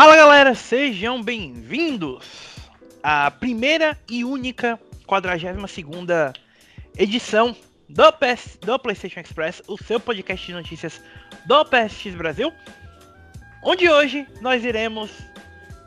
Fala 0.00 0.14
galera, 0.14 0.54
sejam 0.54 1.20
bem-vindos 1.20 2.24
à 3.02 3.32
primeira 3.32 3.98
e 4.08 4.24
única 4.24 4.78
42 5.08 5.68
segunda 5.68 6.32
edição 6.96 7.56
do, 7.88 8.12
PS, 8.12 8.60
do 8.60 8.78
PlayStation 8.78 9.18
Express, 9.18 9.60
o 9.66 9.76
seu 9.76 9.98
podcast 9.98 10.46
de 10.46 10.52
notícias 10.52 11.02
do 11.46 11.64
PSX 11.64 12.14
Brasil, 12.14 12.52
onde 13.64 13.90
hoje 13.90 14.24
nós 14.40 14.64
iremos 14.64 15.10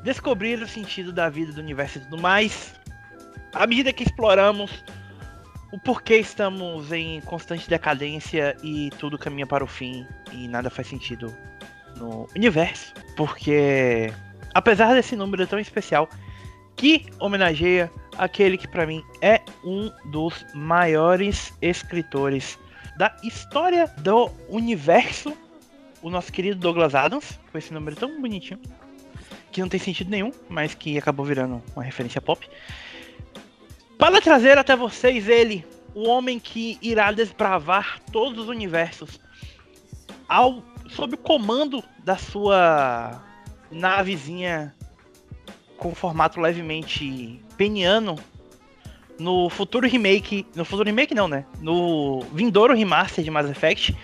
descobrir 0.03 0.61
o 0.61 0.67
sentido 0.67 1.13
da 1.13 1.29
vida, 1.29 1.53
do 1.53 1.61
universo 1.61 1.99
e 1.99 2.01
tudo 2.01 2.17
mais, 2.17 2.75
à 3.53 3.65
medida 3.65 3.93
que 3.93 4.03
exploramos 4.03 4.83
o 5.71 5.79
porquê 5.79 6.17
estamos 6.17 6.91
em 6.91 7.21
constante 7.21 7.69
decadência 7.69 8.57
e 8.61 8.89
tudo 8.99 9.17
caminha 9.17 9.47
para 9.47 9.63
o 9.63 9.67
fim 9.67 10.05
e 10.33 10.49
nada 10.49 10.69
faz 10.69 10.89
sentido 10.89 11.33
no 12.01 12.27
universo, 12.35 12.93
porque 13.15 14.11
apesar 14.53 14.93
desse 14.93 15.15
número 15.15 15.45
tão 15.45 15.59
especial 15.59 16.09
que 16.75 17.05
homenageia 17.19 17.91
aquele 18.17 18.57
que 18.57 18.67
para 18.67 18.85
mim 18.85 19.03
é 19.21 19.41
um 19.63 19.91
dos 20.05 20.45
maiores 20.53 21.53
escritores 21.61 22.57
da 22.97 23.15
história 23.23 23.87
do 23.99 24.29
universo, 24.49 25.37
o 26.01 26.09
nosso 26.09 26.31
querido 26.31 26.59
Douglas 26.59 26.95
Adams, 26.95 27.39
com 27.51 27.57
esse 27.57 27.73
número 27.73 27.95
tão 27.95 28.19
bonitinho, 28.19 28.59
que 29.51 29.61
não 29.61 29.69
tem 29.69 29.79
sentido 29.79 30.09
nenhum, 30.09 30.31
mas 30.49 30.73
que 30.73 30.97
acabou 30.97 31.25
virando 31.25 31.61
uma 31.75 31.83
referência 31.83 32.21
pop. 32.21 32.49
Para 33.97 34.19
trazer 34.21 34.57
até 34.57 34.75
vocês 34.75 35.27
ele, 35.27 35.65
o 35.93 36.07
homem 36.07 36.39
que 36.39 36.79
irá 36.81 37.11
desbravar 37.11 37.99
todos 38.11 38.39
os 38.39 38.47
universos 38.49 39.19
ao 40.27 40.63
sob 40.95 41.15
o 41.15 41.17
comando 41.17 41.83
da 42.03 42.17
sua 42.17 43.23
navezinha 43.71 44.75
com 45.77 45.95
formato 45.95 46.39
levemente 46.39 47.43
peniano 47.57 48.19
no 49.17 49.49
futuro 49.49 49.87
remake, 49.87 50.45
no 50.55 50.65
futuro 50.65 50.87
remake 50.87 51.13
não, 51.13 51.27
né? 51.27 51.45
No 51.59 52.21
vindouro 52.33 52.73
remaster 52.73 53.23
de 53.23 53.31
Mass 53.31 53.49
Effect, 53.49 53.95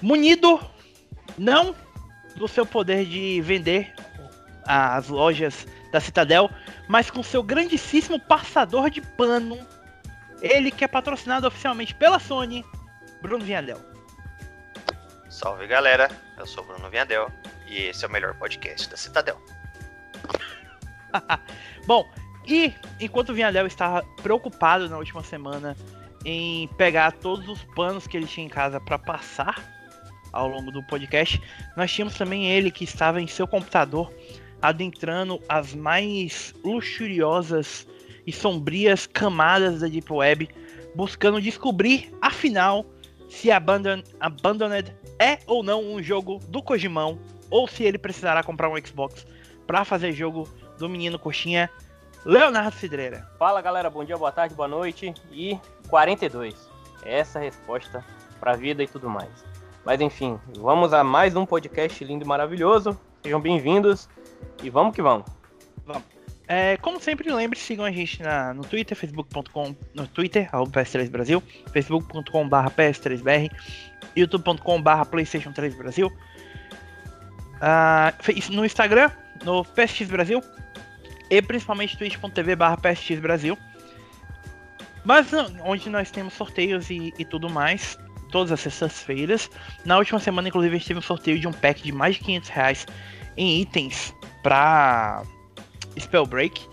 munido 0.00 0.60
não 1.38 1.74
do 2.36 2.48
seu 2.48 2.66
poder 2.66 3.04
de 3.04 3.40
vender 3.42 3.94
as 4.66 5.08
lojas 5.08 5.66
da 5.92 6.00
Citadel, 6.00 6.50
mas 6.88 7.10
com 7.10 7.22
seu 7.22 7.42
grandíssimo 7.42 8.18
passador 8.18 8.90
de 8.90 9.00
pano, 9.00 9.58
ele 10.40 10.70
que 10.70 10.84
é 10.84 10.88
patrocinado 10.88 11.46
oficialmente 11.46 11.94
pela 11.94 12.18
Sony, 12.18 12.64
Bruno 13.22 13.44
Vinhadel. 13.44 13.93
Salve 15.34 15.66
galera, 15.66 16.08
eu 16.38 16.46
sou 16.46 16.62
Bruno 16.62 16.88
Vinhadel 16.88 17.28
e 17.66 17.86
esse 17.86 18.04
é 18.04 18.08
o 18.08 18.10
melhor 18.10 18.34
podcast 18.34 18.88
da 18.88 18.96
Citadel. 18.96 19.36
Bom, 21.88 22.08
e 22.46 22.72
enquanto 23.00 23.30
o 23.30 23.34
Vinhadel 23.34 23.66
estava 23.66 24.06
preocupado 24.22 24.88
na 24.88 24.96
última 24.96 25.24
semana 25.24 25.76
em 26.24 26.68
pegar 26.76 27.10
todos 27.14 27.48
os 27.48 27.64
panos 27.74 28.06
que 28.06 28.16
ele 28.16 28.28
tinha 28.28 28.46
em 28.46 28.48
casa 28.48 28.80
para 28.80 28.96
passar 28.96 29.60
ao 30.32 30.46
longo 30.46 30.70
do 30.70 30.84
podcast, 30.84 31.42
nós 31.76 31.92
tínhamos 31.92 32.14
também 32.14 32.46
ele 32.46 32.70
que 32.70 32.84
estava 32.84 33.20
em 33.20 33.26
seu 33.26 33.48
computador 33.48 34.14
adentrando 34.62 35.42
as 35.48 35.74
mais 35.74 36.54
luxuriosas 36.64 37.88
e 38.24 38.30
sombrias 38.30 39.04
camadas 39.04 39.80
da 39.80 39.88
Deep 39.88 40.12
Web, 40.12 40.48
buscando 40.94 41.42
descobrir, 41.42 42.14
afinal, 42.22 42.86
se 43.34 43.50
Abandon 43.50 44.02
Abandoned 44.20 44.94
é 45.18 45.38
ou 45.46 45.62
não 45.62 45.82
um 45.82 46.02
jogo 46.02 46.38
do 46.48 46.62
Kojimão, 46.62 47.18
ou 47.50 47.68
se 47.68 47.82
ele 47.82 47.98
precisará 47.98 48.42
comprar 48.42 48.68
um 48.68 48.76
Xbox 48.84 49.26
para 49.66 49.84
fazer 49.84 50.12
jogo 50.12 50.48
do 50.78 50.88
menino 50.88 51.18
coxinha 51.18 51.68
Leonardo 52.24 52.76
Cidreira. 52.76 53.28
Fala 53.38 53.60
galera, 53.60 53.90
bom 53.90 54.04
dia, 54.04 54.16
boa 54.16 54.32
tarde, 54.32 54.54
boa 54.54 54.68
noite 54.68 55.12
e 55.30 55.58
42. 55.88 56.54
Essa 57.04 57.38
é 57.38 57.42
a 57.42 57.44
resposta 57.44 58.04
para 58.40 58.56
vida 58.56 58.82
e 58.82 58.88
tudo 58.88 59.10
mais. 59.10 59.44
Mas 59.84 60.00
enfim, 60.00 60.38
vamos 60.56 60.94
a 60.94 61.04
mais 61.04 61.36
um 61.36 61.44
podcast 61.44 62.02
lindo 62.04 62.24
e 62.24 62.28
maravilhoso. 62.28 62.98
Sejam 63.22 63.40
bem-vindos 63.40 64.08
e 64.62 64.70
vamos 64.70 64.94
que 64.94 65.02
vamos. 65.02 65.26
Vamos. 65.84 66.13
É, 66.46 66.76
como 66.78 67.00
sempre, 67.00 67.30
lembre 67.32 67.58
se 67.58 67.64
sigam 67.64 67.84
a 67.84 67.90
gente 67.90 68.22
na, 68.22 68.52
no 68.52 68.62
Twitter, 68.64 68.96
facebook.com, 68.96 69.74
no 69.94 70.06
Twitter, 70.06 70.50
PS3 70.50 71.08
Brasil, 71.08 71.42
facebook.com 71.72 72.48
barra 72.48 72.70
PS3BR, 72.70 73.50
youtube.com 74.14 74.82
Playstation 75.06 75.52
3 75.52 75.74
Brasil, 75.74 76.12
uh, 77.56 78.52
no 78.52 78.64
Instagram, 78.64 79.10
no 79.42 79.64
PSX 79.64 80.08
Brasil, 80.08 80.42
e 81.30 81.40
principalmente 81.40 81.96
twitch.tv 81.96 82.56
PSX 82.76 83.20
Brasil. 83.20 83.58
Mas 85.02 85.28
onde 85.64 85.88
nós 85.88 86.10
temos 86.10 86.34
sorteios 86.34 86.90
e, 86.90 87.12
e 87.18 87.24
tudo 87.24 87.48
mais, 87.48 87.98
todas 88.30 88.52
as 88.52 88.60
sextas-feiras. 88.60 89.50
Na 89.84 89.98
última 89.98 90.18
semana, 90.18 90.48
inclusive, 90.48 90.74
a 90.74 90.78
gente 90.78 90.88
teve 90.88 90.98
um 90.98 91.02
sorteio 91.02 91.38
de 91.38 91.46
um 91.46 91.52
pack 91.52 91.82
de 91.82 91.92
mais 91.92 92.16
de 92.16 92.24
500 92.24 92.48
reais 92.50 92.86
em 93.36 93.60
itens 93.60 94.14
para 94.42 95.22
Spellbreak. 95.98 96.66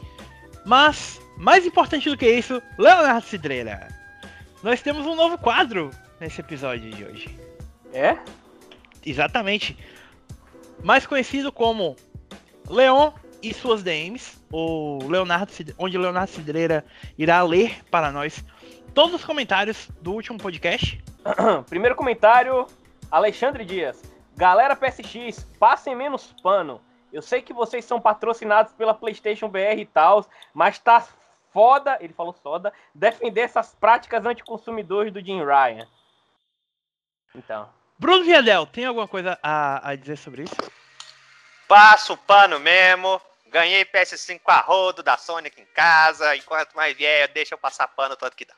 Mas, 0.65 1.19
mais 1.37 1.65
importante 1.65 2.09
do 2.09 2.17
que 2.17 2.29
isso, 2.29 2.61
Leonardo 2.77 3.25
Cidreira. 3.25 3.87
Nós 4.61 4.81
temos 4.81 5.05
um 5.05 5.15
novo 5.15 5.37
quadro 5.37 5.89
nesse 6.19 6.41
episódio 6.41 6.91
de 6.91 7.03
hoje. 7.03 7.39
É? 7.93 8.17
Exatamente. 9.05 9.77
Mais 10.83 11.05
conhecido 11.05 11.51
como 11.51 11.95
Leon 12.69 13.11
e 13.41 13.53
suas 13.53 13.81
DMs, 13.81 14.37
o 14.51 14.99
Leonardo, 15.07 15.51
onde 15.77 15.97
Leonardo 15.97 16.31
Cidreira 16.31 16.85
irá 17.17 17.41
ler 17.41 17.83
para 17.89 18.11
nós 18.11 18.43
todos 18.93 19.15
os 19.15 19.25
comentários 19.25 19.89
do 20.01 20.13
último 20.13 20.37
podcast. 20.37 21.01
Primeiro 21.69 21.95
comentário, 21.95 22.67
Alexandre 23.09 23.65
Dias. 23.65 24.01
Galera 24.35 24.75
PSX, 24.75 25.45
passem 25.59 25.95
menos 25.95 26.33
pano. 26.41 26.81
Eu 27.11 27.21
sei 27.21 27.41
que 27.41 27.53
vocês 27.53 27.83
são 27.85 27.99
patrocinados 27.99 28.73
pela 28.73 28.93
PlayStation 28.93 29.49
BR 29.49 29.79
e 29.79 29.85
tal, 29.85 30.25
mas 30.53 30.79
tá 30.79 31.05
foda, 31.51 31.97
ele 31.99 32.13
falou 32.13 32.33
soda, 32.41 32.73
defender 32.93 33.41
essas 33.41 33.75
práticas 33.75 34.25
anticonsumidores 34.25 35.11
do 35.11 35.19
Jim 35.19 35.43
Ryan. 35.43 35.87
Então. 37.35 37.69
Bruno 37.97 38.23
Viadel, 38.23 38.65
tem 38.65 38.85
alguma 38.85 39.07
coisa 39.07 39.37
a, 39.43 39.89
a 39.89 39.95
dizer 39.95 40.17
sobre 40.17 40.43
isso? 40.43 40.55
Passo 41.67 42.13
o 42.13 42.17
pano 42.17 42.59
mesmo. 42.59 43.21
Ganhei 43.47 43.85
PS5 43.85 44.41
a 44.45 44.61
rodo 44.61 45.03
da 45.03 45.17
Sonic 45.17 45.61
em 45.61 45.65
casa. 45.65 46.35
E 46.35 46.41
quanto 46.41 46.75
mais 46.75 46.95
vier, 46.95 47.27
deixa 47.27 47.53
eu 47.53 47.57
passar 47.57 47.87
pano 47.89 48.15
tanto 48.15 48.35
que 48.35 48.45
dá. 48.45 48.53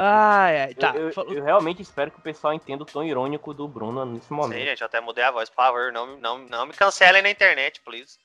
Ah, 0.00 0.48
é, 0.48 0.72
tá. 0.74 0.92
Eu, 0.94 1.10
eu, 1.10 1.34
eu, 1.34 1.42
realmente 1.42 1.82
espero 1.82 2.08
que 2.12 2.20
o 2.20 2.22
pessoal 2.22 2.54
entenda 2.54 2.84
o 2.84 2.86
tom 2.86 3.02
irônico 3.02 3.52
do 3.52 3.66
Bruno 3.66 4.04
nesse 4.06 4.32
momento. 4.32 4.60
Sim, 4.60 4.66
gente, 4.66 4.80
eu 4.80 4.86
até 4.86 5.00
mudei 5.00 5.24
a 5.24 5.32
voz, 5.32 5.48
por 5.48 5.56
favor. 5.56 5.90
Não, 5.90 6.16
não, 6.18 6.38
não 6.38 6.66
me 6.66 6.72
cancelem 6.72 7.20
na 7.20 7.28
internet, 7.28 7.80
please. 7.80 8.16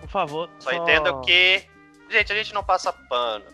Por 0.00 0.08
favor. 0.08 0.48
Só, 0.58 0.70
só... 0.70 0.76
entendo 0.76 1.20
que. 1.20 1.62
Gente, 2.08 2.32
a 2.32 2.36
gente 2.36 2.54
não 2.54 2.64
passa 2.64 2.94
pano. 2.94 3.44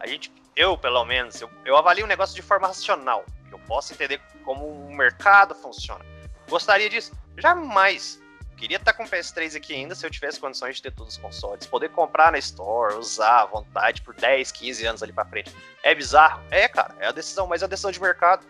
A 0.00 0.06
gente. 0.08 0.32
Eu, 0.56 0.76
pelo 0.76 1.04
menos, 1.04 1.40
eu, 1.40 1.48
eu 1.64 1.76
avalio 1.76 2.04
o 2.04 2.08
negócio 2.08 2.34
de 2.34 2.42
forma 2.42 2.66
racional. 2.66 3.24
Que 3.48 3.54
eu 3.54 3.58
possa 3.60 3.94
entender 3.94 4.20
como 4.44 4.66
o 4.66 4.92
mercado 4.92 5.54
funciona. 5.54 6.04
Gostaria 6.48 6.90
disso? 6.90 7.12
Jamais 7.38 8.20
queria 8.60 8.76
estar 8.76 8.92
com 8.92 9.04
o 9.04 9.08
PS3 9.08 9.56
aqui 9.56 9.72
ainda 9.72 9.94
se 9.94 10.04
eu 10.04 10.10
tivesse 10.10 10.38
condições 10.38 10.76
de 10.76 10.82
ter 10.82 10.92
todos 10.92 11.14
os 11.14 11.18
consoles. 11.18 11.66
Poder 11.66 11.88
comprar 11.88 12.30
na 12.30 12.38
Store, 12.38 12.94
usar 12.94 13.40
à 13.40 13.46
vontade 13.46 14.02
por 14.02 14.14
10, 14.14 14.52
15 14.52 14.84
anos 14.84 15.02
ali 15.02 15.14
pra 15.14 15.24
frente. 15.24 15.50
É 15.82 15.94
bizarro? 15.94 16.42
É, 16.50 16.68
cara. 16.68 16.94
É 16.98 17.06
a 17.06 17.12
decisão, 17.12 17.46
mas 17.46 17.62
é 17.62 17.64
a 17.64 17.68
decisão 17.68 17.90
de 17.90 17.98
mercado. 18.00 18.46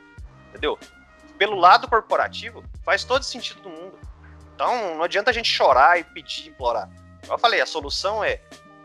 Entendeu? 0.49 0.77
Pelo 1.39 1.55
lado 1.55 1.89
corporativo, 1.89 2.65
faz 2.85 3.05
todo 3.05 3.23
sentido 3.23 3.63
do 3.63 3.71
mundo. 3.71 3.97
Então, 4.53 4.97
não 4.97 5.05
adianta 5.05 5.31
a 5.31 5.33
gente 5.33 5.49
chorar 5.49 6.01
e 6.01 6.03
pedir, 6.03 6.49
implorar. 6.49 6.91
Eu 7.29 7.39
falei, 7.39 7.61
a 7.61 7.67
solução 7.67 8.25
é 8.25 8.41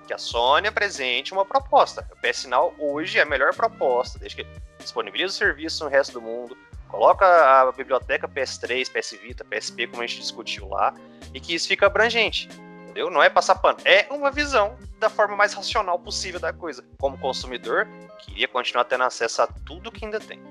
que 0.06 0.14
a 0.14 0.20
Sony 0.20 0.68
apresente 0.68 1.34
uma 1.34 1.44
proposta. 1.44 2.08
O 2.12 2.22
PS 2.22 2.46
Now 2.46 2.76
hoje 2.78 3.18
é 3.18 3.24
a 3.24 3.26
melhor 3.26 3.54
proposta, 3.56 4.20
desde 4.20 4.44
que 4.44 4.48
disponibiliza 4.78 5.34
o 5.34 5.38
serviço 5.38 5.84
no 5.84 5.90
resto 5.90 6.14
do 6.14 6.22
mundo, 6.22 6.56
coloca 6.88 7.26
a 7.26 7.72
biblioteca 7.72 8.28
PS3, 8.28 8.92
PS 8.92 9.20
Vita, 9.20 9.44
PSP, 9.44 9.88
como 9.88 10.04
a 10.04 10.08
gente 10.08 10.22
discutiu 10.22 10.70
lá, 10.70 10.94
e 11.36 11.40
que 11.42 11.54
isso 11.54 11.68
fica 11.68 11.86
abrangente. 11.86 12.48
Entendeu? 12.84 13.12
Não 13.12 13.22
é 13.22 13.30
passar 13.30 13.56
pano, 13.56 13.78
é 13.84 14.08
uma 14.10 14.32
visão 14.32 14.78
da 14.98 15.10
forma 15.10 15.36
mais 15.36 15.54
racional 15.54 16.00
possível 16.00 16.40
da 16.40 16.54
coisa. 16.54 16.84
Como 16.98 17.18
consumidor, 17.18 17.86
queria 18.20 18.48
continuar 18.48 18.86
tendo 18.86 19.04
acesso 19.04 19.42
a 19.42 19.48
tudo 19.48 19.92
que 19.92 20.06
ainda 20.06 20.20
tem. 20.20 20.42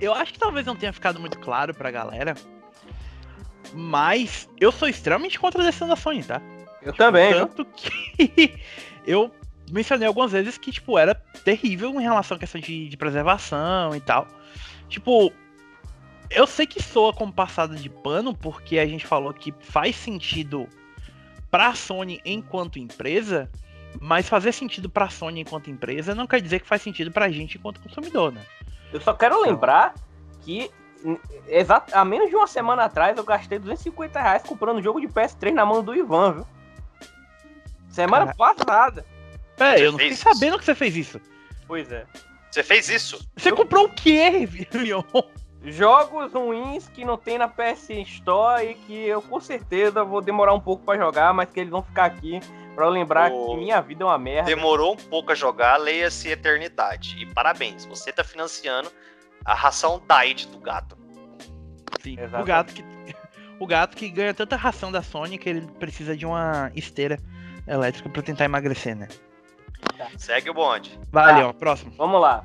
Eu 0.00 0.14
acho 0.14 0.32
que 0.32 0.38
talvez 0.38 0.64
não 0.64 0.76
tenha 0.76 0.92
ficado 0.92 1.18
muito 1.18 1.38
claro 1.40 1.74
pra 1.74 1.90
galera, 1.90 2.36
mas 3.74 4.48
eu 4.60 4.70
sou 4.70 4.88
extremamente 4.88 5.38
contra 5.38 5.60
a 5.60 5.64
decisão 5.64 5.88
da 5.88 5.96
Sony, 5.96 6.22
tá? 6.22 6.40
Eu 6.80 6.92
também. 6.92 7.32
Tanto 7.32 7.64
que 7.64 8.60
eu 9.04 9.32
mencionei 9.72 10.06
algumas 10.06 10.30
vezes 10.30 10.56
que, 10.56 10.70
tipo, 10.70 10.96
era 10.96 11.14
terrível 11.44 11.90
em 12.00 12.02
relação 12.04 12.36
à 12.36 12.40
questão 12.40 12.60
de, 12.60 12.88
de 12.88 12.96
preservação 12.96 13.96
e 13.96 14.00
tal. 14.00 14.28
Tipo, 14.88 15.32
eu 16.30 16.46
sei 16.46 16.66
que 16.66 16.82
soa 16.82 17.12
como 17.12 17.32
passada 17.32 17.74
de 17.76 17.88
pano, 17.88 18.34
porque 18.34 18.78
a 18.78 18.86
gente 18.86 19.06
falou 19.06 19.32
que 19.32 19.54
faz 19.60 19.96
sentido 19.96 20.68
pra 21.50 21.74
Sony 21.74 22.20
enquanto 22.24 22.78
empresa, 22.78 23.50
mas 24.00 24.28
fazer 24.28 24.52
sentido 24.52 24.88
pra 24.90 25.08
Sony 25.08 25.40
enquanto 25.40 25.70
empresa 25.70 26.14
não 26.14 26.26
quer 26.26 26.40
dizer 26.40 26.60
que 26.60 26.66
faz 26.66 26.82
sentido 26.82 27.10
pra 27.10 27.30
gente 27.30 27.56
enquanto 27.58 27.80
consumidor, 27.80 28.32
né? 28.32 28.42
Eu 28.92 29.00
só 29.00 29.12
quero 29.14 29.40
lembrar 29.42 29.94
que 30.42 30.70
exato, 31.48 31.94
há 31.96 32.04
menos 32.04 32.28
de 32.30 32.36
uma 32.36 32.46
semana 32.46 32.84
atrás 32.84 33.16
eu 33.16 33.24
gastei 33.24 33.58
250 33.58 34.20
reais 34.20 34.42
comprando 34.42 34.78
um 34.78 34.82
jogo 34.82 35.00
de 35.00 35.06
PS3 35.08 35.52
na 35.52 35.64
mão 35.64 35.82
do 35.82 35.94
Ivan, 35.94 36.32
viu? 36.32 36.46
Semana 37.88 38.34
passada. 38.34 39.04
Pera, 39.56 39.78
Você 39.78 39.86
eu 39.86 39.92
não 39.92 39.98
fiquei 39.98 40.12
isso? 40.12 40.22
sabendo 40.22 40.58
que 40.58 40.64
você 40.64 40.74
fez 40.74 40.96
isso. 40.96 41.20
Pois 41.66 41.90
é. 41.90 42.06
Você 42.50 42.62
fez 42.62 42.88
isso? 42.88 43.26
Você 43.36 43.52
comprou 43.52 43.86
o 43.86 43.88
quê, 43.90 44.48
Leon? 44.72 45.02
Jogos 45.66 46.32
ruins 46.32 46.88
que 46.88 47.04
não 47.04 47.16
tem 47.16 47.38
na 47.38 47.48
PS 47.48 47.90
Store 47.90 48.64
e 48.64 48.74
que 48.74 48.94
eu 49.06 49.20
com 49.20 49.40
certeza 49.40 50.04
vou 50.04 50.20
demorar 50.20 50.54
um 50.54 50.60
pouco 50.60 50.84
pra 50.84 50.96
jogar, 50.96 51.34
mas 51.34 51.48
que 51.50 51.58
eles 51.58 51.70
vão 51.70 51.82
ficar 51.82 52.04
aqui 52.04 52.38
pra 52.74 52.86
eu 52.86 52.90
lembrar 52.90 53.32
Ô. 53.32 53.46
que 53.46 53.56
minha 53.56 53.80
vida 53.80 54.04
é 54.04 54.06
uma 54.06 54.18
merda. 54.18 54.46
Demorou 54.48 54.92
um 54.92 54.96
pouco 54.96 55.32
a 55.32 55.34
jogar, 55.34 55.76
leia-se 55.76 56.28
Eternidade. 56.28 57.16
E 57.18 57.26
parabéns, 57.26 57.84
você 57.84 58.12
tá 58.12 58.22
financiando 58.22 58.90
a 59.44 59.54
ração 59.54 60.00
diet 60.08 60.46
do 60.48 60.58
gato. 60.58 60.96
Sim, 62.00 62.16
o 62.40 62.44
gato 62.44 62.72
que 62.72 62.84
o 63.58 63.66
gato 63.66 63.96
que 63.96 64.08
ganha 64.08 64.32
tanta 64.32 64.54
ração 64.54 64.92
da 64.92 65.02
Sony 65.02 65.36
que 65.36 65.48
ele 65.48 65.62
precisa 65.80 66.16
de 66.16 66.24
uma 66.24 66.70
esteira 66.76 67.18
elétrica 67.66 68.08
pra 68.08 68.22
tentar 68.22 68.44
emagrecer, 68.44 68.94
né? 68.94 69.08
Segue 70.16 70.50
o 70.50 70.54
bonde. 70.54 70.98
Vai, 71.10 71.42
Tá. 71.42 71.52
Próximo. 71.54 71.92
Vamos 71.96 72.20
lá. 72.20 72.44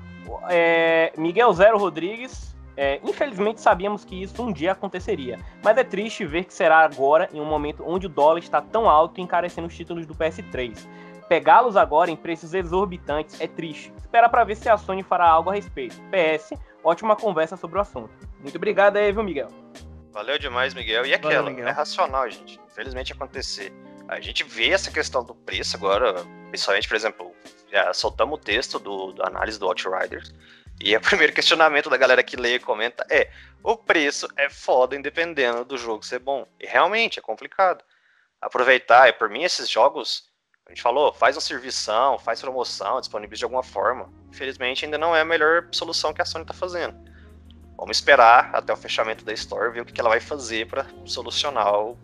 É, 0.50 1.12
Miguel 1.18 1.52
Zero 1.54 1.78
Rodrigues. 1.78 2.51
É, 2.78 3.00
infelizmente 3.04 3.62
sabíamos 3.62 4.06
que 4.06 4.22
isso 4.22 4.42
um 4.42 4.52
dia 4.52 4.72
aconteceria, 4.72 5.40
mas 5.64 5.78
é 5.78 5.84
triste 5.84 6.26
ver 6.26 6.46
que 6.46 6.54
será 6.54 6.80
agora, 6.80 7.30
em 7.34 7.40
um 7.40 7.46
momento 7.46 7.84
onde 7.86 8.06
o 8.06 8.10
dólar 8.10 8.40
está 8.40 8.62
tão 8.62 8.90
alto 8.90 9.20
e 9.20 9.24
encarecendo 9.24 9.68
os 9.68 9.76
títulos 9.76 10.06
do 10.06 10.16
PS3. 10.16 10.88
Pegá-los 11.28 11.78
agora 11.78 12.12
em 12.12 12.16
preços 12.16 12.54
exorbitantes 12.54 13.40
é 13.40 13.48
triste. 13.48 13.94
Espera 13.98 14.28
pra 14.28 14.44
ver 14.44 14.56
se 14.56 14.68
a 14.68 14.78
Sony 14.78 15.02
fará 15.02 15.30
algo 15.30 15.50
a 15.50 15.54
respeito. 15.54 15.96
PS, 16.12 16.52
ótima 16.84 17.16
conversa 17.16 17.56
sobre 17.56 17.78
o 17.78 17.82
assunto. 17.82 18.12
Muito 18.42 18.58
obrigado 18.58 18.98
aí, 18.98 19.14
viu, 19.14 19.24
Miguel? 19.24 19.48
Valeu 20.12 20.38
demais, 20.38 20.74
Miguel. 20.74 21.06
E 21.06 21.12
Valeu, 21.12 21.16
aquela, 21.16 21.50
Miguel. 21.50 21.68
é 21.68 21.72
racional, 21.72 22.30
gente. 22.30 22.60
Infelizmente 22.70 23.14
acontecer. 23.14 23.72
A 24.10 24.20
gente 24.20 24.44
vê 24.44 24.72
essa 24.72 24.92
questão 24.92 25.24
do 25.24 25.34
preço 25.34 25.78
agora, 25.78 26.16
principalmente, 26.50 26.88
por 26.90 26.98
exemplo, 26.98 27.32
já 27.72 27.94
soltamos 27.94 28.38
o 28.38 28.42
texto 28.42 28.78
do, 28.78 29.14
da 29.14 29.28
análise 29.28 29.58
do 29.58 29.68
Outriders. 29.68 30.34
E 30.84 30.96
o 30.96 31.02
primeiro 31.02 31.32
questionamento 31.34 31.90
da 31.90 31.98
galera 31.98 32.24
que 32.24 32.36
lê 32.36 32.56
e 32.56 32.60
comenta 32.60 33.06
é: 33.10 33.30
o 33.64 33.78
preço 33.78 34.28
é 34.36 34.50
foda 34.50 34.96
independendo 34.96 35.64
do 35.64 35.78
jogo 35.78 36.04
ser 36.04 36.20
bom. 36.20 36.46
E 36.60 36.66
realmente 36.66 37.20
é 37.20 37.22
complicado. 37.22 37.84
Aproveitar, 38.42 39.08
e 39.08 39.14
por 39.14 39.30
mim, 39.30 39.44
esses 39.44 39.70
jogos, 39.70 40.24
a 40.66 40.72
gente 40.72 40.82
falou, 40.82 41.14
faz 41.14 41.36
uma 41.36 41.42
servição, 41.42 42.18
faz 42.18 42.42
promoção, 42.42 43.00
disponibiliza 43.00 43.40
de 43.40 43.44
alguma 43.44 43.62
forma. 43.62 44.10
Infelizmente, 44.32 44.84
ainda 44.84 44.98
não 44.98 45.16
é 45.16 45.22
a 45.22 45.26
melhor 45.26 45.68
solução 45.72 46.12
que 46.12 46.22
a 46.22 46.26
Sony 46.26 46.44
tá 46.44 46.54
fazendo. 46.54 46.96
Vamos 47.78 47.98
esperar 47.98 48.50
até 48.54 48.74
o 48.74 48.78
fechamento 48.78 49.24
da 49.24 49.34
Store, 49.34 49.72
ver 49.72 49.82
o 49.82 49.86
que 49.86 49.94
que 49.94 50.02
ela 50.02 50.10
vai 50.10 50.20
fazer 50.20 50.68
para 50.68 50.88
solucionar 51.06 51.72
o- 51.80 51.98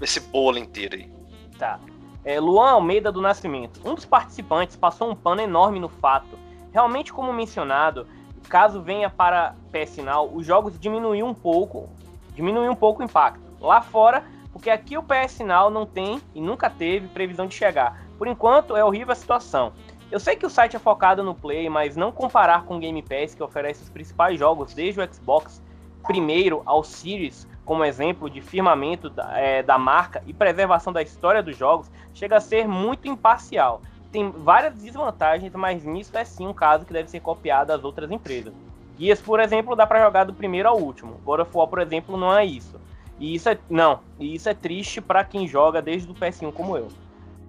esse 0.00 0.20
bolo 0.20 0.58
inteiro 0.58 0.96
aí. 0.96 1.10
Tá. 1.58 1.80
É, 2.24 2.38
Luan 2.38 2.72
Almeida 2.72 3.10
do 3.10 3.22
Nascimento. 3.22 3.80
Um 3.82 3.94
dos 3.94 4.04
participantes 4.04 4.76
passou 4.76 5.10
um 5.10 5.14
pano 5.14 5.40
enorme 5.40 5.80
no 5.80 5.88
fato. 5.88 6.38
Realmente, 6.72 7.12
como 7.12 7.32
mencionado, 7.32 8.06
caso 8.48 8.80
venha 8.80 9.08
para 9.08 9.54
PS 9.72 9.98
Now, 9.98 10.30
os 10.34 10.46
jogos 10.46 10.78
diminuem 10.78 11.22
um 11.22 11.34
pouco, 11.34 11.88
diminuem 12.34 12.68
um 12.68 12.74
pouco 12.74 13.02
o 13.02 13.04
impacto. 13.04 13.40
Lá 13.60 13.80
fora, 13.80 14.24
porque 14.52 14.70
aqui 14.70 14.96
o 14.96 15.02
PS 15.02 15.40
Now 15.40 15.70
não 15.70 15.86
tem 15.86 16.20
e 16.34 16.40
nunca 16.40 16.68
teve 16.68 17.08
previsão 17.08 17.46
de 17.46 17.54
chegar. 17.54 18.02
Por 18.18 18.26
enquanto, 18.26 18.76
é 18.76 18.84
horrível 18.84 19.12
a 19.12 19.16
situação. 19.16 19.72
Eu 20.10 20.18
sei 20.18 20.34
que 20.34 20.44
o 20.44 20.50
site 20.50 20.74
é 20.74 20.78
focado 20.78 21.22
no 21.22 21.34
Play, 21.34 21.68
mas 21.68 21.96
não 21.96 22.10
comparar 22.10 22.64
com 22.64 22.76
o 22.76 22.80
Game 22.80 23.00
Pass, 23.02 23.34
que 23.34 23.42
oferece 23.42 23.82
os 23.82 23.88
principais 23.88 24.38
jogos 24.38 24.74
desde 24.74 25.00
o 25.00 25.14
Xbox 25.14 25.62
primeiro 26.04 26.62
ao 26.66 26.82
Series, 26.82 27.46
como 27.64 27.84
exemplo 27.84 28.28
de 28.28 28.40
firmamento 28.40 29.08
da, 29.08 29.38
é, 29.38 29.62
da 29.62 29.78
marca 29.78 30.22
e 30.26 30.32
preservação 30.32 30.92
da 30.92 31.00
história 31.02 31.42
dos 31.42 31.56
jogos, 31.56 31.88
chega 32.12 32.38
a 32.38 32.40
ser 32.40 32.66
muito 32.66 33.06
imparcial. 33.06 33.82
Tem 34.10 34.30
várias 34.30 34.74
desvantagens, 34.74 35.52
mas 35.54 35.84
nisso 35.84 36.16
é 36.16 36.24
sim 36.24 36.46
um 36.46 36.52
caso 36.52 36.84
que 36.84 36.92
deve 36.92 37.10
ser 37.10 37.20
copiado 37.20 37.68
das 37.68 37.84
outras 37.84 38.10
empresas. 38.10 38.52
Guias, 38.96 39.20
por 39.20 39.40
exemplo, 39.40 39.76
dá 39.76 39.86
para 39.86 40.04
jogar 40.04 40.24
do 40.24 40.34
primeiro 40.34 40.68
ao 40.68 40.78
último. 40.78 41.20
God 41.24 41.40
of 41.40 41.50
War, 41.56 41.68
por 41.68 41.80
exemplo, 41.80 42.16
não 42.16 42.36
é 42.36 42.44
isso. 42.44 42.78
E 43.18 43.34
isso 43.34 43.48
é 43.48 43.58
não, 43.68 44.00
e 44.18 44.34
isso 44.34 44.48
é 44.48 44.54
triste 44.54 45.00
para 45.00 45.22
quem 45.22 45.46
joga 45.46 45.82
desde 45.82 46.10
o 46.10 46.14
PS1 46.14 46.52
como 46.52 46.76
eu. 46.76 46.88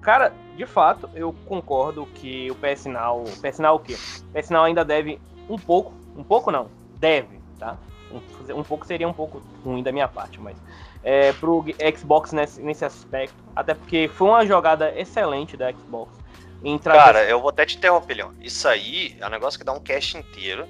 Cara, 0.02 0.34
de 0.56 0.66
fato, 0.66 1.10
eu 1.14 1.34
concordo 1.46 2.06
que 2.16 2.52
o 2.52 2.56
PS 2.56 2.86
Now, 2.86 3.24
PS 3.42 3.60
Now 3.60 3.76
o 3.76 3.80
quê? 3.80 3.96
PS 4.34 4.50
Now 4.50 4.64
ainda 4.64 4.84
deve 4.84 5.20
um 5.50 5.58
pouco, 5.58 5.94
um 6.18 6.24
pouco 6.24 6.52
não, 6.52 6.68
deve, 7.00 7.40
tá? 7.58 7.78
Um, 8.12 8.60
um 8.60 8.64
pouco 8.64 8.86
seria 8.86 9.08
um 9.08 9.14
pouco 9.14 9.42
ruim 9.64 9.82
da 9.82 9.92
minha 9.92 10.08
parte, 10.08 10.42
mas 10.42 10.58
é, 11.04 11.32
pro 11.34 11.64
Xbox 11.98 12.34
nesse, 12.34 12.62
nesse 12.62 12.84
aspecto, 12.84 13.36
até 13.56 13.74
porque 13.74 14.10
foi 14.10 14.28
uma 14.28 14.46
jogada 14.46 14.98
excelente 15.00 15.56
da 15.56 15.72
Xbox 15.72 16.21
em 16.64 16.78
trazer 16.78 17.00
Cara, 17.00 17.24
eu 17.30 17.40
vou 17.40 17.50
até 17.50 17.66
te 17.66 17.78
interromper, 17.78 18.16
Leon. 18.16 18.32
Isso 18.40 18.68
aí 18.68 19.16
é 19.20 19.26
um 19.26 19.30
negócio 19.30 19.60
que 19.60 19.66
dá 19.66 19.72
um 19.74 19.80
cache 19.80 20.18
inteiro. 20.18 20.68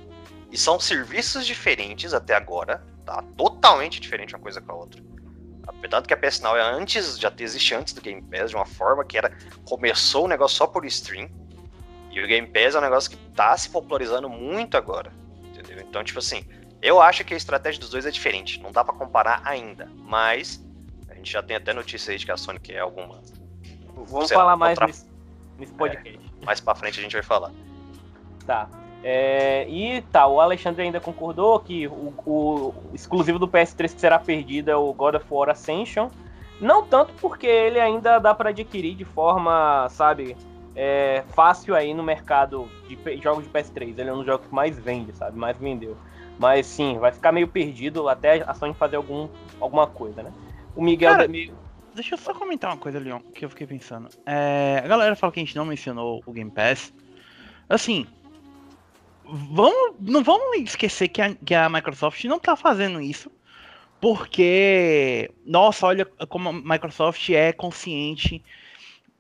E 0.52 0.58
são 0.58 0.80
serviços 0.80 1.46
diferentes 1.48 2.14
até 2.14 2.36
agora, 2.36 2.84
tá? 3.06 3.24
Totalmente 3.38 4.00
diferente 4.02 4.36
uma 4.36 4.42
coisa 4.42 4.60
com 4.60 4.72
a 4.72 4.76
outra. 4.76 5.02
Apesar 5.66 6.02
do 6.02 6.08
que 6.08 6.14
a 6.14 6.18
PS 6.18 6.42
Now 6.42 6.58
é 6.58 6.62
antes, 6.62 7.18
já 7.18 7.32
existe 7.40 7.74
antes 7.74 7.94
do 7.94 8.02
Game 8.02 8.22
Pass, 8.22 8.50
de 8.50 8.56
uma 8.58 8.66
forma 8.66 9.06
que 9.06 9.18
era. 9.18 9.32
Começou 9.64 10.26
o 10.26 10.28
negócio 10.28 10.58
só 10.58 10.68
por 10.68 10.86
stream. 10.86 11.30
E 12.10 12.22
o 12.22 12.28
Game 12.28 12.48
Pass 12.48 12.76
é 12.76 12.80
um 12.80 12.82
negócio 12.82 13.10
que 13.12 13.16
tá 13.34 13.56
se 13.56 13.70
popularizando 13.70 14.28
muito 14.28 14.76
agora. 14.76 15.14
Entendeu? 15.46 15.80
Então, 15.88 16.04
tipo 16.04 16.20
assim, 16.20 16.44
eu 16.82 17.00
acho 17.02 17.24
que 17.24 17.34
a 17.34 17.38
estratégia 17.38 17.80
dos 17.80 17.90
dois 17.90 18.06
é 18.06 18.12
diferente. 18.12 18.60
Não 18.62 18.72
dá 18.72 18.84
pra 18.84 18.94
comparar 18.94 19.42
ainda. 19.46 19.90
Mas 19.96 20.62
a 21.08 21.14
gente 21.14 21.32
já 21.32 21.42
tem 21.42 21.56
até 21.56 21.74
notícia 21.74 22.12
aí 22.12 22.18
de 22.18 22.26
que 22.26 22.32
a 22.32 22.36
Sony 22.38 22.60
quer 22.60 22.80
alguma. 22.80 23.22
Vamos 23.96 24.28
sei 24.28 24.36
lá, 24.36 24.44
falar 24.44 24.58
mais 24.58 24.72
outra- 24.72 24.88
nesse, 24.88 25.06
nesse 25.62 25.74
podcast. 25.74 26.20
Mais 26.46 26.60
pra 26.60 26.76
frente 26.76 27.00
a 27.00 27.04
gente 27.04 27.14
vai 27.14 27.24
falar. 27.24 27.52
Tá. 28.46 28.68
É, 29.04 29.68
e 29.68 30.02
tá, 30.12 30.28
o 30.28 30.40
Alexandre 30.40 30.84
ainda 30.84 31.00
concordou 31.00 31.60
que 31.60 31.88
o, 31.88 32.14
o 32.26 32.74
exclusivo 32.94 33.40
do 33.40 33.48
PS3 33.48 33.94
que 33.94 34.02
será 34.02 34.20
perdido 34.20 34.70
é 34.70 34.76
o 34.76 34.94
God 34.94 35.16
of 35.16 35.26
War 35.30 35.50
Ascension. 35.50 36.10
Não 36.60 36.86
tanto 36.86 37.14
porque 37.20 37.48
ele 37.48 37.80
ainda 37.80 38.20
dá 38.20 38.34
para 38.36 38.50
adquirir 38.50 38.94
de 38.96 39.04
forma, 39.06 39.88
sabe, 39.90 40.38
é, 40.76 41.24
fácil 41.30 41.76
aí 41.76 41.94
no 41.94 42.04
mercado 42.04 42.70
de 42.88 42.98
jogos 43.22 43.44
de 43.44 43.50
PS3. 43.50 43.98
Ele 43.98 44.10
é 44.10 44.14
um 44.14 44.18
dos 44.18 44.26
jogos 44.28 44.46
que 44.46 44.54
mais 44.54 44.78
vende, 44.78 45.12
sabe, 45.14 45.38
mais 45.38 45.58
vendeu. 45.58 45.98
Mas 46.38 46.68
sim, 46.68 46.98
vai 47.00 47.12
ficar 47.12 47.32
meio 47.32 47.48
perdido 47.48 48.08
até 48.08 48.44
a 48.44 48.54
Sony 48.54 48.74
fazer 48.76 48.98
algum, 48.98 49.28
alguma 49.60 49.88
coisa, 49.88 50.22
né? 50.22 50.32
O 50.76 50.82
Miguel 50.84 51.12
Cara, 51.12 51.28
meio- 51.28 51.54
Deixa 51.94 52.16
eu 52.16 52.18
só 52.18 52.34
comentar 52.34 52.72
uma 52.72 52.78
coisa, 52.78 53.00
Leon, 53.00 53.20
que 53.34 53.44
eu 53.44 53.50
fiquei 53.50 53.68
pensando. 53.68 54.10
É, 54.26 54.82
a 54.84 54.88
galera 54.88 55.16
fala 55.16 55.34
que 55.34 55.40
a 55.40 55.44
gente 55.44 55.56
não 55.56 55.66
mencionou 55.66 56.24
o 56.26 56.32
Game 56.32 56.50
Pass. 56.50 56.94
Assim, 57.68 58.08
vamos, 59.26 59.96
não 60.00 60.24
vamos 60.24 60.58
esquecer 60.58 61.10
que 61.10 61.22
a, 61.22 61.36
que 61.36 61.54
a 61.54 61.70
Microsoft 61.70 62.24
não 62.26 62.40
tá 62.40 62.56
fazendo 62.56 63.02
isso. 63.02 63.32
Porque, 64.00 65.30
nossa, 65.46 65.86
olha 65.86 66.06
como 66.28 66.50
a 66.50 66.54
Microsoft 66.54 67.30
é 67.30 67.54
consciente 67.54 68.44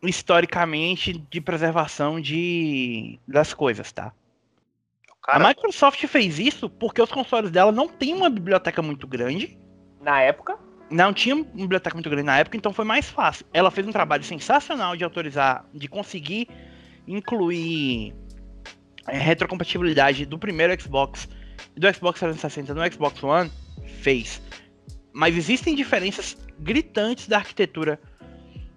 historicamente 0.02 1.14
de 1.14 1.40
preservação 1.40 2.20
de, 2.20 3.20
das 3.28 3.54
coisas, 3.54 3.92
tá? 3.92 4.12
Cara, 5.22 5.46
a 5.46 5.48
Microsoft 5.50 6.04
fez 6.08 6.40
isso 6.40 6.68
porque 6.68 7.00
os 7.00 7.12
consoles 7.12 7.52
dela 7.52 7.72
não 7.72 7.88
tem 7.88 8.16
uma 8.16 8.30
biblioteca 8.30 8.82
muito 8.82 9.06
grande. 9.06 9.56
na 10.02 10.20
época, 10.22 10.58
Não 10.92 11.14
tinha 11.14 11.36
uma 11.36 11.46
biblioteca 11.46 11.96
muito 11.96 12.10
grande 12.10 12.26
na 12.26 12.38
época, 12.38 12.58
então 12.58 12.74
foi 12.74 12.84
mais 12.84 13.10
fácil. 13.10 13.46
Ela 13.54 13.72
fez 13.72 13.88
um 13.88 13.92
trabalho 13.92 14.24
sensacional 14.24 14.96
de 14.98 15.06
autorizar, 15.06 15.66
de 15.74 15.88
conseguir 15.88 16.50
incluir 17.08 18.14
é, 19.08 19.18
retrocompatibilidade 19.18 20.26
do 20.26 20.38
primeiro 20.38 20.80
Xbox 20.80 21.30
e 21.76 21.80
do 21.80 21.94
Xbox 21.94 22.20
360 22.20 22.74
no 22.74 22.92
Xbox 22.92 23.24
One. 23.24 23.50
Fez. 24.02 24.42
Mas 25.14 25.38
existem 25.38 25.76
diferenças 25.76 26.38
gritantes 26.60 27.28
da 27.28 27.38
arquitetura 27.38 28.00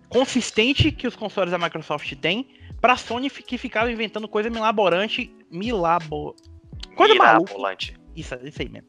consistente 0.08 0.92
que 0.92 1.08
os 1.08 1.16
consoles 1.16 1.50
da 1.50 1.58
Microsoft 1.58 2.14
têm 2.16 2.48
para 2.80 2.92
a 2.92 2.96
Sony 2.96 3.28
que 3.28 3.58
ficava 3.58 3.90
inventando 3.90 4.28
coisa 4.28 4.48
milaborante, 4.48 5.34
milabo... 5.50 6.36
coisa 6.94 7.14
maluca. 7.16 7.52
Isso, 8.14 8.34
isso 8.44 8.62
aí 8.62 8.68
mesmo. 8.68 8.88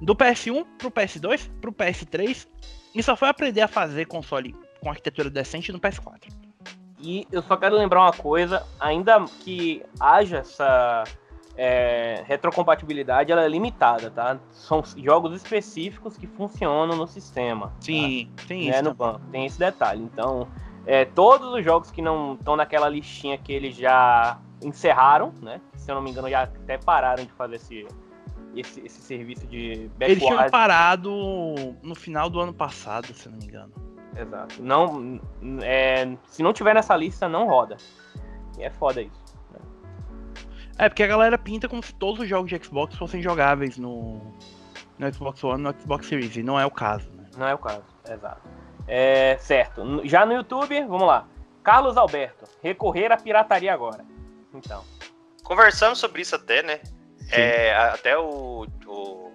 Do 0.00 0.14
PS1 0.14 0.66
pro 0.78 0.90
PS2, 0.90 1.50
pro 1.60 1.72
PS3, 1.72 2.46
e 2.94 3.02
só 3.02 3.16
foi 3.16 3.28
aprender 3.28 3.60
a 3.60 3.68
fazer 3.68 4.06
console 4.06 4.54
com 4.80 4.90
arquitetura 4.90 5.30
decente 5.30 5.72
no 5.72 5.80
PS4. 5.80 6.28
E 7.00 7.26
eu 7.30 7.42
só 7.42 7.56
quero 7.56 7.76
lembrar 7.76 8.02
uma 8.02 8.12
coisa, 8.12 8.66
ainda 8.80 9.24
que 9.40 9.82
haja 10.00 10.38
essa 10.38 11.04
é, 11.56 12.24
retrocompatibilidade 12.26 13.30
ela 13.30 13.44
é 13.44 13.48
limitada, 13.48 14.10
tá? 14.10 14.38
São 14.50 14.82
jogos 14.96 15.34
específicos 15.34 16.16
que 16.16 16.26
funcionam 16.26 16.96
no 16.96 17.06
sistema. 17.06 17.72
Sim, 17.80 18.30
tá? 18.36 18.44
tem 18.48 18.70
né, 18.70 18.76
isso. 18.76 18.84
no 18.84 18.94
banco. 18.94 19.20
Tem 19.30 19.46
esse 19.46 19.58
detalhe. 19.58 20.02
Então, 20.02 20.48
é, 20.86 21.04
todos 21.04 21.52
os 21.52 21.64
jogos 21.64 21.90
que 21.90 22.02
não 22.02 22.34
estão 22.34 22.56
naquela 22.56 22.88
listinha 22.88 23.38
que 23.38 23.52
eles 23.52 23.76
já 23.76 24.38
encerraram, 24.62 25.32
né? 25.42 25.60
Se 25.76 25.90
eu 25.90 25.94
não 25.94 26.02
me 26.02 26.10
engano, 26.10 26.28
já 26.28 26.42
até 26.42 26.78
pararam 26.78 27.24
de 27.24 27.32
fazer 27.32 27.56
esse, 27.56 27.86
esse, 28.60 28.80
esse 28.80 29.00
serviço 29.00 29.46
de 29.46 29.90
Eles 30.00 30.18
tinham 30.18 30.36
backward. 30.36 30.50
parado 30.50 31.10
no 31.82 31.94
final 31.94 32.28
do 32.30 32.40
ano 32.40 32.52
passado, 32.52 33.12
se 33.14 33.26
eu 33.26 33.32
não 33.32 33.38
me 33.38 33.46
engano. 33.46 33.72
Exato. 34.16 34.62
Não, 34.62 35.20
é, 35.62 36.16
se 36.28 36.42
não 36.42 36.52
tiver 36.52 36.74
nessa 36.74 36.96
lista, 36.96 37.28
não 37.28 37.46
roda. 37.46 37.76
E 38.58 38.62
é 38.62 38.70
foda 38.70 39.02
isso. 39.02 39.24
É, 40.78 40.88
porque 40.88 41.02
a 41.02 41.06
galera 41.06 41.38
pinta 41.38 41.68
como 41.68 41.82
se 41.82 41.94
todos 41.94 42.20
os 42.20 42.28
jogos 42.28 42.50
de 42.50 42.64
Xbox 42.64 42.96
fossem 42.96 43.22
jogáveis 43.22 43.78
no, 43.78 44.20
no 44.98 45.14
Xbox 45.14 45.42
One 45.44 45.62
no 45.62 45.72
Xbox 45.80 46.06
Series, 46.06 46.36
e 46.36 46.42
não 46.42 46.58
é 46.58 46.66
o 46.66 46.70
caso, 46.70 47.08
né? 47.12 47.24
Não 47.36 47.46
é 47.46 47.54
o 47.54 47.58
caso, 47.58 47.84
exato. 48.08 48.42
É, 48.86 49.36
certo. 49.38 50.00
Já 50.04 50.26
no 50.26 50.32
YouTube, 50.32 50.84
vamos 50.86 51.06
lá. 51.06 51.28
Carlos 51.62 51.96
Alberto, 51.96 52.44
recorrer 52.62 53.12
à 53.12 53.16
pirataria 53.16 53.72
agora. 53.72 54.04
Então, 54.52 54.82
Conversamos 55.44 55.98
sobre 55.98 56.22
isso 56.22 56.34
até, 56.34 56.62
né? 56.62 56.80
É, 57.30 57.74
até 57.74 58.16
o, 58.18 58.66
o. 58.86 59.32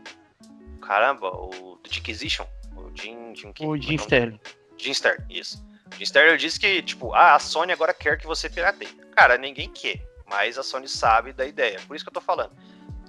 Caramba, 0.81 1.29
o 1.29 1.79
do 1.83 1.87
Inquisition. 1.97 2.45
O 2.75 2.89
Jim. 2.95 3.35
Jim 3.35 3.51
O 3.51 3.53
Jim 3.53 3.53
como 3.53 3.75
é 3.75 3.77
o 3.77 3.81
nome? 3.81 3.95
Sterling. 3.95 4.39
Jim 4.77 4.91
Sterling, 4.91 5.25
isso. 5.29 5.65
Jim 5.97 6.03
Sterling 6.03 6.37
disse 6.37 6.59
que, 6.59 6.81
tipo, 6.81 7.13
ah, 7.13 7.35
a 7.35 7.39
Sony 7.39 7.71
agora 7.73 7.93
quer 7.93 8.17
que 8.17 8.25
você 8.27 8.49
pirateie. 8.49 8.87
Cara, 9.15 9.37
ninguém 9.37 9.69
quer, 9.69 10.01
mas 10.29 10.57
a 10.57 10.63
Sony 10.63 10.87
sabe 10.87 11.33
da 11.33 11.45
ideia. 11.45 11.79
Por 11.87 11.95
isso 11.95 12.05
que 12.05 12.09
eu 12.09 12.13
tô 12.13 12.21
falando. 12.21 12.51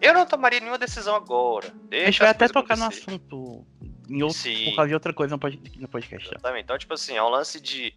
Eu 0.01 0.15
não 0.15 0.25
tomaria 0.27 0.59
nenhuma 0.61 0.79
decisão 0.79 1.15
agora. 1.15 1.71
Deixa 1.89 2.05
A 2.09 2.11
gente 2.11 2.19
vai 2.21 2.29
até 2.31 2.49
tocar 2.49 2.77
no 2.77 2.85
acontecer. 2.85 3.11
assunto 3.11 3.67
em 4.09 4.23
outro, 4.23 4.39
Sim. 4.39 4.65
por 4.71 4.77
causa 4.77 4.89
de 4.89 4.95
outra 4.95 5.13
coisa 5.13 5.35
no 5.35 5.39
pod- 5.39 5.61
no 5.79 5.87
podcast. 5.89 6.27
tá? 6.29 6.35
Exatamente. 6.37 6.65
Então, 6.65 6.79
tipo 6.79 6.95
assim, 6.95 7.17
é 7.17 7.23
um 7.23 7.29
lance 7.29 7.61
de. 7.61 7.95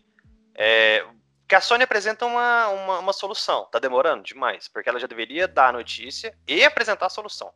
É, 0.54 1.04
que 1.54 1.58
a 1.58 1.62
Sony 1.62 1.84
apresenta 1.84 2.26
uma, 2.26 2.68
uma, 2.70 2.98
uma 2.98 3.14
solução. 3.14 3.68
Tá 3.72 3.78
demorando 3.78 4.24
demais. 4.24 4.68
Porque 4.68 4.90
ela 4.90 4.98
já 4.98 5.06
deveria 5.06 5.48
dar 5.48 5.68
a 5.68 5.72
notícia 5.72 6.36
e 6.48 6.64
apresentar 6.64 7.06
a 7.06 7.10
solução. 7.10 7.52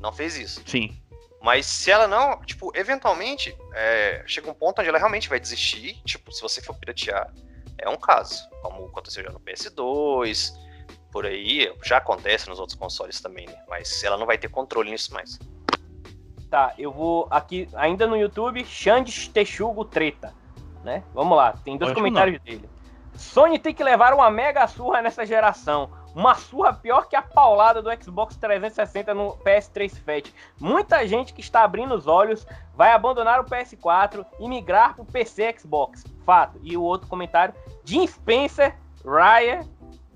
Não 0.00 0.12
fez 0.12 0.36
isso. 0.36 0.62
Sim. 0.66 0.94
Mas 1.40 1.64
se 1.64 1.90
ela 1.90 2.06
não, 2.06 2.42
tipo, 2.42 2.70
eventualmente, 2.76 3.56
é, 3.72 4.22
chega 4.26 4.50
um 4.50 4.52
ponto 4.52 4.80
onde 4.80 4.90
ela 4.90 4.98
realmente 4.98 5.30
vai 5.30 5.40
desistir. 5.40 5.98
Tipo, 6.04 6.30
se 6.30 6.42
você 6.42 6.60
for 6.60 6.74
piratear, 6.74 7.32
é 7.78 7.88
um 7.88 7.96
caso. 7.96 8.46
Como 8.60 8.84
aconteceu 8.84 9.24
já 9.24 9.30
no 9.30 9.40
PS2, 9.40 10.52
por 11.10 11.24
aí. 11.24 11.74
Já 11.82 11.96
acontece 11.96 12.50
nos 12.50 12.60
outros 12.60 12.78
consoles 12.78 13.18
também, 13.18 13.46
né? 13.46 13.56
Mas 13.66 14.04
ela 14.04 14.18
não 14.18 14.26
vai 14.26 14.36
ter 14.36 14.50
controle 14.50 14.90
nisso 14.90 15.14
mais. 15.14 15.38
tá, 16.50 16.74
eu 16.76 16.92
vou 16.92 17.26
aqui, 17.30 17.66
ainda 17.72 18.06
no 18.06 18.14
YouTube, 18.14 18.62
Xandes 18.66 19.26
Texugo 19.26 19.86
Treta. 19.86 20.34
Né? 20.84 21.02
Vamos 21.14 21.34
lá, 21.34 21.54
tem 21.64 21.78
dois 21.78 21.94
comentários 21.94 22.38
dele. 22.42 22.68
Sony 23.18 23.58
tem 23.58 23.74
que 23.74 23.82
levar 23.82 24.14
uma 24.14 24.30
mega 24.30 24.64
surra 24.68 25.02
nessa 25.02 25.26
geração. 25.26 25.90
Uma 26.14 26.36
surra 26.36 26.72
pior 26.72 27.08
que 27.08 27.16
a 27.16 27.22
paulada 27.22 27.82
do 27.82 27.90
Xbox 28.00 28.36
360 28.36 29.12
no 29.12 29.36
PS3 29.38 29.90
Fat. 29.98 30.32
Muita 30.60 31.04
gente 31.04 31.34
que 31.34 31.40
está 31.40 31.64
abrindo 31.64 31.96
os 31.96 32.06
olhos 32.06 32.46
vai 32.74 32.92
abandonar 32.92 33.40
o 33.40 33.44
PS4 33.44 34.24
e 34.38 34.48
migrar 34.48 34.94
para 34.94 35.02
o 35.02 35.06
PC 35.06 35.52
Xbox. 35.58 36.04
Fato. 36.24 36.60
E 36.62 36.76
o 36.76 36.82
outro 36.82 37.08
comentário, 37.08 37.54
Jim 37.84 38.06
Spencer 38.06 38.76
Ryan, 39.04 39.66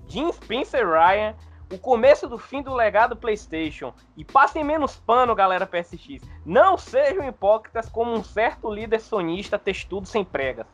Jim 0.07 0.31
Spencer 0.31 0.87
Ryan, 0.89 1.35
o 1.69 1.77
começo 1.77 2.29
do 2.29 2.37
fim 2.37 2.61
do 2.61 2.73
legado 2.73 3.17
PlayStation. 3.17 3.93
E 4.15 4.23
passem 4.23 4.63
menos 4.63 4.95
pano, 4.95 5.35
galera 5.35 5.67
PSX. 5.67 6.21
Não 6.45 6.77
sejam 6.77 7.27
hipócritas 7.27 7.89
como 7.89 8.13
um 8.13 8.23
certo 8.23 8.71
líder 8.71 9.01
sonista 9.01 9.59
textudo 9.59 10.07
sem 10.07 10.23
pregas. 10.23 10.67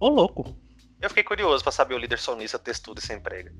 Ô, 0.00 0.08
louco. 0.08 0.56
Eu 1.00 1.08
fiquei 1.08 1.24
curioso 1.24 1.62
pra 1.62 1.72
saber 1.72 1.94
o 1.94 1.98
líder 1.98 2.18
sonista 2.18 2.58
textudo 2.58 2.98
e 2.98 3.02
sem 3.06 3.18
prega. 3.20 3.52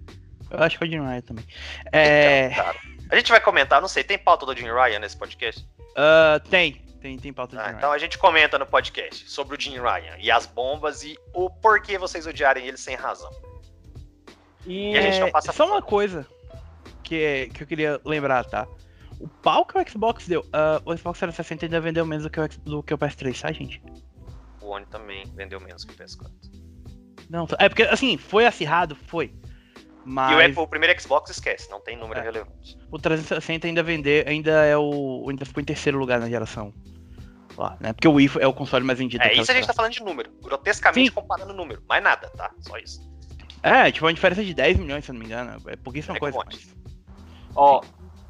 Eu 0.51 0.59
acho 0.63 0.79
que 0.79 0.85
é 0.85 0.87
o 0.87 0.91
Jim 0.91 1.01
Ryan 1.01 1.21
também. 1.23 1.45
É. 1.93 2.51
Então, 2.53 2.75
a 3.11 3.17
gente 3.17 3.31
vai 3.31 3.41
comentar, 3.41 3.81
não 3.81 3.89
sei, 3.89 4.05
tem 4.05 4.19
pauta 4.19 4.45
do 4.47 4.55
Jim 4.57 4.67
Ryan 4.73 4.99
nesse 5.01 5.17
podcast? 5.17 5.67
ah, 5.97 6.41
tem. 6.51 6.81
Tem, 7.01 7.19
tem 7.19 7.33
pauta 7.33 7.57
de 7.57 7.61
Ah, 7.63 7.65
Jim 7.65 7.69
Ryan. 7.71 7.79
então 7.79 7.93
a 7.93 7.99
gente 7.99 8.17
comenta 8.17 8.59
no 8.59 8.67
podcast 8.67 9.29
sobre 9.29 9.57
o 9.57 9.61
Jim 9.61 9.73
Ryan 9.81 10.17
e 10.21 10.31
as 10.31 10.47
bombas 10.47 11.03
e 11.03 11.17
o 11.35 11.51
porquê 11.51 11.99
vocês 11.99 12.27
odiarem 12.27 12.67
ele 12.67 12.77
sem 12.77 12.95
razão. 12.95 13.31
E, 14.67 14.93
E 14.93 14.97
a 14.99 15.03
gente 15.03 15.19
não 15.19 15.27
É, 15.27 15.31
passa 15.33 15.53
só 15.53 15.65
pano. 15.65 15.77
uma 15.77 15.83
coisa 15.83 16.25
que, 17.03 17.17
é- 17.17 17.47
que 17.49 17.63
eu 17.65 17.67
queria 17.67 18.01
lembrar, 18.05 18.45
tá? 18.45 18.69
O 19.19 19.27
pau 19.29 19.65
que 19.67 19.77
o 19.77 19.89
Xbox 19.89 20.27
deu, 20.29 20.45
ah, 20.53 20.81
o 20.85 20.97
Xbox 20.97 21.19
360 21.19 21.67
ainda 21.67 21.81
vendeu 21.81 22.07
menos 22.07 22.25
do 22.25 22.31
que 22.31 22.39
o, 22.41 22.49
do 22.49 22.83
que 22.83 22.95
o 22.95 22.99
PS3, 22.99 23.41
tá, 23.41 23.51
gente? 23.53 23.83
O 24.63 24.69
One 24.69 24.87
também 24.87 25.25
vendeu 25.35 25.61
menos 25.61 25.85
que 25.85 25.93
o 25.93 25.97
PS4. 25.97 26.31
Não, 27.29 27.47
é 27.59 27.69
porque, 27.69 27.83
assim, 27.85 28.17
foi 28.17 28.47
acirrado? 28.47 28.95
Foi. 28.95 29.27
E 29.27 29.35
Mas 30.05 30.57
o, 30.57 30.63
o 30.63 30.67
primeiro 30.67 31.01
Xbox 31.01 31.31
esquece, 31.31 31.71
não 31.71 31.81
tem 31.81 31.97
número 31.97 32.21
É. 32.21 32.23
relevante. 32.23 32.77
o 32.91 32.99
360 32.99 33.67
ainda 33.67 33.83
vender, 33.83 34.29
ainda 34.29 34.51
é 34.65 34.77
o. 34.77 35.27
ainda 35.31 35.45
ficou 35.45 35.61
em 35.61 35.65
terceiro 35.65 35.99
lugar 35.99 36.19
na 36.21 36.29
geração. 36.29 36.73
Lá, 37.57 37.77
né? 37.81 37.93
Porque 37.93 38.09
o 38.09 38.13
Wii 38.15 38.31
é 38.41 38.47
o 38.47 38.53
console 38.53 38.85
mais 38.85 38.99
vendido. 38.99 39.23
É, 39.23 39.35
isso 39.35 39.51
a 39.51 39.55
gente 39.55 39.67
tá 39.67 39.75
falando 39.75 39.93
de 39.93 40.03
número, 40.03 40.31
grotescamente 40.43 41.09
Sim. 41.11 41.15
comparando 41.15 41.53
número, 41.53 41.83
mais 41.89 42.03
nada, 42.03 42.29
tá? 42.31 42.51
Só 42.61 42.77
isso. 42.79 43.01
É, 43.63 43.93
tipo, 43.93 44.07
uma 44.07 44.13
diferença 44.13 44.43
de 44.43 44.53
10 44.55 44.79
milhões, 44.79 45.05
se 45.05 45.11
eu 45.11 45.15
não 45.15 45.21
me 45.21 45.27
engano. 45.27 45.63
É 45.67 45.77
pouquíssima 45.77 46.17
É 46.17 46.19
coisa. 46.19 46.39
Mas... 46.45 46.75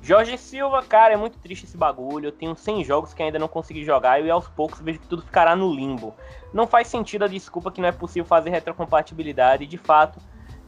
Jorge 0.03 0.37
Silva, 0.37 0.83
cara, 0.83 1.15
é 1.15 1.17
muito 1.17 1.39
triste 1.39 1.65
esse 1.65 1.77
bagulho. 1.77 2.27
Eu 2.27 2.33
tenho 2.33 2.57
100 2.57 2.83
jogos 2.83 3.15
que 3.15 3.23
ainda 3.23 3.39
não 3.39 3.47
consegui 3.47 3.85
jogar 3.85 4.21
e 4.21 4.29
aos 4.29 4.49
poucos 4.49 4.81
vejo 4.81 4.99
que 4.99 5.07
tudo 5.07 5.23
ficará 5.23 5.55
no 5.55 5.73
limbo. 5.73 6.13
Não 6.53 6.67
faz 6.67 6.89
sentido 6.89 7.25
a 7.25 7.29
desculpa 7.29 7.71
que 7.71 7.81
não 7.81 7.89
é 7.89 7.93
possível 7.93 8.25
fazer 8.25 8.51
retrocompatibilidade. 8.51 9.65
De 9.65 9.79
fato, 9.79 10.19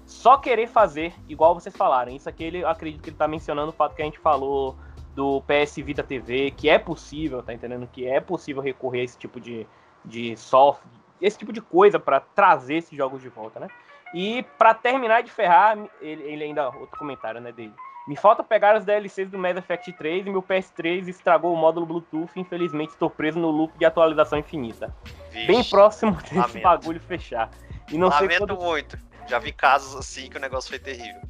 só 0.06 0.38
querer 0.38 0.68
fazer 0.68 1.12
igual 1.28 1.52
vocês 1.52 1.76
falaram. 1.76 2.14
Isso 2.14 2.28
aqui 2.28 2.44
ele 2.44 2.64
acredito 2.64 3.02
que 3.02 3.10
ele 3.10 3.16
tá 3.16 3.26
mencionando 3.26 3.70
o 3.70 3.74
fato 3.74 3.96
que 3.96 4.02
a 4.02 4.04
gente 4.04 4.20
falou 4.20 4.76
do 5.16 5.42
PS 5.42 5.76
Vita 5.76 6.04
TV, 6.04 6.52
que 6.52 6.68
é 6.68 6.78
possível, 6.78 7.42
tá 7.42 7.52
entendendo? 7.52 7.88
Que 7.88 8.06
é 8.06 8.20
possível 8.20 8.62
recorrer 8.62 9.00
a 9.00 9.04
esse 9.04 9.18
tipo 9.18 9.40
de, 9.40 9.66
de 10.04 10.36
software, 10.36 10.90
esse 11.20 11.36
tipo 11.36 11.52
de 11.52 11.60
coisa 11.60 11.98
para 11.98 12.20
trazer 12.20 12.76
esses 12.76 12.96
jogos 12.96 13.20
de 13.20 13.28
volta, 13.28 13.58
né? 13.58 13.68
E 14.14 14.44
para 14.56 14.74
terminar 14.74 15.24
de 15.24 15.30
ferrar, 15.30 15.76
ele, 16.00 16.22
ele 16.22 16.44
ainda 16.44 16.68
outro 16.68 16.96
comentário, 16.96 17.40
né, 17.40 17.50
dele. 17.50 17.74
Me 18.06 18.16
falta 18.16 18.44
pegar 18.44 18.76
os 18.76 18.84
DLCs 18.84 19.30
do 19.30 19.38
Mass 19.38 19.56
Effect 19.56 19.90
3 19.94 20.26
e 20.26 20.30
meu 20.30 20.42
PS3 20.42 21.08
estragou 21.08 21.52
o 21.54 21.56
módulo 21.56 21.86
Bluetooth. 21.86 22.30
Infelizmente, 22.36 22.90
estou 22.90 23.08
preso 23.08 23.38
no 23.38 23.50
loop 23.50 23.76
de 23.78 23.84
atualização 23.86 24.38
infinita. 24.38 24.94
Vixe, 25.30 25.46
Bem 25.46 25.64
próximo 25.64 26.12
desse 26.16 26.34
lamento. 26.36 26.60
bagulho 26.62 27.00
fechar. 27.00 27.48
E 27.90 27.96
não 27.96 28.10
sei 28.10 28.22
Lamento 28.28 28.46
quando. 28.56 28.60
muito. 28.62 28.98
Já 29.26 29.38
vi 29.38 29.52
casos 29.52 29.96
assim 29.96 30.28
que 30.28 30.36
o 30.36 30.40
negócio 30.40 30.68
foi 30.68 30.78
terrível. 30.78 31.22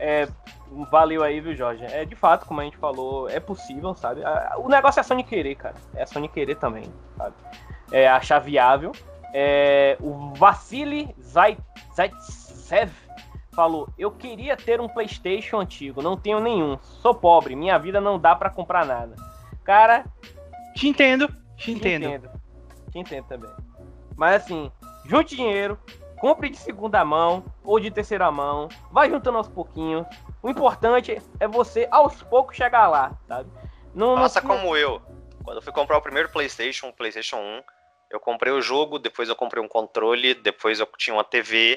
É, 0.00 0.28
valeu 0.90 1.22
aí, 1.22 1.40
viu, 1.40 1.54
Jorge? 1.56 1.84
É 1.84 2.04
de 2.04 2.14
fato, 2.16 2.46
como 2.46 2.60
a 2.60 2.64
gente 2.64 2.76
falou, 2.76 3.28
é 3.28 3.40
possível, 3.40 3.94
sabe? 3.94 4.22
O 4.58 4.68
negócio 4.68 4.98
é 4.98 5.02
a 5.02 5.04
Sony 5.04 5.24
querer, 5.24 5.54
cara. 5.56 5.74
É 5.94 6.02
a 6.02 6.06
Sony 6.06 6.28
querer 6.28 6.56
também, 6.56 6.84
sabe? 7.16 7.34
É 7.92 8.08
achar 8.08 8.38
viável. 8.40 8.92
É, 9.32 9.96
o 10.00 10.32
Zait- 11.22 11.58
Zaitsev 11.94 12.90
falou: 13.58 13.88
Eu 13.98 14.12
queria 14.12 14.56
ter 14.56 14.80
um 14.80 14.86
PlayStation 14.88 15.58
antigo, 15.58 16.00
não 16.00 16.16
tenho 16.16 16.38
nenhum. 16.38 16.78
Sou 17.02 17.12
pobre, 17.12 17.56
minha 17.56 17.76
vida 17.76 18.00
não 18.00 18.16
dá 18.16 18.36
pra 18.36 18.48
comprar 18.48 18.86
nada. 18.86 19.16
Cara, 19.64 20.04
Te 20.76 20.86
entendo, 20.86 21.26
te 21.56 21.64
te 21.64 21.72
entendo. 21.72 22.04
entendo. 22.04 22.30
Te 22.92 22.98
entendo 23.00 23.24
também. 23.26 23.50
Mas 24.16 24.44
assim, 24.44 24.70
junte 25.04 25.34
dinheiro, 25.34 25.76
compre 26.20 26.48
de 26.50 26.56
segunda 26.56 27.04
mão 27.04 27.42
ou 27.64 27.80
de 27.80 27.90
terceira 27.90 28.30
mão, 28.30 28.68
vai 28.92 29.10
juntando 29.10 29.38
aos 29.38 29.48
pouquinhos. 29.48 30.06
O 30.40 30.48
importante 30.48 31.20
é 31.40 31.48
você 31.48 31.88
aos 31.90 32.22
poucos 32.22 32.56
chegar 32.56 32.86
lá, 32.86 33.18
sabe? 33.26 33.50
Não, 33.92 34.14
não- 34.14 34.22
Faça 34.22 34.40
não- 34.40 34.48
como 34.56 34.76
eu. 34.76 35.02
Quando 35.42 35.56
eu 35.56 35.62
fui 35.62 35.72
comprar 35.72 35.98
o 35.98 36.02
primeiro 36.02 36.28
PlayStation, 36.28 36.88
o 36.88 36.92
PlayStation 36.92 37.38
1, 37.38 37.62
eu 38.12 38.20
comprei 38.20 38.52
o 38.52 38.62
jogo, 38.62 39.00
depois 39.00 39.28
eu 39.28 39.34
comprei 39.34 39.60
um 39.62 39.66
controle, 39.68 40.32
depois 40.34 40.78
eu 40.78 40.86
tinha 40.96 41.14
uma 41.16 41.24
TV. 41.24 41.76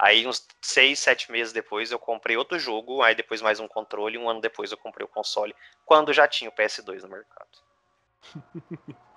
Aí, 0.00 0.26
uns 0.26 0.46
6, 0.62 0.98
7 0.98 1.30
meses 1.30 1.52
depois, 1.52 1.92
eu 1.92 1.98
comprei 1.98 2.34
outro 2.34 2.58
jogo. 2.58 3.02
Aí, 3.02 3.14
depois, 3.14 3.42
mais 3.42 3.60
um 3.60 3.68
controle. 3.68 4.16
Um 4.16 4.30
ano 4.30 4.40
depois, 4.40 4.72
eu 4.72 4.78
comprei 4.78 5.04
o 5.04 5.08
console. 5.08 5.54
Quando 5.84 6.10
já 6.12 6.26
tinha 6.26 6.48
o 6.48 6.52
PS2 6.52 7.02
no 7.02 7.10
mercado. 7.10 7.50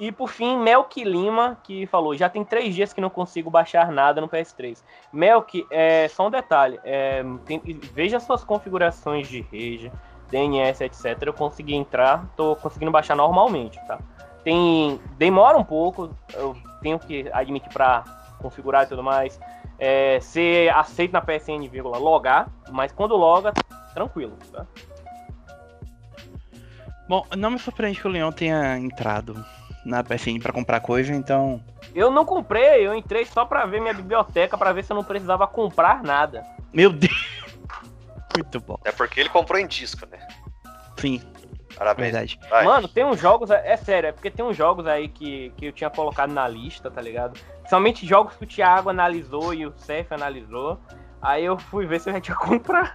E 0.00 0.10
por 0.10 0.30
fim, 0.30 0.56
Melk 0.56 1.04
Lima, 1.04 1.60
que 1.62 1.86
falou: 1.86 2.16
já 2.16 2.28
tem 2.28 2.44
três 2.44 2.74
dias 2.74 2.92
que 2.92 3.00
não 3.00 3.10
consigo 3.10 3.50
baixar 3.50 3.92
nada 3.92 4.20
no 4.20 4.28
PS3. 4.28 4.82
Melk, 5.12 5.64
é, 5.70 6.08
só 6.08 6.26
um 6.26 6.30
detalhe: 6.30 6.80
é, 6.82 7.22
tem- 7.46 7.60
veja 7.92 8.18
suas 8.18 8.42
configurações 8.42 9.28
de 9.28 9.42
rede, 9.42 9.92
DNS, 10.30 10.82
etc. 10.82 11.22
Eu 11.26 11.32
consegui 11.32 11.74
entrar, 11.74 12.26
tô 12.36 12.56
conseguindo 12.56 12.90
baixar 12.90 13.14
normalmente, 13.14 13.78
tá? 13.86 14.00
Tem, 14.42 15.00
demora 15.16 15.56
um 15.56 15.64
pouco, 15.64 16.10
eu 16.32 16.56
tenho 16.82 16.98
que 16.98 17.30
admitir 17.32 17.72
para 17.72 18.02
configurar 18.40 18.84
e 18.84 18.88
tudo 18.88 19.02
mais. 19.02 19.38
É, 19.84 20.18
ser 20.18 20.70
aceito 20.70 21.12
na 21.12 21.20
PSN, 21.20 21.68
vírgula, 21.68 21.98
logar, 21.98 22.48
mas 22.70 22.90
quando 22.90 23.14
loga, 23.14 23.52
tranquilo, 23.92 24.34
tá? 24.50 24.66
Bom, 27.06 27.26
não 27.36 27.50
me 27.50 27.58
surpreende 27.58 28.00
que 28.00 28.06
o 28.06 28.10
Leão 28.10 28.32
tenha 28.32 28.78
entrado 28.78 29.44
na 29.84 30.02
PSN 30.02 30.40
pra 30.40 30.54
comprar 30.54 30.80
coisa, 30.80 31.12
então. 31.12 31.62
Eu 31.94 32.10
não 32.10 32.24
comprei, 32.24 32.86
eu 32.86 32.94
entrei 32.94 33.26
só 33.26 33.44
pra 33.44 33.66
ver 33.66 33.82
minha 33.82 33.92
biblioteca, 33.92 34.56
pra 34.56 34.72
ver 34.72 34.84
se 34.84 34.90
eu 34.90 34.96
não 34.96 35.04
precisava 35.04 35.46
comprar 35.46 36.02
nada. 36.02 36.42
Meu 36.72 36.90
Deus! 36.90 37.44
Muito 38.34 38.60
bom. 38.60 38.78
É 38.86 38.90
porque 38.90 39.20
ele 39.20 39.28
comprou 39.28 39.60
em 39.60 39.66
disco, 39.66 40.06
né? 40.06 40.26
Sim, 40.96 41.20
Parabéns. 41.76 42.10
verdade. 42.10 42.40
Vai. 42.48 42.64
Mano, 42.64 42.88
tem 42.88 43.04
uns 43.04 43.20
jogos, 43.20 43.50
é 43.50 43.76
sério, 43.76 44.08
é 44.08 44.12
porque 44.12 44.30
tem 44.30 44.44
uns 44.44 44.56
jogos 44.56 44.86
aí 44.86 45.08
que, 45.08 45.52
que 45.58 45.66
eu 45.66 45.72
tinha 45.72 45.90
colocado 45.90 46.32
na 46.32 46.48
lista, 46.48 46.90
tá 46.90 47.02
ligado? 47.02 47.38
Somente 47.68 48.06
jogos 48.06 48.36
que 48.36 48.44
o 48.44 48.46
Thiago 48.46 48.90
analisou 48.90 49.54
e 49.54 49.66
o 49.66 49.72
Cef 49.76 50.12
analisou. 50.12 50.78
Aí 51.22 51.44
eu 51.44 51.56
fui 51.58 51.86
ver 51.86 52.00
se 52.00 52.10
eu 52.10 52.14
já 52.14 52.20
tinha 52.20 52.36
comprado. 52.38 52.92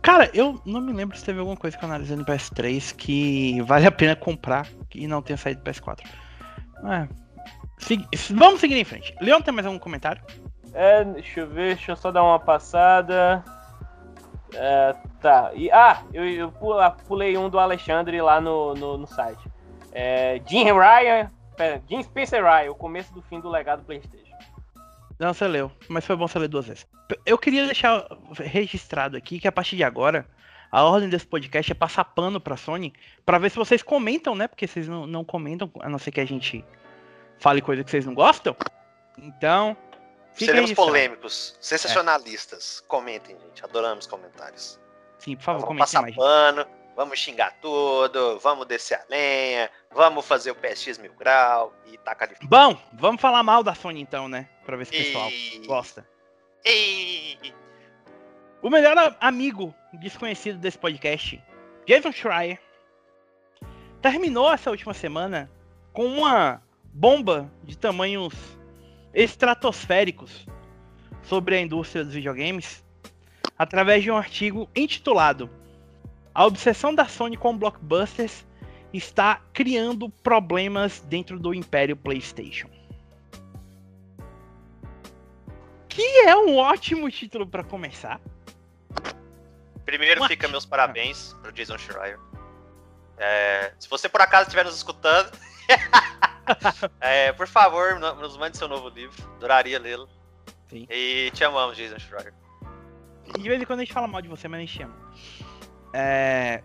Cara, 0.00 0.28
eu 0.34 0.60
não 0.64 0.80
me 0.80 0.92
lembro 0.92 1.16
se 1.16 1.24
teve 1.24 1.38
alguma 1.38 1.56
coisa 1.56 1.76
que 1.76 1.84
eu 1.84 1.88
analisei 1.88 2.16
no 2.16 2.24
PS3 2.24 2.94
que 2.96 3.60
vale 3.62 3.86
a 3.86 3.92
pena 3.92 4.16
comprar 4.16 4.66
e 4.94 5.06
não 5.06 5.22
tenha 5.22 5.36
saído 5.36 5.62
do 5.62 5.70
PS4. 5.70 6.00
É. 6.90 7.08
Segui- 7.78 8.06
Vamos 8.34 8.60
seguir 8.60 8.76
em 8.76 8.84
frente. 8.84 9.14
Leão, 9.20 9.40
tem 9.40 9.54
mais 9.54 9.66
algum 9.66 9.78
comentário? 9.78 10.20
É, 10.74 11.04
deixa 11.04 11.40
eu 11.40 11.46
ver, 11.48 11.74
deixa 11.76 11.92
eu 11.92 11.96
só 11.96 12.10
dar 12.10 12.24
uma 12.24 12.38
passada. 12.40 13.44
É, 14.54 14.94
tá. 15.20 15.50
E, 15.54 15.70
ah, 15.70 16.02
eu, 16.12 16.24
eu 16.28 16.50
pu- 16.52 16.74
pulei 17.06 17.36
um 17.38 17.48
do 17.48 17.58
Alexandre 17.58 18.20
lá 18.20 18.40
no, 18.40 18.74
no, 18.74 18.98
no 18.98 19.06
site. 19.06 19.48
É, 19.92 20.40
Jim 20.46 20.64
Ryan. 20.72 21.30
Pera, 21.56 21.82
Jim 21.88 22.02
Spencer 22.02 22.42
Ryan, 22.42 22.70
o 22.70 22.74
começo 22.74 23.12
do 23.12 23.22
fim 23.22 23.40
do 23.40 23.48
legado 23.48 23.84
PlayStation. 23.84 24.36
Não, 25.18 25.32
você 25.32 25.46
leu, 25.46 25.70
mas 25.88 26.04
foi 26.04 26.16
bom 26.16 26.26
você 26.26 26.38
ler 26.38 26.48
duas 26.48 26.66
vezes. 26.66 26.86
Eu 27.24 27.38
queria 27.38 27.66
deixar 27.66 28.06
registrado 28.38 29.16
aqui 29.16 29.38
que 29.38 29.46
a 29.46 29.52
partir 29.52 29.76
de 29.76 29.84
agora, 29.84 30.26
a 30.70 30.82
ordem 30.82 31.08
desse 31.08 31.26
podcast 31.26 31.70
é 31.70 31.74
passar 31.74 32.04
pano 32.04 32.40
pra 32.40 32.56
Sony, 32.56 32.92
pra 33.24 33.38
ver 33.38 33.50
se 33.50 33.56
vocês 33.56 33.82
comentam, 33.82 34.34
né? 34.34 34.48
Porque 34.48 34.66
vocês 34.66 34.88
não, 34.88 35.06
não 35.06 35.24
comentam, 35.24 35.70
a 35.80 35.88
não 35.88 35.98
ser 35.98 36.10
que 36.10 36.20
a 36.20 36.24
gente 36.24 36.64
fale 37.38 37.60
coisa 37.60 37.84
que 37.84 37.90
vocês 37.90 38.06
não 38.06 38.14
gostam. 38.14 38.56
Então, 39.18 39.76
Seremos 40.32 40.62
registrado. 40.62 40.88
polêmicos, 40.88 41.56
sensacionalistas. 41.60 42.82
Comentem, 42.88 43.36
gente. 43.38 43.62
Adoramos 43.64 44.06
comentários. 44.06 44.80
Sim, 45.18 45.36
por 45.36 45.42
favor, 45.42 45.66
comentem 45.66 45.78
passar 45.80 46.02
mais. 46.02 46.16
pano, 46.16 46.66
vamos 46.96 47.18
xingar 47.18 47.52
tudo, 47.60 48.38
vamos 48.40 48.66
descer 48.66 48.94
a 48.96 49.04
lenha, 49.08 49.70
vamos 49.92 50.26
fazer 50.26 50.50
o 50.50 50.54
PSX 50.54 50.98
mil 50.98 51.12
grau 51.14 51.74
e 51.86 51.96
tacar 51.98 52.28
de 52.28 52.46
Bom, 52.46 52.76
vamos 52.92 53.20
falar 53.20 53.42
mal 53.42 53.62
da 53.62 53.74
Sony 53.74 54.00
então, 54.00 54.28
né? 54.28 54.48
Pra 54.64 54.76
ver 54.76 54.86
se 54.86 54.94
o 54.94 55.04
pessoal 55.04 55.28
E- 55.30 55.62
gosta. 55.66 56.08
E... 56.64 57.36
O 58.60 58.70
melhor 58.70 59.16
amigo 59.20 59.74
desconhecido 59.94 60.58
desse 60.58 60.78
podcast, 60.78 61.42
Jason 61.86 62.12
Schreier, 62.12 62.60
terminou 64.00 64.52
essa 64.52 64.70
última 64.70 64.94
semana 64.94 65.50
com 65.92 66.06
uma 66.06 66.62
bomba 66.84 67.52
de 67.64 67.76
tamanhos 67.76 68.34
estratosféricos 69.12 70.46
sobre 71.22 71.56
a 71.56 71.60
indústria 71.60 72.04
dos 72.04 72.14
videogames 72.14 72.84
através 73.58 74.02
de 74.02 74.10
um 74.10 74.16
artigo 74.16 74.68
intitulado 74.74 75.50
A 76.34 76.46
obsessão 76.46 76.94
da 76.94 77.06
Sony 77.06 77.36
com 77.36 77.56
blockbusters 77.56 78.46
está 78.92 79.40
criando 79.52 80.08
problemas 80.08 81.00
dentro 81.00 81.38
do 81.38 81.52
império 81.54 81.96
PlayStation. 81.96 82.68
Que 85.88 86.02
é 86.26 86.34
um 86.36 86.56
ótimo 86.56 87.10
título 87.10 87.46
para 87.46 87.62
começar. 87.62 88.20
Primeiro 89.84 90.20
Uma- 90.22 90.28
fica 90.28 90.48
meus 90.48 90.64
parabéns 90.64 91.34
pro 91.42 91.52
Jason 91.52 91.76
Schreier. 91.76 92.18
É, 93.18 93.72
se 93.78 93.88
você 93.88 94.08
por 94.08 94.20
acaso 94.22 94.44
estiver 94.44 94.64
nos 94.64 94.76
escutando, 94.76 95.30
é, 97.00 97.32
por 97.32 97.46
favor, 97.46 97.98
no- 97.98 98.14
nos 98.16 98.36
mande 98.38 98.56
seu 98.56 98.68
novo 98.68 98.88
livro. 98.88 99.22
Adoraria 99.36 99.78
lê-lo. 99.78 100.08
E 100.72 101.30
te 101.34 101.44
amamos, 101.44 101.76
Jason 101.76 101.98
Schreier. 101.98 102.32
De 103.38 103.48
vez 103.48 103.60
em 103.60 103.64
quando 103.66 103.80
a 103.80 103.84
gente 103.84 103.92
fala 103.92 104.06
mal 104.08 104.22
de 104.22 104.28
você, 104.28 104.48
mas 104.48 104.58
a 104.58 104.64
gente 104.64 104.82
ama. 104.82 104.94
É, 105.92 106.62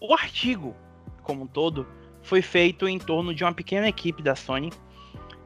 O 0.00 0.12
artigo, 0.14 0.74
como 1.22 1.44
um 1.44 1.46
todo, 1.46 1.86
foi 2.22 2.42
feito 2.42 2.88
em 2.88 2.98
torno 2.98 3.34
de 3.34 3.44
uma 3.44 3.52
pequena 3.52 3.88
equipe 3.88 4.22
da 4.22 4.34
Sony 4.34 4.70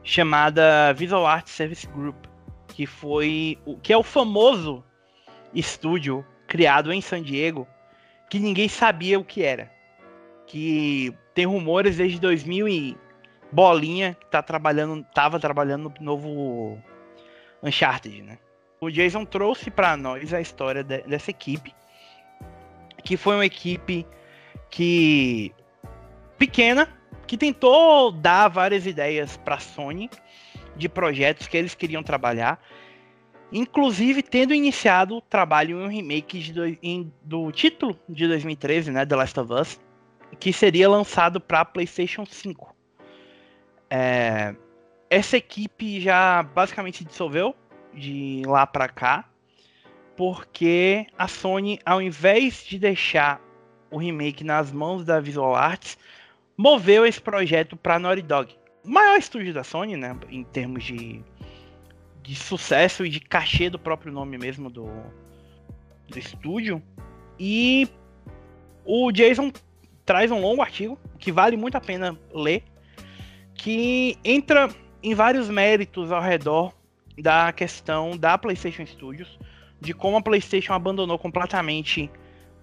chamada 0.03 0.93
Visual 0.93 1.25
Arts 1.25 1.51
Service 1.53 1.87
Group, 1.87 2.25
que 2.69 2.85
foi 2.85 3.57
o 3.65 3.77
que 3.77 3.93
é 3.93 3.97
o 3.97 4.03
famoso 4.03 4.83
estúdio 5.53 6.25
criado 6.47 6.91
em 6.91 7.01
San 7.01 7.21
Diego 7.21 7.67
que 8.29 8.39
ninguém 8.39 8.67
sabia 8.69 9.19
o 9.19 9.25
que 9.25 9.43
era. 9.43 9.71
Que 10.47 11.13
tem 11.33 11.45
rumores 11.45 11.97
desde 11.97 12.19
2000 12.19 12.67
e 12.67 12.97
bolinha 13.51 14.15
que 14.19 14.25
tá 14.27 14.41
trabalhando, 14.41 15.05
tava 15.13 15.39
trabalhando 15.39 15.93
no 15.99 16.05
novo 16.05 16.81
Uncharted, 17.61 18.21
né? 18.23 18.37
o 18.79 18.89
Jason 18.89 19.23
trouxe 19.25 19.69
para 19.69 19.95
nós 19.95 20.33
a 20.33 20.41
história 20.41 20.83
de- 20.83 21.03
dessa 21.03 21.29
equipe, 21.29 21.75
que 23.03 23.17
foi 23.17 23.35
uma 23.35 23.45
equipe 23.45 24.05
que 24.69 25.53
pequena, 26.37 26.87
que 27.27 27.37
tentou 27.37 28.11
dar 28.11 28.47
várias 28.47 28.85
ideias 28.85 29.37
para 29.37 29.59
Sony 29.59 30.09
de 30.75 30.87
projetos 30.89 31.47
que 31.47 31.57
eles 31.57 31.75
queriam 31.75 32.01
trabalhar, 32.01 32.59
inclusive 33.51 34.23
tendo 34.23 34.53
iniciado 34.53 35.17
o 35.17 35.21
trabalho 35.21 35.81
em 35.81 35.83
um 35.85 35.87
remake 35.87 36.39
de 36.39 36.53
doi- 36.53 36.79
em- 36.81 37.11
do 37.21 37.51
título 37.51 37.99
de 38.07 38.27
2013, 38.27 38.91
né, 38.91 39.05
The 39.05 39.15
Last 39.15 39.39
of 39.39 39.53
Us, 39.53 39.79
que 40.39 40.53
seria 40.53 40.89
lançado 40.89 41.41
para 41.41 41.65
PlayStation 41.65 42.25
5. 42.25 42.75
É, 43.89 44.55
essa 45.09 45.35
equipe 45.35 45.99
já 45.99 46.41
basicamente 46.41 46.99
se 46.99 47.03
dissolveu 47.05 47.53
de 47.93 48.41
lá 48.45 48.65
pra 48.65 48.87
cá, 48.87 49.29
porque 50.21 51.07
a 51.17 51.27
Sony, 51.27 51.79
ao 51.83 51.99
invés 51.99 52.63
de 52.63 52.77
deixar 52.77 53.41
o 53.89 53.97
remake 53.97 54.43
nas 54.43 54.71
mãos 54.71 55.03
da 55.03 55.19
Visual 55.19 55.55
Arts, 55.55 55.97
moveu 56.55 57.07
esse 57.07 57.19
projeto 57.19 57.75
para 57.75 57.97
Naughty 57.97 58.21
Dog. 58.21 58.55
O 58.85 58.89
maior 58.91 59.17
estúdio 59.17 59.51
da 59.51 59.63
Sony, 59.63 59.97
né, 59.97 60.15
em 60.29 60.43
termos 60.43 60.83
de, 60.83 61.23
de 62.21 62.35
sucesso 62.35 63.03
e 63.03 63.09
de 63.09 63.19
cachê 63.19 63.67
do 63.67 63.79
próprio 63.79 64.13
nome 64.13 64.37
mesmo 64.37 64.69
do, 64.69 64.91
do 66.07 66.19
estúdio. 66.19 66.83
E 67.39 67.89
o 68.85 69.11
Jason 69.11 69.51
traz 70.05 70.29
um 70.29 70.39
longo 70.39 70.61
artigo 70.61 70.99
que 71.17 71.31
vale 71.31 71.57
muito 71.57 71.77
a 71.77 71.81
pena 71.81 72.15
ler, 72.31 72.63
que 73.55 74.19
entra 74.23 74.69
em 75.01 75.15
vários 75.15 75.49
méritos 75.49 76.11
ao 76.11 76.21
redor 76.21 76.71
da 77.17 77.51
questão 77.51 78.15
da 78.15 78.37
PlayStation 78.37 78.85
Studios, 78.85 79.39
de 79.81 79.93
como 79.93 80.17
a 80.17 80.21
PlayStation 80.21 80.73
abandonou 80.73 81.17
completamente 81.17 82.09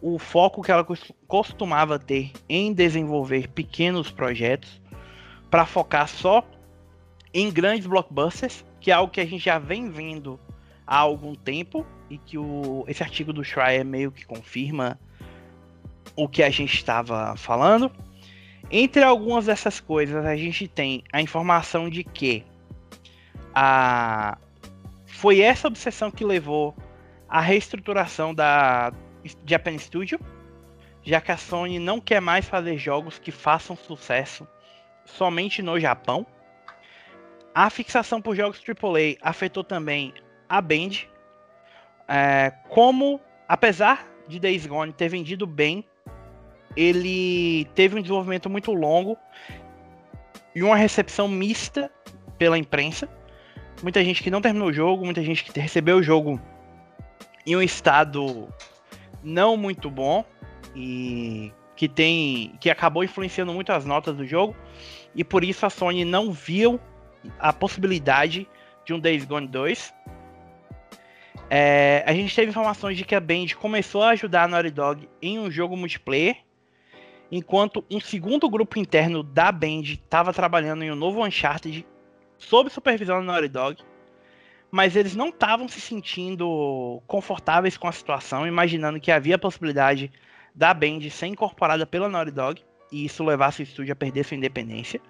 o 0.00 0.18
foco 0.18 0.62
que 0.62 0.70
ela 0.70 0.85
cos- 0.85 1.12
costumava 1.26 1.98
ter 1.98 2.31
em 2.48 2.72
desenvolver 2.72 3.48
pequenos 3.48 4.11
projetos 4.12 4.81
para 5.50 5.66
focar 5.66 6.09
só 6.09 6.44
em 7.35 7.50
grandes 7.50 7.87
blockbusters, 7.87 8.64
que 8.81 8.92
é 8.92 8.94
algo 8.94 9.12
que 9.12 9.20
a 9.20 9.26
gente 9.26 9.44
já 9.44 9.59
vem 9.59 9.90
vendo 9.90 10.38
há 10.87 10.96
algum 10.96 11.35
tempo 11.35 11.85
e 12.09 12.16
que 12.16 12.38
o, 12.38 12.85
esse 12.87 13.02
artigo 13.02 13.33
do 13.33 13.44
Schreier 13.44 13.85
meio 13.85 14.12
que 14.12 14.24
confirma 14.24 14.98
o 16.14 16.28
que 16.28 16.42
a 16.42 16.50
gente 16.50 16.74
estava 16.74 17.37
falando. 17.37 17.90
Entre 18.70 19.02
algumas 19.02 19.46
dessas 19.46 19.81
coisas, 19.81 20.24
a 20.24 20.37
gente 20.37 20.68
tem 20.68 21.02
a 21.12 21.20
informação 21.20 21.88
de 21.88 22.04
que 22.04 22.44
a 23.54 24.38
foi 25.07 25.40
essa 25.40 25.66
obsessão 25.66 26.11
que 26.12 26.24
levou 26.24 26.76
à 27.29 27.41
reestruturação 27.41 28.35
da 28.35 28.93
Japan 29.47 29.77
Studio, 29.79 30.19
já 31.03 31.21
que 31.21 31.31
a 31.31 31.37
Sony 31.37 31.79
não 31.79 32.01
quer 32.01 32.21
mais 32.21 32.47
fazer 32.47 32.79
jogos 32.79 33.19
que 33.19 33.31
façam 33.31 33.77
sucesso 33.77 34.47
somente 35.05 35.62
no 35.62 35.79
Japão. 35.79 36.27
A 37.55 37.69
fixação 37.71 38.21
por 38.21 38.37
jogos 38.37 38.62
AAA 38.67 39.17
afetou 39.21 39.64
também 39.64 40.14
a 40.49 40.61
Band, 40.61 41.07
é, 42.07 42.53
como 42.69 43.21
apesar 43.47 44.07
de 44.27 44.38
Days 44.38 44.67
Gone 44.67 44.93
ter 44.93 45.09
vendido 45.09 45.47
bem, 45.47 45.85
ele 46.77 47.64
teve 47.75 47.99
um 47.99 48.03
desenvolvimento 48.03 48.49
muito 48.49 48.73
longo 48.73 49.17
e 50.55 50.62
uma 50.62 50.77
recepção 50.77 51.27
mista 51.27 51.91
pela 52.38 52.57
imprensa. 52.57 53.09
Muita 53.83 54.05
gente 54.05 54.23
que 54.23 54.31
não 54.31 54.41
terminou 54.41 54.69
o 54.69 54.73
jogo, 54.73 55.05
muita 55.05 55.23
gente 55.23 55.45
que 55.45 55.59
recebeu 55.59 55.99
o 55.99 56.03
jogo 56.03 56.41
em 57.49 57.57
um 57.57 57.63
estado 57.63 58.47
não 59.23 59.57
muito 59.57 59.91
bom 59.91 60.23
e 60.77 61.51
que 61.75 61.89
tem 61.89 62.55
que 62.61 62.69
acabou 62.69 63.03
influenciando 63.03 63.53
muito 63.55 63.73
as 63.73 63.87
notas 63.87 64.15
do 64.17 64.27
jogo 64.27 64.55
e 65.15 65.25
por 65.25 65.43
isso 65.43 65.65
a 65.65 65.71
Sony 65.71 66.05
não 66.05 66.31
viu 66.31 66.79
a 67.39 67.51
possibilidade 67.51 68.47
de 68.85 68.93
um 68.93 69.01
Days 69.01 69.25
Gone 69.25 69.49
2. 69.49 69.95
É, 71.51 72.05
a 72.07 72.13
gente 72.13 72.35
teve 72.35 72.51
informações 72.51 72.97
de 72.97 73.05
que 73.05 73.15
a 73.15 73.21
Band 73.21 73.47
começou 73.59 74.03
a 74.03 74.11
ajudar 74.11 74.45
a 74.45 74.49
Naughty 74.49 74.71
Dog 74.71 75.09
em 75.23 75.39
um 75.39 75.51
jogo 75.51 75.77
multiplayer, 75.77 76.37
enquanto 77.33 77.83
um 77.91 77.99
segundo 77.99 78.49
grupo 78.51 78.79
interno 78.79 79.23
da 79.23 79.51
Band 79.51 79.83
estava 79.85 80.33
trabalhando 80.35 80.83
em 80.83 80.93
um 80.93 80.97
novo 80.97 81.25
Uncharted 81.25 81.87
sob 82.37 82.69
supervisão 82.69 83.21
da 83.21 83.33
Naughty 83.33 83.49
Dog, 83.49 83.83
mas 84.70 84.96
eles 84.96 85.16
não 85.16 85.28
estavam 85.28 85.68
se 85.68 85.81
sentindo 85.81 87.02
confortáveis 87.07 87.76
com 87.76 87.88
a 87.88 87.92
situação, 87.92 88.46
imaginando 88.46 89.00
que 89.00 89.11
havia 89.11 89.37
a 89.37 89.38
possibilidade 89.38 90.11
da 90.54 90.74
Band 90.74 91.00
ser 91.11 91.26
incorporada 91.26 91.87
pela 91.87 92.09
Naughty 92.09 92.33
Dog 92.33 92.62
e 92.92 93.04
isso 93.04 93.24
levasse 93.24 93.62
o 93.62 93.64
estúdio 93.64 93.92
a 93.92 93.96
perder 93.96 94.24
sua 94.24 94.37
independência. 94.37 95.00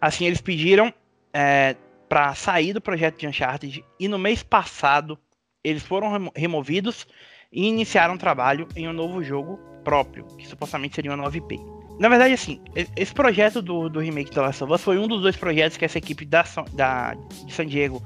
Assim, 0.00 0.26
eles 0.26 0.40
pediram 0.40 0.92
é, 1.32 1.76
para 2.08 2.34
sair 2.34 2.72
do 2.72 2.80
projeto 2.80 3.18
de 3.18 3.26
Uncharted 3.26 3.84
e 3.98 4.08
no 4.08 4.18
mês 4.18 4.42
passado 4.42 5.18
eles 5.62 5.82
foram 5.82 6.30
removidos 6.34 7.06
e 7.52 7.66
iniciaram 7.66 8.14
um 8.14 8.18
trabalho 8.18 8.68
em 8.76 8.88
um 8.88 8.92
novo 8.92 9.22
jogo 9.22 9.58
próprio, 9.82 10.24
que 10.36 10.46
supostamente 10.46 10.94
seria 10.94 11.10
uma 11.10 11.16
nova 11.16 11.36
IP. 11.36 11.58
Na 11.98 12.08
verdade, 12.08 12.34
assim, 12.34 12.62
esse 12.94 13.12
projeto 13.12 13.60
do, 13.60 13.88
do 13.88 13.98
remake 13.98 14.32
da 14.32 14.42
Last 14.42 14.62
of 14.62 14.72
Us 14.72 14.82
foi 14.82 14.98
um 14.98 15.08
dos 15.08 15.20
dois 15.20 15.34
projetos 15.34 15.76
que 15.76 15.84
essa 15.84 15.98
equipe 15.98 16.24
da, 16.24 16.44
da, 16.72 17.14
de 17.44 17.52
San 17.52 17.66
Diego 17.66 18.00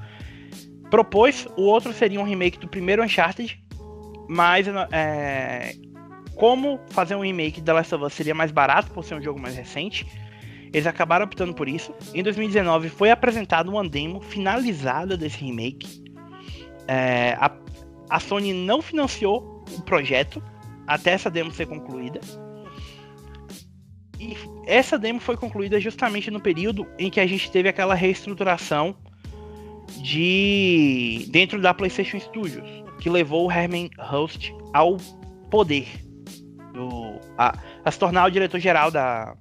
propôs. 0.92 1.48
O 1.56 1.62
outro 1.62 1.92
seria 1.92 2.20
um 2.20 2.24
remake 2.24 2.58
do 2.58 2.68
primeiro 2.68 3.02
Uncharted, 3.02 3.58
mas 4.28 4.66
é, 4.92 5.74
como 6.36 6.78
fazer 6.90 7.16
um 7.16 7.22
remake 7.22 7.60
da 7.60 7.72
Last 7.72 7.94
of 7.94 8.04
Us 8.04 8.12
seria 8.12 8.34
mais 8.34 8.52
barato 8.52 8.90
por 8.90 9.02
ser 9.02 9.14
um 9.14 9.22
jogo 9.22 9.40
mais 9.40 9.56
recente, 9.56 10.06
eles 10.72 10.86
acabaram 10.86 11.24
optando 11.24 11.54
por 11.54 11.68
isso. 11.68 11.94
Em 12.14 12.22
2019 12.22 12.90
foi 12.90 13.10
apresentado 13.10 13.70
uma 13.70 13.88
demo 13.88 14.20
finalizada 14.20 15.16
desse 15.16 15.42
remake 15.42 16.02
é, 16.88 17.36
a, 17.38 17.50
a 18.10 18.20
Sony 18.20 18.52
não 18.52 18.82
financiou 18.82 19.64
o 19.76 19.82
projeto 19.82 20.42
até 20.86 21.12
essa 21.12 21.30
demo 21.30 21.50
ser 21.50 21.66
concluída. 21.66 22.20
E 24.18 24.36
essa 24.66 24.98
demo 24.98 25.20
foi 25.20 25.36
concluída 25.36 25.80
justamente 25.80 26.30
no 26.30 26.40
período 26.40 26.86
em 26.98 27.10
que 27.10 27.20
a 27.20 27.26
gente 27.26 27.50
teve 27.50 27.68
aquela 27.68 27.94
reestruturação 27.94 28.94
de 30.00 31.26
dentro 31.30 31.60
da 31.60 31.74
PlayStation 31.74 32.18
Studios, 32.18 32.68
que 33.00 33.10
levou 33.10 33.46
o 33.46 33.52
Herman 33.52 33.90
Host 33.98 34.54
ao 34.72 34.96
poder 35.50 35.86
do, 36.72 37.20
a, 37.36 37.54
a 37.84 37.90
se 37.90 37.98
tornar 37.98 38.26
o 38.26 38.30
diretor-geral 38.30 38.90
da, 38.90 39.34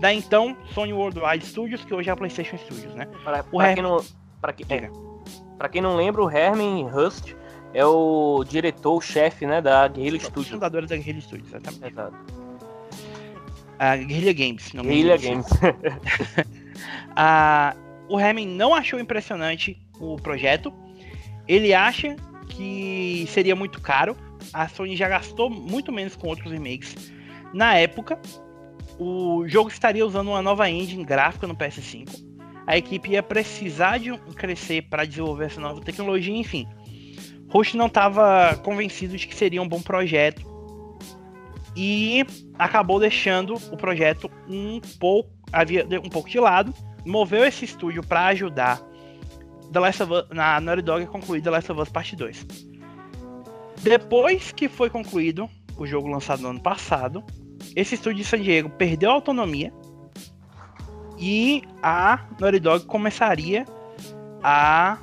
da 0.00 0.12
então 0.12 0.56
Sony 0.72 0.92
Worldwide 0.92 1.44
Studios, 1.44 1.84
que 1.84 1.92
hoje 1.92 2.08
é 2.08 2.12
a 2.12 2.16
PlayStation 2.16 2.56
Studios, 2.56 2.94
né? 2.94 3.06
Para, 3.24 3.44
o 3.50 3.60
Herman, 3.60 3.74
quem 3.74 3.82
não, 3.82 4.04
para 4.40 4.52
que, 4.52 4.64
é, 4.72 4.90
quem 5.70 5.82
não 5.82 5.96
lembra, 5.96 6.22
o 6.22 6.30
Herman 6.30 6.86
Hust 6.86 7.34
é 7.74 7.84
o 7.84 8.44
diretor, 8.48 9.02
chefe, 9.02 9.46
né, 9.46 9.60
da 9.60 9.88
Guerrilla 9.88 10.18
Studios. 10.18 10.48
Fundadora 10.48 10.86
da 10.86 10.96
Guerrilla 10.96 11.20
Studios, 11.20 11.48
exatamente. 11.48 11.86
Exato. 11.86 12.16
A 13.78 13.96
Guerrilla 13.96 14.32
Games. 14.32 14.72
Não 14.72 14.84
Guerrilla 14.84 15.16
Games. 15.16 15.46
a, 17.14 17.76
o 18.08 18.18
Herman 18.18 18.46
não 18.46 18.74
achou 18.74 18.98
impressionante 18.98 19.78
o 20.00 20.16
projeto. 20.16 20.72
Ele 21.46 21.72
acha 21.72 22.16
que 22.48 23.26
seria 23.28 23.56
muito 23.56 23.80
caro. 23.80 24.16
A 24.52 24.68
Sony 24.68 24.96
já 24.96 25.08
gastou 25.08 25.50
muito 25.50 25.92
menos 25.92 26.16
com 26.16 26.28
outros 26.28 26.50
remakes. 26.50 27.12
Na 27.52 27.74
época, 27.74 28.20
o 28.98 29.46
jogo 29.46 29.68
estaria 29.68 30.06
usando 30.06 30.28
uma 30.28 30.42
nova 30.42 30.68
engine 30.70 31.04
gráfica 31.04 31.46
no 31.46 31.56
PS5 31.56 32.28
a 32.68 32.76
equipe 32.76 33.12
ia 33.12 33.22
precisar 33.22 33.96
de 33.96 34.14
crescer 34.36 34.82
para 34.82 35.06
desenvolver 35.06 35.46
essa 35.46 35.58
nova 35.58 35.80
tecnologia, 35.80 36.36
enfim. 36.36 36.68
Rush 37.48 37.72
não 37.72 37.86
estava 37.86 38.60
convencido 38.62 39.16
de 39.16 39.26
que 39.26 39.34
seria 39.34 39.62
um 39.62 39.66
bom 39.66 39.80
projeto 39.80 40.46
e 41.74 42.26
acabou 42.58 43.00
deixando 43.00 43.54
o 43.72 43.76
projeto 43.78 44.30
um 44.46 44.82
pouco, 45.00 45.30
havia 45.50 45.86
um 46.04 46.10
pouco 46.10 46.28
de 46.28 46.38
lado, 46.38 46.74
moveu 47.06 47.42
esse 47.42 47.64
estúdio 47.64 48.02
para 48.02 48.26
ajudar 48.26 48.82
The 49.72 49.80
Last 49.80 50.02
of 50.02 50.12
Us, 50.12 50.24
na 50.30 50.60
Naughty 50.60 50.82
Dog 50.82 51.04
a 51.04 51.06
concluir 51.06 51.42
The 51.42 51.50
Last 51.50 51.70
of 51.70 51.80
Us 51.80 51.88
Part 51.88 52.16
2. 52.16 52.46
Depois 53.82 54.52
que 54.52 54.68
foi 54.68 54.90
concluído 54.90 55.48
o 55.76 55.86
jogo 55.86 56.08
lançado 56.08 56.42
no 56.42 56.48
ano 56.48 56.60
passado, 56.60 57.22
esse 57.76 57.94
estúdio 57.94 58.22
de 58.22 58.28
San 58.28 58.40
Diego 58.40 58.70
perdeu 58.70 59.10
a 59.10 59.14
autonomia 59.14 59.72
e 61.18 61.62
a 61.82 62.26
Naughty 62.40 62.60
Dog 62.60 62.86
começaria 62.86 63.64
a 64.42 64.98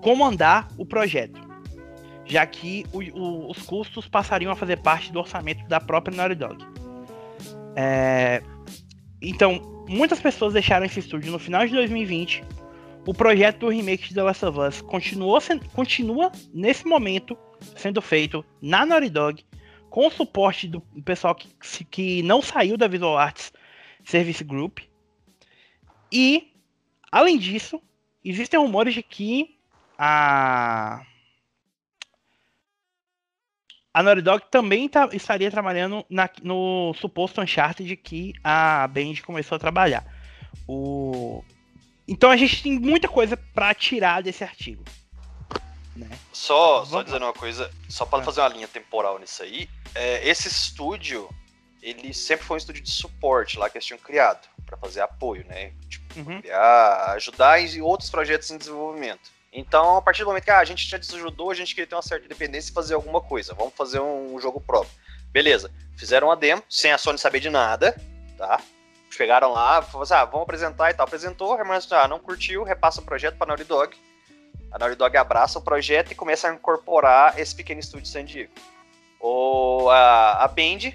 comandar 0.00 0.68
o 0.76 0.86
projeto, 0.86 1.40
já 2.24 2.46
que 2.46 2.86
o, 2.92 3.02
o, 3.18 3.50
os 3.50 3.62
custos 3.62 4.08
passariam 4.08 4.52
a 4.52 4.56
fazer 4.56 4.78
parte 4.78 5.12
do 5.12 5.18
orçamento 5.18 5.66
da 5.68 5.80
própria 5.80 6.16
Naughty 6.16 6.34
Dog. 6.34 6.64
É, 7.76 8.42
então, 9.20 9.84
muitas 9.88 10.20
pessoas 10.20 10.52
deixaram 10.52 10.86
esse 10.86 11.00
estúdio 11.00 11.30
no 11.32 11.38
final 11.38 11.66
de 11.66 11.72
2020. 11.72 12.44
O 13.08 13.14
projeto 13.14 13.60
do 13.60 13.68
remake 13.70 14.08
de 14.08 14.14
The 14.14 14.22
Last 14.22 14.44
of 14.44 14.58
Us 14.60 14.82
continuou 14.82 15.40
continua 15.72 16.30
nesse 16.52 16.86
momento 16.86 17.38
sendo 17.74 18.02
feito 18.02 18.44
na 18.60 18.84
Naughty 18.84 19.08
Dog, 19.08 19.46
com 19.88 20.06
o 20.06 20.10
suporte 20.10 20.68
do 20.68 20.82
pessoal 21.06 21.34
que, 21.34 21.48
que 21.86 22.22
não 22.22 22.42
saiu 22.42 22.76
da 22.76 22.86
Visual 22.86 23.16
Arts 23.16 23.50
Service 24.04 24.44
Group. 24.44 24.80
E, 26.12 26.52
além 27.10 27.38
disso, 27.38 27.80
existem 28.22 28.60
rumores 28.60 28.92
de 28.92 29.02
que 29.02 29.58
a 29.96 31.00
a 33.94 34.02
Naughty 34.02 34.20
Dog 34.20 34.44
também 34.50 34.86
tá, 34.86 35.08
estaria 35.14 35.50
trabalhando 35.50 36.04
na, 36.10 36.28
no 36.42 36.92
suposto 36.92 37.40
Uncharted 37.40 37.96
que 37.96 38.34
a 38.44 38.86
Band 38.86 39.14
começou 39.24 39.56
a 39.56 39.58
trabalhar. 39.58 40.04
O... 40.66 41.42
Então 42.08 42.30
a 42.30 42.36
gente 42.36 42.62
tem 42.62 42.78
muita 42.78 43.06
coisa 43.06 43.36
para 43.36 43.74
tirar 43.74 44.22
desse 44.22 44.42
artigo. 44.42 44.82
Né? 45.94 46.08
Só, 46.32 46.84
só 46.84 47.02
dizendo 47.02 47.26
uma 47.26 47.34
coisa, 47.34 47.70
só 47.88 48.06
para 48.06 48.20
ah. 48.20 48.24
fazer 48.24 48.40
uma 48.40 48.48
linha 48.48 48.68
temporal 48.68 49.18
nisso 49.18 49.42
aí, 49.42 49.68
é, 49.94 50.26
esse 50.26 50.48
estúdio 50.48 51.28
ele 51.82 52.12
sempre 52.12 52.44
foi 52.44 52.56
um 52.56 52.58
estúdio 52.58 52.82
de 52.82 52.90
suporte 52.90 53.58
lá 53.58 53.68
que 53.68 53.76
eles 53.76 53.86
tinham 53.86 53.98
criado 53.98 54.48
para 54.66 54.76
fazer 54.76 55.00
apoio, 55.00 55.46
né? 55.46 55.72
Tipo, 55.88 56.20
uhum. 56.20 56.42
ajudar 57.14 57.60
em 57.60 57.80
outros 57.80 58.10
projetos 58.10 58.50
em 58.50 58.58
desenvolvimento. 58.58 59.30
Então, 59.52 59.96
a 59.96 60.02
partir 60.02 60.22
do 60.22 60.26
momento 60.26 60.44
que 60.44 60.50
ah, 60.50 60.58
a 60.58 60.64
gente 60.64 60.86
já 60.86 60.98
desajudou, 60.98 61.50
a 61.50 61.54
gente 61.54 61.74
queria 61.74 61.86
ter 61.86 61.94
uma 61.94 62.02
certa 62.02 62.26
independência 62.26 62.70
e 62.70 62.74
fazer 62.74 62.94
alguma 62.94 63.20
coisa. 63.20 63.54
Vamos 63.54 63.74
fazer 63.74 64.00
um 64.00 64.38
jogo 64.40 64.60
próprio. 64.60 64.92
Beleza. 65.30 65.70
Fizeram 65.96 66.28
uma 66.28 66.36
demo, 66.36 66.62
sem 66.68 66.92
a 66.92 66.98
Sony 66.98 67.18
saber 67.18 67.40
de 67.40 67.48
nada, 67.48 67.98
tá? 68.36 68.60
Chegaram 69.10 69.52
lá, 69.52 69.80
falaram 69.82 70.02
assim, 70.02 70.14
ah, 70.14 70.24
vamos 70.24 70.42
apresentar 70.42 70.90
e 70.90 70.94
tal. 70.94 71.04
Apresentou, 71.06 71.58
mas 71.64 71.90
ah, 71.92 72.06
não 72.06 72.18
curtiu, 72.18 72.62
repassa 72.62 73.00
o 73.00 73.04
projeto 73.04 73.36
para 73.36 73.48
Naughty 73.48 73.64
Dog. 73.64 73.96
A 74.70 74.78
Naughty 74.78 74.96
Dog 74.96 75.16
abraça 75.16 75.58
o 75.58 75.62
projeto 75.62 76.12
e 76.12 76.14
começa 76.14 76.48
a 76.48 76.54
incorporar 76.54 77.38
esse 77.38 77.54
pequeno 77.54 77.80
estúdio 77.80 78.02
de 78.02 78.08
San 78.08 78.24
Diego. 78.24 78.52
Ou 79.18 79.90
a, 79.90 80.44
a 80.44 80.48
Band 80.48 80.92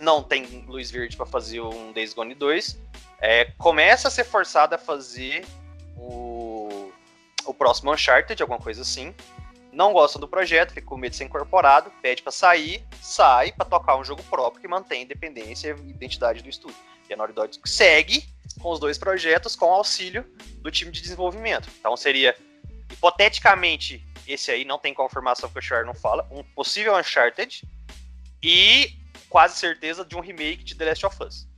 não 0.00 0.22
tem 0.22 0.64
luz 0.66 0.90
verde 0.90 1.16
para 1.16 1.26
fazer 1.26 1.60
um 1.60 1.92
Days 1.92 2.12
Gone 2.12 2.34
2, 2.34 2.78
é, 3.20 3.46
começa 3.56 4.08
a 4.08 4.10
ser 4.10 4.24
forçado 4.24 4.74
a 4.74 4.78
fazer 4.78 5.44
o, 5.96 6.92
o 7.46 7.54
próximo 7.54 7.92
Uncharted, 7.92 8.40
alguma 8.42 8.60
coisa 8.60 8.82
assim. 8.82 9.14
Não 9.72 9.92
gosta 9.92 10.18
do 10.18 10.28
projeto, 10.28 10.74
fica 10.74 10.86
com 10.86 10.96
medo 10.96 11.12
de 11.12 11.16
ser 11.16 11.24
incorporado, 11.24 11.90
pede 12.00 12.22
para 12.22 12.30
sair, 12.30 12.84
sai 13.00 13.50
para 13.50 13.64
tocar 13.64 13.96
um 13.96 14.04
jogo 14.04 14.22
próprio 14.24 14.60
que 14.60 14.68
mantém 14.68 15.00
a 15.00 15.04
independência 15.04 15.68
e 15.68 15.70
a 15.72 15.90
identidade 15.90 16.42
do 16.42 16.48
estúdio. 16.48 16.76
E 17.08 17.14
a 17.14 17.16
Naughty 17.16 17.34
Dog 17.34 17.60
segue 17.64 18.24
com 18.60 18.70
os 18.70 18.80
dois 18.80 18.96
projetos 18.98 19.54
com 19.56 19.66
auxílio 19.66 20.24
do 20.58 20.70
time 20.70 20.90
de 20.90 21.00
desenvolvimento. 21.00 21.68
Então 21.78 21.96
seria, 21.96 22.36
hipoteticamente, 22.90 24.04
esse 24.26 24.50
aí 24.50 24.64
não 24.64 24.78
tem 24.78 24.94
confirmação 24.94 25.48
que 25.48 25.58
o 25.58 25.62
Char 25.62 25.84
não 25.84 25.94
fala, 25.94 26.26
um 26.30 26.42
possível 26.42 26.96
Uncharted 26.96 27.62
e 28.42 28.90
quase 29.28 29.56
certeza 29.58 30.04
de 30.04 30.16
um 30.16 30.20
remake 30.20 30.64
de 30.64 30.74
The 30.74 30.84
Last 30.86 31.06
of 31.06 31.22
Us. 31.22 31.48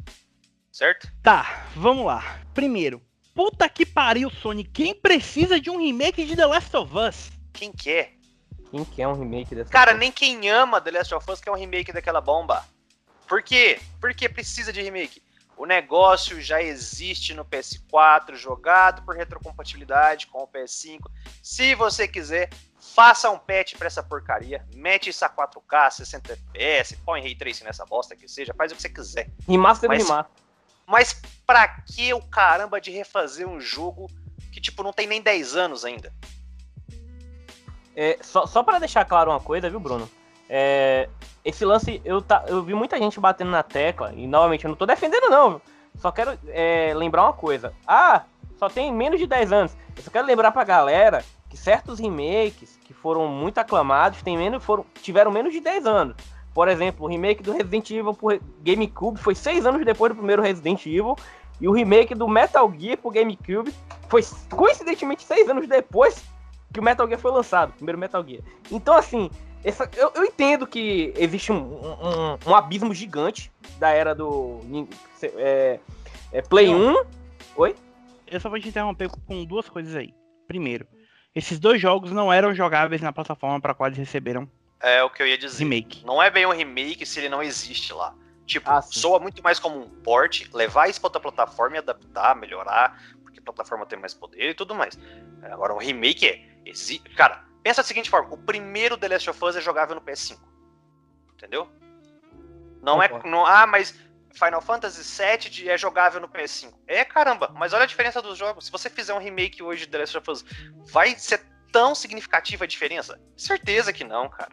Certo? 0.72 1.08
Tá, 1.22 1.66
vamos 1.74 2.04
lá. 2.04 2.40
Primeiro, 2.52 3.00
puta 3.34 3.68
que 3.68 3.86
pariu, 3.86 4.30
Sony. 4.30 4.64
Quem 4.64 4.94
precisa 4.94 5.60
de 5.60 5.70
um 5.70 5.78
remake 5.78 6.24
de 6.24 6.36
The 6.36 6.46
Last 6.46 6.76
of 6.76 6.92
Us? 6.96 7.30
Quem 7.52 7.72
quer? 7.72 8.14
Quem 8.70 8.84
quer 8.84 9.08
um 9.08 9.14
remake 9.14 9.54
dessa 9.54 9.70
Cara, 9.70 9.94
nem 9.94 10.10
quem 10.10 10.50
ama 10.50 10.80
The 10.80 10.90
Last 10.90 11.14
of 11.14 11.30
Us 11.30 11.40
quer 11.40 11.50
um 11.50 11.56
remake 11.56 11.92
daquela 11.92 12.20
bomba. 12.20 12.64
Por 13.26 13.42
quê? 13.42 13.78
Porque 14.00 14.28
precisa 14.28 14.72
de 14.72 14.82
remake. 14.82 15.22
O 15.56 15.64
negócio 15.64 16.40
já 16.40 16.62
existe 16.62 17.32
no 17.32 17.44
PS4, 17.44 18.34
jogado 18.34 19.02
por 19.02 19.16
retrocompatibilidade 19.16 20.26
com 20.26 20.42
o 20.42 20.48
PS5. 20.48 21.00
Se 21.42 21.74
você 21.74 22.06
quiser, 22.06 22.50
Faça 22.94 23.30
um 23.30 23.38
patch 23.38 23.74
pra 23.76 23.88
essa 23.88 24.02
porcaria. 24.02 24.64
Mete 24.74 25.10
isso 25.10 25.24
a 25.24 25.28
4K, 25.28 25.90
60 25.90 26.32
FPS, 26.32 26.96
põe 27.04 27.20
Ray 27.20 27.34
Tracing 27.34 27.64
nessa 27.64 27.84
bosta 27.84 28.14
que 28.14 28.28
seja, 28.28 28.54
faz 28.54 28.72
o 28.72 28.76
que 28.76 28.82
você 28.82 28.88
quiser. 28.88 29.30
Remaster 29.46 29.88
Mas... 29.88 30.02
remaster. 30.02 30.32
Mas 30.86 31.20
pra 31.44 31.66
que 31.66 32.14
o 32.14 32.22
caramba 32.22 32.80
de 32.80 32.92
refazer 32.92 33.46
um 33.46 33.60
jogo 33.60 34.08
que, 34.52 34.60
tipo, 34.60 34.84
não 34.84 34.92
tem 34.92 35.06
nem 35.06 35.20
10 35.20 35.56
anos 35.56 35.84
ainda? 35.84 36.12
É, 37.94 38.18
só, 38.22 38.46
só 38.46 38.62
para 38.62 38.78
deixar 38.78 39.04
claro 39.04 39.30
uma 39.30 39.40
coisa, 39.40 39.68
viu, 39.68 39.80
Bruno? 39.80 40.08
É, 40.48 41.08
esse 41.44 41.64
lance, 41.64 42.00
eu, 42.04 42.22
tá, 42.22 42.44
eu 42.48 42.62
vi 42.62 42.74
muita 42.74 42.98
gente 42.98 43.18
batendo 43.20 43.50
na 43.50 43.62
tecla, 43.62 44.12
e 44.14 44.26
novamente 44.26 44.64
eu 44.64 44.68
não 44.68 44.76
tô 44.76 44.86
defendendo, 44.86 45.30
não. 45.30 45.60
Só 45.98 46.10
quero 46.10 46.38
é, 46.48 46.92
lembrar 46.94 47.22
uma 47.24 47.32
coisa. 47.32 47.72
Ah, 47.86 48.22
só 48.56 48.68
tem 48.68 48.92
menos 48.92 49.18
de 49.18 49.26
10 49.26 49.52
anos. 49.52 49.76
Eu 49.96 50.02
só 50.02 50.10
quero 50.10 50.26
lembrar 50.26 50.50
pra 50.52 50.64
galera 50.64 51.24
que 51.48 51.56
certos 51.56 51.98
remakes 51.98 52.78
que 52.84 52.92
foram 52.92 53.28
muito 53.28 53.58
aclamados 53.58 54.22
tem 54.22 54.36
menos, 54.36 54.64
foram, 54.64 54.84
tiveram 55.02 55.30
menos 55.30 55.52
de 55.52 55.60
10 55.60 55.86
anos. 55.86 56.16
Por 56.52 56.68
exemplo, 56.68 57.04
o 57.04 57.08
remake 57.08 57.42
do 57.42 57.52
Resident 57.52 57.90
Evil 57.90 58.14
por 58.14 58.40
GameCube 58.62 59.20
foi 59.20 59.34
6 59.34 59.66
anos 59.66 59.84
depois 59.84 60.12
do 60.12 60.16
primeiro 60.16 60.42
Resident 60.42 60.84
Evil. 60.86 61.16
E 61.60 61.68
o 61.68 61.72
remake 61.72 62.14
do 62.14 62.28
Metal 62.28 62.70
Gear 62.78 62.98
pro 62.98 63.10
GameCube 63.10 63.72
foi 64.08 64.22
coincidentemente 64.50 65.22
6 65.22 65.48
anos 65.48 65.68
depois 65.68 66.24
que 66.72 66.80
o 66.80 66.82
Metal 66.82 67.06
Gear 67.06 67.20
foi 67.20 67.30
lançado, 67.30 67.72
primeiro 67.72 67.98
Metal 67.98 68.24
Gear. 68.26 68.42
Então, 68.70 68.94
assim, 68.94 69.30
essa, 69.68 69.90
eu, 69.96 70.12
eu, 70.14 70.24
entendo 70.24 70.64
que 70.64 71.12
existe 71.16 71.50
um, 71.50 71.56
um, 71.56 72.38
um, 72.46 72.54
abismo 72.54 72.94
gigante 72.94 73.50
da 73.80 73.90
era 73.90 74.14
do 74.14 74.60
é, 75.20 75.80
é 76.30 76.42
Play 76.42 76.68
1. 76.68 77.04
Oi? 77.56 77.74
Eu 78.28 78.38
só 78.38 78.48
vou 78.48 78.60
te 78.60 78.68
interromper 78.68 79.10
com 79.26 79.44
duas 79.44 79.68
coisas 79.68 79.96
aí. 79.96 80.14
Primeiro, 80.46 80.86
esses 81.34 81.58
dois 81.58 81.80
jogos 81.80 82.12
não 82.12 82.32
eram 82.32 82.54
jogáveis 82.54 83.02
na 83.02 83.12
plataforma 83.12 83.60
para 83.60 83.74
qual 83.74 83.88
eles 83.88 83.98
receberam. 83.98 84.48
É 84.80 85.02
o 85.02 85.10
que 85.10 85.20
eu 85.20 85.26
ia 85.26 85.36
dizer. 85.36 85.64
Remake. 85.64 86.06
Não 86.06 86.22
é 86.22 86.30
bem 86.30 86.46
um 86.46 86.52
remake 86.52 87.04
se 87.04 87.18
ele 87.18 87.28
não 87.28 87.42
existe 87.42 87.92
lá. 87.92 88.14
Tipo, 88.46 88.70
ah, 88.70 88.80
soa 88.80 89.18
muito 89.18 89.42
mais 89.42 89.58
como 89.58 89.80
um 89.80 89.90
port, 89.90 90.44
levar 90.54 90.88
isso 90.88 91.00
pra 91.00 91.08
outra 91.08 91.20
plataforma 91.20 91.74
e 91.74 91.78
adaptar, 91.80 92.36
melhorar, 92.36 93.02
porque 93.20 93.40
a 93.40 93.42
plataforma 93.42 93.84
tem 93.84 93.98
mais 93.98 94.14
poder 94.14 94.50
e 94.50 94.54
tudo 94.54 94.76
mais. 94.76 94.96
Agora, 95.42 95.74
um 95.74 95.78
remake 95.78 96.24
é. 96.24 96.56
Exi... 96.64 97.00
Cara, 97.16 97.45
pensa 97.66 97.82
da 97.82 97.88
seguinte 97.88 98.08
forma: 98.08 98.32
o 98.32 98.38
primeiro 98.38 98.96
The 98.96 99.08
Last 99.08 99.28
of 99.28 99.44
Us 99.44 99.56
é 99.56 99.60
jogável 99.60 99.96
no 99.96 100.00
PS5. 100.00 100.38
Entendeu? 101.34 101.68
Não 102.80 103.02
é. 103.02 103.08
Não, 103.24 103.44
ah, 103.44 103.66
mas 103.66 103.98
Final 104.32 104.60
Fantasy 104.60 105.02
VII 105.02 105.68
é 105.68 105.76
jogável 105.76 106.20
no 106.20 106.28
PS5. 106.28 106.72
É, 106.86 107.04
caramba, 107.04 107.52
mas 107.56 107.72
olha 107.72 107.82
a 107.82 107.86
diferença 107.86 108.22
dos 108.22 108.38
jogos. 108.38 108.66
Se 108.66 108.70
você 108.70 108.88
fizer 108.88 109.12
um 109.14 109.18
remake 109.18 109.64
hoje 109.64 109.84
de 109.84 109.90
The 109.90 109.98
Last 109.98 110.18
of 110.18 110.30
Us, 110.30 110.44
vai 110.92 111.18
ser 111.18 111.44
tão 111.72 111.92
significativa 111.92 112.62
a 112.62 112.68
diferença? 112.68 113.20
Certeza 113.36 113.92
que 113.92 114.04
não, 114.04 114.28
cara. 114.28 114.52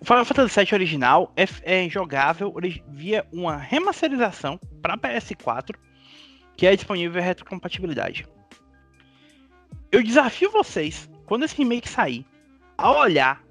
O 0.00 0.04
Final 0.04 0.24
Fantasy 0.24 0.64
VII 0.64 0.74
original 0.74 1.32
é, 1.36 1.44
é 1.62 1.88
jogável 1.88 2.52
via 2.88 3.24
uma 3.32 3.56
remasterização 3.56 4.58
para 4.82 4.98
PS4, 4.98 5.76
que 6.56 6.66
é 6.66 6.74
disponível 6.74 7.22
em 7.22 7.24
retrocompatibilidade. 7.24 8.26
Eu 9.92 10.02
desafio 10.02 10.50
vocês, 10.50 11.08
quando 11.24 11.44
esse 11.44 11.56
remake 11.56 11.88
sair, 11.88 12.26
a 12.76 12.90
olhar 12.90 13.42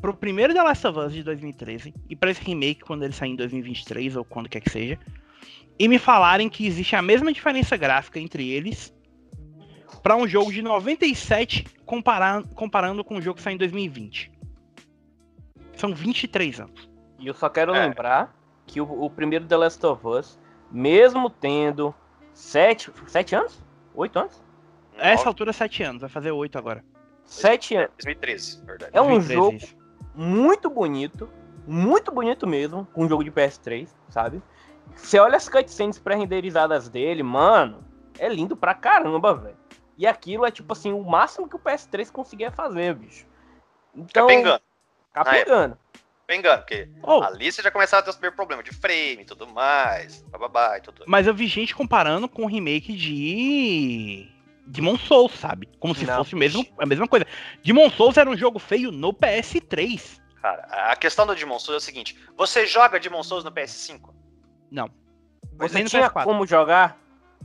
pro 0.00 0.14
primeiro 0.14 0.52
The 0.52 0.62
Last 0.62 0.86
of 0.86 0.98
Us 0.98 1.12
de 1.12 1.22
2013 1.22 1.94
e 2.08 2.16
para 2.16 2.30
esse 2.30 2.42
remake 2.42 2.80
quando 2.80 3.04
ele 3.04 3.12
sair 3.12 3.30
em 3.30 3.36
2023 3.36 4.16
ou 4.16 4.24
quando 4.24 4.48
quer 4.48 4.60
que 4.60 4.70
seja, 4.70 4.98
e 5.78 5.88
me 5.88 5.98
falarem 5.98 6.48
que 6.48 6.66
existe 6.66 6.96
a 6.96 7.02
mesma 7.02 7.32
diferença 7.32 7.76
gráfica 7.76 8.18
entre 8.18 8.48
eles 8.48 8.94
para 10.02 10.16
um 10.16 10.26
jogo 10.26 10.52
de 10.52 10.60
97 10.60 11.64
comparando, 11.86 12.48
comparando 12.54 13.04
com 13.04 13.16
um 13.16 13.22
jogo 13.22 13.36
que 13.36 13.42
sai 13.42 13.54
em 13.54 13.58
2020. 13.58 14.32
São 15.76 15.94
23 15.94 16.60
anos. 16.60 16.90
E 17.18 17.26
eu 17.26 17.34
só 17.34 17.48
quero 17.48 17.74
é. 17.74 17.86
lembrar 17.86 18.34
que 18.66 18.80
o, 18.80 19.04
o, 19.04 19.10
primeiro 19.10 19.46
The 19.46 19.56
Last 19.56 19.84
of 19.86 20.06
Us, 20.06 20.38
mesmo 20.70 21.30
tendo 21.30 21.94
7, 22.32 22.90
7 23.06 23.34
anos? 23.36 23.64
8 23.94 24.18
anos? 24.18 24.42
Essa 24.96 25.28
altura, 25.28 25.52
7 25.52 25.82
anos, 25.82 26.00
vai 26.00 26.10
fazer 26.10 26.30
8 26.30 26.58
agora. 26.58 26.84
7 27.32 27.76
anos. 27.76 27.90
2013, 27.98 28.62
verdade. 28.64 28.90
É 28.94 29.00
um 29.00 29.08
2013, 29.08 29.34
jogo 29.34 29.56
isso 29.56 29.82
muito 30.14 30.68
bonito, 30.68 31.30
muito 31.66 32.12
bonito 32.12 32.46
mesmo, 32.46 32.86
com 32.92 33.04
um 33.04 33.08
jogo 33.08 33.24
de 33.24 33.30
PS3, 33.30 33.88
sabe? 34.08 34.42
Você 34.94 35.18
olha 35.18 35.36
as 35.36 35.48
cutscenes 35.48 35.98
pré-renderizadas 35.98 36.88
dele, 36.88 37.22
mano, 37.22 37.84
é 38.18 38.28
lindo 38.28 38.56
pra 38.56 38.74
caramba, 38.74 39.34
velho. 39.34 39.56
E 39.96 40.06
aquilo 40.06 40.44
é 40.44 40.50
tipo 40.50 40.72
assim, 40.72 40.92
o 40.92 41.02
máximo 41.02 41.48
que 41.48 41.56
o 41.56 41.58
PS3 41.58 42.10
conseguia 42.10 42.50
fazer, 42.50 42.94
bicho. 42.94 43.26
Então, 43.94 44.26
capengando. 44.26 44.62
Capengando. 45.12 45.78
Capengando, 46.26 46.58
porque 46.58 46.88
oh. 47.02 47.22
ali 47.22 47.52
você 47.52 47.62
já 47.62 47.70
começava 47.70 48.00
a 48.00 48.04
ter 48.04 48.10
os 48.10 48.16
primeiros 48.16 48.36
problemas 48.36 48.64
de 48.64 48.74
frame 48.74 49.22
e 49.22 49.24
tudo 49.24 49.46
mais, 49.46 50.22
bababá 50.30 50.78
e 50.78 50.80
tudo. 50.80 51.04
Mas 51.06 51.26
eu 51.26 51.34
vi 51.34 51.46
gente 51.46 51.74
comparando 51.74 52.28
com 52.28 52.44
o 52.44 52.48
remake 52.48 52.94
de 52.94 54.28
Demon 54.66 54.96
Souls, 54.98 55.32
sabe? 55.34 55.68
Como 55.78 55.94
se 55.94 56.04
não. 56.04 56.16
fosse 56.16 56.34
mesmo, 56.34 56.66
a 56.78 56.86
mesma 56.86 57.08
coisa. 57.08 57.26
Demon 57.62 57.90
Souls 57.90 58.16
era 58.16 58.28
um 58.28 58.36
jogo 58.36 58.58
feio 58.58 58.90
no 58.92 59.12
PS3. 59.12 60.20
Cara, 60.40 60.62
a 60.90 60.96
questão 60.96 61.26
do 61.26 61.34
Demon 61.34 61.58
Souls 61.58 61.74
é 61.74 61.82
o 61.82 61.84
seguinte: 61.84 62.18
você 62.36 62.66
joga 62.66 62.98
Demon 62.98 63.22
Souls 63.22 63.44
no 63.44 63.52
PS5? 63.52 64.12
Não. 64.70 64.90
Você 65.58 65.84
tinha 65.84 66.10
PS4. 66.10 66.24
como 66.24 66.46
jogar? 66.46 66.98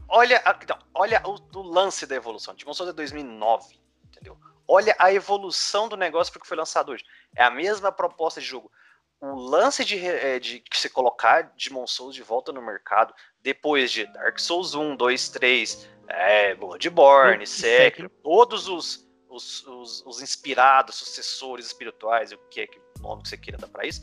Olha, 0.10 0.42
então, 0.64 0.78
olha 0.94 1.22
o, 1.26 1.36
o, 1.58 1.62
lance 1.62 2.06
da 2.06 2.16
evolução. 2.16 2.56
Demon 2.56 2.74
Souls 2.74 2.92
é 2.92 2.94
2009, 2.94 3.80
entendeu? 4.06 4.38
Olha 4.68 4.96
a 5.00 5.14
evolução 5.14 5.88
do 5.88 5.98
negócio 5.98 6.32
porque 6.32 6.48
foi 6.48 6.58
lançado 6.58 6.92
hoje. 6.92 7.04
É 7.36 7.44
a 7.44 7.50
mesma 7.52 7.92
proposta 7.92 8.40
de 8.40 8.48
jogo. 8.48 8.72
O 9.20 9.34
lance 9.34 9.84
de, 9.84 10.06
é, 10.06 10.40
de, 10.40 10.60
de 10.60 10.80
você 10.80 10.90
colocar 10.90 11.54
Demon 11.58 11.88
Souls 11.88 12.14
de 12.14 12.22
volta 12.22 12.52
no 12.52 12.62
mercado 12.62 13.14
depois 13.42 13.92
de 13.92 14.06
Dark 14.06 14.38
Souls 14.40 14.76
1, 14.76 14.96
2, 14.96 15.30
3, 15.30 15.90
é, 16.08 16.56
Bloodborne, 16.56 17.48
Sekiro, 17.48 18.10
todos 18.24 18.68
os, 18.68 19.08
os, 19.28 19.66
os, 19.66 20.06
os, 20.06 20.22
inspirados, 20.22 20.96
sucessores 20.96 21.66
espirituais, 21.66 22.32
o 22.32 22.38
que 22.50 22.62
é 22.62 22.68
que 22.68 22.78
o 22.78 23.02
nome 23.02 23.24
que 23.24 23.30
você 23.30 23.38
queira 23.38 23.58
dar 23.58 23.68
para 23.68 23.88
isso, 23.88 24.02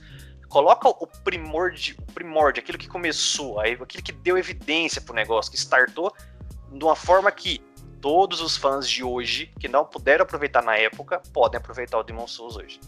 coloca 0.48 0.88
o 0.88 1.06
primórdio, 1.06 1.96
o 2.08 2.12
primórdio, 2.12 2.62
aquilo 2.62 2.78
que 2.78 2.88
começou, 2.88 3.60
aquilo 3.60 3.86
que 3.86 4.12
deu 4.12 4.36
evidência 4.36 5.00
pro 5.00 5.14
negócio, 5.14 5.50
que 5.50 5.58
startou 5.58 6.12
de 6.72 6.84
uma 6.84 6.96
forma 6.96 7.30
que 7.30 7.60
todos 8.00 8.40
os 8.40 8.56
fãs 8.56 8.88
de 8.88 9.02
hoje, 9.02 9.52
que 9.58 9.68
não 9.68 9.84
puderam 9.84 10.24
aproveitar 10.24 10.62
na 10.62 10.76
época, 10.76 11.22
podem 11.32 11.58
aproveitar 11.58 11.98
o 11.98 12.02
Demon 12.02 12.26
Souls 12.26 12.56
hoje. 12.56 12.80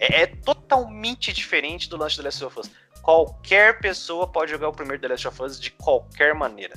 É, 0.00 0.22
é 0.22 0.26
totalmente 0.26 1.30
diferente 1.30 1.88
do 1.88 1.98
lance 1.98 2.16
do 2.16 2.24
Last 2.24 2.42
of 2.42 2.58
Us. 2.58 2.70
Qualquer 3.02 3.78
pessoa 3.80 4.26
pode 4.26 4.50
jogar 4.50 4.70
o 4.70 4.72
primeiro 4.72 5.00
The 5.02 5.08
Last 5.08 5.28
of 5.28 5.42
Us 5.42 5.60
de 5.60 5.70
qualquer 5.70 6.34
maneira. 6.34 6.74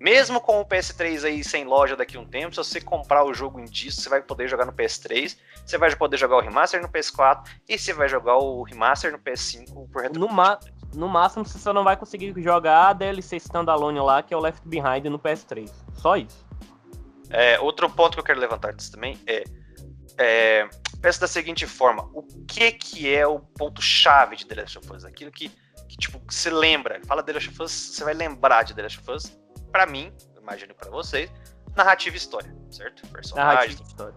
Mesmo 0.00 0.40
com 0.40 0.60
o 0.60 0.64
PS3 0.64 1.24
aí 1.24 1.44
sem 1.44 1.64
loja 1.64 1.94
daqui 1.94 2.16
a 2.16 2.20
um 2.20 2.24
tempo, 2.24 2.54
se 2.54 2.56
você 2.56 2.80
comprar 2.80 3.22
o 3.22 3.34
jogo 3.34 3.60
em 3.60 3.66
disco, 3.66 4.00
você 4.00 4.08
vai 4.08 4.22
poder 4.22 4.48
jogar 4.48 4.64
no 4.64 4.72
PS3, 4.72 5.36
você 5.64 5.76
vai 5.76 5.94
poder 5.94 6.16
jogar 6.16 6.38
o 6.38 6.40
remaster 6.40 6.80
no 6.80 6.88
PS4 6.88 7.44
e 7.68 7.78
você 7.78 7.92
vai 7.92 8.08
jogar 8.08 8.38
o 8.38 8.62
remaster 8.62 9.12
no 9.12 9.18
PS5 9.18 9.90
por 9.92 10.10
no, 10.10 10.26
ma 10.26 10.58
no 10.94 11.06
máximo 11.06 11.44
você 11.44 11.58
só 11.58 11.72
não 11.72 11.84
vai 11.84 11.96
conseguir 11.96 12.32
jogar 12.42 12.88
a 12.88 12.92
DLC 12.94 13.36
standalone 13.36 14.00
lá, 14.00 14.22
que 14.22 14.32
é 14.32 14.36
o 14.36 14.40
Left 14.40 14.66
Behind 14.66 15.04
no 15.04 15.18
PS3. 15.18 15.70
Só 15.94 16.16
isso. 16.16 16.46
É, 17.28 17.60
outro 17.60 17.88
ponto 17.90 18.14
que 18.14 18.20
eu 18.20 18.24
quero 18.24 18.40
levantar 18.40 18.72
disso 18.72 18.92
também 18.92 19.18
é, 19.26 19.44
é 20.18 20.68
pensa 21.00 21.20
da 21.20 21.28
seguinte 21.28 21.66
forma: 21.66 22.08
o 22.12 22.22
que 22.46 22.72
que 22.72 23.12
é 23.12 23.26
o 23.26 23.40
ponto 23.40 23.80
chave 23.80 24.36
de 24.36 24.46
The 24.46 24.60
Last 24.60 24.78
of 24.78 24.92
Us? 24.92 25.04
Aquilo 25.04 25.30
que, 25.30 25.48
que 25.88 25.96
tipo 25.96 26.20
você 26.28 26.50
lembra? 26.50 27.00
Fala 27.06 27.22
The 27.22 27.32
Last 27.32 27.48
of 27.50 27.62
Us, 27.62 27.72
você 27.72 28.04
vai 28.04 28.14
lembrar 28.14 28.62
de 28.62 28.74
The 28.74 28.82
Last 28.82 29.00
of 29.00 29.10
Us 29.10 29.38
para 29.72 29.86
mim, 29.86 30.12
imagino 30.40 30.74
para 30.74 30.90
vocês, 30.90 31.30
narrativa 31.76 32.16
e 32.16 32.18
história, 32.18 32.54
certo? 32.70 33.06
Personagem. 33.08 33.74
história. 33.74 34.14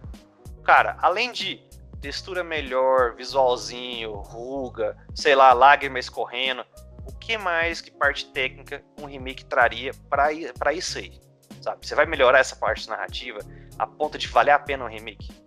Cara, 0.64 0.96
além 1.00 1.32
de 1.32 1.62
textura 2.00 2.42
melhor, 2.42 3.14
visualzinho, 3.14 4.12
ruga, 4.12 4.96
sei 5.14 5.34
lá, 5.34 5.52
lágrima 5.52 5.98
escorrendo, 5.98 6.64
o 7.06 7.12
que 7.12 7.38
mais 7.38 7.80
que 7.80 7.90
parte 7.90 8.26
técnica 8.32 8.82
um 9.00 9.06
remake 9.06 9.44
traria 9.44 9.92
para 10.08 10.72
isso 10.72 10.98
aí? 10.98 11.20
Sabe? 11.60 11.86
Você 11.86 11.94
vai 11.94 12.04
melhorar 12.04 12.40
essa 12.40 12.56
parte 12.56 12.88
narrativa 12.88 13.38
a 13.78 13.86
ponto 13.86 14.18
de 14.18 14.28
valer 14.28 14.50
a 14.50 14.58
pena 14.58 14.84
um 14.84 14.88
remake? 14.88 15.43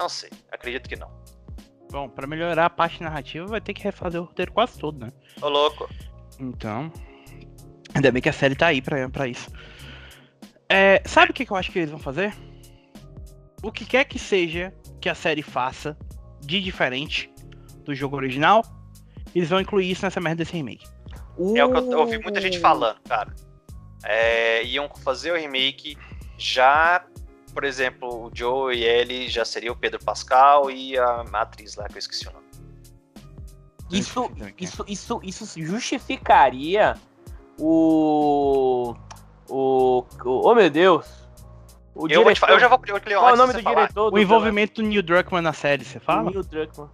Não 0.00 0.08
sei, 0.08 0.30
acredito 0.50 0.88
que 0.88 0.96
não. 0.96 1.10
Bom, 1.92 2.08
para 2.08 2.26
melhorar 2.26 2.66
a 2.66 2.70
parte 2.70 3.02
narrativa 3.02 3.46
vai 3.46 3.60
ter 3.60 3.74
que 3.74 3.82
refazer 3.82 4.20
o 4.20 4.24
roteiro 4.24 4.52
quase 4.52 4.78
todo, 4.78 4.98
né? 4.98 5.12
Ô 5.42 5.48
louco. 5.48 5.88
Então, 6.38 6.90
Ainda 7.94 8.12
bem 8.12 8.22
que 8.22 8.28
a 8.28 8.32
série 8.32 8.54
tá 8.54 8.68
aí 8.68 8.80
pra, 8.80 9.08
pra 9.08 9.26
isso. 9.26 9.50
É, 10.68 11.02
sabe 11.04 11.32
o 11.32 11.34
que, 11.34 11.44
que 11.44 11.50
eu 11.50 11.56
acho 11.56 11.70
que 11.72 11.78
eles 11.78 11.90
vão 11.90 11.98
fazer? 11.98 12.34
O 13.62 13.72
que 13.72 13.84
quer 13.84 14.04
que 14.04 14.18
seja 14.18 14.72
que 15.00 15.08
a 15.08 15.14
série 15.14 15.42
faça 15.42 15.98
de 16.40 16.60
diferente 16.60 17.32
do 17.84 17.94
jogo 17.94 18.16
original, 18.16 18.62
eles 19.34 19.50
vão 19.50 19.60
incluir 19.60 19.90
isso 19.90 20.04
nessa 20.04 20.20
merda 20.20 20.44
desse 20.44 20.52
remake. 20.52 20.86
É 21.56 21.64
o 21.64 21.72
que 21.72 21.78
eu, 21.78 21.92
eu 21.92 21.98
ouvi 22.00 22.18
muita 22.18 22.40
gente 22.40 22.58
falando, 22.58 23.00
cara. 23.08 23.34
É, 24.04 24.64
iam 24.64 24.88
fazer 24.88 25.32
o 25.32 25.36
remake 25.36 25.96
já, 26.38 27.04
por 27.52 27.64
exemplo, 27.64 28.26
o 28.26 28.30
Joe 28.32 28.76
e 28.76 28.84
ele 28.84 29.28
já 29.28 29.44
seria 29.44 29.72
o 29.72 29.76
Pedro 29.76 30.02
Pascal 30.02 30.70
e 30.70 30.96
a 30.98 31.22
atriz 31.32 31.76
lá 31.76 31.86
que 31.86 31.94
eu 31.94 31.98
esqueci 31.98 32.28
o 32.28 32.32
nome. 32.32 32.46
Isso, 33.90 34.30
isso, 34.58 34.84
isso, 34.86 35.20
isso 35.22 35.62
justificaria 35.62 36.94
o. 37.58 38.94
O. 39.48 40.04
o 40.24 40.48
oh 40.48 40.54
meu 40.54 40.70
Deus! 40.70 41.06
O 41.94 42.04
eu, 42.04 42.22
diretor, 42.22 42.36
falar, 42.36 42.52
eu 42.52 42.60
já 42.60 42.68
vou 42.68 42.80
eu, 42.86 43.00
Qual 43.00 43.30
é 43.30 43.32
o 43.32 43.36
nome 43.36 43.52
do 43.52 43.62
falar. 43.62 43.74
diretor? 43.74 44.14
O 44.14 44.18
envolvimento 44.18 44.80
do 44.80 44.88
Neil 44.88 45.02
Druckmann 45.02 45.42
na 45.42 45.52
série, 45.52 45.84
você 45.84 45.98
fala? 45.98 46.30
Neil 46.30 46.44
Druckmann. 46.44 46.88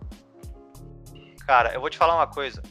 Cara, 1.46 1.74
eu 1.74 1.80
vou 1.80 1.90
te 1.90 1.98
falar 1.98 2.16
uma 2.16 2.26
coisa. 2.26 2.62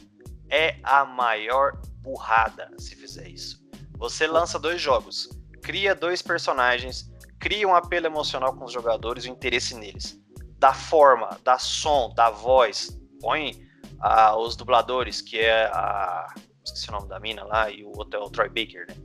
É 0.50 0.76
a 0.82 1.04
maior 1.04 1.80
burrada 2.00 2.70
se 2.78 2.96
fizer 2.96 3.28
isso. 3.28 3.64
Você 3.96 4.26
lança 4.26 4.58
dois 4.58 4.80
jogos, 4.80 5.28
cria 5.62 5.94
dois 5.94 6.20
personagens, 6.20 7.10
cria 7.38 7.66
um 7.66 7.74
apelo 7.74 8.06
emocional 8.06 8.54
com 8.54 8.64
os 8.64 8.72
jogadores 8.72 9.24
e 9.24 9.30
o 9.30 9.32
interesse 9.32 9.74
neles. 9.74 10.18
Da 10.58 10.72
forma, 10.72 11.38
da 11.44 11.58
som, 11.58 12.12
da 12.14 12.30
voz. 12.30 12.98
Põe 13.20 13.66
ah, 14.00 14.36
os 14.36 14.56
dubladores, 14.56 15.20
que 15.20 15.38
é 15.38 15.66
a. 15.66 16.34
Esqueci 16.64 16.88
o 16.88 16.92
nome 16.92 17.08
da 17.08 17.20
mina 17.20 17.44
lá, 17.44 17.70
e 17.70 17.84
o 17.84 17.92
outro 17.96 18.18
é 18.18 18.22
o 18.22 18.30
Troy 18.30 18.48
Baker, 18.48 18.86
né? 18.88 18.96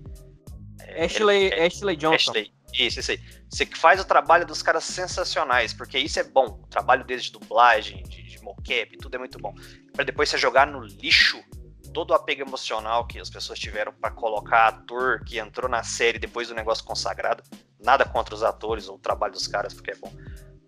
É, 0.79 1.05
Ashley, 1.05 1.49
é, 1.49 1.67
Ashley 1.67 1.95
Johnson. 1.95 2.31
Ashley, 2.31 2.53
isso, 2.73 2.99
isso 2.99 3.11
aí. 3.11 3.19
Você 3.49 3.65
faz 3.65 3.99
o 3.99 4.05
trabalho 4.05 4.45
dos 4.45 4.63
caras 4.63 4.83
sensacionais, 4.83 5.73
porque 5.73 5.99
isso 5.99 6.19
é 6.19 6.23
bom. 6.23 6.59
O 6.63 6.67
trabalho 6.67 7.03
deles 7.03 7.25
de 7.25 7.31
dublagem, 7.31 8.01
de, 8.03 8.23
de 8.23 8.41
mocap, 8.41 8.97
tudo 8.97 9.15
é 9.15 9.17
muito 9.19 9.37
bom. 9.37 9.53
Para 9.93 10.05
depois 10.05 10.29
você 10.29 10.37
jogar 10.37 10.65
no 10.65 10.81
lixo 10.81 11.43
todo 11.93 12.11
o 12.11 12.13
apego 12.13 12.41
emocional 12.41 13.05
que 13.05 13.19
as 13.19 13.29
pessoas 13.29 13.59
tiveram 13.59 13.93
para 13.93 14.11
colocar 14.11 14.67
ator 14.67 15.23
que 15.25 15.39
entrou 15.39 15.69
na 15.69 15.83
série 15.83 16.19
depois 16.19 16.47
do 16.47 16.55
negócio 16.55 16.83
consagrado. 16.83 17.43
Nada 17.79 18.05
contra 18.05 18.33
os 18.35 18.43
atores 18.43 18.87
ou 18.87 18.95
o 18.95 18.99
trabalho 18.99 19.33
dos 19.33 19.47
caras, 19.47 19.73
porque 19.73 19.91
é 19.91 19.95
bom. 19.95 20.11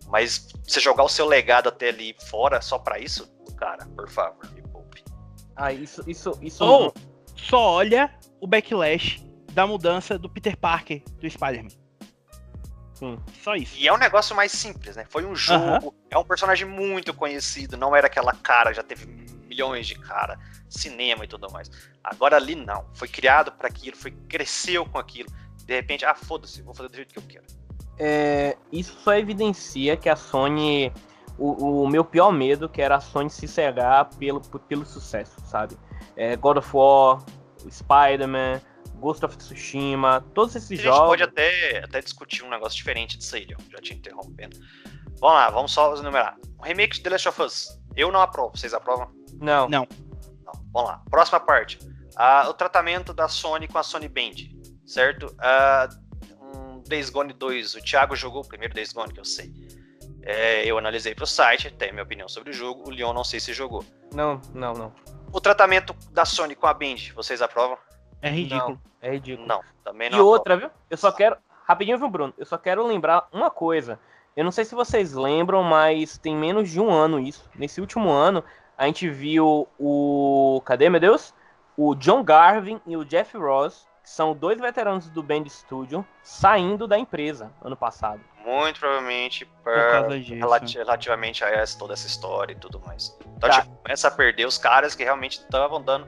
Mas 0.08 0.48
você 0.66 0.80
jogar 0.80 1.04
o 1.04 1.08
seu 1.08 1.26
legado 1.26 1.68
até 1.68 1.88
ali 1.88 2.14
fora 2.28 2.60
só 2.60 2.78
para 2.78 2.98
isso, 2.98 3.28
cara, 3.56 3.86
por 3.96 4.08
favor, 4.08 4.50
me 4.52 4.62
poupe. 4.62 5.02
Ah, 5.56 5.72
isso, 5.72 6.02
isso, 6.06 6.38
isso. 6.42 6.64
Ou 6.64 6.92
só 7.36 7.58
olha 7.58 8.12
o 8.40 8.46
backlash 8.46 9.24
da 9.52 9.66
mudança 9.66 10.18
do 10.18 10.28
Peter 10.28 10.56
Parker 10.56 11.02
do 11.18 11.28
Spider-Man. 11.28 11.70
Sim. 12.94 13.18
Só 13.42 13.54
isso. 13.56 13.76
E 13.76 13.88
é 13.88 13.92
um 13.92 13.98
negócio 13.98 14.34
mais 14.36 14.52
simples, 14.52 14.96
né? 14.96 15.04
Foi 15.08 15.24
um 15.24 15.34
jogo, 15.34 15.86
uhum. 15.86 15.92
é 16.10 16.18
um 16.18 16.24
personagem 16.24 16.66
muito 16.66 17.12
conhecido, 17.12 17.76
não 17.76 17.94
era 17.94 18.06
aquela 18.06 18.32
cara, 18.32 18.72
já 18.72 18.82
teve 18.82 19.06
milhões 19.54 19.86
de 19.86 19.94
cara, 19.94 20.38
cinema 20.68 21.24
e 21.24 21.28
tudo 21.28 21.50
mais. 21.50 21.70
Agora 22.02 22.36
ali 22.36 22.54
não, 22.54 22.84
foi 22.94 23.08
criado 23.08 23.52
para 23.52 23.68
aquilo, 23.68 23.96
foi 23.96 24.10
cresceu 24.28 24.84
com 24.84 24.98
aquilo. 24.98 25.30
De 25.64 25.74
repente, 25.74 26.04
ah, 26.04 26.14
foda-se, 26.14 26.60
vou 26.60 26.74
fazer 26.74 26.88
do 26.88 26.96
jeito 26.96 27.14
que 27.14 27.18
eu 27.18 27.24
quero. 27.28 27.44
É, 27.98 28.56
isso 28.72 28.98
só 29.02 29.14
evidencia 29.14 29.96
que 29.96 30.08
a 30.08 30.16
Sony 30.16 30.92
o, 31.38 31.82
o, 31.82 31.88
meu 31.88 32.04
pior 32.04 32.32
medo, 32.32 32.68
que 32.68 32.82
era 32.82 32.96
a 32.96 33.00
Sony 33.00 33.30
se 33.30 33.46
cegar 33.48 34.08
pelo, 34.16 34.40
pelo 34.40 34.84
sucesso, 34.84 35.40
sabe? 35.46 35.76
É, 36.16 36.36
God 36.36 36.58
of 36.58 36.68
War, 36.72 37.24
Spider-Man, 37.68 38.60
Ghost 38.96 39.24
of 39.24 39.36
Tsushima, 39.36 40.24
todos 40.34 40.54
esses 40.54 40.80
jogos. 40.80 40.98
A 40.98 41.02
gente 41.02 41.08
pode 41.08 41.22
até, 41.22 41.78
até 41.84 42.00
discutir 42.00 42.44
um 42.44 42.50
negócio 42.50 42.76
diferente 42.76 43.16
disso 43.16 43.36
aí, 43.36 43.46
já 43.70 43.78
te 43.78 43.94
interrompendo. 43.94 44.56
Vamos 45.20 45.36
lá, 45.36 45.50
vamos 45.50 45.72
só 45.72 45.96
enumerar. 45.96 46.36
O 46.58 46.62
remake 46.62 46.96
de 46.96 47.02
The 47.02 47.10
Last 47.10 47.28
of 47.28 47.42
Us, 47.42 47.80
eu 47.96 48.10
não 48.10 48.20
aprovo, 48.20 48.56
vocês 48.56 48.74
aprovam? 48.74 49.10
Não. 49.40 49.68
Não. 49.68 49.86
não. 50.44 50.52
Vamos 50.72 50.90
lá, 50.90 51.02
próxima 51.10 51.40
parte. 51.40 51.78
Uh, 52.14 52.48
o 52.48 52.54
tratamento 52.54 53.12
da 53.12 53.28
Sony 53.28 53.66
com 53.66 53.78
a 53.78 53.82
Sony 53.82 54.08
Band, 54.08 54.34
certo? 54.86 55.26
Uh, 55.26 56.04
um 56.40 56.82
Days 56.82 57.10
Gone 57.10 57.32
2, 57.32 57.74
o 57.74 57.82
Thiago 57.82 58.14
jogou 58.14 58.42
o 58.42 58.48
primeiro 58.48 58.74
Days 58.74 58.92
Gone 58.92 59.12
que 59.12 59.20
eu 59.20 59.24
sei. 59.24 59.52
É, 60.26 60.64
eu 60.64 60.78
analisei 60.78 61.14
para 61.14 61.24
o 61.24 61.26
site, 61.26 61.70
tenho 61.70 61.92
minha 61.92 62.02
opinião 62.02 62.28
sobre 62.28 62.50
o 62.50 62.52
jogo. 62.52 62.88
O 62.88 62.90
Leon 62.90 63.12
não 63.12 63.24
sei 63.24 63.38
se 63.38 63.52
jogou. 63.52 63.84
Não, 64.14 64.40
não, 64.54 64.72
não. 64.72 64.92
O 65.30 65.40
tratamento 65.40 65.94
da 66.12 66.24
Sony 66.24 66.54
com 66.54 66.66
a 66.66 66.72
Band, 66.72 67.12
vocês 67.14 67.42
aprovam? 67.42 67.76
É 68.22 68.30
ridículo. 68.30 68.70
Não, 68.70 68.80
é 69.02 69.10
ridículo. 69.12 69.46
Não, 69.46 69.60
também 69.84 70.08
não. 70.08 70.18
E 70.18 70.20
outra, 70.20 70.56
viu? 70.56 70.70
Eu 70.88 70.96
só 70.96 71.12
quero. 71.12 71.36
Rapidinho, 71.66 71.98
viu, 71.98 72.08
Bruno? 72.08 72.32
Eu 72.38 72.46
só 72.46 72.56
quero 72.56 72.86
lembrar 72.86 73.28
uma 73.32 73.50
coisa. 73.50 73.98
Eu 74.36 74.42
não 74.42 74.50
sei 74.50 74.64
se 74.64 74.74
vocês 74.74 75.12
lembram, 75.12 75.62
mas 75.62 76.18
tem 76.18 76.36
menos 76.36 76.68
de 76.68 76.80
um 76.80 76.90
ano 76.90 77.20
isso. 77.20 77.48
Nesse 77.54 77.80
último 77.80 78.10
ano, 78.10 78.42
a 78.76 78.86
gente 78.86 79.08
viu 79.08 79.68
o. 79.78 80.60
Cadê, 80.64 80.90
meu 80.90 81.00
Deus? 81.00 81.32
O 81.76 81.94
John 81.94 82.22
Garvin 82.24 82.80
e 82.86 82.96
o 82.96 83.04
Jeff 83.04 83.36
Ross, 83.36 83.86
que 84.02 84.10
são 84.10 84.34
dois 84.34 84.60
veteranos 84.60 85.08
do 85.08 85.22
Band 85.22 85.48
Studio, 85.48 86.04
saindo 86.22 86.88
da 86.88 86.98
empresa 86.98 87.52
ano 87.62 87.76
passado. 87.76 88.20
Muito 88.44 88.80
provavelmente 88.80 89.46
por, 89.62 89.72
relati 89.72 90.76
relativamente 90.76 91.44
a 91.44 91.48
essa, 91.48 91.78
toda 91.78 91.94
essa 91.94 92.06
história 92.06 92.52
e 92.52 92.56
tudo 92.56 92.80
mais. 92.84 93.16
Então, 93.36 93.48
tá. 93.48 93.62
tipo, 93.62 93.74
começa 93.76 94.08
a 94.08 94.10
perder 94.10 94.46
os 94.46 94.58
caras 94.58 94.94
que 94.94 95.04
realmente 95.04 95.38
estavam 95.38 95.80
dando. 95.80 96.06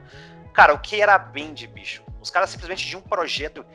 Cara, 0.53 0.73
o 0.73 0.79
que 0.79 1.01
era 1.01 1.15
a 1.15 1.19
Band, 1.19 1.55
bicho? 1.73 2.03
Os 2.21 2.29
caras 2.29 2.49
simplesmente 2.49 2.85
de 2.85 2.97
um 2.97 3.01
projeto 3.01 3.65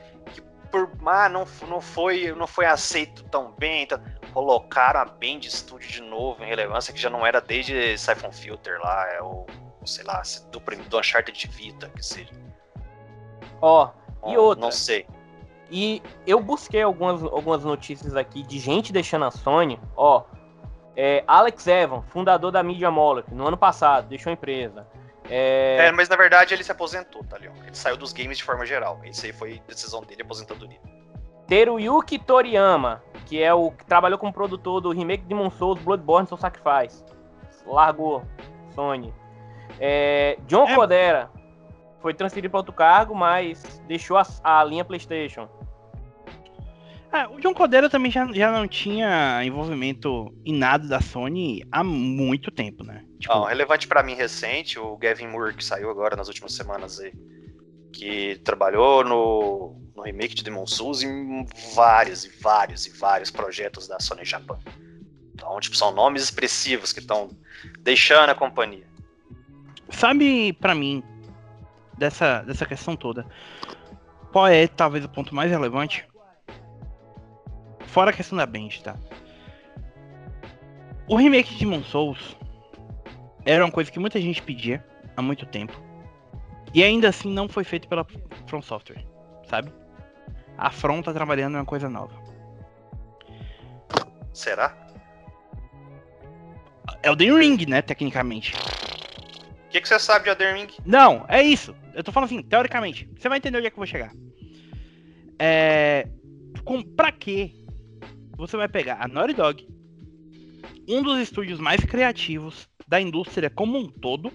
por 0.73 0.91
ah, 1.07 1.29
não, 1.29 1.47
não, 1.69 1.81
foi, 1.81 2.33
não 2.33 2.47
foi 2.47 2.65
aceito 2.65 3.23
tão 3.25 3.53
bem. 3.53 3.83
Então, 3.83 4.01
colocaram 4.33 5.01
a 5.01 5.05
Band 5.05 5.43
Studio 5.43 5.89
de 5.89 6.01
novo 6.01 6.43
em 6.43 6.47
relevância, 6.47 6.93
que 6.93 6.99
já 6.99 7.11
não 7.11 7.25
era 7.25 7.41
desde 7.41 7.97
Siphon 7.99 8.33
Filter 8.33 8.81
lá, 8.81 9.07
é 9.13 9.23
o, 9.23 9.47
sei 9.85 10.05
lá, 10.05 10.23
do, 10.51 10.59
do 10.59 10.99
Uncharted 10.99 11.39
de 11.39 11.47
Vita, 11.47 11.91
que 11.91 12.05
seja. 12.05 12.33
Ó, 13.61 13.91
oh, 14.23 14.31
e 14.31 14.37
outra. 14.37 14.65
Não 14.65 14.73
sei. 14.73 15.07
E 15.71 16.03
eu 16.27 16.41
busquei 16.41 16.83
algumas, 16.83 17.23
algumas 17.23 17.65
notícias 17.65 18.17
aqui 18.17 18.43
de 18.43 18.59
gente 18.59 18.93
deixando 18.93 19.27
a 19.27 19.31
Sony. 19.31 19.79
Ó, 19.95 20.25
é, 20.97 21.23
Alex 21.27 21.67
Evan, 21.67 22.03
fundador 22.03 22.51
da 22.51 22.63
Media 22.63 22.91
Molecule, 22.91 23.37
no 23.37 23.47
ano 23.47 23.57
passado, 23.57 24.09
deixou 24.09 24.31
a 24.31 24.35
empresa. 24.35 24.87
É... 25.35 25.87
é... 25.87 25.92
mas 25.92 26.11
na 26.11 26.16
verdade 26.16 26.53
ele 26.53 26.62
se 26.62 26.71
aposentou, 26.71 27.25
tá, 27.25 27.38
Leon? 27.38 27.55
Ele 27.66 27.75
saiu 27.75 27.97
dos 27.97 28.12
games 28.12 28.37
de 28.37 28.45
forma 28.45 28.66
geral. 28.66 29.01
Isso 29.03 29.25
aí 29.25 29.33
foi 29.33 29.62
decisão 29.66 30.03
dele, 30.03 30.21
aposentadoria. 30.21 30.79
Teruyuki 31.47 32.18
Toriyama, 32.18 33.03
que 33.25 33.42
é 33.42 33.53
o 33.53 33.71
que 33.71 33.85
trabalhou 33.87 34.18
como 34.18 34.33
produtor 34.33 34.83
do 34.83 34.90
remake 34.90 35.25
de 35.25 35.35
Souls, 35.57 35.81
Bloodborne 35.81 36.29
Soul 36.29 36.38
Sacrifice. 36.38 37.03
Largou, 37.66 38.23
Sony. 38.75 39.12
É, 39.81 40.37
John 40.47 40.68
é... 40.68 40.75
Codera 40.75 41.31
foi 42.01 42.12
transferido 42.12 42.51
para 42.51 42.61
outro 42.61 42.73
cargo, 42.75 43.14
mas 43.14 43.81
deixou 43.87 44.18
a, 44.18 44.27
a 44.45 44.62
linha 44.64 44.85
PlayStation. 44.85 45.49
É, 47.11 47.27
o 47.29 47.40
John 47.40 47.55
Codera 47.55 47.88
também 47.88 48.11
já, 48.11 48.31
já 48.33 48.51
não 48.51 48.66
tinha 48.66 49.42
envolvimento 49.45 50.35
em 50.45 50.55
nada 50.55 50.87
da 50.87 51.01
Sony 51.01 51.62
há 51.71 51.85
muito 51.85 52.51
tempo, 52.51 52.83
né? 52.85 53.05
Tipo... 53.23 53.35
Não, 53.35 53.45
relevante 53.45 53.87
para 53.87 54.03
mim 54.03 54.15
recente, 54.15 54.81
o 54.81 54.97
Gavin 54.97 55.29
Moore, 55.29 55.55
que 55.55 55.65
saiu 55.65 55.89
agora 55.89 56.17
nas 56.17 56.27
últimas 56.27 56.55
semanas 56.55 56.99
aí, 56.99 57.13
que 57.93 58.41
trabalhou 58.45 59.05
no, 59.05 59.81
no 59.95 60.03
remake 60.03 60.35
de 60.35 60.43
Demon 60.43 60.67
Souls 60.67 61.05
em 61.05 61.47
vários 61.73 62.25
e 62.25 62.29
vários 62.41 62.85
e 62.85 62.91
vários 62.91 63.31
projetos 63.31 63.87
da 63.87 64.01
Sony 64.01 64.25
Japan. 64.25 64.59
Então, 65.35 65.61
tipo, 65.61 65.77
são 65.77 65.93
nomes 65.93 66.25
expressivos 66.25 66.93
que 66.93 66.99
estão 66.99 67.31
deixando 67.79 68.31
a 68.31 68.35
companhia. 68.35 68.89
Sabe, 69.89 70.53
para 70.55 70.75
mim, 70.75 71.01
dessa, 71.97 72.43
dessa 72.43 72.67
questão 72.67 72.97
toda, 72.97 73.25
qual 74.33 74.49
é 74.49 74.67
talvez 74.67 75.05
o 75.05 75.09
ponto 75.09 75.33
mais 75.33 75.49
relevante? 75.49 76.05
Fora 77.87 78.11
a 78.11 78.13
questão 78.13 78.37
da 78.37 78.47
bench, 78.47 78.83
tá? 78.83 78.97
O 81.07 81.15
remake 81.15 81.53
de 81.53 81.61
Demon 81.61 81.85
Souls 81.85 82.37
era 83.44 83.64
uma 83.64 83.70
coisa 83.72 83.90
que 83.90 83.98
muita 83.98 84.20
gente 84.20 84.42
pedia 84.42 84.85
há 85.16 85.22
muito 85.22 85.46
tempo. 85.46 85.81
E 86.74 86.83
ainda 86.83 87.09
assim 87.09 87.33
não 87.33 87.48
foi 87.48 87.64
feito 87.64 87.88
pela 87.88 88.07
From 88.46 88.62
Software, 88.62 89.05
sabe? 89.48 89.72
A 90.57 90.70
From 90.70 91.02
tá 91.02 91.12
trabalhando 91.12 91.55
em 91.55 91.59
uma 91.59 91.64
coisa 91.64 91.88
nova. 91.88 92.14
Será? 94.32 94.76
É 97.03 97.11
o 97.11 97.16
The 97.16 97.24
Ring, 97.24 97.66
né, 97.66 97.82
tecnicamente. 97.82 98.55
O 98.55 99.68
que, 99.70 99.80
que 99.80 99.88
você 99.88 99.99
sabe 99.99 100.24
de 100.24 100.30
Elden 100.30 100.55
Ring? 100.55 100.68
Não, 100.84 101.24
é 101.28 101.43
isso. 101.43 101.74
Eu 101.95 102.05
tô 102.05 102.12
falando 102.12 102.26
assim, 102.26 102.43
teoricamente. 102.43 103.09
Você 103.18 103.28
vai 103.28 103.38
entender 103.38 103.59
onde 103.59 103.66
é 103.66 103.70
que 103.70 103.74
eu 103.74 103.78
vou 103.78 103.86
chegar. 103.86 104.12
É. 105.38 106.09
Com, 106.64 106.82
pra 106.82 107.11
quê 107.11 107.53
você 108.36 108.57
vai 108.57 108.68
pegar 108.68 108.99
a 109.01 109.09
Naughty 109.09 109.34
Dog, 109.34 109.68
um 110.88 111.03
dos 111.03 111.18
estúdios 111.20 111.59
mais 111.59 111.84
criativos 111.84 112.68
da 112.93 113.01
indústria 113.01 113.49
como 113.49 113.78
um 113.78 113.88
todo, 113.88 114.30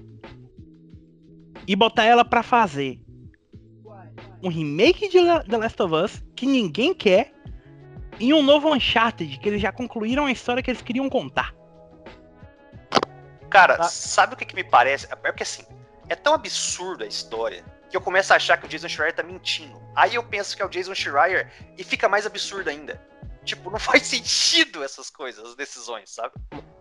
e 1.67 1.75
botar 1.75 2.05
ela 2.05 2.25
para 2.25 2.41
fazer 2.41 2.99
um 4.41 4.49
remake 4.49 5.09
de 5.09 5.19
The 5.47 5.57
Last 5.57 5.79
of 5.79 5.93
Us 5.93 6.23
que 6.35 6.47
ninguém 6.47 6.91
quer 6.91 7.33
e 8.19 8.33
um 8.33 8.41
novo 8.41 8.73
Uncharted 8.73 9.37
que 9.37 9.47
eles 9.47 9.61
já 9.61 9.71
concluíram 9.71 10.25
a 10.25 10.31
história 10.31 10.63
que 10.63 10.71
eles 10.71 10.81
queriam 10.81 11.07
contar. 11.07 11.53
Cara, 13.47 13.77
ah. 13.79 13.83
sabe 13.83 14.33
o 14.33 14.37
que, 14.37 14.45
que 14.45 14.55
me 14.55 14.63
parece? 14.63 15.05
É 15.11 15.15
porque 15.15 15.43
assim, 15.43 15.63
é 16.09 16.15
tão 16.15 16.33
absurda 16.33 17.05
a 17.05 17.07
história 17.07 17.63
que 17.91 17.95
eu 17.95 18.01
começo 18.01 18.33
a 18.33 18.37
achar 18.37 18.57
que 18.57 18.65
o 18.65 18.69
Jason 18.69 18.89
Schreier 18.89 19.13
tá 19.13 19.21
mentindo. 19.21 19.79
Aí 19.95 20.15
eu 20.15 20.23
penso 20.23 20.55
que 20.55 20.63
é 20.63 20.65
o 20.65 20.69
Jason 20.69 20.95
Schreier 20.95 21.51
e 21.77 21.83
fica 21.83 22.09
mais 22.09 22.25
absurdo 22.25 22.71
ainda. 22.71 22.99
Tipo, 23.45 23.69
não 23.69 23.77
faz 23.79 24.07
sentido 24.07 24.83
essas 24.83 25.11
coisas, 25.11 25.45
as 25.45 25.55
decisões, 25.55 26.09
sabe? 26.09 26.33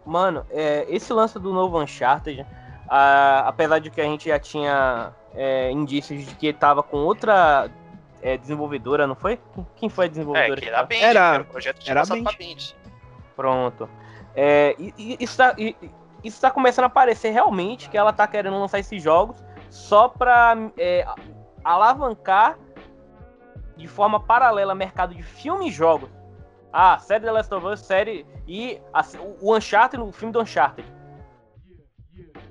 Mano, 0.06 0.46
é, 0.50 0.86
esse 0.88 1.12
lance 1.12 1.38
do 1.38 1.52
novo 1.52 1.80
Uncharted, 1.82 2.46
a, 2.88 3.40
apesar 3.48 3.80
de 3.80 3.90
que 3.90 4.00
a 4.00 4.04
gente 4.04 4.28
já 4.28 4.38
tinha 4.38 5.12
é, 5.34 5.70
indícios 5.72 6.24
de 6.24 6.34
que 6.36 6.52
tava 6.52 6.82
com 6.82 6.98
outra 6.98 7.68
é, 8.22 8.36
desenvolvedora, 8.38 9.06
não 9.06 9.16
foi? 9.16 9.38
Quem 9.74 9.88
foi 9.88 10.06
a 10.06 10.08
desenvolvedora? 10.08 10.60
É, 10.60 10.62
que 10.62 10.68
era 10.68 10.80
a 10.80 10.82
Band, 10.84 10.94
Era- 10.96 11.34
era, 11.34 11.42
o 11.42 11.46
projeto 11.46 11.78
tinha 11.80 11.92
era 11.92 12.00
a 12.00 12.02
passado 12.04 12.22
Band. 12.22 12.30
pra 12.36 12.46
Band. 12.46 12.74
Pronto. 13.34 13.88
É, 14.34 14.74
e, 14.78 14.94
e 14.96 15.16
isso, 15.20 15.36
tá, 15.36 15.54
e- 15.58 15.76
isso 16.22 16.40
tá 16.40 16.50
começando 16.50 16.84
a 16.84 16.88
parecer 16.90 17.30
realmente 17.30 17.90
que 17.90 17.98
ela 17.98 18.12
tá 18.12 18.26
querendo 18.26 18.58
lançar 18.58 18.78
esses 18.78 19.02
jogos 19.02 19.36
só 19.70 20.08
pra 20.08 20.56
é, 20.78 21.04
alavancar 21.64 22.56
de 23.76 23.86
forma 23.88 24.18
paralela 24.20 24.74
mercado 24.74 25.14
de 25.14 25.22
filme 25.22 25.68
e 25.68 25.70
jogos. 25.72 26.08
Ah, 26.72 26.98
série 26.98 27.24
The 27.24 27.32
Last 27.32 27.52
of 27.54 27.66
Us, 27.66 27.80
série. 27.80 28.26
E 28.46 28.80
a- 28.92 29.04
o 29.40 29.54
Uncharted, 29.56 30.02
o 30.02 30.12
filme 30.12 30.32
do 30.32 30.40
Uncharted. 30.40 30.86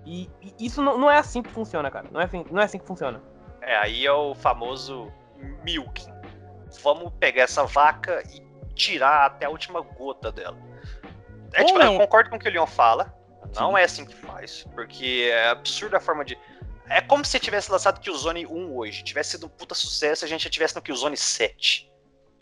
E, 0.06 0.30
e 0.42 0.66
isso 0.66 0.82
não, 0.82 0.98
não 0.98 1.10
é 1.10 1.18
assim 1.18 1.42
que 1.42 1.50
funciona, 1.50 1.90
cara. 1.90 2.08
Não 2.12 2.22
é, 2.22 2.26
assim- 2.26 2.46
não 2.52 2.62
é 2.62 2.66
assim 2.66 2.78
que 2.80 2.86
funciona. 2.86 3.22
É, 3.62 3.76
aí 3.78 4.06
é 4.06 4.12
o 4.12 4.36
famoso 4.36 5.12
milking. 5.64 6.14
Vamos 6.84 7.12
pegar 7.20 7.44
essa 7.44 7.64
vaca 7.66 8.22
e 8.32 8.46
tirar 8.76 9.26
até 9.26 9.46
a 9.46 9.50
última 9.50 9.82
gota 9.82 10.32
dela. 10.32 10.58
É, 11.54 11.64
tipo, 11.64 11.80
eu 11.80 11.98
concordo 11.98 12.30
com 12.30 12.36
o 12.36 12.40
que 12.40 12.48
o 12.48 12.52
Leon 12.52 12.68
fala. 12.68 13.14
Não 13.56 13.72
Sim. 13.72 13.78
é 13.80 13.84
assim 13.84 14.06
que 14.06 14.14
faz, 14.16 14.64
porque 14.76 15.30
é 15.32 15.50
absurda 15.50 15.98
a 15.98 16.00
forma 16.00 16.26
de. 16.26 16.38
É 16.90 17.00
como 17.02 17.24
se 17.26 17.40
tivesse 17.40 17.72
lançado 17.72 18.00
Killzone 18.00 18.46
1 18.46 18.76
hoje. 18.76 19.04
Tivesse 19.04 19.32
sido 19.32 19.46
um 19.48 19.50
puta 19.50 19.74
sucesso 19.74 20.24
e 20.24 20.26
a 20.26 20.28
gente 20.30 20.44
já 20.44 20.50
tivesse 20.50 20.76
no 20.76 20.82
Killzone 20.82 21.16
7. 21.18 21.92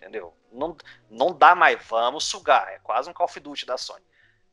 Entendeu? 0.03 0.35
Não, 0.51 0.75
não 1.09 1.31
dá 1.31 1.55
mais, 1.55 1.81
vamos 1.87 2.25
sugar. 2.25 2.67
É 2.73 2.79
quase 2.79 3.09
um 3.09 3.13
Call 3.13 3.23
of 3.23 3.39
Duty 3.39 3.65
da 3.65 3.77
Sony. 3.77 4.03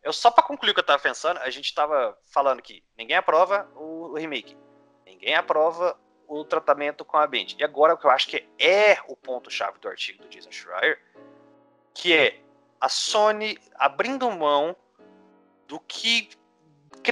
Eu 0.00 0.12
só 0.12 0.30
pra 0.30 0.44
concluir 0.44 0.70
o 0.70 0.74
que 0.74 0.78
eu 0.78 0.86
tava 0.86 1.02
pensando, 1.02 1.38
a 1.38 1.50
gente 1.50 1.74
tava 1.74 2.16
falando 2.32 2.62
que 2.62 2.84
ninguém 2.96 3.16
aprova 3.16 3.68
o 3.74 4.14
remake. 4.14 4.56
Ninguém 5.04 5.34
aprova 5.34 5.98
o 6.28 6.44
tratamento 6.44 7.04
com 7.04 7.16
a 7.16 7.26
Band. 7.26 7.56
E 7.58 7.64
agora 7.64 7.94
o 7.94 7.98
que 7.98 8.06
eu 8.06 8.10
acho 8.12 8.28
que 8.28 8.48
é 8.60 8.98
o 9.08 9.16
ponto-chave 9.16 9.80
do 9.80 9.88
artigo 9.88 10.22
do 10.22 10.28
Jason 10.28 10.52
Schreier, 10.52 11.02
que 11.92 12.16
é 12.16 12.40
a 12.80 12.88
Sony 12.88 13.58
abrindo 13.74 14.30
mão 14.30 14.76
do 15.66 15.80
que 15.80 16.30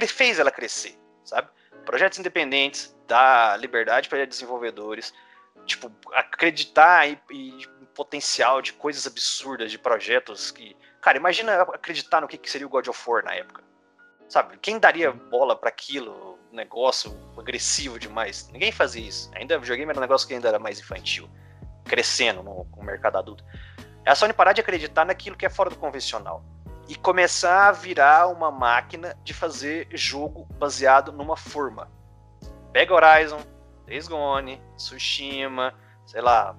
fez 0.07 0.39
ela 0.39 0.49
crescer, 0.49 0.97
sabe? 1.25 1.49
Projetos 1.85 2.17
independentes, 2.17 2.95
dar 3.05 3.59
liberdade 3.59 4.07
para 4.07 4.25
desenvolvedores, 4.25 5.13
tipo, 5.65 5.91
acreditar 6.13 7.07
em, 7.07 7.19
em 7.29 7.78
potencial 7.99 8.61
de 8.61 8.71
coisas 8.71 9.05
absurdas, 9.05 9.69
de 9.69 9.77
projetos 9.77 10.51
que. 10.51 10.73
Cara, 11.01 11.17
imagina 11.17 11.63
acreditar 11.63 12.21
no 12.21 12.29
que, 12.29 12.39
seria 12.49 12.65
o 12.65 12.69
God 12.69 12.87
of 12.87 13.09
War 13.09 13.25
na 13.25 13.33
época. 13.33 13.61
Sabe? 14.29 14.57
Quem 14.59 14.79
daria 14.79 15.11
bola 15.11 15.53
para 15.53 15.67
aquilo? 15.67 16.39
Negócio 16.49 17.13
agressivo 17.37 17.99
demais. 17.99 18.49
Ninguém 18.53 18.71
fazia 18.71 19.05
isso. 19.05 19.29
Ainda 19.35 19.59
videogame 19.59 19.89
era 19.89 19.99
um 19.99 20.01
negócio 20.01 20.25
que 20.25 20.33
ainda 20.33 20.47
era 20.47 20.57
mais 20.57 20.79
infantil, 20.79 21.29
crescendo 21.83 22.41
no, 22.41 22.65
no 22.75 22.83
mercado 22.83 23.17
adulto. 23.17 23.43
É 24.05 24.11
a 24.11 24.15
Sony 24.15 24.31
parar 24.31 24.53
de 24.53 24.61
acreditar 24.61 25.03
naquilo 25.03 25.35
que 25.35 25.45
é 25.45 25.49
fora 25.49 25.69
do 25.69 25.75
convencional 25.75 26.41
e 26.87 26.95
começar 26.95 27.67
a 27.67 27.71
virar 27.73 28.27
uma 28.27 28.49
máquina 28.49 29.13
de 29.25 29.33
fazer 29.33 29.89
jogo 29.91 30.45
baseado 30.57 31.11
numa 31.11 31.35
forma. 31.35 31.91
Pega 32.71 32.93
Horizon, 32.93 33.41
Days 33.85 34.07
Gone, 34.07 34.61
Tsushima, 34.77 35.75
sei 36.05 36.21
lá, 36.21 36.55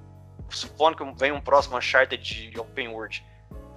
supondo 0.51 0.97
que 0.97 1.19
vem 1.19 1.33
um 1.33 1.41
próximo 1.41 1.77
Uncharted 1.77 2.51
de 2.51 2.59
Open 2.61 2.89
World. 2.89 3.25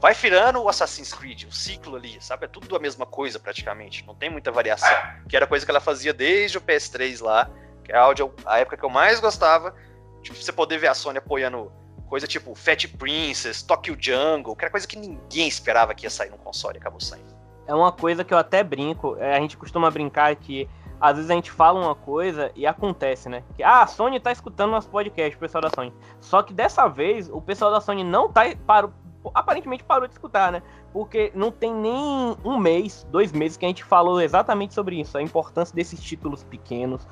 Vai 0.02 0.14
virando 0.14 0.62
o 0.62 0.68
Assassin's 0.68 1.14
Creed, 1.14 1.46
o 1.46 1.52
ciclo 1.52 1.96
ali, 1.96 2.18
sabe? 2.22 2.44
É 2.46 2.48
tudo 2.48 2.76
a 2.76 2.80
mesma 2.80 3.06
coisa 3.06 3.40
praticamente, 3.40 4.06
não 4.06 4.14
tem 4.14 4.30
muita 4.30 4.52
variação. 4.52 4.90
Que 5.30 5.36
era 5.36 5.48
coisa 5.48 5.66
que 5.66 5.72
ela 5.72 5.80
fazia 5.80 6.14
desde 6.14 6.58
o 6.58 6.62
PS3 6.62 7.22
lá, 7.24 7.50
que 7.84 7.92
é 7.92 7.96
a, 7.96 8.02
áudio- 8.02 8.34
a 8.46 8.60
época 8.60 8.76
que 8.78 8.84
eu 8.84 8.90
mais 8.90 9.20
gostava. 9.22 9.74
Tipo, 10.22 10.36
você 10.36 10.52
poder 10.52 10.78
ver 10.78 10.88
a 10.88 10.94
Sony 10.94 11.18
apoiando 11.20 11.72
coisa 12.08 12.28
tipo 12.28 12.54
Fat 12.54 12.86
Princess, 12.98 13.64
Tokyo 13.64 13.96
Jungle, 14.00 14.56
que 14.56 14.66
era 14.66 14.72
coisa 14.72 14.86
que 14.88 14.98
ninguém 14.98 15.48
esperava 15.48 15.94
que 15.96 16.06
ia 16.06 16.10
sair 16.10 16.30
num 16.30 16.38
console 16.38 16.78
acabou 16.78 17.00
saindo. 17.00 17.34
É 17.66 17.74
uma 17.74 17.92
coisa 17.92 18.24
que 18.26 18.34
eu 18.34 18.38
até 18.38 18.62
brinco. 18.62 19.16
é, 19.20 19.36
a 19.36 19.40
gente 19.40 19.56
costuma 19.58 19.90
brincar 19.90 20.36
que 20.36 20.70
às 21.04 21.18
vezes 21.18 21.30
a 21.30 21.34
gente 21.34 21.52
fala 21.52 21.82
uma 21.82 21.96
coisa 21.96 22.50
e 22.56 22.66
acontece, 22.66 23.28
né? 23.28 23.44
Que 23.58 23.62
ah, 23.62 23.82
a 23.82 23.88
Sony 23.88 24.22
tá 24.22 24.32
escutando 24.32 24.72
nosso 24.72 24.88
podcast, 24.88 25.36
o 25.36 25.40
pessoal 25.40 25.62
da 25.62 25.70
Sony. 25.70 25.94
Só 26.22 26.42
que 26.42 26.54
dessa 26.54 26.88
vez 26.88 27.30
o 27.30 27.42
pessoal 27.42 27.72
da 27.72 27.82
Sony 27.82 28.06
não 28.06 28.32
tá 28.32 28.44
parou, 28.66 28.94
aparentemente 29.34 29.84
parou 29.84 30.08
de 30.08 30.14
escutar, 30.14 30.50
né? 30.50 30.64
Porque 30.94 31.30
não 31.36 31.52
tem 31.52 31.74
nem 31.74 32.38
um 32.46 32.58
mês, 32.58 33.06
dois 33.12 33.34
meses 33.34 33.58
que 33.58 33.66
a 33.66 33.68
gente 33.68 33.84
falou 33.84 34.22
exatamente 34.22 34.74
sobre 34.74 34.98
isso, 34.98 35.18
a 35.18 35.22
importância 35.22 35.76
desses 35.76 36.02
títulos 36.02 36.42
pequenos, 36.46 37.06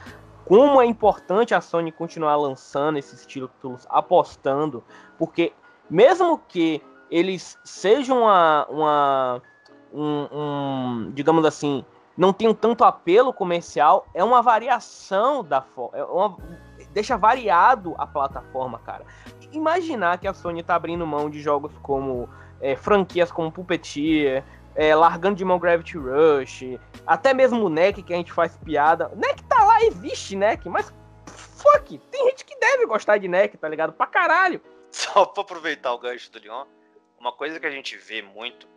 como 0.46 0.82
é 0.82 0.86
importante 0.86 1.54
a 1.54 1.60
Sony 1.60 1.92
continuar 1.92 2.38
lançando 2.38 2.98
esses 2.98 3.26
títulos, 3.26 3.86
apostando, 3.89 4.82
porque 5.18 5.52
mesmo 5.89 6.38
que 6.48 6.82
eles 7.10 7.60
sejam 7.66 8.20
uma, 8.20 8.66
uma 8.70 9.42
um, 9.94 10.28
um, 10.32 11.12
digamos 11.14 11.44
assim, 11.44 11.84
não 12.22 12.32
tenham 12.32 12.53
tanto 12.53 12.84
apelo 12.84 13.34
comercial, 13.34 14.05
é 14.13 14.24
uma 14.24 14.43
variação 14.43 15.43
da 15.43 15.59
forma, 15.59 15.97
é 15.97 16.84
deixa 16.93 17.17
variado 17.17 17.95
a 17.97 18.05
plataforma, 18.05 18.78
cara. 18.78 19.03
Imaginar 19.51 20.19
que 20.19 20.28
a 20.28 20.34
Sony 20.34 20.61
tá 20.61 20.76
abrindo 20.76 21.05
mão 21.07 21.32
de 21.32 21.41
jogos 21.41 21.72
como 21.82 22.30
é, 22.61 22.76
franquias 22.76 23.32
como 23.32 23.51
Puppeteer, 23.51 24.43
é, 24.76 24.93
largando 24.93 25.36
de 25.36 25.43
mão 25.43 25.57
Gravity 25.57 25.97
Rush, 25.97 26.80
até 27.07 27.34
mesmo 27.34 27.65
o 27.65 27.69
NEC 27.69 28.03
que 28.03 28.13
a 28.13 28.17
gente 28.17 28.32
faz 28.32 28.55
piada. 28.55 29.11
NEC 29.15 29.41
tá 29.49 29.63
lá, 29.63 29.82
existe 29.82 30.36
NEC, 30.36 30.69
mas 30.69 30.93
fuck, 31.26 31.97
tem 31.97 32.30
gente 32.30 32.45
que 32.45 32.55
deve 32.59 32.86
gostar 32.86 33.17
de 33.17 33.28
NEC, 33.28 33.57
tá 33.57 33.67
ligado? 33.67 33.93
Pra 33.93 34.05
caralho. 34.05 34.61
Só 34.91 35.26
pra 35.26 35.41
aproveitar 35.41 35.91
o 35.91 35.97
gancho 35.97 36.32
do 36.32 36.38
Leon, 36.38 36.65
uma 37.19 37.32
coisa 37.32 37.59
que 37.59 37.65
a 37.65 37.72
gente 37.72 37.97
vê 37.97 38.22
muito 38.22 38.67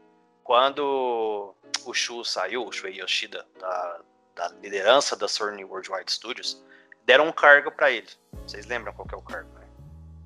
quando 0.44 1.54
o 1.86 1.94
Shu 1.94 2.22
saiu, 2.22 2.66
o 2.66 2.70
Shuei 2.70 3.00
Yoshida, 3.00 3.44
da, 3.58 4.00
da 4.36 4.48
liderança 4.62 5.16
da 5.16 5.26
Sony 5.26 5.64
Worldwide 5.64 6.12
Studios, 6.12 6.62
deram 7.04 7.26
um 7.26 7.32
cargo 7.32 7.72
pra 7.72 7.90
ele. 7.90 8.06
Vocês 8.46 8.66
lembram 8.66 8.92
qual 8.92 9.08
que 9.08 9.14
é 9.14 9.18
o 9.18 9.22
cargo, 9.22 9.48
né? 9.58 9.66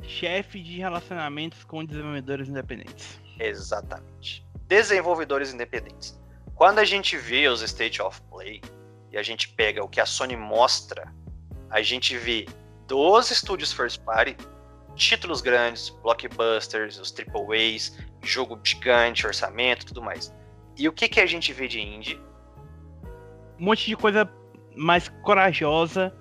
Chefe 0.03 0.61
de 0.61 0.79
relacionamentos 0.79 1.65
com 1.65 1.85
desenvolvedores 1.85 2.49
independentes. 2.49 3.19
Exatamente. 3.39 4.45
Desenvolvedores 4.67 5.53
independentes. 5.53 6.19
Quando 6.55 6.81
a 6.81 6.85
gente 6.85 7.17
vê 7.17 7.49
os 7.49 7.63
State 7.63 8.03
of 8.03 8.21
Play 8.23 8.61
e 9.13 9.17
a 9.17 9.23
gente 9.23 9.49
pega 9.51 9.83
o 9.83 9.89
que 9.89 10.01
a 10.01 10.07
Sony 10.07 10.37
mostra, 10.37 11.13
a 11.71 11.81
gente 11.81 12.17
vê 12.17 12.47
dos 12.87 13.31
estúdios 13.31 13.73
first 13.73 14.01
party, 14.03 14.37
títulos 14.97 15.41
grandes, 15.41 15.91
blockbusters, 16.03 16.99
os 16.99 17.13
triple 17.13 17.47
A's, 17.55 17.97
jogo 18.23 18.59
gigante, 18.63 19.27
orçamento, 19.27 19.87
tudo 19.87 20.03
mais. 20.03 20.35
E 20.77 20.89
o 20.89 20.93
que 20.93 21.09
que 21.09 21.21
a 21.21 21.27
gente 21.27 21.53
vê 21.53 21.67
de 21.69 21.81
indie? 21.81 22.21
Um 23.59 23.65
monte 23.65 23.87
de 23.87 23.97
coisa 23.97 24.31
mais 24.77 25.09
corajosa 25.23 26.15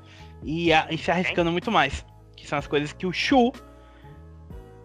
e, 0.43 0.73
a- 0.73 0.87
e 0.89 0.97
se 0.97 1.11
arriscando 1.11 1.51
muito 1.51 1.71
mais. 1.71 2.05
Que 2.35 2.47
são 2.47 2.57
as 2.57 2.65
coisas 2.67 2.91
que 2.93 3.05
o 3.05 3.13
Shu 3.13 3.51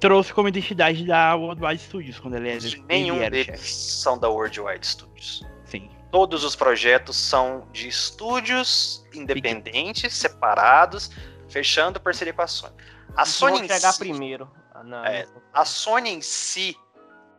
trouxe 0.00 0.32
como 0.32 0.48
identidade 0.48 1.04
da 1.06 1.34
Worldwide 1.36 1.80
Studios 1.80 2.18
quando 2.18 2.34
ele, 2.34 2.48
é, 2.50 2.54
ele 2.56 2.84
nenhum 2.88 3.18
era 3.20 3.30
deles 3.30 3.46
chefe. 3.46 3.72
são 3.72 4.18
da 4.18 4.28
Worldwide 4.28 4.84
Studios. 4.86 5.46
Sim. 5.64 5.88
Todos 6.10 6.44
os 6.44 6.56
projetos 6.56 7.16
são 7.16 7.68
de 7.72 7.88
estúdios 7.88 9.06
independentes, 9.14 10.12
separados, 10.12 11.10
fechando 11.48 12.00
parceria 12.00 12.32
com 12.34 12.42
a 12.42 12.46
Sony. 12.46 12.74
A 13.16 13.24
Sony 13.24 13.58
chegar 13.60 13.92
si- 13.92 13.98
primeiro. 13.98 14.50
Ah, 14.74 14.82
não, 14.82 15.04
É, 15.04 15.24
não. 15.26 15.40
A 15.54 15.64
Sony 15.64 16.10
em 16.10 16.20
si, 16.20 16.76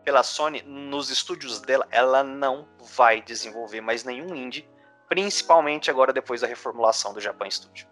pela 0.04 0.24
Sony, 0.24 0.62
nos 0.64 1.10
estúdios 1.10 1.60
dela, 1.62 1.88
ela 1.92 2.24
não 2.24 2.68
vai 2.96 3.22
desenvolver 3.22 3.82
mais 3.82 4.04
nenhum 4.04 4.36
indie, 4.36 4.68
principalmente 5.10 5.90
agora 5.90 6.12
depois 6.12 6.42
da 6.42 6.48
reformulação 6.48 7.14
do 7.14 7.22
Japan 7.22 7.50
Studio. 7.50 7.88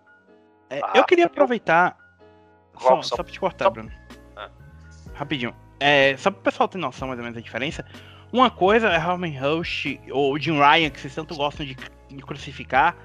É, 0.69 0.79
Ah, 0.83 0.93
eu 0.95 1.03
queria 1.05 1.23
eu- 1.25 1.27
aproveitar. 1.27 1.97
Só, 2.79 2.89
Vamos, 2.89 3.07
só 3.07 3.15
só- 3.17 3.23
pra 3.23 3.31
te 3.31 3.39
cortar, 3.39 3.65
só- 3.65 3.69
Bruno. 3.69 3.91
Ah. 4.35 4.49
Rapidinho. 5.13 5.55
É, 5.79 6.15
só 6.17 6.31
pro 6.31 6.41
pessoal 6.41 6.67
ter 6.69 6.77
noção 6.77 7.07
mais 7.07 7.19
ou 7.19 7.23
menos 7.23 7.35
da 7.35 7.41
diferença. 7.41 7.85
Uma 8.31 8.49
coisa 8.49 8.87
é 8.87 8.95
Harman 8.97 9.37
Rush 9.37 9.97
ou 10.11 10.37
Jim 10.39 10.57
Ryan, 10.57 10.89
que 10.89 10.99
vocês 10.99 11.13
tanto 11.13 11.35
gostam 11.35 11.65
de, 11.65 11.75
de 11.75 12.21
crucificar, 12.23 12.95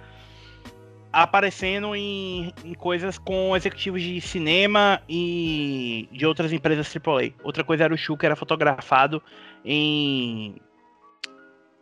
aparecendo 1.23 1.97
em, 1.97 2.53
em 2.63 2.75
coisas 2.75 3.17
com 3.19 3.57
executivos 3.57 4.03
de 4.03 4.21
cinema 4.21 5.01
e 5.09 6.07
de 6.13 6.27
outras 6.27 6.53
empresas 6.53 6.95
AAA. 6.95 7.33
Outra 7.43 7.65
coisa 7.65 7.85
era 7.85 7.95
o 7.95 7.97
Shu, 7.97 8.19
que 8.19 8.27
era 8.27 8.37
fotografado 8.37 9.23
em, 9.65 10.61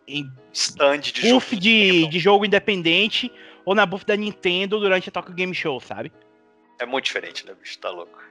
em 0.06 0.30
Stand 0.52 0.98
de 0.98 1.32
buff 1.32 1.50
jogo 1.50 1.60
de, 1.60 2.06
de 2.06 2.18
jogo 2.20 2.44
independente 2.44 3.30
ou 3.64 3.74
na 3.74 3.84
buff 3.84 4.06
da 4.06 4.14
Nintendo 4.14 4.78
durante 4.78 5.08
a 5.08 5.12
Tokyo 5.12 5.34
Game 5.34 5.52
Show, 5.52 5.80
sabe? 5.80 6.12
É 6.78 6.86
muito 6.86 7.06
diferente, 7.06 7.44
né, 7.44 7.54
bicho? 7.60 7.76
Tá 7.80 7.90
louco. 7.90 8.22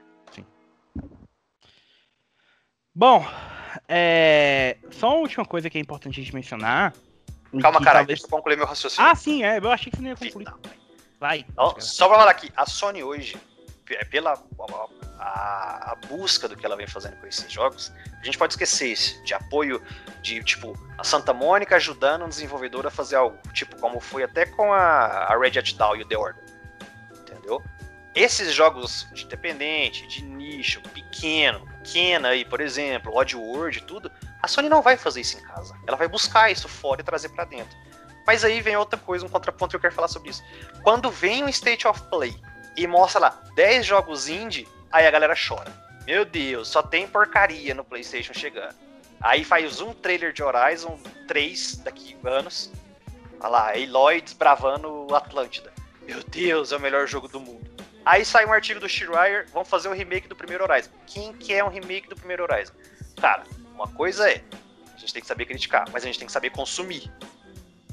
Bom, 2.94 3.26
é, 3.88 4.78
só 4.90 5.08
uma 5.08 5.18
última 5.18 5.44
coisa 5.44 5.68
que 5.68 5.76
é 5.76 5.80
importante 5.80 6.18
a 6.18 6.22
gente 6.22 6.34
mencionar 6.34 6.94
Calma, 7.60 7.80
cara, 7.80 7.98
talvez- 7.98 8.20
deixa 8.20 8.24
eu 8.24 8.30
concluir 8.30 8.56
meu 8.56 8.66
raciocínio. 8.66 9.10
Ah, 9.10 9.14
sim, 9.14 9.44
é. 9.44 9.58
Eu 9.58 9.70
achei 9.70 9.90
que 9.90 9.98
você 9.98 10.02
não 10.02 10.10
ia 10.10 10.16
concluir. 10.16 10.44
Mãe. 10.44 10.83
Vai. 11.24 11.46
Só 11.80 12.06
pra 12.06 12.18
falar 12.18 12.30
aqui, 12.30 12.52
a 12.54 12.66
Sony 12.66 13.02
hoje, 13.02 13.34
p- 13.86 14.04
pela 14.10 14.38
a, 15.18 15.92
a 15.92 15.94
busca 16.06 16.46
do 16.46 16.54
que 16.54 16.66
ela 16.66 16.76
vem 16.76 16.86
fazendo 16.86 17.16
com 17.16 17.26
esses 17.26 17.50
jogos, 17.50 17.90
a 18.20 18.22
gente 18.26 18.36
pode 18.36 18.52
esquecer 18.52 18.88
isso, 18.88 19.24
de 19.24 19.32
apoio 19.32 19.82
de, 20.20 20.44
tipo, 20.44 20.78
a 20.98 21.02
Santa 21.02 21.32
Mônica 21.32 21.76
ajudando 21.76 22.26
um 22.26 22.28
desenvolvedor 22.28 22.86
a 22.86 22.90
fazer 22.90 23.16
algo, 23.16 23.38
tipo, 23.54 23.74
como 23.80 24.00
foi 24.00 24.22
até 24.22 24.44
com 24.44 24.70
a, 24.70 25.30
a 25.32 25.38
Red 25.38 25.58
Hat 25.58 25.74
Down 25.74 25.96
e 25.96 26.02
o 26.02 26.06
The 26.06 26.18
Order, 26.18 26.44
entendeu? 27.22 27.62
Esses 28.14 28.52
jogos 28.52 29.08
de 29.14 29.24
independente, 29.24 30.06
de 30.06 30.22
nicho, 30.22 30.82
pequeno, 30.92 31.66
pequena 31.82 32.28
aí, 32.28 32.44
por 32.44 32.60
exemplo, 32.60 33.16
Oddworld 33.16 33.78
e 33.78 33.80
tudo, 33.80 34.12
a 34.42 34.46
Sony 34.46 34.68
não 34.68 34.82
vai 34.82 34.98
fazer 34.98 35.22
isso 35.22 35.38
em 35.38 35.40
casa. 35.40 35.74
Ela 35.86 35.96
vai 35.96 36.06
buscar 36.06 36.50
isso 36.50 36.68
fora 36.68 37.00
e 37.00 37.04
trazer 37.04 37.30
pra 37.30 37.46
dentro. 37.46 37.74
Mas 38.26 38.44
aí 38.44 38.60
vem 38.60 38.76
outra 38.76 38.98
coisa, 38.98 39.24
um 39.24 39.28
contraponto 39.28 39.70
que 39.70 39.76
eu 39.76 39.80
quero 39.80 39.94
falar 39.94 40.08
sobre 40.08 40.30
isso. 40.30 40.42
Quando 40.82 41.10
vem 41.10 41.44
um 41.44 41.48
State 41.48 41.86
of 41.86 42.00
Play 42.04 42.34
e 42.76 42.86
mostra 42.86 43.20
lá 43.20 43.42
10 43.54 43.84
jogos 43.84 44.28
indie, 44.28 44.66
aí 44.90 45.06
a 45.06 45.10
galera 45.10 45.34
chora. 45.36 45.72
Meu 46.06 46.24
Deus, 46.24 46.68
só 46.68 46.82
tem 46.82 47.06
porcaria 47.06 47.74
no 47.74 47.84
PlayStation 47.84 48.34
chegando. 48.34 48.74
Aí 49.20 49.44
faz 49.44 49.80
um 49.80 49.94
trailer 49.94 50.32
de 50.32 50.42
Horizon 50.42 50.98
3 51.26 51.76
daqui 51.76 52.16
anos. 52.24 52.70
Olha 53.40 53.48
lá, 53.48 53.72
Aloy 53.72 54.20
desbravando 54.20 55.06
o 55.06 55.14
Atlântida. 55.14 55.72
Meu 56.02 56.22
Deus, 56.24 56.72
é 56.72 56.76
o 56.76 56.80
melhor 56.80 57.06
jogo 57.06 57.28
do 57.28 57.40
mundo. 57.40 57.64
Aí 58.04 58.24
sai 58.24 58.44
um 58.44 58.52
artigo 58.52 58.78
do 58.78 58.88
Schreier, 58.88 59.46
vamos 59.52 59.68
fazer 59.68 59.88
o 59.88 59.92
remake 59.92 60.28
do 60.28 60.36
primeiro 60.36 60.64
Horizon. 60.64 60.90
Quem 61.06 61.32
quer 61.32 61.64
um 61.64 61.68
remake 61.68 62.06
do 62.06 62.14
primeiro 62.14 62.42
Horizon? 62.42 62.74
Cara, 63.18 63.44
uma 63.74 63.88
coisa 63.88 64.30
é, 64.30 64.42
a 64.94 64.98
gente 64.98 65.14
tem 65.14 65.22
que 65.22 65.28
saber 65.28 65.46
criticar, 65.46 65.88
mas 65.90 66.02
a 66.02 66.06
gente 66.06 66.18
tem 66.18 66.26
que 66.26 66.32
saber 66.32 66.50
consumir. 66.50 67.10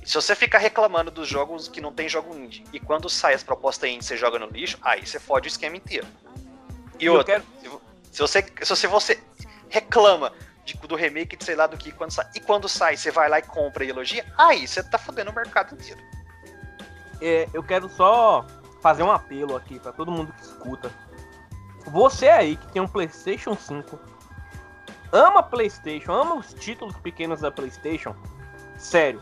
Se 0.04 0.16
você 0.16 0.36
ficar 0.36 0.58
reclamando 0.58 1.12
dos 1.12 1.28
jogos 1.28 1.68
que 1.68 1.80
não 1.80 1.91
tem 1.93 2.10
jogo 2.10 2.36
indie, 2.36 2.64
e 2.74 2.80
quando 2.80 3.10
sai 3.10 3.34
as 3.34 3.43
propostas 3.43 3.89
indie 3.89 4.04
você 4.04 4.18
joga 4.18 4.39
no 4.39 4.47
lixo, 4.47 4.78
aí 4.82 5.06
você 5.06 5.20
fode 5.20 5.47
o 5.47 5.49
esquema 5.49 5.78
inteiro. 5.78 6.08
E 6.99 7.06
Eu 7.06 7.14
outra, 7.14 7.39
quero- 7.39 7.82
se 8.12 8.20
você, 8.20 8.45
se 8.64 8.88
você 8.88 9.24
reclama 9.70 10.34
de- 10.66 10.74
do 10.76 10.95
remake 10.95 11.36
de 11.38 11.43
sei 11.43 11.56
lá 11.56 11.68
do 11.68 11.78
que 11.78 11.91
quando 11.91 12.12
sai, 12.12 12.28
e 12.36 12.39
quando 12.39 12.68
sai 12.68 12.97
você 12.97 13.12
vai 13.12 13.30
lá 13.30 13.39
e 13.39 13.43
compra 13.43 13.84
e 13.86 13.89
elogia, 13.89 14.26
aí 14.38 14.68
você 14.68 14.84
tá 14.84 14.97
fodendo 14.97 15.32
o 15.32 15.36
mercado 15.36 15.76
inteiro. 15.76 16.02
É, 17.22 17.47
eu 17.54 17.62
quero 17.64 17.88
só 17.89 18.45
fazer 18.82 19.04
um 19.04 19.12
apelo 19.12 19.56
aqui 19.56 19.80
pra 19.80 19.91
todo 19.91 20.12
mundo 20.12 20.34
que 20.34 20.41
escuta. 20.41 20.91
Você 21.86 22.28
aí 22.28 22.56
que 22.58 22.72
tem 22.72 22.82
um 22.82 22.88
PlayStation 22.88 23.56
5, 23.56 23.99
ama 25.12 25.43
PlayStation, 25.43 26.12
ama 26.12 26.36
os 26.36 26.54
títulos 26.54 26.95
pequenos 26.97 27.39
da 27.41 27.52
PlayStation, 27.52 28.16
sério, 28.78 29.22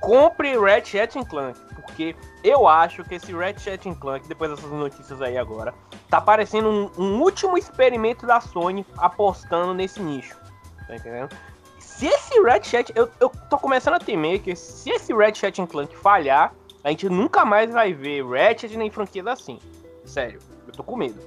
compre 0.00 0.56
Ratchet 0.56 1.12
Clank, 1.26 1.58
porque 1.74 2.14
eu 2.44 2.66
acho 2.66 3.04
que 3.04 3.16
esse 3.16 3.32
Ratchet 3.32 3.94
Clank, 3.96 4.28
depois 4.28 4.50
dessas 4.50 4.70
notícias 4.70 5.20
aí 5.20 5.36
agora, 5.36 5.74
tá 6.08 6.20
parecendo 6.20 6.68
um, 6.68 6.90
um 7.02 7.20
último 7.20 7.58
experimento 7.58 8.26
da 8.26 8.40
Sony 8.40 8.86
apostando 8.96 9.74
nesse 9.74 10.00
nicho. 10.00 10.36
Tá 10.86 10.96
entendendo? 10.96 11.36
Se 11.78 12.06
esse 12.06 12.40
Ratchet, 12.42 12.92
eu, 12.94 13.10
eu 13.18 13.28
tô 13.50 13.58
começando 13.58 13.94
a 13.94 13.98
temer 13.98 14.40
que 14.40 14.54
se 14.54 14.90
esse 14.90 15.12
Ratchet 15.12 15.66
Clank 15.66 15.96
falhar, 15.96 16.54
a 16.84 16.90
gente 16.90 17.08
nunca 17.08 17.44
mais 17.44 17.72
vai 17.72 17.92
ver 17.92 18.24
Ratchet 18.24 18.76
nem 18.76 18.90
franquias 18.90 19.26
assim. 19.26 19.58
Sério, 20.04 20.38
eu 20.66 20.72
tô 20.72 20.82
com 20.82 20.96
medo. 20.96 21.20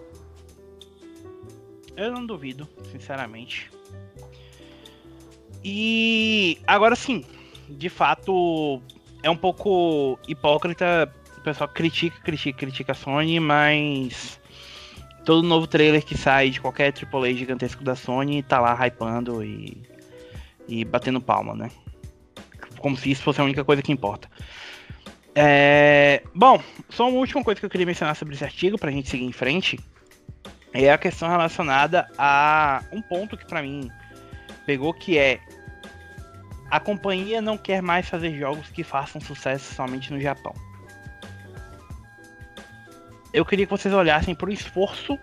Eu 1.96 2.12
não 2.12 2.26
duvido, 2.26 2.68
sinceramente. 2.90 3.70
E 5.64 6.60
agora 6.66 6.96
sim, 6.96 7.26
de 7.78 7.90
fato, 7.90 8.82
é 9.24 9.30
um 9.30 9.36
pouco 9.36 10.20
hipócrita. 10.28 11.12
O 11.38 11.42
pessoal 11.42 11.68
critica, 11.68 12.20
critica, 12.22 12.58
critica 12.58 12.92
a 12.92 12.96
Sony, 12.96 13.40
mas 13.40 14.40
todo 15.26 15.48
novo 15.48 15.66
trailer 15.66 16.04
que 16.04 16.18
sai 16.18 16.50
de 16.50 16.62
qualquer 16.62 16.94
AAA 16.94 17.34
gigantesco 17.34 17.84
da 17.84 17.96
Sony 17.96 18.44
tá 18.44 18.60
lá 18.60 18.78
hypando 18.86 19.44
e, 19.44 19.82
e 20.68 20.86
batendo 20.86 21.20
palma, 21.20 21.56
né? 21.56 21.72
Como 22.78 22.96
se 22.96 23.12
isso 23.12 23.24
fosse 23.24 23.42
a 23.42 23.44
única 23.44 23.64
coisa 23.64 23.82
que 23.82 23.92
importa. 23.92 24.30
É, 25.34 26.22
Bom, 26.36 26.62
só 26.90 27.08
uma 27.08 27.18
última 27.18 27.44
coisa 27.44 27.60
que 27.60 27.66
eu 27.66 27.70
queria 27.70 27.86
mencionar 27.86 28.16
sobre 28.16 28.36
esse 28.36 28.44
artigo 28.44 28.78
pra 28.78 28.92
gente 28.92 29.10
seguir 29.10 29.26
em 29.26 29.32
frente 29.32 29.80
é 30.74 30.92
a 30.92 30.98
questão 30.98 31.30
relacionada 31.30 32.08
a 32.18 32.84
um 32.92 33.02
ponto 33.02 33.38
que 33.38 33.46
pra 33.46 33.62
mim 33.62 33.90
pegou 34.66 34.94
que 34.94 35.18
é 35.18 35.40
a 36.72 36.80
companhia 36.80 37.42
não 37.42 37.58
quer 37.58 37.82
mais 37.82 38.08
fazer 38.08 38.34
jogos 38.40 38.70
que 38.70 38.82
façam 38.82 39.20
sucesso 39.20 39.76
somente 39.76 40.12
no 40.14 40.22
Japão. 40.22 40.56
Eu 43.34 43.46
queria 43.46 43.66
que 43.66 43.72
vocês 43.72 43.94
olhassem 43.94 44.34
pro 44.34 44.50
esforço 44.50 45.20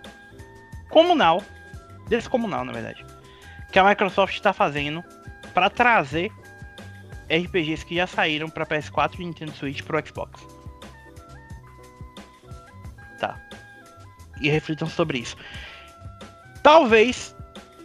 comunal, 0.91 1.41
descomunal 2.07 2.63
na 2.63 2.71
verdade, 2.71 3.03
que 3.71 3.79
a 3.79 3.83
Microsoft 3.83 4.35
está 4.35 4.53
fazendo 4.53 5.03
para 5.51 5.71
trazer 5.71 6.31
RPGs 7.25 7.83
que 7.83 7.95
já 7.95 8.05
saíram 8.05 8.47
para 8.47 8.65
PS4 8.65 9.19
e 9.19 9.25
Nintendo 9.25 9.51
Switch 9.51 9.81
pro 9.81 10.05
Xbox. 10.05 10.45
Tá. 13.19 13.39
E 14.39 14.49
reflitam 14.49 14.87
sobre 14.87 15.19
isso. 15.19 15.35
Talvez, 16.61 17.35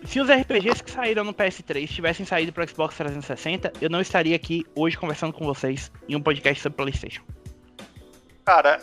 se 0.06 0.20
os 0.20 0.28
RPGs 0.30 0.82
que 0.82 0.90
saíram 0.90 1.24
no 1.24 1.32
PS3 1.32 1.88
tivessem 1.88 2.26
saído 2.26 2.52
pro 2.52 2.68
Xbox 2.68 2.96
360, 2.96 3.72
eu 3.80 3.88
não 3.88 4.00
estaria 4.00 4.36
aqui 4.36 4.64
hoje 4.74 4.96
conversando 4.96 5.32
com 5.32 5.44
vocês 5.44 5.90
em 6.08 6.16
um 6.16 6.20
podcast 6.22 6.62
sobre 6.62 6.76
PlayStation. 6.76 7.22
Cara, 8.44 8.80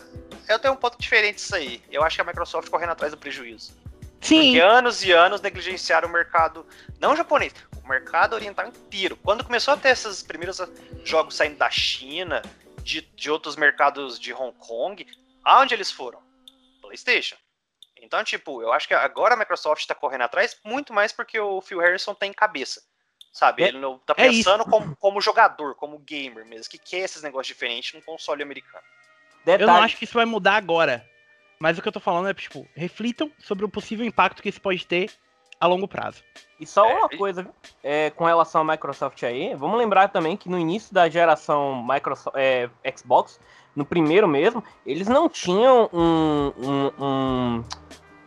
eu 0.48 0.58
tenho 0.58 0.74
um 0.74 0.76
ponto 0.76 0.98
diferente 0.98 1.36
disso 1.36 1.54
aí. 1.54 1.80
Eu 1.90 2.02
acho 2.02 2.16
que 2.16 2.22
a 2.22 2.24
Microsoft 2.24 2.68
correndo 2.68 2.90
atrás 2.90 3.12
do 3.12 3.18
prejuízo. 3.18 3.72
Sim, 4.20 4.42
Porque 4.42 4.60
anos 4.60 5.04
e 5.04 5.12
anos 5.12 5.40
negligenciaram 5.40 6.08
o 6.08 6.12
mercado, 6.12 6.64
não 7.00 7.16
japonês, 7.16 7.52
o 7.82 7.88
mercado 7.88 8.34
oriental 8.34 8.68
inteiro. 8.68 9.16
Quando 9.16 9.44
começou 9.44 9.74
a 9.74 9.76
ter 9.76 9.90
esses 9.90 10.22
primeiros 10.22 10.60
jogos 11.04 11.34
saindo 11.34 11.56
da 11.56 11.70
China, 11.70 12.40
de, 12.82 13.00
de 13.00 13.30
outros 13.30 13.56
mercados 13.56 14.18
de 14.18 14.32
Hong 14.32 14.54
Kong, 14.58 15.06
aonde 15.44 15.74
eles 15.74 15.90
foram? 15.90 16.20
PlayStation. 16.80 17.36
Então, 18.02 18.22
tipo, 18.24 18.60
eu 18.60 18.72
acho 18.72 18.86
que 18.88 18.94
agora 18.94 19.34
a 19.34 19.36
Microsoft 19.36 19.86
tá 19.86 19.94
correndo 19.94 20.22
atrás 20.22 20.58
muito 20.64 20.92
mais 20.92 21.12
porque 21.12 21.38
o 21.38 21.60
Phil 21.60 21.78
Harrison 21.78 22.14
tem 22.14 22.32
cabeça. 22.32 22.82
Sabe? 23.32 23.62
É- 23.62 23.68
Ele 23.68 23.78
não 23.78 23.98
tá 23.98 24.12
é 24.18 24.26
isso. 24.26 24.44
pensando 24.50 24.64
como, 24.66 24.94
como 24.96 25.20
jogador, 25.20 25.74
como 25.76 25.98
gamer 26.00 26.44
mesmo, 26.44 26.70
que 26.70 26.76
quer 26.76 26.98
esses 26.98 27.22
negócios 27.22 27.46
diferentes 27.46 27.94
num 27.94 28.02
console 28.02 28.42
americano. 28.42 28.84
Detalhe, 29.44 29.62
eu 29.62 29.66
não 29.68 29.82
acho 29.82 29.96
que 29.96 30.04
isso 30.04 30.14
vai 30.14 30.26
mudar 30.26 30.56
agora. 30.56 31.08
Mas 31.58 31.78
o 31.78 31.82
que 31.82 31.88
eu 31.88 31.92
tô 31.92 32.00
falando 32.00 32.28
é, 32.28 32.34
tipo, 32.34 32.68
reflitam 32.74 33.30
sobre 33.38 33.64
o 33.64 33.68
possível 33.68 34.04
impacto 34.04 34.42
que 34.42 34.48
isso 34.48 34.60
pode 34.60 34.84
ter 34.86 35.10
a 35.60 35.66
longo 35.66 35.86
prazo. 35.86 36.22
E 36.58 36.66
só 36.66 36.84
É, 36.84 36.94
uma 36.94 37.08
coisa 37.08 37.48
é, 37.84 38.10
com 38.10 38.24
relação 38.24 38.62
à 38.62 38.64
Microsoft 38.64 39.22
aí, 39.22 39.54
vamos 39.54 39.78
lembrar 39.78 40.08
também 40.08 40.36
que 40.36 40.48
no 40.48 40.58
início 40.58 40.92
da 40.92 41.08
geração 41.08 41.82
Microsoft, 41.88 42.36
é, 42.36 42.68
Xbox, 42.96 43.40
no 43.74 43.84
primeiro 43.84 44.26
mesmo, 44.28 44.62
eles 44.84 45.06
não 45.08 45.28
tinham 45.28 45.88
um. 45.92 46.52
um, 46.58 47.04
um- 47.04 47.64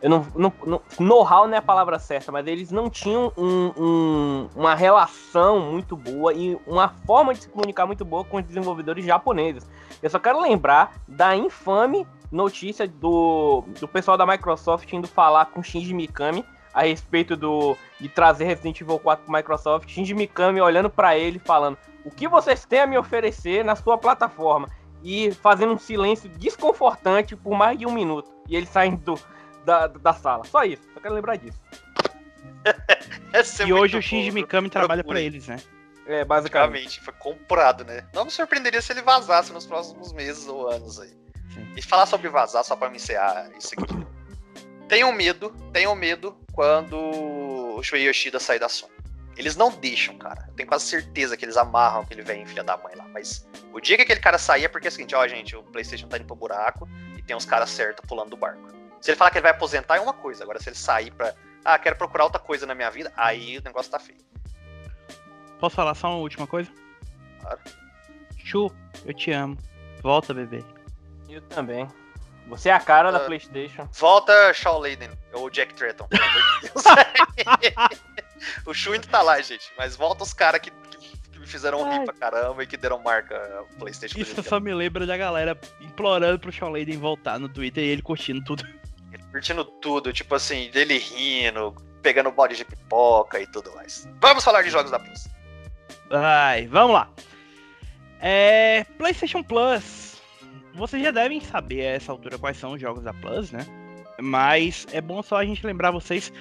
eu 0.05 0.09
não, 0.11 0.27
não, 0.35 0.53
não- 0.67 0.81
know-how 0.99 1.47
não 1.47 1.55
é 1.55 1.57
a 1.57 1.61
palavra 1.63 1.97
certa, 1.97 2.31
mas 2.31 2.45
eles 2.45 2.69
não 2.69 2.91
tinham 2.91 3.31
um- 3.35 3.71
um- 3.75 4.49
uma 4.55 4.75
relação 4.75 5.59
muito 5.59 5.97
boa 5.97 6.31
e 6.31 6.55
uma 6.67 6.89
forma 7.07 7.33
de 7.33 7.41
se 7.41 7.49
comunicar 7.49 7.87
muito 7.87 8.05
boa 8.05 8.23
com 8.23 8.37
os 8.37 8.43
desenvolvedores 8.45 9.03
japoneses. 9.03 9.67
Eu 10.03 10.09
só 10.11 10.19
quero 10.19 10.39
lembrar 10.39 10.93
da 11.07 11.35
infame 11.35 12.05
notícia 12.31 12.87
do, 12.87 13.63
do 13.79 13.87
pessoal 13.87 14.15
da 14.15 14.27
Microsoft 14.27 14.93
indo 14.93 15.07
falar 15.07 15.45
com 15.47 15.63
Shinji 15.63 15.91
Mikami 15.93 16.45
a 16.71 16.83
respeito 16.83 17.35
do, 17.35 17.75
de 17.99 18.07
trazer 18.07 18.43
Resident 18.45 18.79
Evil 18.81 18.99
4 18.99 19.25
pro 19.25 19.33
Microsoft, 19.33 19.89
Shinji 19.89 20.13
Mikami 20.13 20.61
olhando 20.61 20.89
pra 20.89 21.17
ele 21.17 21.39
falando: 21.39 21.79
"O 22.03 22.11
que 22.11 22.27
vocês 22.27 22.63
têm 22.63 22.81
a 22.81 22.85
me 22.85 22.95
oferecer 22.97 23.65
na 23.65 23.75
sua 23.75 23.97
plataforma?" 23.97 24.69
E 25.03 25.31
fazendo 25.31 25.73
um 25.73 25.77
silêncio 25.79 26.29
desconfortante 26.29 27.35
por 27.35 27.55
mais 27.57 27.77
de 27.79 27.85
um 27.87 27.91
minuto. 27.91 28.29
E 28.47 28.55
ele 28.55 28.65
saindo 28.67 28.97
do- 28.97 29.19
da, 29.65 29.87
da 29.87 30.13
sala. 30.13 30.43
Só 30.45 30.63
isso. 30.63 30.83
Só 30.93 30.99
quero 30.99 31.15
lembrar 31.15 31.37
disso. 31.37 31.59
É 33.33 33.67
e 33.67 33.73
hoje 33.73 33.97
o 33.97 34.01
Shinji 34.01 34.31
Mikami 34.31 34.69
trabalha 34.69 35.03
pra 35.03 35.11
procurem. 35.11 35.25
eles, 35.25 35.47
né? 35.47 35.57
É, 36.07 36.23
basicamente. 36.23 36.97
Basicamente, 36.97 37.01
foi 37.01 37.13
comprado, 37.15 37.83
né? 37.83 38.05
Não 38.13 38.23
me 38.23 38.31
surpreenderia 38.31 38.81
se 38.81 38.93
ele 38.93 39.01
vazasse 39.01 39.51
nos 39.51 39.65
próximos 39.65 40.13
meses 40.13 40.47
ou 40.47 40.71
anos 40.71 41.01
aí. 41.01 41.09
Sim. 41.53 41.67
E 41.75 41.81
falar 41.81 42.05
sobre 42.05 42.29
vazar, 42.29 42.63
só 42.63 42.77
pra 42.77 42.89
me 42.89 42.95
encerrar 42.95 43.49
isso 43.57 43.73
aqui. 43.77 43.93
Tenham 44.87 45.11
medo, 45.11 45.49
tenham 45.73 45.95
medo 45.95 46.37
quando 46.53 46.95
o 46.95 47.83
Shuei 47.83 48.07
Yoshida 48.07 48.39
sair 48.39 48.59
da 48.59 48.69
Sony. 48.69 48.93
Eles 49.35 49.55
não 49.55 49.71
deixam, 49.71 50.17
cara. 50.17 50.45
Eu 50.47 50.53
tenho 50.53 50.69
quase 50.69 50.85
certeza 50.85 51.35
que 51.35 51.43
eles 51.43 51.57
amarram 51.57 52.01
aquele 52.01 52.21
velho 52.21 52.47
filha 52.47 52.63
da 52.63 52.77
mãe 52.77 52.95
lá. 52.95 53.05
Mas 53.11 53.45
o 53.73 53.81
dia 53.81 53.97
que 53.97 54.03
aquele 54.03 54.19
cara 54.19 54.37
sair 54.37 54.65
é 54.65 54.67
porque 54.67 54.87
é 54.87 54.89
o 54.89 54.91
seguinte, 54.91 55.15
ó, 55.15 55.27
gente, 55.27 55.55
o 55.55 55.63
Playstation 55.63 56.07
tá 56.07 56.17
indo 56.17 56.25
pro 56.25 56.35
buraco 56.35 56.87
e 57.17 57.21
tem 57.21 57.35
uns 57.35 57.45
caras 57.45 57.69
certos 57.71 58.05
pulando 58.07 58.29
do 58.29 58.37
barco. 58.37 58.74
Se 59.05 59.11
ele 59.11 59.17
falar 59.19 59.29
que 59.29 59.37
ele 59.37 59.43
vai 59.43 59.51
aposentar 59.51 59.97
é 59.97 59.99
uma 60.01 60.13
coisa, 60.13 60.43
agora 60.43 60.59
se 60.59 60.67
ele 60.67 60.75
sair 60.75 61.11
pra. 61.11 61.31
Ah, 61.63 61.77
quero 61.77 61.95
procurar 61.95 62.23
outra 62.23 62.39
coisa 62.39 62.65
na 62.65 62.73
minha 62.73 62.89
vida, 62.89 63.13
aí 63.15 63.55
o 63.59 63.61
negócio 63.61 63.91
tá 63.91 63.99
feio. 63.99 64.17
Posso 65.59 65.75
falar 65.75 65.93
só 65.93 66.07
uma 66.09 66.17
última 66.17 66.47
coisa? 66.47 66.71
Claro. 67.39 67.59
Chu, 68.43 68.71
eu 69.05 69.13
te 69.13 69.31
amo. 69.31 69.59
Volta, 70.01 70.33
bebê. 70.33 70.63
Eu 71.29 71.39
também. 71.43 71.87
Você 72.47 72.69
é 72.69 72.73
a 72.73 72.79
cara 72.79 73.11
da 73.11 73.19
Ah. 73.19 73.25
PlayStation. 73.25 73.87
Volta 73.93 74.51
Shaw 74.55 74.79
Layden, 74.79 75.11
ou 75.33 75.51
Jack 75.51 75.75
Tretton, 75.75 76.07
pelo 76.07 76.23
amor 76.23 76.41
de 76.41 76.61
Deus. 76.61 76.83
o 78.65 78.73
Shu 78.73 78.93
ainda 78.93 79.07
tá 79.07 79.21
lá, 79.21 79.39
gente. 79.39 79.71
Mas 79.77 79.95
volta 79.95 80.23
os 80.23 80.33
caras 80.33 80.61
que, 80.61 80.71
que, 80.71 80.97
que 81.31 81.39
me 81.39 81.45
fizeram 81.45 81.83
rir 81.91 81.99
Ai. 81.99 82.05
pra 82.05 82.13
caramba 82.15 82.63
e 82.63 82.67
que 82.67 82.75
deram 82.75 82.97
marca 83.03 83.63
Playstation. 83.77 84.17
Isso 84.19 84.33
3. 84.33 84.47
só 84.47 84.59
me 84.59 84.73
lembra 84.73 85.05
da 85.05 85.15
galera 85.15 85.55
implorando 85.79 86.39
pro 86.39 86.51
Shawn 86.51 86.71
Layden 86.71 86.97
voltar 86.97 87.39
no 87.39 87.47
Twitter 87.47 87.83
e 87.83 87.87
ele 87.87 88.01
curtindo 88.01 88.43
tudo. 88.43 88.65
Curtindo 89.35 89.65
tudo, 89.65 90.13
tipo 90.13 90.33
assim, 90.33 90.69
dele 90.71 90.97
rindo, 90.97 91.75
pegando 92.01 92.31
balde 92.31 92.55
de 92.55 92.63
pipoca 92.63 93.37
e 93.37 93.45
tudo 93.45 93.69
mais. 93.75 94.07
Vamos 94.21 94.45
falar 94.45 94.61
de 94.61 94.69
jogos 94.69 94.89
da 94.89 94.97
Plus. 94.97 95.27
Vai, 96.09 96.65
vamos 96.67 96.93
lá. 96.93 97.09
É, 98.21 98.85
PlayStation 98.97 99.43
Plus. 99.43 100.21
Vocês 100.75 101.03
já 101.03 101.11
devem 101.11 101.41
saber 101.41 101.81
a 101.81 101.89
essa 101.95 102.13
altura 102.13 102.37
quais 102.37 102.55
são 102.55 102.75
os 102.75 102.81
jogos 102.81 103.03
da 103.03 103.13
Plus, 103.13 103.51
né? 103.51 103.67
Mas 104.21 104.87
é 104.93 105.01
bom 105.01 105.21
só 105.21 105.35
a 105.35 105.45
gente 105.45 105.67
lembrar 105.67 105.91
vocês 105.91 106.31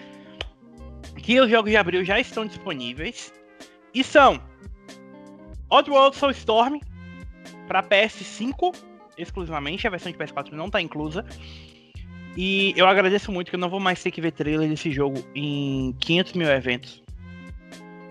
que 1.17 1.41
os 1.41 1.51
jogos 1.51 1.73
de 1.73 1.77
abril 1.77 2.05
já 2.05 2.21
estão 2.21 2.47
disponíveis. 2.47 3.35
E 3.93 4.05
são 4.05 4.41
Oddworld 5.69 6.17
Soulstorm 6.17 6.79
para 7.67 7.83
PS5 7.83 8.73
exclusivamente, 9.17 9.87
a 9.87 9.91
versão 9.91 10.11
de 10.11 10.19
PS4 10.19 10.53
não 10.53 10.67
está 10.67 10.81
inclusa. 10.81 11.25
E 12.37 12.75
eu 12.77 12.87
agradeço 12.87 13.31
muito 13.31 13.49
que 13.51 13.57
eu 13.57 13.61
não 13.61 13.69
vou 13.71 13.79
mais 13.81 14.03
ter 14.03 14.11
que 14.11 14.21
ver 14.21 14.33
trailer 14.33 14.69
desse 14.69 14.91
jogo 14.91 15.25
em 15.35 15.93
500 16.01 16.33
mil 16.33 16.49
eventos 16.49 17.03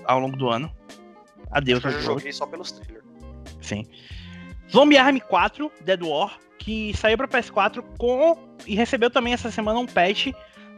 ao 0.06 0.20
longo 0.20 0.38
do 0.38 0.50
ano. 0.50 0.74
Adeus, 1.52 1.84
Eu 1.84 2.02
joguei 2.02 2.32
só 2.32 2.46
pelos 2.46 2.72
trailers. 2.72 3.06
Sim. 3.62 3.86
Zombie 4.72 4.98
Army 4.98 5.20
4 5.22 5.72
Dead 5.82 6.02
War, 6.02 6.40
que 6.58 6.96
saiu 6.96 7.18
para 7.18 7.28
PS4 7.28 7.84
com 7.98 8.38
e 8.66 8.76
recebeu 8.76 9.10
também 9.12 9.34
essa 9.34 9.52
semana 9.52 9.80
um 9.80 9.86
patch 9.86 10.28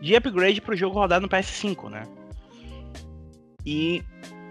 de 0.02 0.16
upgrade 0.16 0.60
para 0.60 0.74
o 0.74 0.78
jogo 0.78 0.96
rodar 1.00 1.22
no 1.22 1.30
PS5, 1.30 1.90
né? 1.90 2.04
E 3.66 4.04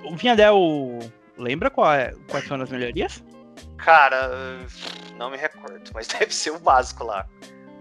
o 0.05 0.17
Vinhadel 0.17 0.99
lembra 1.37 1.71
qual 1.71 1.93
é- 1.93 2.15
quais 2.29 2.47
foram 2.47 2.63
as 2.63 2.71
melhorias? 2.71 3.23
Cara, 3.77 4.31
não 5.19 5.31
me 5.31 5.37
recordo, 5.37 5.91
mas 5.93 6.07
deve 6.19 6.33
ser 6.35 6.51
o 6.53 6.59
básico 6.59 7.05
lá. 7.05 7.27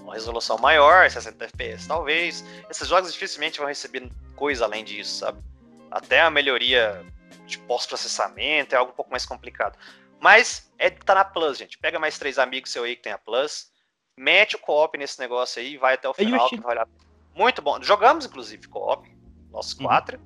Uma 0.04 0.14
resolução 0.14 0.58
maior, 0.58 1.10
60 1.10 1.46
FPS 1.46 1.88
talvez. 1.88 2.44
Esses 2.70 2.88
jogos 2.88 3.12
dificilmente 3.14 3.58
vão 3.60 3.68
receber 3.68 4.10
coisa 4.36 4.66
além 4.66 4.84
disso, 4.84 5.20
sabe? 5.20 5.42
Até 5.90 6.22
a 6.22 6.30
melhoria 6.30 7.04
de 7.46 7.58
pós-processamento 7.60 8.76
é 8.76 8.78
algo 8.78 8.92
um 8.92 8.96
pouco 8.96 9.12
mais 9.12 9.26
complicado. 9.26 9.78
Mas 10.20 10.72
é 10.78 10.90
tá 10.90 11.16
na 11.16 11.26
Plus, 11.26 11.58
gente. 11.58 11.78
Pega 11.78 12.00
mais 12.00 12.18
três 12.18 12.38
amigos 12.40 12.72
seu 12.72 12.84
aí 12.84 12.96
que 12.96 13.02
tem 13.02 13.12
a 13.12 13.18
Plus. 13.18 13.72
Mete 14.18 14.56
o 14.56 14.60
co-op 14.60 14.98
nesse 14.98 15.20
negócio 15.20 15.62
aí, 15.62 15.78
vai 15.78 15.96
até 15.96 16.08
o 16.08 16.14
final, 16.14 16.48
que 16.50 16.56
a 16.56 16.62
pena. 16.62 16.88
Muito 17.34 17.62
bom. 17.62 17.82
Jogamos, 17.82 18.26
inclusive, 18.26 18.68
co-op. 18.68 19.10
Nós 19.52 19.74
Uhum. 19.74 19.86
quatro. 19.86 20.20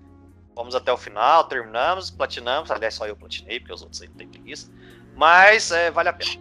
Fomos 0.55 0.75
até 0.75 0.91
o 0.91 0.97
final, 0.97 1.43
terminamos, 1.45 2.09
platinamos. 2.09 2.71
Aliás, 2.71 2.95
só 2.95 3.07
eu 3.07 3.15
platinei, 3.15 3.59
porque 3.59 3.73
os 3.73 3.81
outros 3.81 4.01
aí 4.01 4.07
não 4.07 4.15
tem 4.15 4.27
preguiça. 4.27 4.71
Mas 5.15 5.71
é, 5.71 5.91
vale 5.91 6.09
a 6.09 6.13
pena. 6.13 6.31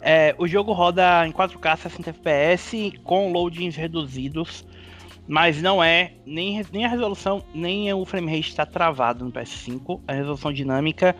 É, 0.00 0.34
o 0.38 0.46
jogo 0.46 0.72
roda 0.72 1.26
em 1.26 1.32
4K 1.32 1.76
60 1.76 2.10
FPS 2.10 2.92
com 3.02 3.32
loadings 3.32 3.76
reduzidos, 3.76 4.64
mas 5.26 5.60
não 5.60 5.82
é 5.82 6.12
nem, 6.24 6.64
nem 6.72 6.84
a 6.84 6.88
resolução, 6.88 7.42
nem 7.54 7.92
o 7.92 8.04
frame 8.04 8.30
rate 8.30 8.50
está 8.50 8.64
travado 8.64 9.24
no 9.24 9.32
PS5, 9.32 10.00
a 10.06 10.12
resolução 10.12 10.52
dinâmica 10.52 11.16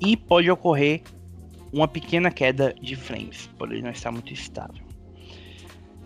e 0.00 0.16
pode 0.16 0.50
ocorrer 0.50 1.02
uma 1.72 1.88
pequena 1.88 2.30
queda 2.30 2.74
de 2.80 2.96
frames, 2.96 3.48
por 3.58 3.70
ele 3.72 3.82
não 3.82 3.90
estar 3.90 4.10
muito 4.10 4.32
estável. 4.32 4.82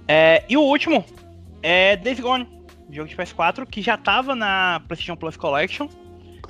É, 0.06 0.42
e 0.48 0.56
o 0.56 0.62
último 0.62 1.04
é 1.62 1.96
Days 1.96 2.20
Gone, 2.20 2.46
jogo 2.90 3.08
de 3.08 3.16
PS4 3.16 3.66
que 3.66 3.82
já 3.82 3.94
estava 3.94 4.34
na 4.34 4.82
PlayStation 4.86 5.16
Plus 5.16 5.36
Collection 5.36 5.88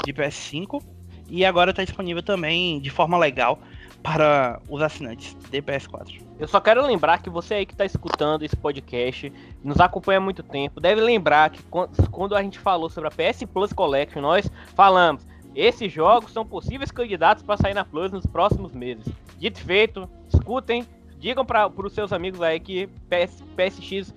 de 0.05 0.13
PS5 0.13 0.83
e 1.29 1.45
agora 1.45 1.71
está 1.71 1.83
disponível 1.83 2.23
também 2.23 2.81
de 2.81 2.91
forma 2.91 3.19
legal 3.19 3.61
para 4.03 4.61
os 4.69 4.81
assinantes 4.81 5.37
de 5.51 5.61
PS4. 5.61 6.23
Eu 6.39 6.47
só 6.47 6.61
quero 6.61 6.85
lembrar 6.87 7.21
que 7.21 7.29
você 7.29 7.55
aí 7.55 7.67
que 7.67 7.75
tá 7.75 7.85
escutando 7.85 8.45
esse 8.45 8.57
podcast, 8.57 9.33
nos 9.63 9.81
acompanha 9.81 10.19
há 10.19 10.21
muito 10.21 10.43
tempo, 10.43 10.81
deve 10.81 11.01
lembrar 11.01 11.51
que 11.51 11.63
quan- 11.65 11.89
quando 12.11 12.35
a 12.37 12.43
gente 12.43 12.59
falou 12.59 12.89
sobre 12.89 13.09
a 13.09 13.11
PS 13.11 13.45
Plus 13.47 13.73
Collection, 13.73 14.21
nós 14.23 14.49
falamos, 14.75 15.27
esses 15.55 15.93
jogos 15.93 16.33
são 16.33 16.47
possíveis 16.47 16.91
candidatos 16.93 17.43
para 17.43 17.57
sair 17.57 17.75
na 17.75 17.85
Plus 17.85 18.13
nos 18.13 18.25
próximos 18.25 18.73
meses. 18.73 19.07
Dito 19.37 19.59
feito, 19.61 20.09
escutem, 20.33 20.87
digam 21.19 21.45
para 21.45 21.69
os 21.69 21.93
seus 21.93 22.13
amigos 22.13 22.41
aí 22.41 22.61
que 22.61 22.87
PS, 23.11 23.43
PSX 23.57 24.15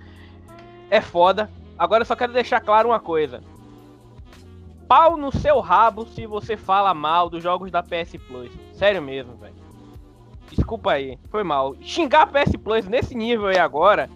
é 0.92 1.02
foda. 1.02 1.50
Agora 1.78 2.02
eu 2.02 2.06
só 2.06 2.16
quero 2.16 2.32
deixar 2.34 2.62
claro 2.62 2.90
uma 2.90 3.00
coisa. 3.00 3.42
Pau 4.88 5.18
no 5.18 5.32
seu 5.32 5.60
rabo 5.60 6.06
se 6.06 6.28
você 6.28 6.56
fala 6.56 6.94
mal 6.94 7.30
dos 7.30 7.42
jogos 7.42 7.72
da 7.72 7.82
PS 7.82 8.18
Plus. 8.28 8.52
Sério 8.74 9.02
mesmo, 9.02 9.36
velho. 9.38 9.61
Desculpa 10.56 10.92
aí, 10.92 11.18
foi 11.30 11.44
mal. 11.44 11.76
Xingar 11.82 12.24
a 12.24 12.28
PS 12.28 12.56
Plus 12.58 12.86
nesse 12.88 13.16
nível 13.16 13.48
aí 13.48 13.58
agora, 13.58 14.10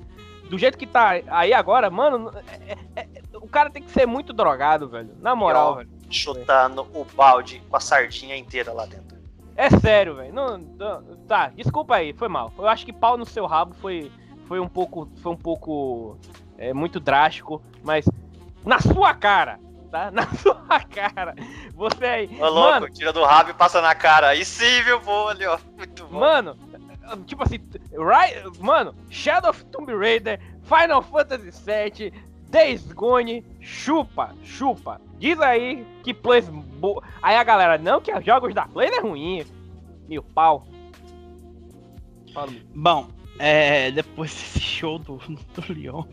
do 0.49 0.57
jeito 0.57 0.77
que 0.77 0.85
tá 0.85 1.21
aí 1.27 1.53
agora, 1.53 1.89
mano, 1.89 2.31
é- 2.67 2.77
é- 2.95 3.01
é- 3.01 3.21
o 3.37 3.47
cara 3.47 3.69
tem 3.69 3.81
que 3.81 3.91
ser 3.91 4.05
muito 4.05 4.33
drogado, 4.33 4.89
velho. 4.89 5.11
Na 5.21 5.35
moral, 5.35 5.71
ó, 5.71 5.75
velho. 5.75 5.89
Chutando 6.09 6.85
o 6.93 7.05
balde 7.15 7.61
com 7.69 7.75
a 7.77 7.79
sardinha 7.79 8.35
inteira 8.37 8.71
lá 8.73 8.85
dentro. 8.85 9.15
É 9.55 9.69
sério, 9.69 10.15
velho. 10.15 10.33
Não, 10.33 10.57
não- 10.57 11.01
tá, 11.27 11.47
desculpa 11.55 11.95
aí, 11.95 12.13
foi 12.13 12.27
mal. 12.27 12.51
Eu 12.57 12.67
acho 12.67 12.85
que 12.85 12.91
pau 12.93 13.17
no 13.17 13.25
seu 13.25 13.45
rabo 13.45 13.73
foi, 13.75 14.11
foi 14.45 14.59
um 14.59 14.67
pouco, 14.67 15.09
foi 15.17 15.31
um 15.31 15.37
pouco 15.37 16.17
é, 16.57 16.73
muito 16.73 16.99
drástico, 16.99 17.61
mas 17.83 18.05
na 18.65 18.79
sua 18.79 19.13
cara, 19.13 19.59
tá? 19.95 20.11
Na 20.11 20.27
sua 20.35 20.79
cara. 20.81 21.33
Você 21.73 22.05
aí, 22.05 22.37
Ô, 22.41 22.49
louco, 22.49 22.71
mano, 22.71 22.89
tira 22.89 23.13
do 23.13 23.23
rabo 23.23 23.51
e 23.51 23.53
passa 23.53 23.81
na 23.81 23.95
cara. 23.95 24.29
Aí 24.29 24.43
sim, 24.43 24.81
viu, 24.83 24.99
pô, 24.99 25.29
ali, 25.29 25.45
ó. 25.45 25.57
Muito 25.77 26.05
bom. 26.05 26.19
Mano, 26.19 26.57
tipo 27.25 27.43
assim, 27.43 27.59
right, 27.93 28.59
mano, 28.59 28.93
Shadow 29.09 29.51
of 29.51 29.63
Tomb 29.65 29.93
Raider, 29.95 30.39
Final 30.63 31.01
Fantasy 31.01 31.51
VII, 31.51 32.13
Days 32.49 32.91
Gone, 32.91 33.45
chupa, 33.61 34.35
chupa. 34.43 34.99
Diz 35.17 35.39
aí 35.39 35.85
que 36.03 36.13
plays 36.13 36.49
bo... 36.49 37.01
Aí 37.21 37.37
a 37.37 37.43
galera, 37.43 37.77
não, 37.77 38.01
que 38.01 38.13
os 38.13 38.25
jogos 38.25 38.53
da 38.53 38.67
Play 38.67 38.89
é 38.89 38.99
ruim. 38.99 39.45
Meu 40.09 40.21
pau. 40.21 40.67
Fala, 42.33 42.51
meu. 42.51 42.61
Bom, 42.75 43.07
é, 43.39 43.91
depois 43.91 44.31
desse 44.35 44.59
show 44.59 44.99
do, 44.99 45.17
do 45.17 45.73
Leon, 45.73 46.03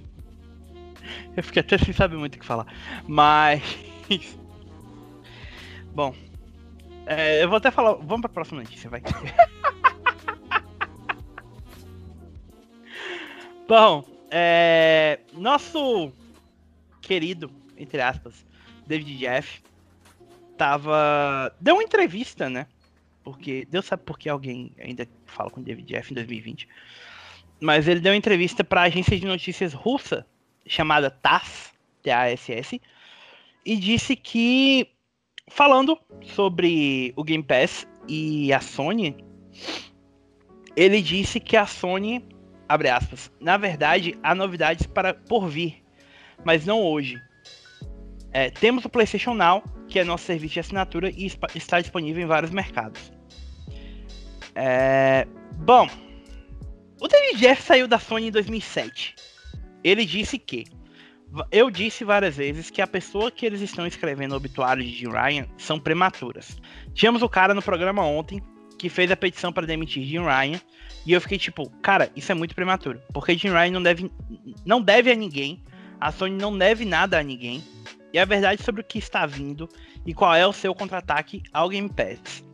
eu 1.36 1.42
fiquei 1.42 1.60
até 1.60 1.78
sem 1.78 1.92
saber 1.92 2.16
muito 2.16 2.36
o 2.36 2.38
que 2.38 2.46
falar. 2.46 2.66
Mas. 3.06 3.62
Bom, 5.94 6.14
é, 7.06 7.42
eu 7.42 7.48
vou 7.48 7.56
até 7.56 7.70
falar. 7.70 7.94
Vamos 7.94 8.20
pra 8.22 8.30
próxima 8.30 8.62
notícia, 8.62 8.88
vai. 8.88 9.02
Bom, 13.68 14.04
é, 14.30 15.20
nosso 15.32 16.12
querido, 17.00 17.50
entre 17.76 18.00
aspas, 18.00 18.44
David 18.86 19.18
Jeff, 19.18 19.62
tava. 20.56 21.54
Deu 21.60 21.74
uma 21.74 21.82
entrevista, 21.82 22.48
né? 22.48 22.66
Porque 23.24 23.66
Deus 23.70 23.84
sabe 23.86 24.02
por 24.02 24.18
que 24.18 24.28
alguém 24.28 24.72
ainda 24.78 25.06
fala 25.26 25.50
com 25.50 25.62
David 25.62 25.86
Jeff 25.86 26.10
em 26.10 26.14
2020. 26.14 26.68
Mas 27.60 27.86
ele 27.86 28.00
deu 28.00 28.12
uma 28.12 28.18
entrevista 28.18 28.64
para 28.64 28.80
a 28.80 28.84
agência 28.84 29.18
de 29.18 29.24
notícias 29.24 29.72
russa 29.72 30.26
chamada 30.66 31.10
TASS, 31.10 31.72
T-A-S-S, 32.02 32.80
e 33.64 33.76
disse 33.76 34.16
que 34.16 34.88
falando 35.48 35.98
sobre 36.34 37.12
o 37.16 37.22
Game 37.22 37.44
Pass 37.44 37.86
e 38.08 38.52
a 38.52 38.60
Sony, 38.60 39.16
ele 40.76 41.02
disse 41.02 41.38
que 41.38 41.56
a 41.56 41.66
Sony, 41.66 42.24
abre 42.68 42.88
aspas, 42.88 43.30
na 43.40 43.56
verdade 43.56 44.18
há 44.22 44.34
novidades 44.34 44.86
para 44.86 45.14
por 45.14 45.48
vir, 45.48 45.82
mas 46.44 46.64
não 46.66 46.82
hoje. 46.82 47.20
É, 48.32 48.50
temos 48.50 48.84
o 48.84 48.88
PlayStation 48.88 49.34
Now, 49.34 49.62
que 49.88 49.98
é 49.98 50.04
nosso 50.04 50.24
serviço 50.24 50.54
de 50.54 50.60
assinatura 50.60 51.10
e 51.10 51.30
está 51.54 51.80
disponível 51.80 52.22
em 52.22 52.26
vários 52.26 52.50
mercados. 52.50 53.12
É, 54.54 55.26
bom, 55.56 55.86
o 56.98 57.08
David 57.08 57.38
Jeff 57.38 57.62
saiu 57.62 57.86
da 57.86 57.98
Sony 57.98 58.28
em 58.28 58.30
2007. 58.30 59.14
Ele 59.82 60.04
disse 60.04 60.38
que 60.38 60.64
eu 61.50 61.70
disse 61.70 62.04
várias 62.04 62.36
vezes 62.36 62.68
que 62.68 62.82
a 62.82 62.86
pessoa 62.86 63.30
que 63.30 63.46
eles 63.46 63.60
estão 63.62 63.86
escrevendo 63.86 64.32
o 64.32 64.36
obituário 64.36 64.84
de 64.84 64.90
Jim 64.90 65.08
Ryan 65.08 65.46
são 65.56 65.80
prematuras. 65.80 66.60
Tínhamos 66.92 67.22
o 67.22 67.28
cara 67.28 67.54
no 67.54 67.62
programa 67.62 68.04
ontem 68.04 68.42
que 68.78 68.88
fez 68.88 69.10
a 69.10 69.16
petição 69.16 69.52
para 69.52 69.66
demitir 69.66 70.04
Jim 70.04 70.20
Ryan 70.20 70.60
e 71.06 71.12
eu 71.12 71.20
fiquei 71.20 71.38
tipo, 71.38 71.70
cara, 71.80 72.10
isso 72.14 72.30
é 72.30 72.34
muito 72.34 72.54
prematuro, 72.54 73.00
porque 73.12 73.36
Jim 73.36 73.48
Ryan 73.48 73.70
não 73.70 73.82
deve 73.82 74.10
não 74.64 74.80
deve 74.80 75.10
a 75.10 75.14
ninguém, 75.14 75.62
a 76.00 76.12
Sony 76.12 76.36
não 76.36 76.56
deve 76.56 76.84
nada 76.84 77.18
a 77.18 77.22
ninguém. 77.22 77.62
E 78.12 78.18
a 78.18 78.24
verdade 78.26 78.62
sobre 78.62 78.82
o 78.82 78.84
que 78.84 78.98
está 78.98 79.24
vindo 79.24 79.66
e 80.04 80.12
qual 80.12 80.34
é 80.34 80.46
o 80.46 80.52
seu 80.52 80.74
contra-ataque 80.74 81.42
ao 81.50 81.70
Game 81.70 81.88
Pass. 81.88 82.44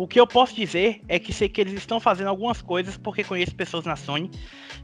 O 0.00 0.08
que 0.08 0.18
eu 0.18 0.26
posso 0.26 0.56
dizer 0.56 1.02
é 1.08 1.18
que 1.18 1.30
sei 1.30 1.46
que 1.46 1.60
eles 1.60 1.74
estão 1.74 2.00
fazendo 2.00 2.28
algumas 2.28 2.62
coisas 2.62 2.96
porque 2.96 3.22
conheço 3.22 3.54
pessoas 3.54 3.84
na 3.84 3.96
Sony 3.96 4.30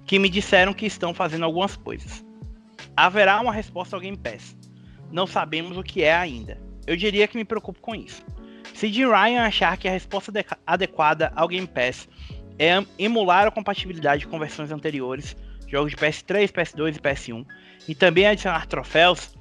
que 0.04 0.18
me 0.18 0.28
disseram 0.28 0.74
que 0.74 0.84
estão 0.84 1.14
fazendo 1.14 1.46
algumas 1.46 1.74
coisas. 1.74 2.22
Haverá 2.94 3.40
uma 3.40 3.50
resposta 3.50 3.96
ao 3.96 4.02
Game 4.02 4.18
Pass. 4.18 4.54
Não 5.10 5.26
sabemos 5.26 5.78
o 5.78 5.82
que 5.82 6.02
é 6.02 6.14
ainda. 6.14 6.60
Eu 6.86 6.98
diria 6.98 7.26
que 7.26 7.38
me 7.38 7.46
preocupo 7.46 7.80
com 7.80 7.94
isso. 7.94 8.22
Se 8.74 8.92
Jim 8.92 9.06
Ryan 9.06 9.44
achar 9.44 9.78
que 9.78 9.88
a 9.88 9.90
resposta 9.90 10.30
adequada 10.66 11.32
ao 11.34 11.48
Game 11.48 11.66
Pass 11.66 12.06
é 12.58 12.84
emular 12.98 13.46
a 13.46 13.50
compatibilidade 13.50 14.26
com 14.26 14.38
versões 14.38 14.70
anteriores, 14.70 15.34
jogos 15.66 15.92
de 15.92 15.96
PS3, 15.96 16.52
PS2 16.52 16.96
e 16.96 17.00
PS1, 17.00 17.46
e 17.88 17.94
também 17.94 18.26
adicionar 18.26 18.66
troféus, 18.66 19.34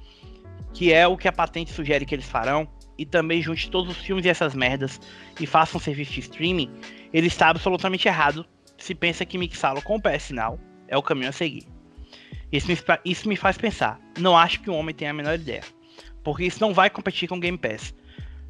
que 0.72 0.90
é 0.90 1.06
o 1.06 1.18
que 1.18 1.28
a 1.28 1.32
patente 1.32 1.70
sugere 1.70 2.06
que 2.06 2.14
eles 2.14 2.26
farão, 2.26 2.66
e 2.98 3.04
também 3.04 3.42
junte 3.42 3.70
todos 3.70 3.96
os 3.96 4.02
filmes 4.02 4.24
e 4.24 4.28
essas 4.28 4.54
merdas 4.54 5.00
e 5.40 5.46
faça 5.46 5.76
um 5.76 5.80
serviço 5.80 6.12
de 6.12 6.20
streaming, 6.20 6.70
ele 7.12 7.26
está 7.26 7.48
absolutamente 7.48 8.08
errado 8.08 8.46
se 8.78 8.94
pensa 8.94 9.24
que 9.24 9.38
mixá-lo 9.38 9.82
com 9.82 9.96
o 9.96 10.00
PS 10.00 10.30
Now 10.30 10.58
é 10.88 10.96
o 10.96 11.02
caminho 11.02 11.28
a 11.28 11.32
seguir. 11.32 11.66
Isso 12.52 12.68
me, 12.68 12.76
isso 13.04 13.28
me 13.28 13.36
faz 13.36 13.58
pensar. 13.58 13.98
Não 14.18 14.36
acho 14.36 14.60
que 14.60 14.70
o 14.70 14.74
homem 14.74 14.94
tenha 14.94 15.10
a 15.10 15.14
menor 15.14 15.34
ideia. 15.34 15.62
Porque 16.22 16.44
isso 16.44 16.60
não 16.60 16.72
vai 16.72 16.90
competir 16.90 17.28
com 17.28 17.36
o 17.36 17.40
Game 17.40 17.58
Pass. 17.58 17.94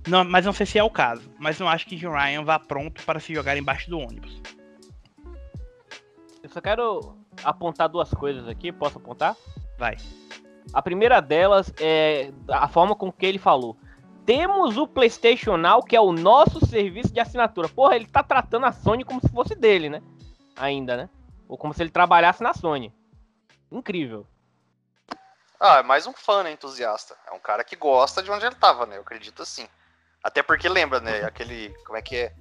Não, 0.06 0.24
mas 0.24 0.44
não 0.44 0.52
sei 0.52 0.66
se 0.66 0.78
é 0.78 0.84
o 0.84 0.90
caso. 0.90 1.30
Mas 1.38 1.58
não 1.58 1.68
acho 1.68 1.86
que 1.86 1.96
Jim 1.96 2.08
Ryan 2.08 2.42
vá 2.44 2.58
pronto 2.58 3.02
para 3.04 3.20
se 3.20 3.34
jogar 3.34 3.56
embaixo 3.56 3.88
do 3.88 3.98
ônibus. 3.98 4.40
Eu 6.42 6.50
só 6.50 6.60
quero 6.60 7.16
apontar 7.42 7.88
duas 7.88 8.10
coisas 8.10 8.46
aqui. 8.48 8.70
Posso 8.70 8.98
apontar? 8.98 9.36
Vai. 9.78 9.96
A 10.72 10.82
primeira 10.82 11.20
delas 11.20 11.72
é 11.80 12.32
a 12.48 12.68
forma 12.68 12.94
com 12.94 13.10
que 13.10 13.26
ele 13.26 13.38
falou. 13.38 13.76
Temos 14.26 14.76
o 14.76 14.88
PlayStation 14.88 15.56
Now, 15.56 15.84
que 15.84 15.94
é 15.94 16.00
o 16.00 16.10
nosso 16.10 16.66
serviço 16.66 17.12
de 17.12 17.20
assinatura. 17.20 17.68
Porra, 17.68 17.94
ele 17.94 18.06
tá 18.06 18.24
tratando 18.24 18.66
a 18.66 18.72
Sony 18.72 19.04
como 19.04 19.20
se 19.20 19.28
fosse 19.28 19.54
dele, 19.54 19.88
né? 19.88 20.02
Ainda, 20.56 20.96
né? 20.96 21.08
Ou 21.48 21.56
como 21.56 21.72
se 21.72 21.80
ele 21.80 21.90
trabalhasse 21.90 22.42
na 22.42 22.52
Sony. 22.52 22.92
Incrível. 23.70 24.26
Ah, 25.60 25.78
é 25.78 25.82
mais 25.84 26.08
um 26.08 26.12
fã, 26.12 26.42
né, 26.42 26.50
entusiasta. 26.50 27.16
É 27.26 27.32
um 27.32 27.38
cara 27.38 27.62
que 27.62 27.76
gosta 27.76 28.20
de 28.20 28.30
onde 28.30 28.44
ele 28.44 28.56
tava, 28.56 28.84
né? 28.84 28.96
Eu 28.96 29.02
acredito 29.02 29.42
assim. 29.42 29.66
Até 30.22 30.42
porque 30.42 30.68
lembra, 30.68 30.98
né, 30.98 31.22
aquele. 31.24 31.72
Como 31.84 31.96
é 31.96 32.02
que 32.02 32.16
é? 32.16 32.34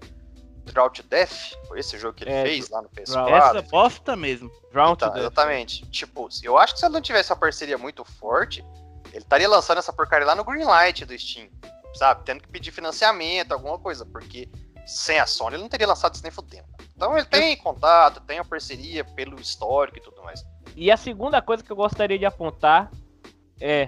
Drought 0.66 1.04
to 1.04 1.08
Death? 1.08 1.54
Foi 1.68 1.80
esse 1.80 2.00
jogo 2.00 2.16
que 2.16 2.24
ele 2.24 2.32
é, 2.32 2.42
fez 2.42 2.68
lá 2.70 2.82
no 2.82 2.90
PS4? 2.90 3.30
Essa 3.30 3.62
bosta 3.62 4.16
mesmo. 4.16 4.50
Drought 4.72 5.04
então, 5.04 5.14
to 5.14 5.20
Exatamente. 5.20 5.86
Tipo, 5.92 6.28
eu 6.42 6.58
acho 6.58 6.74
que 6.74 6.80
se 6.80 6.86
ele 6.88 6.94
não 6.96 7.02
tivesse 7.02 7.32
uma 7.32 7.38
parceria 7.38 7.78
muito 7.78 8.04
forte, 8.04 8.66
ele 9.14 9.24
estaria 9.24 9.48
lançando 9.48 9.78
essa 9.78 9.94
porcaria 9.94 10.26
lá 10.26 10.34
no 10.34 10.44
Greenlight 10.44 11.06
do 11.06 11.18
Steam. 11.18 11.48
Sabe? 11.96 12.24
Tendo 12.26 12.42
que 12.42 12.50
pedir 12.50 12.72
financiamento, 12.72 13.52
alguma 13.52 13.80
coisa. 13.80 14.06
Porque 14.06 14.50
sem 14.86 15.20
a 15.20 15.26
Sony 15.26 15.56
ele 15.56 15.64
não 15.64 15.70
teria 15.70 15.88
lançado 15.88 16.14
isso 16.14 16.24
nem 16.24 16.32
fudendo. 16.32 16.68
Então 16.96 17.18
ele 17.18 17.26
tem 17.26 17.58
contato, 17.58 18.22
tem 18.22 18.40
a 18.40 18.46
parceria 18.46 19.04
pelo 19.04 19.40
histórico 19.40 19.98
e 19.98 20.02
tudo 20.02 20.22
mais. 20.24 20.46
E 20.76 20.92
a 20.92 20.98
segunda 20.98 21.42
coisa 21.42 21.64
que 21.64 21.72
eu 21.72 21.76
gostaria 21.76 22.20
de 22.20 22.26
apontar 22.26 22.92
é. 23.60 23.88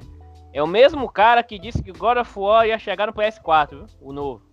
É 0.53 0.63
o 0.63 0.67
mesmo 0.67 1.07
cara 1.11 1.43
que 1.43 1.59
disse 1.59 1.83
que 1.83 1.91
God 1.91 2.17
of 2.17 2.39
War 2.39 2.65
ia 2.65 2.79
chegar 2.79 3.05
no 3.05 3.13
PS4, 3.13 3.69
viu? 3.69 3.85
o 4.01 4.13
novo. 4.13 4.49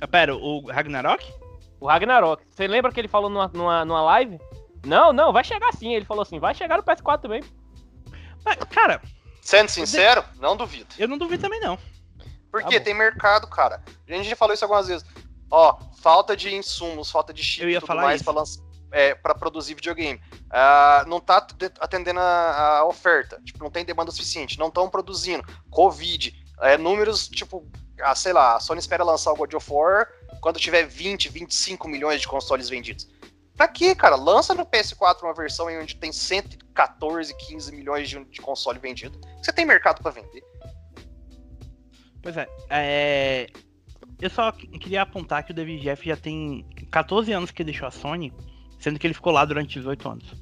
Ah, 0.00 0.08
pera, 0.08 0.34
o 0.34 0.66
Ragnarok? 0.68 1.24
O 1.80 1.86
Ragnarok. 1.86 2.42
Você 2.50 2.66
lembra 2.66 2.90
que 2.90 2.98
ele 2.98 3.06
falou 3.06 3.30
numa, 3.30 3.46
numa, 3.48 3.84
numa 3.84 4.02
live? 4.02 4.38
Não, 4.84 5.12
não, 5.12 5.32
vai 5.32 5.44
chegar 5.44 5.72
sim. 5.74 5.94
Ele 5.94 6.04
falou 6.04 6.22
assim, 6.22 6.40
vai 6.40 6.54
chegar 6.54 6.76
no 6.76 6.82
PS4 6.82 7.20
também. 7.20 7.42
Mas, 8.44 8.56
cara. 8.64 9.00
Sendo 9.44 9.68
sincero, 9.68 10.24
não 10.36 10.56
duvido. 10.56 10.94
Eu 10.98 11.06
não 11.06 11.18
duvido 11.18 11.42
também, 11.42 11.60
não. 11.60 11.78
Porque 12.50 12.78
tá 12.78 12.84
tem 12.86 12.94
mercado, 12.94 13.46
cara. 13.46 13.82
A 14.08 14.12
gente 14.12 14.28
já 14.28 14.34
falou 14.34 14.54
isso 14.54 14.64
algumas 14.64 14.88
vezes. 14.88 15.06
Ó, 15.50 15.78
falta 16.00 16.34
de 16.34 16.54
insumos, 16.54 17.10
falta 17.10 17.32
de 17.32 17.42
chip 17.42 17.66
e 17.66 17.78
tudo 17.78 17.94
mais 17.96 18.22
para 18.22 18.42
é, 18.90 19.14
produzir 19.14 19.74
videogame. 19.74 20.18
Uh, 20.44 21.08
não 21.08 21.20
tá 21.20 21.46
atendendo 21.78 22.20
a, 22.20 22.78
a, 22.78 22.84
oferta. 22.86 23.38
Tipo, 23.44 23.62
não 23.62 23.70
tem 23.70 23.84
demanda 23.84 24.10
suficiente. 24.10 24.58
Não 24.58 24.68
estão 24.68 24.88
produzindo. 24.88 25.44
Covid. 25.70 26.34
É, 26.62 26.78
números, 26.78 27.28
tipo, 27.28 27.68
ah, 28.00 28.14
sei 28.14 28.32
lá, 28.32 28.56
a 28.56 28.60
Sony 28.60 28.78
espera 28.78 29.04
lançar 29.04 29.32
o 29.32 29.36
God 29.36 29.52
of 29.52 29.70
War 29.70 30.08
quando 30.40 30.58
tiver 30.58 30.86
20, 30.86 31.28
25 31.28 31.86
milhões 31.86 32.20
de 32.20 32.28
consoles 32.28 32.68
vendidos. 32.68 33.08
Pra 33.56 33.68
quê, 33.68 33.94
cara? 33.94 34.16
Lança 34.16 34.54
no 34.54 34.64
PS4 34.64 35.22
uma 35.22 35.34
versão 35.34 35.68
em 35.68 35.78
onde 35.78 35.96
tem 35.96 36.12
114, 36.74 37.34
15 37.36 37.74
milhões 37.74 38.08
de, 38.08 38.22
de 38.24 38.40
console 38.40 38.78
vendido. 38.78 39.18
Você 39.40 39.52
tem 39.52 39.64
mercado 39.64 40.02
para 40.02 40.10
vender. 40.10 40.42
Pois 42.20 42.36
é, 42.36 42.48
é, 42.70 43.46
Eu 44.20 44.30
só 44.30 44.50
queria 44.52 45.02
apontar 45.02 45.44
que 45.44 45.52
o 45.52 45.54
David 45.54 45.82
Jeff 45.82 46.06
já 46.06 46.16
tem 46.16 46.66
14 46.90 47.32
anos 47.32 47.50
que 47.50 47.62
deixou 47.62 47.86
a 47.86 47.90
Sony, 47.90 48.32
sendo 48.80 48.98
que 48.98 49.06
ele 49.06 49.14
ficou 49.14 49.32
lá 49.32 49.44
durante 49.44 49.78
18 49.78 50.08
anos. 50.08 50.34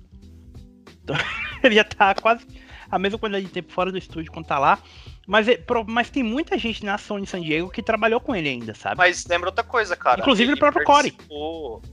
Então, 1.03 1.17
ele 1.63 1.75
já 1.75 1.85
tá 1.85 2.15
quase 2.15 2.47
a 2.91 2.99
mesma 2.99 3.19
quantidade 3.19 3.47
de 3.47 3.53
tempo 3.53 3.73
fora 3.73 3.91
do 3.91 3.99
estúdio 3.99 4.31
quando 4.31 4.47
tá 4.47 4.59
lá. 4.59 4.79
Mas, 5.27 5.49
é, 5.49 5.59
mas 5.87 6.11
tem 6.11 6.23
muita 6.23 6.59
gente 6.59 6.85
na 6.85 6.99
Sony 6.99 7.27
San 7.27 7.41
Diego 7.41 7.71
que 7.71 7.83
trabalhou 7.83 8.21
com 8.21 8.35
ele 8.35 8.49
ainda, 8.49 8.75
sabe? 8.75 8.97
Mas 8.97 9.25
lembra 9.27 9.49
outra 9.49 9.65
coisa, 9.65 9.97
cara. 9.97 10.21
Inclusive 10.21 10.53
o 10.53 10.59
próprio 10.59 10.85
Corey. 10.85 11.17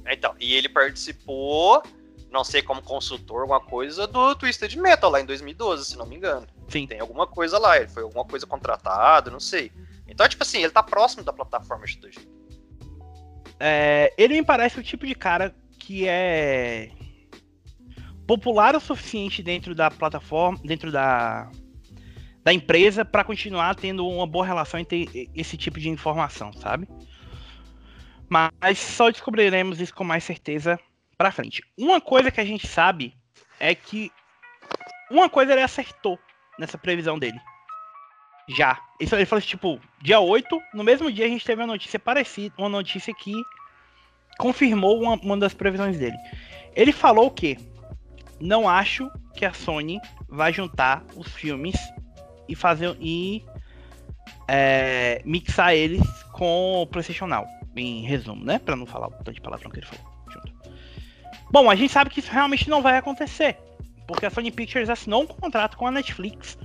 Então, 0.08 0.36
e 0.40 0.56
ele 0.56 0.68
participou, 0.68 1.84
não 2.32 2.44
sei 2.44 2.62
como 2.62 2.82
consultor, 2.82 3.42
alguma 3.42 3.60
coisa, 3.60 4.06
do 4.06 4.36
Twisted 4.36 4.76
Metal 4.76 5.10
lá 5.10 5.22
em 5.22 5.26
2012, 5.26 5.86
se 5.86 5.98
não 5.98 6.06
me 6.06 6.16
engano. 6.16 6.48
Sim. 6.68 6.86
Tem 6.86 7.00
alguma 7.00 7.26
coisa 7.26 7.58
lá, 7.58 7.78
ele 7.78 7.88
foi 7.88 8.04
alguma 8.04 8.26
coisa 8.26 8.46
contratado, 8.46 9.32
não 9.32 9.40
sei. 9.40 9.72
Então, 10.08 10.28
tipo 10.28 10.44
assim, 10.44 10.60
ele 10.60 10.72
tá 10.72 10.84
próximo 10.84 11.24
da 11.24 11.34
plataforma 11.34 11.86
X2. 11.86 12.20
É, 13.60 14.14
ele 14.18 14.36
me 14.36 14.46
parece 14.46 14.80
o 14.80 14.84
tipo 14.84 15.06
de 15.06 15.16
cara 15.16 15.54
que 15.78 16.08
é 16.08 16.92
popular 18.26 18.76
o 18.76 18.80
suficiente 18.80 19.42
dentro 19.42 19.74
da 19.74 19.90
plataforma, 19.90 20.60
dentro 20.64 20.92
da, 20.92 21.50
da 22.44 22.54
empresa 22.54 23.04
para 23.04 23.24
continuar 23.24 23.76
tendo 23.76 24.08
uma 24.08 24.28
boa 24.28 24.46
relação 24.46 24.80
entre 24.80 25.30
esse 25.36 25.58
tipo 25.58 25.80
de 25.80 25.90
informação, 25.90 26.54
sabe? 26.54 26.88
Mas 28.30 28.78
só 28.78 29.10
descobriremos 29.10 29.82
isso 29.82 29.94
com 29.96 30.04
mais 30.04 30.24
certeza 30.24 30.80
para 31.20 31.34
frente. 31.34 31.62
Uma 31.78 32.00
coisa 32.00 32.32
que 32.32 32.40
a 32.40 32.46
gente 32.46 32.66
sabe 32.66 33.14
é 33.60 33.76
que 33.76 34.10
uma 35.12 35.30
coisa 35.30 35.52
ele 35.52 35.62
acertou 35.62 36.18
nessa 36.58 36.78
previsão 36.78 37.20
dele. 37.20 37.38
Já. 38.48 38.80
Isso 39.02 39.14
ele 39.16 39.26
falou 39.26 39.40
assim, 39.40 39.50
tipo, 39.50 39.82
dia 40.02 40.22
8, 40.22 40.62
no 40.74 40.82
mesmo 40.82 41.12
dia 41.12 41.26
a 41.26 41.28
gente 41.28 41.46
teve 41.46 41.62
uma 41.62 41.68
notícia 41.68 42.00
parecida, 42.00 42.56
uma 42.58 42.70
notícia 42.70 43.14
que 43.14 43.34
confirmou 44.38 45.02
uma, 45.02 45.16
uma 45.16 45.36
das 45.36 45.54
previsões 45.54 46.00
dele. 46.00 46.16
Ele 46.74 46.94
falou 46.94 47.30
que 47.30 47.58
não 48.40 48.70
acho 48.70 49.12
que 49.36 49.44
a 49.44 49.52
Sony 49.52 50.00
vai 50.26 50.54
juntar 50.54 51.04
os 51.18 51.28
filmes 51.34 51.76
e 52.48 52.56
fazer 52.56 52.96
e 52.98 53.44
é, 54.48 55.22
mixar 55.26 55.74
eles 55.74 56.02
com 56.32 56.82
o 56.82 56.88
PlayStation 56.88 57.28
Now, 57.28 57.46
em 57.76 58.04
resumo, 58.04 58.46
né? 58.46 58.58
Para 58.58 58.78
não 58.78 58.86
falar 58.86 59.08
o 59.08 59.12
tanto 59.12 59.34
de 59.34 59.42
palavrão 59.42 59.70
que 59.70 59.80
ele 59.80 59.86
falou. 59.86 60.09
Bom, 61.52 61.70
a 61.70 61.76
gente 61.76 61.92
sabe 61.92 62.10
que 62.10 62.20
isso 62.20 62.32
realmente 62.32 62.70
não 62.70 62.82
vai 62.82 62.98
acontecer, 62.98 63.58
porque 64.08 64.26
a 64.26 64.30
Sony 64.30 64.52
Pictures 64.52 64.90
assinou 64.90 65.24
um 65.24 65.28
contrato 65.28 65.78
com 65.78 65.88
a 65.88 65.92
Netflix, 65.92 66.58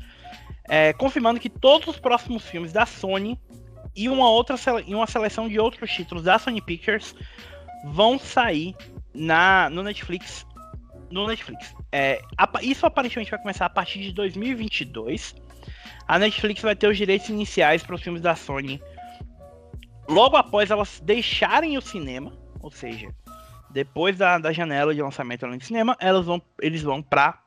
é, 0.68 0.92
confirmando 0.92 1.40
que 1.40 1.48
todos 1.48 1.88
os 1.88 1.98
próximos 1.98 2.44
filmes 2.44 2.72
da 2.72 2.84
Sony 2.84 3.38
e 3.96 4.08
uma 4.08 4.28
outra 4.28 4.56
e 4.86 4.94
uma 4.94 5.06
seleção 5.06 5.48
de 5.48 5.58
outros 5.58 5.90
títulos 5.90 6.24
da 6.24 6.38
Sony 6.38 6.60
Pictures 6.60 7.14
vão 7.84 8.18
sair 8.18 8.74
na 9.14 9.70
no 9.70 9.82
Netflix 9.82 10.46
no 11.10 11.26
Netflix. 11.28 11.74
É, 11.92 12.20
isso 12.62 12.84
aparentemente 12.84 13.30
vai 13.30 13.40
começar 13.40 13.66
a 13.66 13.70
partir 13.70 14.00
de 14.00 14.12
2022. 14.12 15.34
A 16.08 16.18
Netflix 16.18 16.60
vai 16.60 16.74
ter 16.74 16.88
os 16.88 16.96
direitos 16.96 17.28
iniciais 17.28 17.82
para 17.82 17.94
os 17.94 18.02
filmes 18.02 18.20
da 18.20 18.34
Sony 18.34 18.82
logo 20.08 20.36
após 20.36 20.70
elas 20.70 21.00
deixarem 21.00 21.78
o 21.78 21.80
cinema, 21.80 22.32
ou 22.60 22.70
seja, 22.70 23.08
depois 23.74 24.16
da, 24.16 24.38
da 24.38 24.52
janela 24.52 24.94
de 24.94 25.02
lançamento 25.02 25.44
no 25.48 25.60
cinema, 25.60 25.96
elas 25.98 26.24
vão, 26.24 26.40
eles 26.60 26.80
vão 26.80 27.02
para 27.02 27.42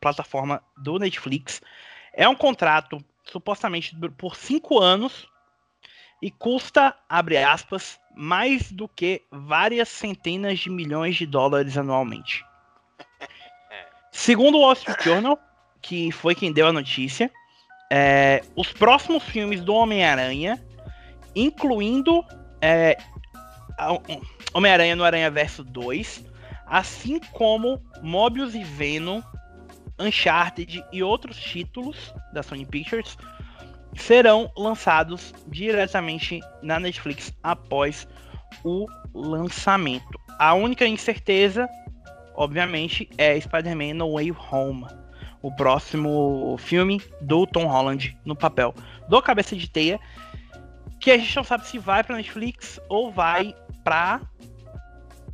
plataforma 0.00 0.62
do 0.76 1.00
Netflix. 1.00 1.60
É 2.14 2.28
um 2.28 2.34
contrato 2.36 3.04
supostamente 3.24 3.94
por 4.16 4.36
cinco 4.36 4.78
anos 4.78 5.28
e 6.22 6.30
custa, 6.30 6.94
abre 7.08 7.38
aspas, 7.38 7.98
mais 8.16 8.70
do 8.70 8.86
que 8.86 9.22
várias 9.32 9.88
centenas 9.88 10.60
de 10.60 10.70
milhões 10.70 11.16
de 11.16 11.26
dólares 11.26 11.76
anualmente. 11.76 12.44
Segundo 14.12 14.58
o 14.58 14.60
Wall 14.60 14.74
Street 14.74 15.02
Journal, 15.02 15.38
que 15.82 16.12
foi 16.12 16.36
quem 16.36 16.52
deu 16.52 16.68
a 16.68 16.72
notícia, 16.72 17.32
é, 17.90 18.44
os 18.54 18.72
próximos 18.72 19.24
filmes 19.24 19.60
do 19.60 19.74
Homem-Aranha, 19.74 20.64
incluindo 21.34 22.24
é, 22.60 22.96
Homem-Aranha 24.52 24.96
no 24.96 25.04
Aranha 25.04 25.30
Verso 25.30 25.62
2, 25.62 26.24
assim 26.66 27.20
como 27.32 27.82
Mobius 28.02 28.54
e 28.54 28.64
Venom, 28.64 29.22
Uncharted 29.98 30.84
e 30.92 31.02
outros 31.02 31.36
títulos 31.36 32.12
da 32.32 32.42
Sony 32.42 32.64
Pictures, 32.64 33.16
serão 33.96 34.50
lançados 34.56 35.34
diretamente 35.48 36.40
na 36.62 36.78
Netflix 36.78 37.32
após 37.42 38.06
o 38.64 38.86
lançamento. 39.14 40.18
A 40.38 40.54
única 40.54 40.86
incerteza, 40.86 41.68
obviamente, 42.34 43.08
é 43.18 43.40
Spider-Man 43.40 43.94
No 43.94 44.14
Way 44.14 44.32
Home, 44.50 44.86
o 45.42 45.54
próximo 45.54 46.56
filme 46.58 47.02
do 47.20 47.46
Tom 47.46 47.66
Holland 47.66 48.16
no 48.24 48.36
papel 48.36 48.74
do 49.08 49.20
Cabeça 49.22 49.56
de 49.56 49.68
Teia, 49.68 49.98
que 51.00 51.10
a 51.10 51.18
gente 51.18 51.34
não 51.34 51.44
sabe 51.44 51.66
se 51.66 51.78
vai 51.78 52.02
para 52.02 52.16
Netflix 52.16 52.80
ou 52.88 53.10
vai 53.10 53.54
para 53.88 54.20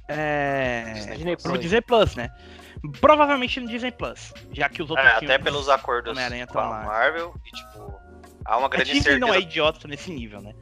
é, 0.08 0.92
Disney 1.14 1.36
pro 1.36 1.50
Plus. 1.50 1.60
Disney 1.60 1.80
Plus, 1.80 2.14
né? 2.14 2.30
Provavelmente 3.00 3.58
no 3.60 3.68
Disney 3.68 3.90
Plus, 3.90 4.32
já 4.52 4.68
que 4.68 4.82
os 4.82 4.90
outros 4.90 5.08
É, 5.08 5.18
filmes 5.18 5.34
até 5.34 5.42
pelos 5.42 5.68
acordos 5.68 6.16
com 6.52 6.58
a 6.58 6.68
lá. 6.68 6.82
Marvel 6.84 7.34
e, 7.46 7.50
tipo, 7.50 8.00
há 8.44 8.58
uma 8.58 8.66
A 8.66 8.68
grande 8.68 8.92
Disney 8.92 9.18
não 9.18 9.32
é 9.32 9.40
idiota 9.40 9.88
nesse 9.88 10.10
nível, 10.10 10.42
né? 10.42 10.54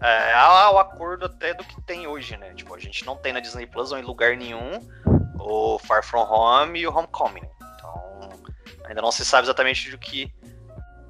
É, 0.00 0.32
há 0.32 0.70
o 0.72 0.78
acordo 0.78 1.26
até 1.26 1.54
do 1.54 1.62
que 1.62 1.80
tem 1.82 2.08
hoje, 2.08 2.36
né? 2.36 2.52
Tipo, 2.54 2.74
a 2.74 2.78
gente 2.80 3.06
não 3.06 3.16
tem 3.16 3.32
na 3.32 3.38
Disney 3.38 3.66
Plus 3.66 3.92
ou 3.92 3.98
em 3.98 4.02
lugar 4.02 4.36
nenhum 4.36 4.80
o 5.38 5.78
Far 5.78 6.04
From 6.04 6.24
Home 6.24 6.80
e 6.80 6.86
o 6.86 6.92
Homecoming. 6.96 7.48
Então, 7.76 8.28
ainda 8.84 9.00
não 9.00 9.12
se 9.12 9.24
sabe 9.24 9.44
exatamente 9.44 9.88
do 9.92 9.98
que, 9.98 10.32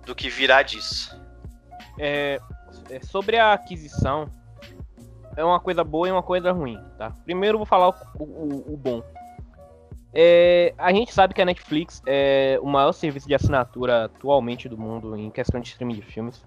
do 0.05 0.15
que 0.15 0.29
virá 0.29 0.63
disso. 0.63 1.19
É, 1.99 2.39
é, 2.91 3.01
sobre 3.01 3.39
a 3.39 3.55
aquisição, 3.55 4.31
é 5.37 5.45
uma 5.45 5.61
coisa 5.61 5.83
boa 5.85 6.09
e 6.09 6.13
uma 6.13 6.23
coisa 6.23 6.53
ruim, 6.53 6.79
tá? 6.99 7.11
Primeiro 7.25 7.55
eu 7.57 7.59
vou 7.61 7.67
falar 7.67 7.89
o, 7.89 8.23
o- 8.23 8.75
o 8.75 8.77
bom. 8.77 9.03
É, 10.15 10.75
a 10.77 10.93
gente 10.93 11.13
sabe 11.13 11.33
que 11.33 11.41
a 11.41 11.45
Netflix 11.45 12.03
é 12.07 12.59
o 12.63 12.67
maior 12.67 12.93
serviço 12.93 13.27
de 13.27 13.35
assinatura 13.35 14.05
atualmente 14.05 14.69
do 14.69 14.77
mundo 14.77 15.17
em 15.17 15.31
questão 15.31 15.61
de 15.61 15.69
streaming 15.69 15.95
de 15.95 16.03
filmes. 16.03 16.45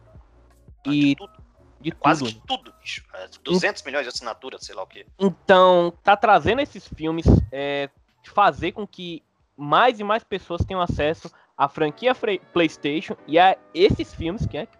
E 0.85 1.15
tudo, 1.15 1.33
de 1.81 1.91
quase 1.91 2.23
tudo. 2.23 2.33
que 2.33 2.47
tudo, 2.47 2.73
bicho. 2.79 3.03
É, 3.15 3.27
200 3.43 3.81
milhões 3.83 4.03
de 4.03 4.09
assinaturas, 4.09 4.63
sei 4.63 4.75
lá 4.75 4.83
o 4.83 4.87
quê. 4.87 5.07
Então, 5.17 5.91
tá 6.03 6.15
trazendo 6.15 6.61
esses 6.61 6.87
filmes, 6.87 7.25
é, 7.51 7.89
fazer 8.23 8.71
com 8.71 8.85
que 8.85 9.23
mais 9.57 9.99
e 9.99 10.03
mais 10.03 10.23
pessoas 10.23 10.63
tenham 10.63 10.81
acesso 10.81 11.31
à 11.57 11.67
franquia 11.67 12.13
PlayStation 12.53 13.15
e 13.25 13.39
a 13.39 13.57
esses 13.73 14.13
filmes, 14.13 14.45
que 14.45 14.57
é 14.57 14.65
que 14.67 14.77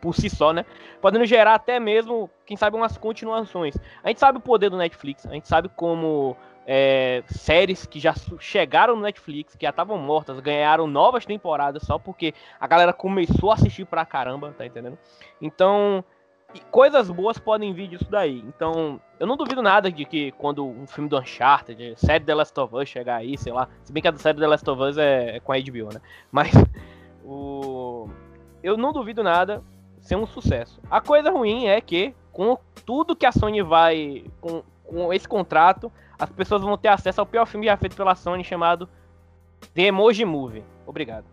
por 0.00 0.14
si 0.14 0.28
só, 0.30 0.52
né, 0.52 0.64
podendo 1.00 1.24
gerar 1.26 1.54
até 1.54 1.78
mesmo, 1.78 2.30
quem 2.46 2.56
sabe, 2.56 2.76
umas 2.76 2.96
continuações. 2.96 3.76
A 4.02 4.08
gente 4.08 4.20
sabe 4.20 4.38
o 4.38 4.40
poder 4.40 4.70
do 4.70 4.76
Netflix, 4.76 5.26
a 5.26 5.32
gente 5.32 5.48
sabe 5.48 5.68
como 5.68 6.36
é, 6.66 7.22
séries 7.26 7.86
que 7.86 7.98
já 7.98 8.14
chegaram 8.38 8.94
no 8.94 9.02
Netflix, 9.02 9.56
que 9.56 9.64
já 9.64 9.70
estavam 9.70 9.96
mortas, 9.96 10.38
ganharam 10.40 10.86
novas 10.86 11.24
temporadas 11.24 11.82
só 11.82 11.98
porque 11.98 12.34
a 12.60 12.66
galera 12.66 12.92
começou 12.92 13.50
a 13.50 13.54
assistir 13.54 13.86
pra 13.86 14.04
caramba, 14.04 14.54
tá 14.56 14.66
entendendo? 14.66 14.98
Então, 15.40 16.04
coisas 16.70 17.10
boas 17.10 17.38
podem 17.38 17.72
vir 17.72 17.88
disso 17.88 18.06
daí. 18.10 18.40
Então, 18.46 19.00
eu 19.18 19.26
não 19.26 19.36
duvido 19.36 19.62
nada 19.62 19.90
de 19.90 20.04
que 20.04 20.32
quando 20.32 20.66
um 20.66 20.86
filme 20.86 21.08
do 21.08 21.18
Uncharted, 21.18 21.94
série 21.96 22.24
The 22.24 22.34
Last 22.34 22.58
of 22.58 22.74
Us 22.74 22.88
chegar 22.88 23.16
aí, 23.16 23.36
sei 23.36 23.52
lá. 23.52 23.68
Se 23.82 23.92
bem 23.92 24.02
que 24.02 24.08
a 24.08 24.16
série 24.16 24.38
The 24.38 24.46
Last 24.46 24.68
of 24.68 24.82
Us 24.82 24.98
é, 24.98 25.36
é 25.36 25.40
com 25.40 25.52
a 25.52 25.56
HBO, 25.58 25.92
né? 25.92 26.00
Mas 26.30 26.50
o. 27.24 27.87
Eu 28.68 28.76
não 28.76 28.92
duvido 28.92 29.22
nada 29.22 29.62
ser 30.00 30.16
um 30.16 30.26
sucesso. 30.26 30.80
A 30.90 31.00
coisa 31.00 31.30
ruim 31.30 31.66
é 31.66 31.80
que, 31.80 32.14
com 32.32 32.58
tudo 32.84 33.16
que 33.16 33.24
a 33.26 33.32
Sony 33.32 33.62
vai. 33.62 34.24
Com, 34.40 34.62
com 34.84 35.12
esse 35.12 35.26
contrato, 35.26 35.90
as 36.18 36.30
pessoas 36.30 36.62
vão 36.62 36.76
ter 36.76 36.88
acesso 36.88 37.20
ao 37.20 37.26
pior 37.26 37.46
filme 37.46 37.66
já 37.66 37.76
feito 37.76 37.96
pela 37.96 38.14
Sony 38.14 38.44
chamado 38.44 38.88
The 39.74 39.82
Emoji 39.82 40.24
Movie. 40.24 40.64
Obrigado. 40.86 41.24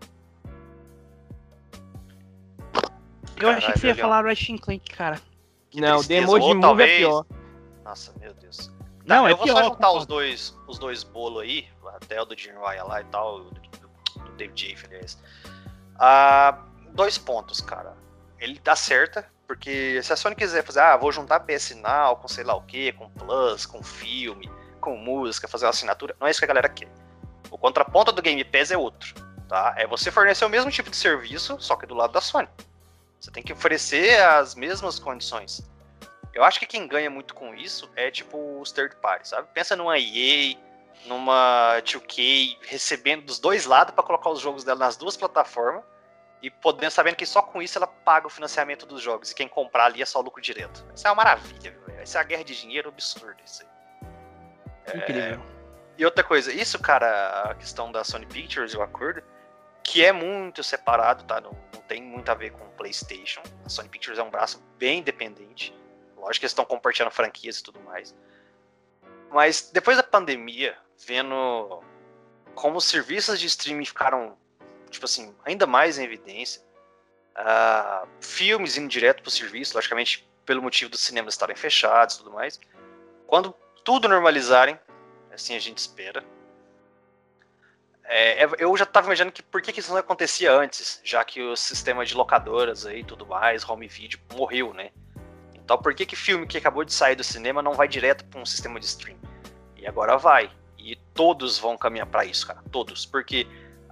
Eu 3.40 3.50
achei 3.50 3.72
que 3.74 3.78
você 3.80 3.88
ia 3.88 3.94
Caralho, 3.94 4.00
falar 4.14 4.28
Ratchet 4.28 4.58
Clank, 4.60 4.90
cara. 4.94 5.20
Que 5.70 5.80
não, 5.80 5.98
The 6.00 6.06
tristeza. 6.06 6.22
Emoji 6.22 6.42
Ou 6.42 6.48
Movie 6.48 6.60
talvez- 6.62 6.90
é 6.90 6.96
pior. 6.98 7.26
Nossa, 7.84 8.14
meu 8.18 8.32
Deus. 8.34 8.56
Tá, 8.68 8.74
Não, 9.04 9.28
é 9.28 9.32
eu 9.32 9.36
vou 9.36 9.44
pior, 9.44 9.56
só 9.62 9.64
juntar 9.68 9.92
os 9.92 10.06
dois, 10.06 10.58
os 10.66 10.78
dois 10.78 11.04
bolos 11.04 11.42
aí, 11.42 11.66
até 11.94 12.20
o 12.20 12.24
do 12.24 12.36
Jim 12.36 12.50
Ryan 12.52 12.84
lá 12.84 13.00
e 13.00 13.04
tal, 13.04 13.40
do, 13.44 13.50
do- 13.50 14.32
David 14.36 14.74
J. 14.74 14.86
aliás. 14.86 15.22
Ah, 15.98 16.58
dois 16.96 17.16
pontos, 17.18 17.60
cara. 17.60 17.94
Ele 18.40 18.58
dá 18.64 18.74
certa, 18.74 19.30
porque 19.46 20.02
se 20.02 20.12
a 20.12 20.16
Sony 20.16 20.34
quiser 20.34 20.64
fazer, 20.64 20.80
ah, 20.80 20.96
vou 20.96 21.12
juntar 21.12 21.40
PS 21.40 21.76
Now 21.76 22.16
com 22.16 22.26
sei 22.26 22.42
lá 22.42 22.56
o 22.56 22.62
que, 22.62 22.92
com 22.92 23.08
Plus, 23.10 23.64
com 23.64 23.82
filme, 23.82 24.50
com 24.80 24.96
música, 24.96 25.46
fazer 25.46 25.66
uma 25.66 25.70
assinatura, 25.70 26.16
não 26.18 26.26
é 26.26 26.30
isso 26.30 26.40
que 26.40 26.44
a 26.44 26.48
galera 26.48 26.68
quer. 26.68 26.88
O 27.50 27.56
contraponto 27.56 28.10
do 28.10 28.20
Game 28.20 28.42
Pass 28.44 28.70
é 28.70 28.76
outro, 28.76 29.14
tá? 29.48 29.74
É 29.76 29.86
você 29.86 30.10
fornecer 30.10 30.44
o 30.44 30.48
mesmo 30.48 30.70
tipo 30.70 30.90
de 30.90 30.96
serviço, 30.96 31.56
só 31.60 31.76
que 31.76 31.86
do 31.86 31.94
lado 31.94 32.12
da 32.12 32.20
Sony. 32.20 32.48
Você 33.20 33.30
tem 33.30 33.42
que 33.42 33.52
oferecer 33.52 34.20
as 34.20 34.54
mesmas 34.54 34.98
condições. 34.98 35.62
Eu 36.34 36.44
acho 36.44 36.58
que 36.58 36.66
quem 36.66 36.86
ganha 36.86 37.08
muito 37.08 37.34
com 37.34 37.54
isso 37.54 37.90
é 37.96 38.10
tipo 38.10 38.60
os 38.60 38.70
third 38.72 38.96
parties, 38.96 39.30
sabe? 39.30 39.48
Pensa 39.54 39.74
numa 39.74 39.98
EA, 39.98 40.56
numa 41.06 41.80
2K, 41.82 42.58
recebendo 42.62 43.24
dos 43.24 43.38
dois 43.38 43.64
lados 43.64 43.94
para 43.94 44.04
colocar 44.04 44.30
os 44.30 44.40
jogos 44.40 44.64
dela 44.64 44.80
nas 44.80 44.96
duas 44.96 45.16
plataformas 45.16 45.82
e 46.46 46.50
podendo 46.50 46.92
sabendo 46.92 47.16
que 47.16 47.26
só 47.26 47.42
com 47.42 47.60
isso 47.60 47.76
ela 47.76 47.88
paga 47.88 48.28
o 48.28 48.30
financiamento 48.30 48.86
dos 48.86 49.02
jogos 49.02 49.32
e 49.32 49.34
quem 49.34 49.48
comprar 49.48 49.86
ali 49.86 50.00
é 50.00 50.06
só 50.06 50.20
lucro 50.20 50.40
direto. 50.40 50.86
Isso 50.94 51.04
é 51.04 51.10
uma 51.10 51.16
maravilha, 51.16 51.72
viu? 51.72 51.96
Essa 51.98 52.18
é 52.18 52.20
a 52.20 52.24
guerra 52.24 52.44
de 52.44 52.54
dinheiro 52.54 52.88
absurda 52.88 53.36
isso 53.44 53.64
aí. 53.64 54.96
Incrível. 54.96 55.44
E 55.98 56.04
outra 56.04 56.22
coisa, 56.22 56.52
isso, 56.52 56.78
cara, 56.78 57.50
a 57.50 57.54
questão 57.56 57.90
da 57.90 58.04
Sony 58.04 58.26
Pictures 58.26 58.74
e 58.74 58.76
o 58.76 58.82
acordo, 58.82 59.24
que 59.82 60.04
é 60.04 60.12
muito 60.12 60.62
separado, 60.62 61.24
tá? 61.24 61.40
Não, 61.40 61.50
não 61.50 61.80
tem 61.82 62.00
muito 62.00 62.30
a 62.30 62.34
ver 62.34 62.52
com 62.52 62.64
o 62.64 62.70
PlayStation. 62.70 63.42
A 63.64 63.68
Sony 63.68 63.88
Pictures 63.88 64.20
é 64.20 64.22
um 64.22 64.30
braço 64.30 64.62
bem 64.78 65.00
independente. 65.00 65.76
Lógico 66.16 66.42
que 66.42 66.44
eles 66.44 66.52
estão 66.52 66.64
compartilhando 66.64 67.10
franquias 67.10 67.58
e 67.58 67.62
tudo 67.64 67.80
mais. 67.80 68.14
Mas 69.32 69.68
depois 69.72 69.96
da 69.96 70.04
pandemia, 70.04 70.78
vendo 71.04 71.82
como 72.54 72.76
os 72.76 72.84
serviços 72.84 73.40
de 73.40 73.46
streaming 73.46 73.84
ficaram, 73.84 74.38
tipo 74.90 75.04
assim, 75.04 75.34
ainda 75.44 75.66
mais 75.66 75.98
em 75.98 76.04
evidência, 76.04 76.62
ah, 77.34 78.06
filmes 78.20 78.76
indo 78.76 78.88
direto 78.88 79.22
pro 79.22 79.30
serviço, 79.30 79.74
logicamente 79.74 80.28
pelo 80.44 80.62
motivo 80.62 80.90
dos 80.90 81.00
cinemas 81.00 81.34
estarem 81.34 81.56
fechados 81.56 82.14
e 82.14 82.18
tudo 82.18 82.32
mais. 82.32 82.58
Quando 83.26 83.54
tudo 83.84 84.08
normalizarem, 84.08 84.78
assim 85.32 85.54
a 85.56 85.60
gente 85.60 85.78
espera. 85.78 86.24
É, 88.04 88.44
é- 88.44 88.50
eu 88.58 88.74
já 88.76 88.84
estava 88.84 89.08
imaginando 89.08 89.32
que 89.32 89.42
por 89.42 89.60
que, 89.60 89.72
que 89.72 89.80
isso 89.80 89.90
não 89.90 89.98
acontecia 89.98 90.52
antes, 90.52 91.00
já 91.02 91.24
que 91.24 91.42
o 91.42 91.56
sistema 91.56 92.04
de 92.04 92.14
locadoras 92.14 92.86
aí 92.86 93.02
tudo 93.02 93.26
mais, 93.26 93.68
home 93.68 93.88
video, 93.88 94.20
morreu, 94.32 94.72
né? 94.72 94.90
Então 95.54 95.76
por 95.76 95.92
que 95.94 96.06
que 96.06 96.14
filme 96.14 96.46
que 96.46 96.56
acabou 96.56 96.84
de 96.84 96.92
sair 96.92 97.16
do 97.16 97.24
cinema 97.24 97.60
não 97.60 97.72
vai 97.72 97.88
direto 97.88 98.24
para 98.26 98.40
um 98.40 98.46
sistema 98.46 98.78
de 98.78 98.86
stream? 98.86 99.18
E 99.76 99.86
agora 99.86 100.16
vai. 100.16 100.50
E 100.78 100.94
todos 101.12 101.58
vão 101.58 101.76
caminhar 101.76 102.06
para 102.06 102.24
isso, 102.24 102.46
cara. 102.46 102.62
Todos. 102.70 103.04
Porque 103.04 103.46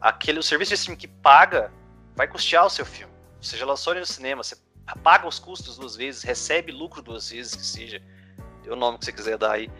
aquele 0.05 0.39
o 0.39 0.43
serviço 0.43 0.69
de 0.69 0.75
stream 0.75 0.97
que 0.99 1.09
paga 1.09 1.73
vai 2.15 2.29
custear 2.29 2.67
o 2.67 2.71
seu 2.71 2.85
filme. 2.85 3.13
Você 3.41 3.57
já 3.57 3.65
lançou 3.65 3.95
ele 3.95 4.01
no 4.01 4.07
cinema, 4.07 4.43
você 4.43 4.55
paga 5.03 5.27
os 5.27 5.39
custos 5.39 5.79
duas 5.79 5.97
vezes, 5.97 6.23
recebe 6.23 6.71
lucro 6.71 7.01
duas 7.01 7.31
vezes, 7.31 7.55
que 7.55 7.65
seja. 7.65 8.03
Dê 8.63 8.71
o 8.71 8.77
nome 8.77 8.99
que 8.99 9.07
você 9.07 9.13
quiser 9.13 9.39
dar 9.39 9.53
aí. 9.53 9.71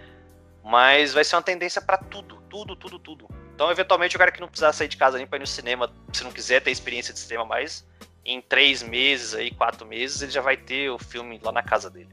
Mas 0.63 1.13
vai 1.13 1.25
ser 1.25 1.37
uma 1.37 1.43
tendência 1.43 1.83
para 1.83 1.99
tudo, 1.99 2.41
tudo, 2.49 2.75
tudo, 2.75 2.99
tudo. 2.99 3.29
Então, 3.55 3.71
eventualmente, 3.71 4.17
o 4.17 4.19
cara 4.19 4.33
que 4.33 4.41
não 4.41 4.49
precisar 4.49 4.73
sair 4.73 4.89
de 4.89 4.97
casa 4.97 5.19
nem 5.19 5.27
para 5.27 5.37
ir 5.37 5.41
no 5.41 5.47
cinema, 5.47 5.93
se 6.11 6.25
não 6.25 6.33
quiser 6.33 6.61
ter 6.63 6.71
experiência 6.71 7.13
de 7.13 7.21
cinema 7.21 7.45
mais, 7.45 7.87
em 8.25 8.41
três 8.41 8.83
meses 8.83 9.35
aí, 9.35 9.51
quatro 9.51 9.87
meses, 9.87 10.23
ele 10.23 10.33
já 10.33 10.41
vai 10.41 10.57
ter 10.57 10.89
o 10.89 10.99
filme 10.99 11.39
lá 11.43 11.53
na 11.53 11.63
casa 11.63 11.91
dele. 11.91 12.09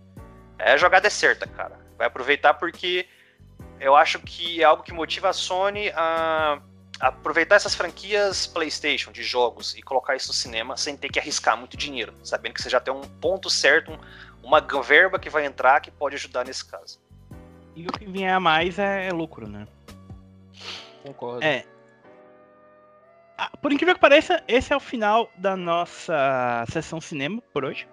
É, 0.59 0.73
a 0.73 0.77
jogada 0.77 1.07
é 1.07 1.09
certa, 1.09 1.47
cara. 1.47 1.79
Vai 1.97 2.07
aproveitar 2.07 2.55
porque 2.55 3.07
eu 3.79 3.95
acho 3.95 4.19
que 4.19 4.61
é 4.61 4.65
algo 4.65 4.83
que 4.83 4.91
motiva 4.91 5.29
a 5.29 5.33
Sony 5.33 5.89
a 5.95 6.61
aproveitar 7.01 7.55
essas 7.55 7.73
franquias 7.73 8.45
PlayStation 8.45 9.11
de 9.11 9.23
jogos 9.23 9.75
e 9.75 9.81
colocar 9.81 10.15
isso 10.15 10.27
no 10.27 10.33
cinema 10.33 10.77
sem 10.77 10.95
ter 10.95 11.09
que 11.09 11.19
arriscar 11.19 11.57
muito 11.57 11.75
dinheiro, 11.75 12.13
sabendo 12.23 12.53
que 12.53 12.61
você 12.61 12.69
já 12.69 12.79
tem 12.79 12.93
um 12.93 13.01
ponto 13.01 13.49
certo, 13.49 13.91
um- 13.91 13.99
uma 14.43 14.61
verba 14.83 15.17
que 15.19 15.29
vai 15.29 15.45
entrar 15.45 15.79
que 15.81 15.89
pode 15.91 16.15
ajudar 16.15 16.45
nesse 16.45 16.63
caso. 16.65 16.99
E 17.75 17.87
o 17.87 17.91
que 17.91 18.05
vier 18.05 18.33
a 18.33 18.39
mais 18.39 18.77
é, 18.77 19.07
é 19.07 19.11
lucro, 19.11 19.47
né? 19.47 19.67
Concordo. 21.03 21.43
É. 21.43 21.65
Ah, 23.37 23.49
por 23.61 23.71
incrível 23.71 23.95
que 23.95 24.01
pareça, 24.01 24.43
esse 24.47 24.71
é 24.71 24.75
o 24.75 24.79
final 24.79 25.31
da 25.35 25.55
nossa 25.57 26.63
sessão 26.71 27.01
cinema 27.01 27.41
por 27.53 27.65
hoje. 27.65 27.87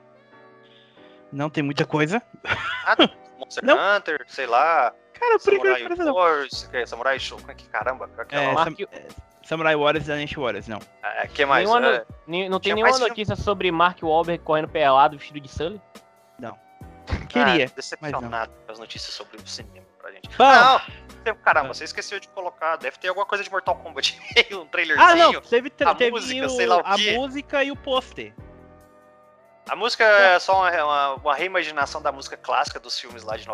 Não 1.33 1.49
tem 1.49 1.63
muita 1.63 1.87
coisa. 1.87 2.23
Monster 3.39 3.65
Não. 3.65 3.77
Hunter, 3.79 4.25
sei 4.27 4.47
lá, 4.47 4.93
Cara, 5.19 5.39
por 5.39 5.53
incrível 5.55 5.77
que 5.77 5.83
Samurai 5.83 6.07
não. 6.07 6.15
Wars, 6.15 6.71
é 6.73 6.87
Samurai 6.87 7.19
Show, 7.19 7.39
como 7.39 7.51
é 7.51 7.55
que 7.55 7.69
caramba, 7.69 8.09
que 8.09 8.35
é 8.35 8.45
É, 8.45 8.55
Sam- 8.55 8.75
é, 8.93 9.07
Samurai 9.45 9.75
Warriors 9.77 10.07
e 10.09 10.13
Dynasty 10.13 10.39
Warriors, 10.39 10.69
não. 10.69 10.79
É, 11.03 11.27
que 11.27 11.45
mais? 11.47 11.69
Nenhuma 11.69 11.87
É, 11.89 12.05
Não 12.49 12.61
tem 12.61 12.73
nenhuma 12.75 12.91
mais 12.91 12.97
filme. 12.97 13.09
notícia 13.11 13.37
sobre 13.37 13.71
Mark 13.73 13.99
Wahlberg 14.03 14.43
correndo 14.45 14.69
pelado 14.69 15.17
vestido 15.19 15.41
de 15.41 15.49
Sully? 15.49 15.81
Queria. 17.31 17.65
ah, 17.67 17.71
decepcionado 17.75 18.53
com 18.67 18.73
as 18.73 18.79
notícias 18.79 19.15
sobre 19.15 19.39
o 19.39 19.47
cinema 19.47 19.87
pra 19.99 20.11
gente. 20.13 20.29
Bom, 20.37 20.81
Não, 21.25 21.35
caramba, 21.37 21.73
você 21.73 21.85
esqueceu 21.85 22.21
de 22.21 22.29
colocar, 22.29 22.77
deve 22.77 22.99
ter 22.99 23.09
alguma 23.09 23.25
coisa 23.25 23.43
de 23.43 23.51
Mortal 23.51 23.77
Kombat, 23.77 24.19
um 24.53 24.67
trailerzinho. 24.67 25.09
ah, 25.09 25.15
não, 25.17 25.41
teve, 25.41 25.71
tra- 25.71 25.91
a 25.93 25.95
teve 25.95 26.11
música, 26.11 26.47
o- 26.47 26.51
sei 26.51 26.67
lá 26.67 26.77
o 26.77 26.81
a 26.81 26.95
quê. 26.97 27.13
música 27.17 27.65
e 27.65 27.71
o 27.71 27.77
pôster. 27.77 28.35
A 29.71 29.75
música 29.77 30.05
é 30.05 30.39
só 30.39 30.61
uma, 30.61 30.85
uma, 30.85 31.15
uma 31.15 31.35
reimaginação 31.35 32.01
da 32.03 32.13
música 32.13 32.37
clássica 32.37 32.79
dos 32.81 32.99
filmes 32.99 33.23
lá 33.23 33.37
de 33.39 33.47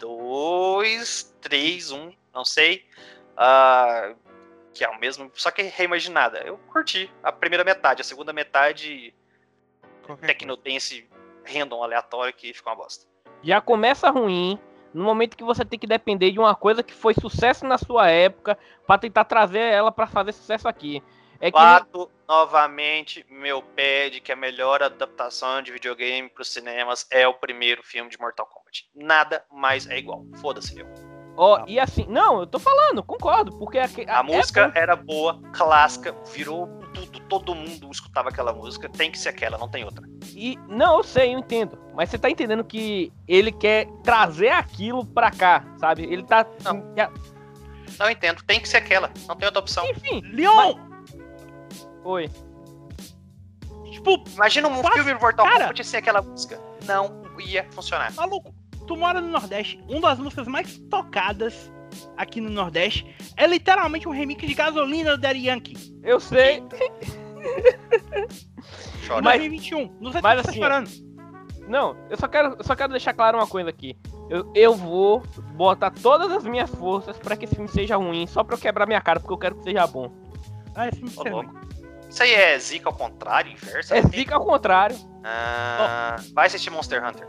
92, 0.00 1.34
3, 1.40 1.90
1, 1.90 2.12
não 2.34 2.44
sei. 2.44 2.84
Uh, 3.32 4.16
que 4.72 4.84
é 4.84 4.88
o 4.88 4.98
mesmo, 4.98 5.30
só 5.34 5.50
que 5.50 5.62
reimaginada. 5.62 6.38
Eu 6.38 6.58
curti 6.70 7.10
a 7.22 7.32
primeira 7.32 7.64
metade, 7.64 8.02
a 8.02 8.04
segunda 8.04 8.32
metade 8.32 9.14
tecnodense 10.20 11.08
random 11.44 11.82
aleatório 11.82 12.32
que 12.32 12.52
fica 12.52 12.70
uma 12.70 12.76
bosta. 12.76 13.06
Já 13.42 13.60
começa 13.60 14.10
ruim 14.10 14.58
no 14.92 15.04
momento 15.04 15.36
que 15.36 15.44
você 15.44 15.64
tem 15.64 15.78
que 15.78 15.86
depender 15.86 16.30
de 16.30 16.38
uma 16.38 16.54
coisa 16.54 16.82
que 16.82 16.94
foi 16.94 17.14
sucesso 17.14 17.66
na 17.66 17.78
sua 17.78 18.10
época 18.10 18.58
para 18.86 19.00
tentar 19.00 19.24
trazer 19.24 19.60
ela 19.60 19.90
para 19.90 20.06
fazer 20.06 20.32
sucesso 20.32 20.68
aqui. 20.68 21.02
É 21.40 21.50
que... 21.50 21.58
Bato 21.58 22.10
novamente 22.26 23.24
meu 23.28 23.62
pé 23.62 24.08
de 24.08 24.20
que 24.20 24.32
a 24.32 24.36
melhor 24.36 24.82
adaptação 24.82 25.62
de 25.62 25.72
videogame 25.72 26.28
para 26.28 26.42
os 26.42 26.52
cinemas 26.52 27.06
é 27.10 27.26
o 27.28 27.34
primeiro 27.34 27.82
filme 27.82 28.10
de 28.10 28.18
Mortal 28.18 28.46
Kombat. 28.46 28.65
Nada 28.94 29.44
mais 29.52 29.88
é 29.88 29.98
igual. 29.98 30.24
Foda-se 30.40 30.78
eu. 30.78 30.86
Ó, 31.36 31.60
oh, 31.60 31.64
e 31.68 31.78
assim, 31.78 32.06
não, 32.08 32.40
eu 32.40 32.46
tô 32.46 32.58
falando, 32.58 33.02
concordo, 33.02 33.52
porque 33.58 33.78
a, 33.78 33.86
a, 34.08 34.20
a 34.20 34.22
música 34.22 34.72
era 34.74 34.96
boa, 34.96 35.38
clássica, 35.52 36.16
virou 36.32 36.66
tudo, 36.94 37.20
todo 37.20 37.54
mundo 37.54 37.90
escutava 37.90 38.30
aquela 38.30 38.54
música, 38.54 38.88
tem 38.88 39.10
que 39.10 39.18
ser 39.18 39.28
aquela, 39.28 39.58
não 39.58 39.68
tem 39.68 39.84
outra. 39.84 40.02
E 40.34 40.58
não, 40.66 40.96
eu 40.96 41.04
sei, 41.04 41.34
eu 41.34 41.38
entendo, 41.38 41.78
mas 41.94 42.08
você 42.08 42.16
tá 42.16 42.30
entendendo 42.30 42.64
que 42.64 43.12
ele 43.28 43.52
quer 43.52 43.86
trazer 44.02 44.48
aquilo 44.48 45.04
pra 45.04 45.30
cá, 45.30 45.62
sabe? 45.78 46.04
Ele 46.04 46.22
tá 46.22 46.46
Não. 46.64 46.82
Não 47.98 48.10
entendo, 48.10 48.42
tem 48.42 48.58
que 48.58 48.68
ser 48.68 48.78
aquela, 48.78 49.10
não 49.28 49.36
tem 49.36 49.46
outra 49.46 49.60
opção. 49.60 49.84
Enfim, 49.90 50.22
Leon. 50.32 50.74
Mas... 50.74 51.18
Oi. 52.02 52.30
Tipo, 53.90 54.24
imagina 54.34 54.68
um 54.68 54.82
filme 54.92 55.12
do 55.12 55.20
Mortal 55.20 55.46
Kombat 55.46 55.84
sem 55.84 55.98
aquela 55.98 56.22
música. 56.22 56.60
Não 56.84 57.26
ia 57.40 57.66
funcionar. 57.72 58.12
Maluco, 58.14 58.54
tu 58.86 58.96
mora 58.96 59.20
no 59.20 59.28
Nordeste, 59.28 59.82
uma 59.88 60.08
das 60.08 60.18
músicas 60.18 60.46
mais 60.46 60.78
tocadas 60.90 61.70
aqui 62.16 62.40
no 62.40 62.50
Nordeste 62.50 63.06
é 63.36 63.46
literalmente 63.46 64.08
um 64.08 64.12
remix 64.12 64.46
de 64.46 64.54
gasolina 64.54 65.16
do 65.16 65.20
Daddy 65.20 65.48
Yankee. 65.48 65.76
Eu 66.02 66.18
sei. 66.20 66.62
Chora. 69.06 69.22
Mas, 69.22 69.38
2021, 69.38 69.96
não 70.00 70.10
sei 70.12 70.20
mas 70.20 70.42
tá 70.42 70.48
assim, 70.48 70.58
esperando. 70.58 70.90
Não, 71.68 71.96
eu 72.08 72.16
só 72.16 72.28
quero, 72.28 72.56
eu 72.58 72.64
só 72.64 72.74
quero 72.76 72.92
deixar 72.92 73.12
claro 73.12 73.38
uma 73.38 73.46
coisa 73.46 73.70
aqui. 73.70 73.96
Eu, 74.28 74.50
eu 74.54 74.74
vou 74.74 75.22
botar 75.54 75.90
todas 75.90 76.32
as 76.32 76.44
minhas 76.44 76.68
forças 76.70 77.16
para 77.18 77.36
que 77.36 77.44
esse 77.44 77.54
filme 77.54 77.68
seja 77.68 77.96
ruim, 77.96 78.26
só 78.26 78.42
pra 78.42 78.56
eu 78.56 78.60
quebrar 78.60 78.86
minha 78.86 79.00
cara, 79.00 79.20
porque 79.20 79.32
eu 79.32 79.38
quero 79.38 79.56
que 79.56 79.64
seja 79.64 79.86
bom. 79.86 80.12
Ah, 80.74 80.88
esse 80.88 80.98
filme 80.98 81.12
oh, 81.16 81.42
ruim. 81.42 81.48
Isso 82.08 82.22
aí 82.22 82.34
é 82.34 82.58
zica 82.58 82.88
ao 82.88 82.94
contrário, 82.94 83.52
inverso? 83.52 83.94
É 83.94 84.02
zica 84.02 84.34
ao 84.34 84.44
contrário. 84.44 84.96
Ah, 85.24 86.16
oh. 86.18 86.34
Vai 86.34 86.46
assistir 86.46 86.70
Monster 86.70 87.04
Hunter. 87.04 87.26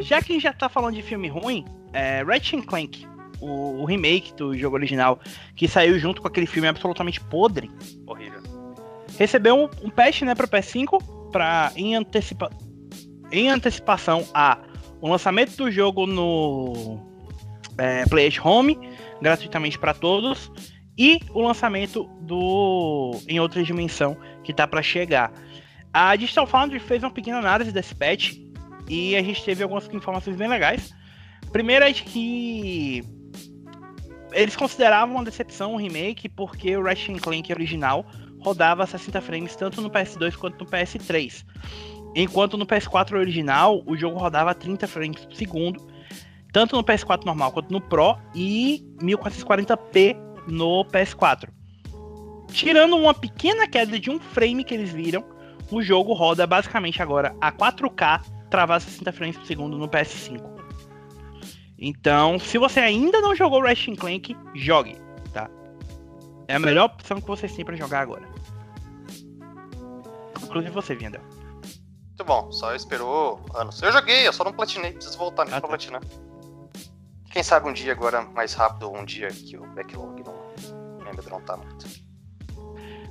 Já 0.00 0.22
que 0.22 0.32
a 0.32 0.34
gente 0.34 0.42
já 0.42 0.52
tá 0.52 0.68
falando 0.68 0.94
de 0.94 1.02
filme 1.02 1.28
ruim, 1.28 1.64
é 1.92 2.22
Ratchet 2.22 2.62
Clank, 2.62 3.06
o, 3.40 3.82
o, 3.82 3.84
remake 3.84 4.34
do 4.34 4.56
jogo 4.56 4.76
original, 4.76 5.20
que 5.56 5.68
saiu 5.68 5.98
junto 5.98 6.20
com 6.20 6.28
aquele 6.28 6.46
filme 6.46 6.68
absolutamente 6.68 7.20
podre. 7.20 7.70
Horrível. 8.06 8.42
Recebeu 9.18 9.56
um, 9.56 9.86
um 9.86 9.90
patch, 9.90 10.22
né, 10.22 10.34
pro 10.34 10.48
PS5, 10.48 11.30
pra, 11.30 11.72
em, 11.76 11.94
antecipa, 11.94 12.50
em 13.30 13.50
antecipação 13.50 14.26
a 14.32 14.58
o 15.00 15.08
lançamento 15.08 15.56
do 15.56 15.70
jogo 15.70 16.06
no 16.06 16.98
é, 17.78 18.04
PlayStation 18.06 18.48
Home, 18.48 18.78
gratuitamente 19.22 19.78
para 19.78 19.94
todos, 19.94 20.50
e 20.96 21.20
o 21.32 21.40
lançamento 21.40 22.04
do 22.22 23.12
em 23.28 23.38
outra 23.38 23.62
dimensão 23.62 24.16
que 24.42 24.52
tá 24.52 24.66
para 24.66 24.82
chegar. 24.82 25.32
A 25.92 26.14
Digital 26.16 26.46
Foundry 26.46 26.80
fez 26.80 27.02
uma 27.02 27.10
pequena 27.10 27.38
análise 27.38 27.72
desse 27.72 27.94
patch 27.94 28.34
e 28.88 29.16
a 29.16 29.22
gente 29.22 29.44
teve 29.44 29.62
algumas 29.62 29.88
informações 29.92 30.36
bem 30.36 30.48
legais. 30.48 30.94
Primeiro 31.52 31.84
é 31.84 31.92
de 31.92 32.02
que 32.02 33.04
eles 34.32 34.56
consideravam 34.56 35.16
uma 35.16 35.24
decepção 35.24 35.74
o 35.74 35.76
remake 35.76 36.28
porque 36.28 36.76
o 36.76 36.82
Ratchet 36.82 37.20
Clank 37.20 37.52
original 37.52 38.04
rodava 38.40 38.86
60 38.86 39.20
frames 39.20 39.56
tanto 39.56 39.80
no 39.80 39.90
PS2 39.90 40.36
quanto 40.36 40.64
no 40.64 40.70
PS3. 40.70 41.44
Enquanto 42.14 42.56
no 42.56 42.66
PS4 42.66 43.18
original 43.18 43.82
o 43.86 43.96
jogo 43.96 44.18
rodava 44.18 44.54
30 44.54 44.86
frames 44.86 45.24
por 45.24 45.34
segundo, 45.34 45.86
tanto 46.52 46.76
no 46.76 46.84
PS4 46.84 47.24
normal 47.24 47.52
quanto 47.52 47.70
no 47.70 47.80
Pro 47.80 48.16
e 48.34 48.84
1440p 49.00 50.16
no 50.46 50.84
PS4. 50.86 51.48
Tirando 52.50 52.96
uma 52.96 53.12
pequena 53.12 53.68
queda 53.68 53.98
de 53.98 54.10
um 54.10 54.18
frame 54.18 54.64
que 54.64 54.74
eles 54.74 54.90
viram, 54.90 55.24
o 55.70 55.82
jogo 55.82 56.14
roda 56.14 56.46
basicamente 56.46 57.02
agora 57.02 57.36
a 57.40 57.52
4K 57.52 58.37
travar 58.50 58.80
60 58.80 59.12
frames 59.12 59.36
por 59.36 59.46
segundo 59.46 59.78
no 59.78 59.88
PS5. 59.88 60.58
Então, 61.78 62.38
se 62.38 62.58
você 62.58 62.80
ainda 62.80 63.20
não 63.20 63.34
jogou 63.34 63.62
Ratchet 63.62 63.96
Clank, 63.96 64.36
jogue, 64.54 64.96
tá? 65.32 65.48
É 66.48 66.56
a 66.56 66.58
melhor 66.58 66.86
opção 66.86 67.20
que 67.20 67.26
vocês 67.26 67.54
têm 67.54 67.64
para 67.64 67.76
jogar 67.76 68.00
agora. 68.00 68.28
Inclusive 70.42 70.72
você, 70.72 70.94
Viandel. 70.94 71.20
Muito 71.20 72.24
bom, 72.24 72.50
só 72.50 72.74
esperou 72.74 73.44
anos. 73.54 73.80
Eu 73.80 73.92
joguei, 73.92 74.26
eu 74.26 74.32
só 74.32 74.42
não 74.42 74.52
platinei, 74.52 74.92
preciso 74.92 75.16
voltar 75.16 75.44
ah, 75.44 75.46
pra 75.46 75.60
tá. 75.60 75.68
platinar. 75.68 76.02
Quem 77.30 77.42
sabe 77.44 77.68
um 77.68 77.72
dia 77.72 77.92
agora, 77.92 78.22
mais 78.22 78.54
rápido, 78.54 78.90
um 78.90 79.04
dia 79.04 79.28
que 79.28 79.56
o 79.56 79.64
backlog 79.74 80.24
não 80.24 81.04
me 81.04 81.10
amedrontar 81.10 81.58
muito. 81.58 81.86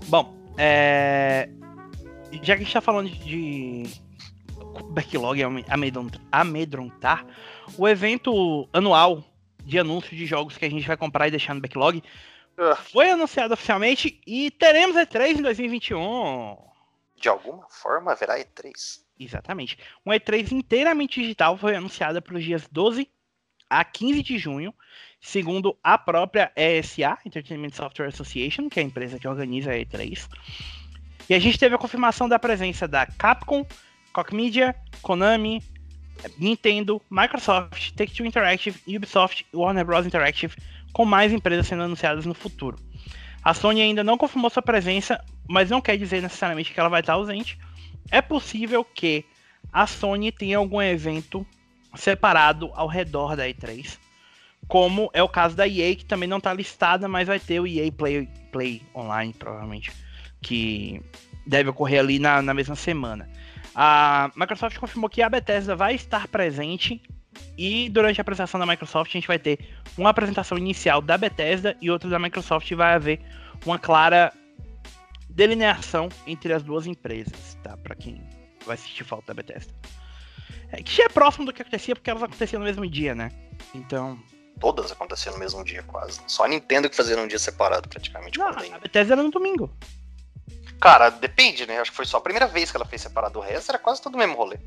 Bom, 0.08 0.36
é... 0.58 1.50
já 2.42 2.56
que 2.56 2.64
a 2.64 2.66
gente 2.66 2.74
tá 2.74 2.82
falando 2.82 3.10
de 3.10 3.84
backlog 4.98 5.40
amedrontar, 6.32 7.26
o 7.78 7.88
evento 7.88 8.68
anual 8.74 9.24
de 9.64 9.78
anúncio 9.78 10.16
de 10.16 10.26
jogos 10.26 10.58
que 10.58 10.66
a 10.66 10.70
gente 10.70 10.88
vai 10.88 10.98
comprar 10.98 11.28
e 11.28 11.32
deixar 11.32 11.54
no 11.54 11.62
backlog 11.62 12.02
uh. 12.58 12.76
foi 12.92 13.12
anunciado 13.12 13.54
oficialmente 13.54 14.20
e 14.26 14.50
teremos 14.52 14.96
E3 14.96 15.38
em 15.38 15.42
2021. 15.42 16.58
De 17.16 17.30
alguma 17.30 17.68
forma 17.70 18.12
haverá 18.12 18.40
E3. 18.40 19.02
Exatamente. 19.20 19.78
Um 20.06 20.12
E3 20.12 20.52
inteiramente 20.52 21.22
digital 21.22 21.58
foi 21.58 21.76
anunciado 21.76 22.22
para 22.22 22.36
os 22.36 22.44
dias 22.44 22.68
12 22.72 23.10
a 23.70 23.84
15 23.84 24.24
de 24.24 24.38
junho, 24.38 24.74
segundo 25.20 25.78
a 25.84 25.98
própria 25.98 26.52
ESA, 26.56 27.18
Entertainment 27.26 27.72
Software 27.72 28.08
Association, 28.08 28.70
que 28.70 28.80
é 28.80 28.84
a 28.84 28.86
empresa 28.86 29.20
que 29.20 29.28
organiza 29.28 29.72
a 29.72 29.76
E3. 29.76 30.28
E 31.30 31.34
a 31.34 31.40
gente 31.40 31.60
teve 31.60 31.76
a 31.76 31.78
confirmação 31.78 32.30
da 32.30 32.40
presença 32.40 32.88
da 32.88 33.06
Capcom, 33.06 33.66
Koch 34.18 34.34
Media, 34.34 34.76
Konami, 35.04 35.62
Nintendo, 36.40 37.00
Microsoft, 37.08 37.92
Take-Two 37.92 38.26
Interactive, 38.26 38.82
Ubisoft 38.88 39.46
e 39.54 39.56
Warner 39.56 39.86
Bros. 39.86 40.08
Interactive, 40.08 40.56
com 40.92 41.06
mais 41.06 41.32
empresas 41.32 41.68
sendo 41.68 41.84
anunciadas 41.84 42.26
no 42.26 42.34
futuro. 42.34 42.80
A 43.44 43.54
Sony 43.54 43.80
ainda 43.80 44.04
não 44.04 44.18
confirmou 44.18 44.50
sua 44.50 44.64
presença, 44.64 45.24
mas 45.48 45.70
não 45.70 45.80
quer 45.80 45.98
dizer 46.00 46.24
necessariamente 46.24 46.74
que 46.74 46.80
ela 46.80 46.90
vai 46.90 47.02
estar 47.02 47.14
ausente. 47.14 47.60
É 48.10 48.20
possível 48.20 48.84
que 48.84 49.24
a 49.72 49.86
Sony 49.86 50.32
tenha 50.32 50.58
algum 50.58 50.82
evento 50.82 51.46
separado 51.96 52.72
ao 52.74 52.88
redor 52.88 53.36
da 53.36 53.48
E3, 53.48 54.00
como 54.68 55.12
é 55.14 55.22
o 55.22 55.30
caso 55.30 55.56
da 55.56 55.68
EA, 55.68 55.96
que 55.96 56.06
também 56.06 56.28
não 56.28 56.40
está 56.40 56.52
listada, 56.56 57.08
mas 57.08 57.28
vai 57.28 57.40
ter 57.40 57.60
o 57.60 57.68
EA 57.68 57.92
Play, 57.92 58.28
Play 58.52 58.82
Online, 58.96 59.32
provavelmente, 59.32 59.92
que 60.42 61.04
deve 61.46 61.70
ocorrer 61.70 62.00
ali 62.00 62.18
na, 62.18 62.42
na 62.42 62.56
mesma 62.56 62.76
semana. 62.76 63.30
A 63.80 64.32
Microsoft 64.36 64.76
confirmou 64.80 65.08
que 65.08 65.22
a 65.22 65.30
Bethesda 65.30 65.76
vai 65.76 65.94
estar 65.94 66.28
presente 66.30 67.00
e 67.56 67.90
durante 67.90 68.20
a 68.20 68.24
apresentação 68.24 68.60
da 68.60 68.66
Microsoft 68.66 69.12
a 69.12 69.14
gente 69.14 69.28
vai 69.28 69.38
ter 69.38 69.60
uma 69.96 70.10
apresentação 70.10 70.58
inicial 70.58 71.00
da 71.00 71.16
Bethesda 71.16 71.78
e 71.80 71.92
outra 71.92 72.10
da 72.10 72.18
Microsoft 72.18 72.72
e 72.72 72.74
vai 72.74 72.96
haver 72.96 73.22
uma 73.64 73.78
clara 73.78 74.34
delineação 75.30 76.10
entre 76.26 76.54
as 76.54 76.64
duas 76.64 76.88
empresas, 76.88 77.56
tá? 77.62 77.78
Para 77.78 77.94
quem 77.94 78.20
vai 78.66 78.74
assistir 78.74 79.04
falta 79.04 79.28
da 79.28 79.36
Bethesda. 79.36 79.72
É, 80.72 80.82
que 80.82 81.00
é 81.04 81.08
próximo 81.08 81.46
do 81.46 81.54
que 81.54 81.62
acontecia 81.62 81.96
porque 81.96 82.10
elas 82.10 82.24
aconteciam 82.24 82.60
no 82.60 82.66
mesmo 82.66 82.90
dia, 82.90 83.14
né? 83.14 83.32
Então. 83.76 84.18
Todas 84.60 84.92
aconteciam 84.92 85.34
no 85.34 85.40
mesmo 85.40 85.64
dia, 85.64 85.84
quase. 85.84 86.20
Só 86.26 86.46
a 86.46 86.48
Nintendo 86.48 86.90
que 86.90 86.96
fazia 86.96 87.16
num 87.16 87.28
dia 87.28 87.38
separado, 87.38 87.88
praticamente. 87.88 88.40
Não, 88.40 88.48
a 88.48 88.80
Bethesda 88.80 89.14
era 89.14 89.22
no 89.22 89.30
domingo. 89.30 89.72
Cara, 90.80 91.10
depende, 91.10 91.66
né? 91.66 91.80
Acho 91.80 91.92
que 91.92 91.98
foi 91.98 92.06
só 92.06 92.18
a 92.18 92.22
primeira 92.22 92.48
vez 92.48 92.72
que 92.72 92.78
ela 92.78 92.86
fez 92.86 93.02
separado. 93.02 93.40
O 93.40 93.42
resto 93.42 93.70
era 93.70 93.80
quase 93.80 94.02
todo 94.02 94.16
o 94.16 94.18
mesmo 94.18 94.36
rolê. 94.36 94.58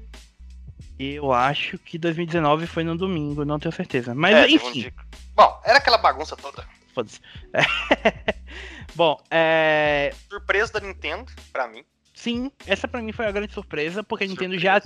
Eu 0.98 1.32
acho 1.32 1.78
que 1.78 1.96
2019 1.96 2.66
foi 2.66 2.84
no 2.84 2.96
domingo, 2.96 3.44
não 3.44 3.58
tenho 3.58 3.72
certeza. 3.72 4.14
Mas 4.14 4.34
é, 4.34 4.50
enfim. 4.50 4.92
Bom, 5.34 5.60
era 5.64 5.78
aquela 5.78 5.96
bagunça 5.96 6.36
toda. 6.36 6.66
Foda-se. 6.92 7.20
Bom, 8.94 9.18
é. 9.30 10.12
Surpresa 10.28 10.74
da 10.74 10.80
Nintendo, 10.80 11.32
pra 11.52 11.66
mim. 11.68 11.84
Sim, 12.14 12.52
essa 12.66 12.86
pra 12.86 13.00
mim 13.00 13.12
foi 13.12 13.26
a 13.26 13.32
grande 13.32 13.54
surpresa, 13.54 14.02
porque 14.02 14.26
surpresa. 14.26 14.44
a 14.44 14.48
Nintendo 14.48 14.62
já, 14.62 14.82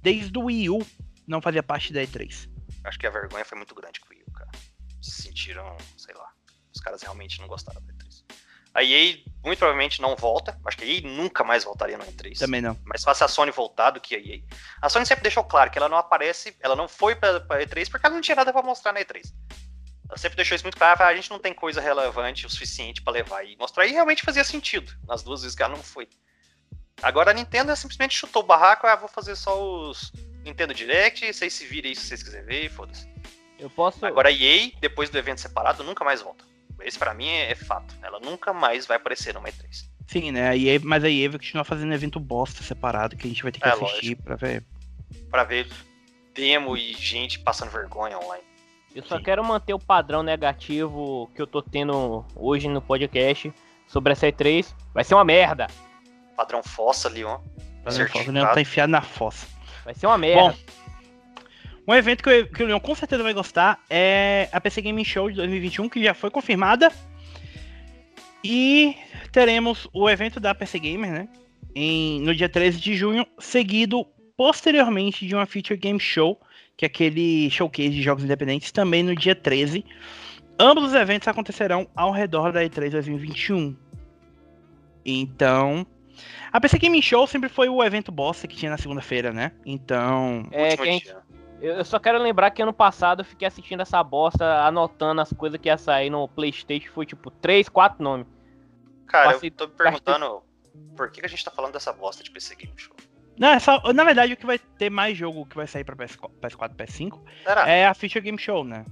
desde 0.00 0.38
o 0.38 0.44
Wii 0.44 0.70
U, 0.70 0.86
não 1.26 1.42
fazia 1.42 1.62
parte 1.62 1.92
da 1.92 2.00
E3. 2.00 2.48
Acho 2.84 2.98
que 2.98 3.06
a 3.06 3.10
vergonha 3.10 3.44
foi 3.44 3.58
muito 3.58 3.74
grande 3.74 4.00
com 4.00 4.06
o 4.06 4.10
Wii 4.10 4.24
U, 4.26 4.32
cara. 4.32 4.50
Se 5.02 5.22
sentiram, 5.22 5.76
sei 5.98 6.14
lá. 6.14 6.30
Os 6.74 6.80
caras 6.80 7.02
realmente 7.02 7.38
não 7.40 7.48
gostaram 7.48 7.82
da 7.82 7.92
E3. 7.92 7.93
A 8.74 8.82
EA 8.82 9.18
muito 9.44 9.58
provavelmente 9.58 10.00
não 10.00 10.16
volta. 10.16 10.58
Acho 10.64 10.76
que 10.76 10.84
a 10.84 10.86
EA 10.86 11.02
nunca 11.02 11.44
mais 11.44 11.64
voltaria 11.64 11.98
no 11.98 12.04
E3. 12.04 12.38
Também 12.38 12.60
não. 12.60 12.76
Mais 12.84 13.04
fácil 13.04 13.24
a 13.26 13.28
Sony 13.28 13.50
voltar 13.50 13.90
do 13.90 14.00
que 14.00 14.14
a 14.14 14.18
EA. 14.18 14.40
A 14.82 14.88
Sony 14.88 15.06
sempre 15.06 15.22
deixou 15.22 15.44
claro 15.44 15.70
que 15.70 15.78
ela 15.78 15.88
não 15.88 15.98
aparece, 15.98 16.56
ela 16.60 16.74
não 16.74 16.88
foi 16.88 17.14
pra, 17.14 17.40
pra 17.40 17.62
E3 17.62 17.88
porque 17.90 18.06
ela 18.06 18.14
não 18.14 18.22
tinha 18.22 18.34
nada 18.34 18.52
pra 18.52 18.62
mostrar 18.62 18.92
na 18.92 19.00
E3. 19.00 19.32
Ela 20.08 20.18
sempre 20.18 20.36
deixou 20.36 20.54
isso 20.54 20.64
muito 20.64 20.76
claro, 20.76 21.02
a 21.02 21.14
gente 21.14 21.30
não 21.30 21.38
tem 21.38 21.54
coisa 21.54 21.80
relevante 21.80 22.46
o 22.46 22.50
suficiente 22.50 23.02
pra 23.02 23.12
levar 23.12 23.44
e 23.44 23.56
mostrar. 23.56 23.86
E 23.86 23.92
realmente 23.92 24.22
fazia 24.22 24.44
sentido, 24.44 24.92
nas 25.06 25.22
duas 25.22 25.42
vezes 25.42 25.56
que 25.56 25.62
ela 25.62 25.74
não 25.74 25.82
foi. 25.82 26.08
Agora 27.02 27.30
a 27.30 27.34
Nintendo 27.34 27.74
simplesmente 27.76 28.16
chutou 28.16 28.42
o 28.42 28.46
barraco, 28.46 28.86
ah, 28.86 28.96
vou 28.96 29.08
fazer 29.08 29.36
só 29.36 29.60
os 29.62 30.12
Nintendo 30.42 30.74
Direct, 30.74 31.32
vocês 31.32 31.52
se 31.52 31.66
virem 31.66 31.90
aí 31.90 31.96
se 31.96 32.06
vocês 32.06 32.22
quiserem 32.22 32.46
ver, 32.46 32.70
foda-se. 32.70 33.08
Eu 33.58 33.70
posso. 33.70 34.04
Agora 34.04 34.28
a 34.28 34.32
EA, 34.32 34.70
depois 34.80 35.10
do 35.10 35.18
evento 35.18 35.40
separado, 35.40 35.82
nunca 35.82 36.04
mais 36.04 36.20
volta. 36.20 36.44
Esse 36.82 36.98
pra 36.98 37.14
mim 37.14 37.28
é, 37.28 37.52
é 37.52 37.54
fato. 37.54 37.94
Ela 38.02 38.18
nunca 38.20 38.52
mais 38.52 38.86
vai 38.86 38.96
aparecer 38.96 39.34
numa 39.34 39.48
E3. 39.48 39.88
Sim, 40.06 40.32
né? 40.32 40.48
A 40.50 40.56
EA, 40.56 40.78
mas 40.82 41.02
a 41.02 41.08
EA 41.10 41.30
vai 41.30 41.38
continuar 41.38 41.64
fazendo 41.64 41.92
evento 41.94 42.20
bosta 42.20 42.62
separado 42.62 43.16
que 43.16 43.26
a 43.26 43.30
gente 43.30 43.42
vai 43.42 43.50
ter 43.52 43.60
que 43.60 43.66
É, 43.68 43.72
assistir 43.72 44.08
lógico. 44.10 44.22
pra 44.22 44.36
ver. 44.36 44.64
Pra 45.30 45.44
ver 45.44 45.68
demo 46.34 46.76
e 46.76 46.92
gente 46.94 47.38
passando 47.38 47.70
vergonha 47.70 48.18
online. 48.18 48.42
Eu 48.94 49.02
só 49.04 49.16
Sim. 49.16 49.24
quero 49.24 49.42
manter 49.44 49.72
o 49.74 49.78
padrão 49.78 50.22
negativo 50.22 51.30
que 51.34 51.40
eu 51.42 51.46
tô 51.46 51.62
tendo 51.62 52.24
hoje 52.36 52.68
no 52.68 52.80
podcast 52.82 53.52
sobre 53.88 54.12
essa 54.12 54.26
E3. 54.26 54.72
Vai 54.92 55.02
ser 55.04 55.14
uma 55.14 55.24
merda. 55.24 55.66
Padrão 56.36 56.62
fossa, 56.62 57.08
Leon. 57.08 57.38
O 57.84 57.90
Certificado. 57.90 58.32
Leão 58.32 58.52
tá 58.54 58.60
enfiado 58.60 58.90
na 58.90 59.02
fossa. 59.02 59.46
Vai 59.84 59.94
ser 59.94 60.06
uma 60.06 60.16
merda. 60.18 60.56
Um 61.86 61.94
evento 61.94 62.22
que, 62.22 62.30
eu- 62.30 62.46
que 62.48 62.62
o 62.62 62.66
Leon 62.66 62.80
com 62.80 62.94
certeza 62.94 63.22
vai 63.22 63.34
gostar 63.34 63.78
é 63.90 64.48
a 64.52 64.60
PC 64.60 64.80
Gaming 64.82 65.04
Show 65.04 65.28
de 65.30 65.36
2021, 65.36 65.88
que 65.88 66.02
já 66.02 66.14
foi 66.14 66.30
confirmada. 66.30 66.90
E 68.42 68.96
teremos 69.32 69.88
o 69.92 70.08
evento 70.08 70.38
da 70.40 70.54
PC 70.54 70.78
Gamer, 70.78 71.10
né? 71.10 71.28
Em, 71.74 72.20
no 72.20 72.34
dia 72.34 72.48
13 72.48 72.80
de 72.80 72.94
junho, 72.94 73.26
seguido 73.38 74.06
posteriormente 74.36 75.26
de 75.26 75.34
uma 75.34 75.46
Feature 75.46 75.78
Game 75.78 75.98
Show, 76.00 76.40
que 76.76 76.84
é 76.84 76.86
aquele 76.86 77.50
showcase 77.50 77.90
de 77.90 78.02
jogos 78.02 78.24
independentes, 78.24 78.70
também 78.72 79.02
no 79.02 79.14
dia 79.14 79.34
13. 79.34 79.84
Ambos 80.58 80.84
os 80.84 80.94
eventos 80.94 81.26
acontecerão 81.28 81.88
ao 81.96 82.12
redor 82.12 82.52
da 82.52 82.62
E3 82.62 82.90
2021. 82.90 83.76
Então, 85.04 85.86
a 86.52 86.60
PC 86.60 86.78
Gaming 86.78 87.02
Show 87.02 87.26
sempre 87.26 87.48
foi 87.48 87.68
o 87.68 87.82
evento 87.82 88.10
bosta 88.12 88.46
que 88.46 88.56
tinha 88.56 88.70
na 88.70 88.78
segunda-feira, 88.78 89.32
né? 89.32 89.52
Então, 89.66 90.46
É, 90.50 90.62
Último 90.70 90.82
que 90.82 90.88
a 90.88 90.92
gente- 90.92 91.04
dia. 91.04 91.16
Eu 91.64 91.76
eu 91.76 91.84
só 91.84 91.98
quero 91.98 92.18
lembrar 92.18 92.50
que 92.50 92.62
ano 92.62 92.72
passado 92.72 93.20
eu 93.20 93.24
fiquei 93.24 93.46
assistindo 93.48 93.80
essa 93.80 94.02
bosta, 94.02 94.44
anotando 94.66 95.20
as 95.20 95.32
coisas 95.32 95.60
que 95.60 95.68
ia 95.68 95.78
sair 95.78 96.10
no 96.10 96.28
Playstation. 96.28 96.90
Foi 96.92 97.06
tipo 97.06 97.30
3, 97.30 97.68
4 97.68 98.02
nomes. 98.02 98.26
Cara, 99.06 99.32
Passei- 99.32 99.48
eu 99.48 99.54
tô 99.54 99.66
me 99.66 99.72
perguntando 99.72 100.42
por 100.96 101.10
que, 101.10 101.20
que 101.20 101.26
a 101.26 101.28
gente 101.28 101.44
tá 101.44 101.50
falando 101.50 101.72
dessa 101.72 101.92
bosta 101.92 102.22
de 102.22 102.30
PC 102.30 102.54
Game 102.56 102.72
Show. 102.76 102.94
Não, 103.38 103.48
é 103.48 103.58
só, 103.58 103.80
na 103.92 104.04
verdade, 104.04 104.32
o 104.32 104.36
que 104.36 104.46
vai 104.46 104.58
ter 104.58 104.90
mais 104.90 105.16
jogo 105.16 105.44
que 105.46 105.56
vai 105.56 105.66
sair 105.66 105.82
pra 105.84 105.96
PS4, 105.96 106.30
PS4 106.40 106.74
PS5 106.76 107.20
Será? 107.42 107.68
é 107.68 107.86
a 107.86 107.94
Feature 107.94 108.20
Game 108.24 108.38
Show, 108.38 108.62
né? 108.64 108.84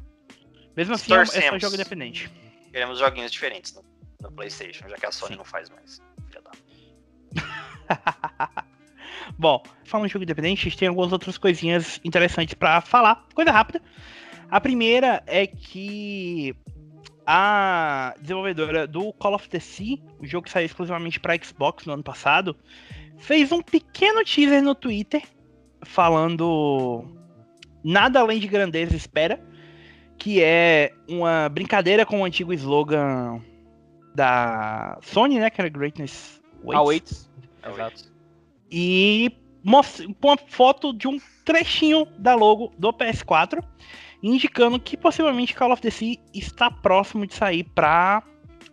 Mesmo 0.77 0.95
assim, 0.95 1.13
é, 1.13 1.17
é 1.17 1.25
só 1.25 1.33
Torcemos. 1.33 1.63
jogo 1.63 1.75
independente. 1.75 2.31
Queremos 2.73 2.99
joguinhos 2.99 3.31
diferentes 3.31 3.75
no, 3.75 3.85
no 4.21 4.33
PlayStation, 4.33 4.89
já 4.89 4.97
que 4.97 5.07
a 5.07 5.13
Sony 5.13 5.33
Sim. 5.33 5.39
não 5.39 5.45
faz 5.45 5.71
mais. 5.71 6.03
Filha 6.29 6.43
da. 6.43 6.51
Bom, 9.39 9.63
falando 9.85 10.07
de 10.07 10.13
jogo 10.13 10.25
independente, 10.25 10.61
a 10.61 10.65
gente 10.65 10.79
tem 10.79 10.89
algumas 10.89 11.13
outras 11.13 11.37
coisinhas 11.39 12.01
interessantes 12.05 12.55
pra 12.55 12.81
falar. 12.81 13.27
Coisa 13.35 13.51
rápida. 13.51 13.81
A 14.51 14.61
primeira 14.61 15.23
é 15.27 15.47
que 15.47 16.55
a 17.27 18.15
desenvolvedora 18.21 18.87
do 18.87 19.13
Call 19.15 19.35
of 19.35 19.49
the 19.49 19.61
Sea, 19.61 19.99
o 20.19 20.27
jogo 20.27 20.45
que 20.45 20.51
saiu 20.51 20.67
exclusivamente 20.67 21.19
pra 21.19 21.37
Xbox 21.37 21.87
no 21.87 21.95
ano 21.95 22.03
passado, 22.03 22.57
fez 23.19 23.53
um 23.53 23.63
pequeno 23.63 24.25
teaser 24.25 24.63
no 24.63 24.75
Twitter 24.75 25.23
falando 25.83 27.05
nada 27.83 28.21
além 28.21 28.39
de 28.39 28.47
grandeza 28.47 28.95
espera, 28.95 29.41
que 30.19 30.43
é 30.43 30.93
uma 31.09 31.49
brincadeira 31.49 32.07
com 32.07 32.21
o 32.21 32.25
antigo 32.25 32.53
slogan 32.53 33.41
da 34.15 34.99
Sony, 35.03 35.39
né, 35.39 35.51
que 35.51 35.61
era 35.61 35.69
Greatness 35.69 36.41
Waits. 36.63 36.81
Awaits. 36.81 37.31
Exato. 37.67 38.12
E 38.73 39.31
uma 39.63 39.83
foto 40.49 40.93
de 40.95 41.07
um 41.07 41.19
trechinho 41.45 42.07
da 42.19 42.35
logo 42.35 42.73
do 42.79 42.93
PS4, 42.93 43.63
indicando 44.23 44.81
que 44.81 44.97
possivelmente 44.97 45.55
Call 45.55 45.73
of 45.73 45.91
Sea 45.91 46.17
está 46.33 46.71
próximo 46.71 47.27
de 47.27 47.35
sair 47.35 47.65
para 47.65 48.23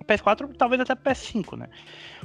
PS4, 0.06 0.56
talvez 0.58 0.82
até 0.82 0.95
PS5, 0.95 1.58
né? 1.58 1.68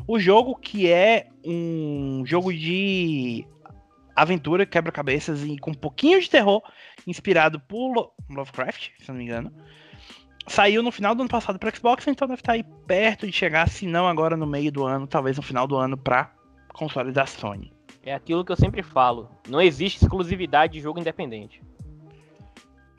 O 0.06 0.18
jogo 0.18 0.54
que 0.54 0.88
é 0.88 1.28
um 1.44 2.22
jogo 2.24 2.52
de 2.52 3.46
aventura, 4.16 4.64
quebra-cabeças 4.64 5.42
e 5.42 5.58
com 5.58 5.72
um 5.72 5.74
pouquinho 5.74 6.20
de 6.20 6.30
terror, 6.30 6.62
inspirado 7.06 7.58
por 7.58 7.92
Lo- 7.92 8.12
Lovecraft, 8.30 8.90
se 8.98 9.08
não 9.08 9.16
me 9.16 9.24
engano. 9.24 9.52
Saiu 10.46 10.82
no 10.82 10.92
final 10.92 11.14
do 11.14 11.22
ano 11.22 11.30
passado 11.30 11.58
para 11.58 11.74
Xbox, 11.74 12.06
então 12.06 12.28
deve 12.28 12.40
estar 12.40 12.52
aí 12.52 12.62
perto 12.86 13.26
de 13.26 13.32
chegar, 13.32 13.68
se 13.68 13.86
não 13.86 14.06
agora 14.06 14.36
no 14.36 14.46
meio 14.46 14.70
do 14.70 14.84
ano, 14.84 15.06
talvez 15.06 15.36
no 15.36 15.42
final 15.42 15.66
do 15.66 15.76
ano 15.76 15.96
para 15.96 16.32
console 16.74 17.12
da 17.12 17.24
Sony. 17.24 17.72
É 18.02 18.12
aquilo 18.12 18.44
que 18.44 18.52
eu 18.52 18.56
sempre 18.56 18.82
falo. 18.82 19.30
Não 19.48 19.62
existe 19.62 20.02
exclusividade 20.02 20.74
de 20.74 20.80
jogo 20.80 21.00
independente. 21.00 21.62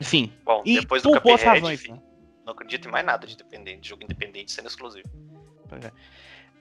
Sim. 0.00 0.32
Bom, 0.44 0.62
E 0.64 0.80
depois 0.80 1.02
do 1.02 1.12
Cuphead, 1.20 1.44
razões, 1.44 1.80
enfim, 1.80 1.92
né? 1.92 2.02
não 2.44 2.52
acredito 2.52 2.88
em 2.88 2.90
mais 2.90 3.06
nada 3.06 3.26
de, 3.26 3.34
independente, 3.34 3.80
de 3.82 3.88
jogo 3.88 4.02
independente 4.02 4.50
sendo 4.50 4.66
exclusivo. 4.66 5.08
Pois 5.68 5.84
é. 5.84 5.92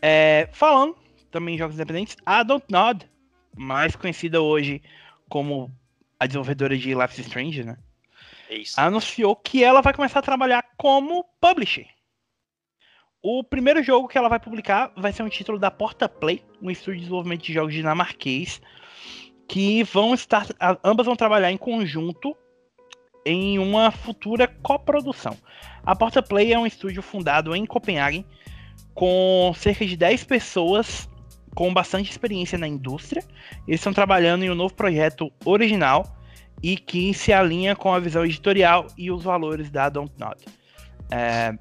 É, 0.02 0.50
falando 0.52 0.96
também 1.32 1.56
em 1.56 1.58
jogos 1.58 1.76
independentes, 1.76 2.16
a 2.26 2.44
Dontnod, 2.44 3.10
mais 3.56 3.96
conhecida 3.96 4.42
hoje 4.42 4.82
como 5.28 5.72
a 6.20 6.28
desenvolvedora 6.28 6.78
de 6.78 6.94
Life 6.94 7.20
is 7.20 7.28
Strange, 7.28 7.64
né? 7.64 7.78
É 8.50 8.58
isso. 8.58 8.80
Anunciou 8.80 9.36
que 9.36 9.64
ela 9.64 9.82
vai 9.82 9.94
começar 9.94 10.20
a 10.20 10.24
trabalhar 10.24 10.64
como 10.78 11.26
publisher. 11.42 11.88
O 13.28 13.44
primeiro 13.44 13.82
jogo 13.82 14.08
que 14.08 14.20
ela 14.20 14.30
vai 14.30 14.40
publicar 14.40 14.92
vai 14.96 15.12
ser 15.12 15.24
um 15.24 15.30
título 15.30 15.58
da 15.58 15.72
Porta 15.72 16.08
Play, 16.08 16.44
um 16.62 16.70
estúdio 16.70 16.98
de 16.98 17.00
desenvolvimento 17.00 17.42
de 17.42 17.54
jogos 17.54 17.74
dinamarquês, 17.74 18.62
que 19.48 19.82
vão 19.82 20.14
estar, 20.14 20.46
ambas 20.84 21.08
vão 21.08 21.16
trabalhar 21.16 21.52
em 21.52 21.58
conjunto 21.58 22.38
em 23.26 23.58
uma 23.58 23.90
futura 23.90 24.48
coprodução. 24.48 25.36
A 25.84 25.96
Porta 25.96 26.22
Play 26.22 26.54
é 26.54 26.60
um 26.60 26.68
estúdio 26.68 27.02
fundado 27.02 27.56
em 27.56 27.66
Copenhague 27.66 28.24
com 28.94 29.52
cerca 29.58 29.88
de 29.88 29.98
10 29.98 30.24
pessoas 30.26 31.10
com 31.56 31.74
bastante 31.74 32.12
experiência 32.12 32.60
na 32.60 32.68
indústria. 32.68 33.24
Eles 33.68 33.80
estão 33.80 33.92
trabalhando 33.92 34.44
em 34.44 34.52
um 34.52 34.56
novo 34.56 34.76
projeto 34.76 35.34
original 35.44 36.16
e 36.62 36.78
que 36.78 37.12
se 37.12 37.34
alinha 37.34 37.76
com 37.76 37.92
a 37.92 38.00
visão 38.00 38.24
editorial 38.24 38.86
e 38.96 39.10
os 39.10 39.24
valores 39.24 39.72
da 39.72 39.90
Dontnod. 39.90 40.46
É, 41.10 41.58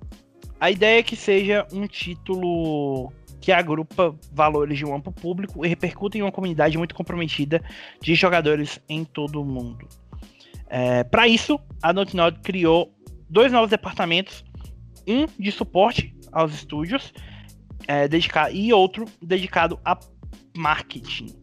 a 0.61 0.71
ideia 0.71 1.01
é 1.01 1.03
que 1.03 1.17
seja 1.17 1.67
um 1.73 1.87
título 1.87 3.13
que 3.41 3.53
agrupa 3.53 4.15
valores 4.33 4.79
de 4.79 4.87
um 4.87 4.95
amplo 4.95 5.13
público 5.13 5.65
e 5.65 5.69
repercute 5.69 6.17
em 6.17 6.23
uma 6.23 6.33
comunidade 6.33 6.79
muito 6.79 6.95
comprometida 6.95 7.63
de 8.01 8.15
jogadores 8.15 8.81
em 8.89 9.05
todo 9.05 9.43
o 9.43 9.45
mundo. 9.45 9.87
Para 11.11 11.29
isso, 11.29 11.61
a 11.83 11.93
Dontnod 11.93 12.41
criou 12.41 12.93
dois 13.29 13.53
novos 13.53 13.69
departamentos, 13.69 14.45
um 15.07 15.27
de 15.39 15.53
suporte 15.53 16.17
aos 16.33 16.55
estúdios 16.55 17.13
é, 17.87 18.09
e 18.51 18.73
outro 18.73 19.05
dedicado 19.21 19.79
a 19.85 19.99
marketing. 20.57 21.37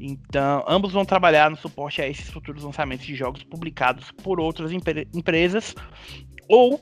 Então, 0.00 0.64
ambos 0.66 0.92
vão 0.92 1.04
trabalhar 1.04 1.50
no 1.50 1.56
suporte 1.56 2.02
a 2.02 2.08
esses 2.08 2.28
futuros 2.28 2.64
lançamentos 2.64 3.06
de 3.06 3.14
jogos 3.14 3.42
publicados 3.44 4.10
por 4.10 4.40
outras 4.40 4.72
empre- 4.72 5.08
empresas 5.14 5.74
ou 6.48 6.80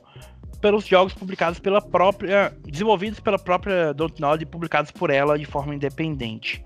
pelos 0.61 0.85
jogos 0.85 1.13
publicados 1.13 1.59
pela 1.59 1.81
própria, 1.81 2.55
desenvolvidos 2.65 3.19
pela 3.19 3.37
própria 3.37 3.93
Dontnod 3.93 4.41
e 4.41 4.45
publicados 4.45 4.91
por 4.91 5.09
ela 5.09 5.37
de 5.37 5.45
forma 5.45 5.75
independente. 5.75 6.65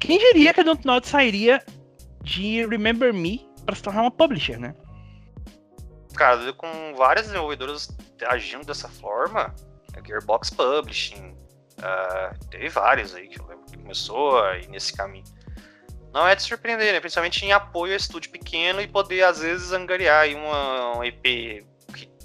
Quem 0.00 0.18
diria 0.18 0.52
que 0.52 0.60
a 0.60 0.64
Dontnod 0.64 1.06
sairia 1.06 1.62
de 2.22 2.66
Remember 2.66 3.12
Me 3.12 3.46
para 3.64 3.74
se 3.74 3.82
tornar 3.82 4.02
uma 4.02 4.10
publisher, 4.10 4.58
né? 4.58 4.74
Cara, 6.14 6.52
com 6.52 6.94
várias 6.96 7.26
desenvolvedoras 7.26 7.88
agindo 8.26 8.64
dessa 8.64 8.88
forma, 8.88 9.54
a 9.96 10.06
Gearbox 10.06 10.50
Publishing, 10.50 11.34
ah, 11.82 12.34
teve 12.50 12.68
vários 12.68 13.14
aí 13.14 13.28
que 13.28 13.40
eu 13.40 13.46
lembro 13.46 13.64
que 13.66 13.76
começou 13.78 14.38
a 14.42 14.58
ir 14.58 14.68
nesse 14.68 14.92
caminho. 14.92 15.24
Não 16.12 16.26
é 16.28 16.36
de 16.36 16.42
surpreender, 16.42 16.92
né? 16.92 17.00
Principalmente 17.00 17.44
em 17.44 17.52
apoio 17.52 17.92
a 17.92 17.96
estúdio 17.96 18.30
pequeno 18.30 18.80
e 18.80 18.86
poder, 18.86 19.24
às 19.24 19.40
vezes, 19.40 19.72
angariar 19.72 20.20
aí 20.20 20.34
uma, 20.34 20.98
um 20.98 21.04
EP 21.04 21.22
que 21.22 21.64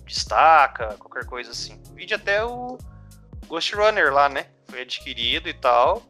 destaca, 0.10 0.96
qualquer 1.00 1.26
coisa 1.26 1.52
assim. 1.52 1.82
Vídeo 1.94 2.18
até 2.18 2.44
o 2.44 2.78
Ghost 3.48 3.74
Runner 3.76 4.12
lá, 4.12 4.28
né? 4.28 4.48
Foi 4.68 4.82
adquirido 4.82 5.48
e 5.48 5.54
tal. 5.54 6.04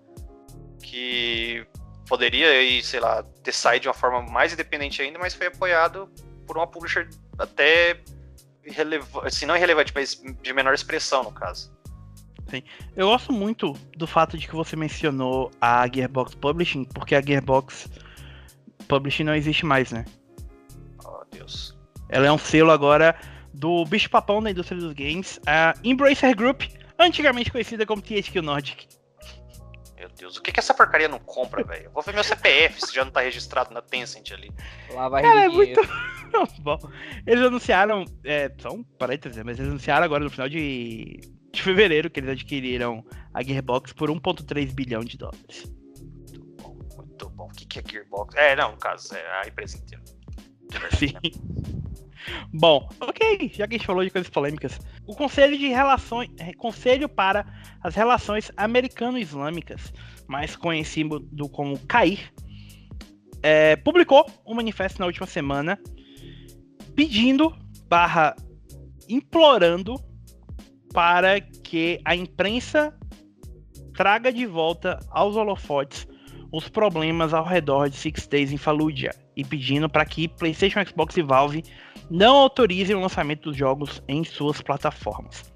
Que 0.81 1.67
poderia 2.07 2.47
aí, 2.49 2.81
sei 2.81 2.99
lá, 2.99 3.23
ter 3.43 3.51
saído 3.51 3.83
de 3.83 3.87
uma 3.89 3.93
forma 3.93 4.21
mais 4.21 4.53
independente 4.53 5.01
ainda, 5.01 5.19
mas 5.19 5.35
foi 5.35 5.47
apoiado 5.47 6.09
por 6.47 6.57
uma 6.57 6.65
publisher 6.65 7.07
até 7.37 8.01
irrelevante, 8.65 9.35
se 9.35 9.45
não 9.45 9.55
irrelevante, 9.55 9.91
mas 9.93 10.21
de 10.41 10.53
menor 10.53 10.73
expressão, 10.73 11.23
no 11.23 11.31
caso. 11.31 11.77
Eu 12.95 13.07
gosto 13.09 13.31
muito 13.31 13.73
do 13.95 14.07
fato 14.07 14.35
de 14.35 14.47
que 14.47 14.55
você 14.55 14.75
mencionou 14.75 15.51
a 15.61 15.87
Gearbox 15.87 16.33
Publishing, 16.33 16.85
porque 16.85 17.13
a 17.13 17.21
Gearbox 17.21 17.87
Publishing 18.87 19.23
não 19.23 19.35
existe 19.35 19.65
mais, 19.65 19.91
né? 19.91 20.03
Oh, 21.05 21.23
Deus. 21.29 21.77
Ela 22.09 22.25
é 22.25 22.31
um 22.31 22.39
selo 22.39 22.71
agora 22.71 23.15
do 23.53 23.85
bicho 23.85 24.09
papão 24.09 24.41
da 24.41 24.51
indústria 24.51 24.79
dos 24.79 24.93
games, 24.93 25.39
a 25.45 25.73
Embracer 25.83 26.35
Group, 26.35 26.63
antigamente 26.97 27.51
conhecida 27.51 27.85
como 27.85 28.01
THQ 28.01 28.41
Nordic. 28.41 28.87
Meu 29.97 30.07
Deus, 30.09 30.37
o 30.37 30.41
que, 30.41 30.51
que 30.51 30.59
essa 30.59 30.73
porcaria 30.73 31.09
não 31.09 31.19
compra, 31.19 31.61
velho? 31.61 31.85
Eu 31.85 31.91
vou 31.91 32.01
ver 32.01 32.13
meu 32.13 32.23
CPF 32.23 32.79
se 32.85 32.93
já 32.93 33.03
não 33.03 33.11
tá 33.11 33.19
registrado 33.19 33.73
na 33.73 33.81
Tencent 33.81 34.31
ali. 34.31 34.49
Lá 34.93 35.09
vai 35.09 35.21
Cara, 35.21 35.43
é 35.43 35.49
muito 35.49 35.81
bom. 36.61 36.79
Eles 37.27 37.45
anunciaram, 37.45 38.05
é, 38.23 38.49
só 38.59 38.69
um 38.69 38.81
parênteses, 38.81 39.35
né, 39.37 39.43
mas 39.43 39.59
eles 39.59 39.69
anunciaram 39.69 40.05
agora 40.05 40.23
no 40.23 40.29
final 40.29 40.47
de, 40.47 41.19
de 41.51 41.61
fevereiro 41.61 42.09
que 42.09 42.21
eles 42.21 42.29
adquiriram 42.29 43.03
a 43.33 43.43
Gearbox 43.43 43.91
por 43.91 44.09
1.3 44.09 44.73
bilhão 44.73 45.01
de 45.01 45.17
dólares. 45.17 45.69
Muito 45.99 46.39
bom, 46.61 46.77
muito 46.95 47.29
bom. 47.31 47.47
O 47.47 47.53
que, 47.53 47.65
que 47.65 47.79
é 47.79 47.83
Gearbox? 47.85 48.35
É, 48.35 48.55
não, 48.55 48.71
no 48.71 48.77
caso, 48.77 49.13
é 49.13 49.41
a 49.43 49.47
empresa 49.49 49.77
inteira. 49.77 50.03
Sim. 50.97 51.13
Bom, 52.53 52.89
ok, 52.99 53.51
já 53.53 53.67
que 53.67 53.75
a 53.75 53.77
gente 53.77 53.85
falou 53.85 54.03
de 54.03 54.09
coisas 54.09 54.29
polêmicas, 54.29 54.79
o 55.05 55.15
Conselho 55.15 55.57
de 55.57 55.67
Relações, 55.67 56.29
eh, 56.39 56.53
Conselho 56.53 57.07
para 57.07 57.45
as 57.81 57.95
Relações 57.95 58.51
Americano-Islâmicas, 58.57 59.93
mais 60.27 60.55
conhecido 60.55 61.21
como 61.51 61.77
CAIR, 61.87 62.31
eh, 63.43 63.75
publicou 63.77 64.29
um 64.45 64.55
manifesto 64.55 64.99
na 64.99 65.05
última 65.05 65.27
semana 65.27 65.79
pedindo 66.95 67.55
barra 67.87 68.35
implorando 69.07 69.95
para 70.93 71.39
que 71.39 71.99
a 72.03 72.15
imprensa 72.15 72.93
traga 73.95 74.31
de 74.31 74.45
volta 74.45 74.99
aos 75.09 75.35
holofotes 75.35 76.07
os 76.51 76.67
problemas 76.67 77.33
ao 77.33 77.45
redor 77.45 77.89
de 77.89 77.95
Six 77.95 78.27
Days 78.27 78.51
em 78.51 78.57
Fallujah 78.57 79.13
e 79.35 79.43
pedindo 79.43 79.89
para 79.89 80.05
que 80.05 80.27
PlayStation, 80.27 80.83
Xbox 80.85 81.15
e 81.17 81.21
Valve 81.21 81.63
não 82.09 82.35
autorizem 82.35 82.95
o 82.95 83.01
lançamento 83.01 83.49
dos 83.49 83.57
jogos 83.57 84.01
em 84.07 84.23
suas 84.23 84.61
plataformas. 84.61 85.51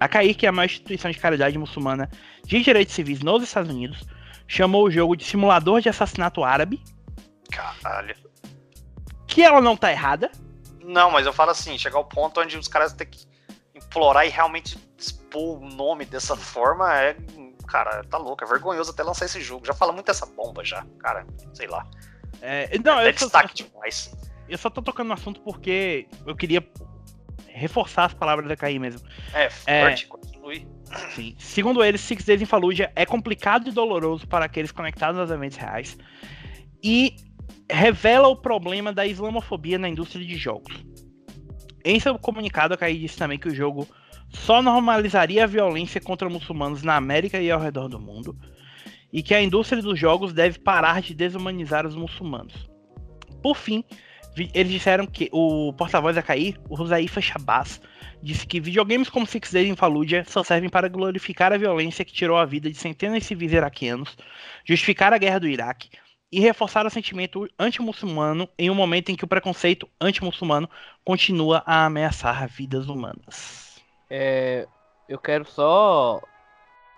A 0.00 0.08
CAIR, 0.08 0.36
que 0.36 0.46
é 0.46 0.48
a 0.48 0.52
maior 0.52 0.66
instituição 0.66 1.10
de 1.10 1.18
caridade 1.18 1.56
muçulmana 1.56 2.10
de 2.44 2.62
direitos 2.62 2.94
civis 2.94 3.20
nos 3.20 3.42
Estados 3.42 3.70
Unidos, 3.70 4.04
chamou 4.46 4.84
o 4.84 4.90
jogo 4.90 5.16
de 5.16 5.24
simulador 5.24 5.80
de 5.80 5.88
assassinato 5.88 6.42
árabe, 6.42 6.82
Caralho. 7.50 8.14
que 9.26 9.42
ela 9.42 9.60
não 9.60 9.76
tá 9.76 9.90
errada. 9.90 10.30
Não, 10.82 11.10
mas 11.10 11.26
eu 11.26 11.32
falo 11.32 11.52
assim, 11.52 11.78
chegar 11.78 11.96
ao 11.96 12.04
ponto 12.04 12.40
onde 12.40 12.58
os 12.58 12.68
caras 12.68 12.92
têm 12.92 13.06
que 13.06 13.26
implorar 13.74 14.26
e 14.26 14.30
realmente 14.30 14.78
expor 14.98 15.62
o 15.62 15.68
nome 15.68 16.04
dessa 16.04 16.36
forma 16.36 16.94
é. 16.94 17.16
Cara, 17.66 18.04
tá 18.04 18.18
louco, 18.18 18.44
é 18.44 18.46
vergonhoso 18.46 18.90
até 18.90 19.02
lançar 19.02 19.24
esse 19.24 19.40
jogo. 19.40 19.66
Já 19.66 19.72
fala 19.72 19.90
muito 19.90 20.06
dessa 20.06 20.26
bomba 20.26 20.62
já, 20.62 20.84
cara, 20.98 21.26
sei 21.54 21.66
lá. 21.66 21.86
É, 22.42 22.78
não, 22.84 23.00
é 23.00 23.08
eu 23.08 23.12
destaque 23.12 23.54
demais. 23.54 24.14
Eu 24.48 24.58
só 24.58 24.70
tô 24.70 24.82
tocando 24.82 25.08
no 25.08 25.14
assunto 25.14 25.40
porque 25.40 26.06
eu 26.26 26.34
queria 26.34 26.66
reforçar 27.48 28.06
as 28.06 28.14
palavras 28.14 28.48
da 28.48 28.56
CAIR 28.56 28.80
mesmo. 28.80 29.06
É, 29.32 29.48
forte, 29.50 30.06
continue. 30.06 30.66
Sim. 31.14 31.34
Segundo 31.38 31.82
eles, 31.82 32.00
Six 32.00 32.24
Days 32.24 32.42
in 32.42 32.46
Fallujah 32.46 32.92
é 32.94 33.06
complicado 33.06 33.68
e 33.68 33.72
doloroso 33.72 34.26
para 34.26 34.44
aqueles 34.44 34.72
conectados 34.72 35.18
aos 35.18 35.30
eventos 35.30 35.56
reais 35.56 35.96
e 36.82 37.16
revela 37.70 38.28
o 38.28 38.36
problema 38.36 38.92
da 38.92 39.06
islamofobia 39.06 39.78
na 39.78 39.88
indústria 39.88 40.24
de 40.24 40.36
jogos. 40.36 40.84
Em 41.84 41.98
seu 42.00 42.18
comunicado, 42.18 42.74
a 42.74 42.76
CAI 42.76 42.96
disse 42.96 43.16
também 43.16 43.38
que 43.38 43.48
o 43.48 43.54
jogo 43.54 43.86
só 44.28 44.60
normalizaria 44.60 45.44
a 45.44 45.46
violência 45.46 46.00
contra 46.00 46.28
muçulmanos 46.28 46.82
na 46.82 46.96
América 46.96 47.40
e 47.40 47.50
ao 47.50 47.60
redor 47.60 47.88
do 47.88 48.00
mundo, 48.00 48.36
e 49.12 49.22
que 49.22 49.34
a 49.34 49.42
indústria 49.42 49.80
dos 49.80 49.98
jogos 49.98 50.32
deve 50.32 50.58
parar 50.58 51.00
de 51.00 51.14
desumanizar 51.14 51.86
os 51.86 51.94
muçulmanos. 51.94 52.68
Por 53.42 53.56
fim, 53.56 53.84
eles 54.52 54.72
disseram 54.72 55.06
que 55.06 55.28
o 55.32 55.72
porta-voz 55.72 56.16
da 56.16 56.22
CAI, 56.22 56.56
o 56.68 56.74
Rosaifa 56.74 57.20
Shabazz, 57.20 57.80
disse 58.22 58.46
que 58.46 58.60
videogames 58.60 59.08
como 59.08 59.26
Six 59.26 59.52
Days 59.52 59.68
in 59.68 59.76
Fallujah 59.76 60.24
só 60.24 60.42
servem 60.42 60.68
para 60.68 60.88
glorificar 60.88 61.52
a 61.52 61.58
violência 61.58 62.04
que 62.04 62.12
tirou 62.12 62.36
a 62.36 62.44
vida 62.44 62.70
de 62.70 62.76
centenas 62.76 63.20
de 63.20 63.24
civis 63.26 63.52
iraquianos, 63.52 64.16
justificar 64.64 65.12
a 65.12 65.18
guerra 65.18 65.40
do 65.40 65.48
Iraque 65.48 65.90
e 66.32 66.40
reforçar 66.40 66.84
o 66.84 66.90
sentimento 66.90 67.48
anti-muçulmano 67.58 68.48
em 68.58 68.70
um 68.70 68.74
momento 68.74 69.10
em 69.10 69.14
que 69.14 69.24
o 69.24 69.28
preconceito 69.28 69.88
anti-muçulmano 70.00 70.68
continua 71.04 71.62
a 71.64 71.84
ameaçar 71.84 72.48
vidas 72.48 72.88
humanas. 72.88 73.80
É, 74.10 74.66
eu 75.08 75.18
quero 75.18 75.44
só 75.44 76.20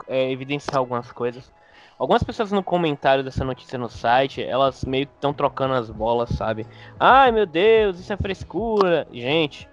é, 0.09 0.31
evidenciar 0.31 0.79
algumas 0.79 1.13
coisas. 1.13 1.53
Algumas 1.99 2.23
pessoas 2.23 2.53
no 2.53 2.63
comentário 2.63 3.25
dessa 3.25 3.43
notícia 3.45 3.79
no 3.79 3.89
site, 3.89 4.43
elas 4.43 4.85
meio 4.85 5.07
que 5.07 5.15
estão 5.15 5.33
trocando 5.33 5.75
as 5.75 5.91
bolas, 5.91 6.29
sabe? 6.31 6.67
Ai 7.01 7.33
meu 7.33 7.47
Deus, 7.47 7.99
isso 7.99 8.13
é 8.13 8.17
frescura. 8.17 9.07
Gente, 9.11 9.69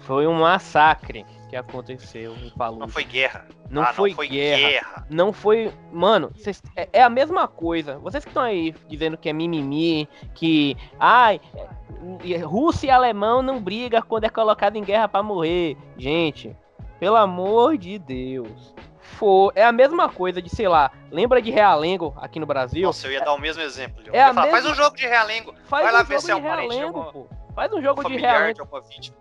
foi 0.00 0.26
um 0.26 0.34
massacre 0.40 1.24
que 1.48 1.56
aconteceu 1.56 2.34
em 2.36 2.50
Palu. 2.50 2.78
Não 2.80 2.88
foi 2.88 3.04
guerra. 3.04 3.46
Não 3.70 3.82
Ah, 3.82 3.92
foi 3.92 4.10
não 4.10 4.16
foi 4.16 4.28
guerra. 4.28 4.68
guerra. 4.68 5.06
Não 5.08 5.32
foi. 5.32 5.72
Mano, 5.92 6.30
cês- 6.36 6.62
é, 6.76 6.88
é 6.94 7.02
a 7.02 7.08
mesma 7.08 7.46
coisa. 7.48 7.98
Vocês 7.98 8.24
que 8.24 8.30
estão 8.30 8.42
aí 8.42 8.74
dizendo 8.88 9.16
que 9.16 9.28
é 9.28 9.32
mimimi, 9.32 10.08
que. 10.34 10.76
Ai, 10.98 11.40
é, 12.24 12.36
Rússia 12.38 12.88
e 12.88 12.90
alemão 12.90 13.40
não 13.40 13.60
briga 13.62 14.02
quando 14.02 14.24
é 14.24 14.28
colocado 14.28 14.76
em 14.76 14.82
guerra 14.84 15.08
pra 15.08 15.22
morrer. 15.22 15.76
Gente, 15.96 16.54
pelo 17.00 17.16
amor 17.16 17.78
de 17.78 17.98
Deus. 17.98 18.74
For, 19.16 19.52
é 19.56 19.64
a 19.64 19.72
mesma 19.72 20.08
coisa 20.08 20.40
de, 20.40 20.48
sei 20.50 20.68
lá, 20.68 20.90
lembra 21.10 21.40
de 21.42 21.50
Realengo 21.50 22.14
aqui 22.18 22.38
no 22.38 22.46
Brasil? 22.46 22.82
Nossa, 22.82 23.06
eu 23.06 23.12
ia 23.12 23.20
dar 23.20 23.32
o 23.32 23.38
mesmo 23.38 23.62
exemplo. 23.62 24.02
É 24.12 24.16
ia 24.18 24.26
a 24.26 24.34
falar, 24.34 24.50
Faz 24.50 24.64
mesma- 24.64 24.70
um 24.70 24.74
jogo 24.84 24.96
de 24.96 25.06
Realengo. 25.06 25.54
Faz 25.64 25.84
vai 25.84 25.92
lá 25.92 26.00
um 26.00 26.04
ver 26.04 26.20
se 26.20 26.30
é 26.30 26.34
de 26.34 26.40
um 26.40 26.44
parente 26.44 26.74
Realengo, 26.74 26.98
alguma- 26.98 27.12
pô. 27.12 27.26
Faz 27.54 27.72
um 27.72 27.82
jogo 27.82 28.04
de 28.04 28.16
Realengo. 28.16 28.68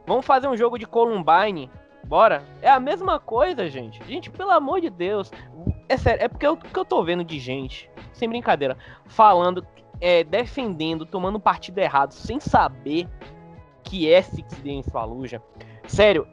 Vamos 0.06 0.26
fazer 0.26 0.48
um 0.48 0.56
jogo 0.58 0.78
de 0.78 0.86
Columbine. 0.86 1.72
Bora? 2.06 2.44
É 2.62 2.70
a 2.70 2.80
mesma 2.80 3.20
coisa, 3.20 3.68
gente. 3.70 4.04
Gente, 4.06 4.30
pelo 4.30 4.52
amor 4.52 4.80
de 4.82 4.90
Deus. 4.90 5.32
É 5.90 5.98
sério, 5.98 6.24
é 6.24 6.28
porque 6.28 6.46
eu, 6.46 6.56
que 6.58 6.78
eu 6.78 6.86
tô 6.86 7.02
vendo 7.04 7.24
de 7.24 7.40
gente, 7.40 7.90
sem 8.14 8.28
brincadeira, 8.30 8.78
falando, 9.06 9.66
é, 10.02 10.24
defendendo, 10.24 11.06
tomando 11.06 11.40
partido 11.40 11.80
errado, 11.80 12.12
sem 12.12 12.40
saber 12.40 13.08
que 13.84 14.12
é 14.12 14.22
Six 14.22 14.54
Days 14.62 14.86
in 14.86 14.92
Fallujah. 14.92 15.42
Sério, 15.88 16.28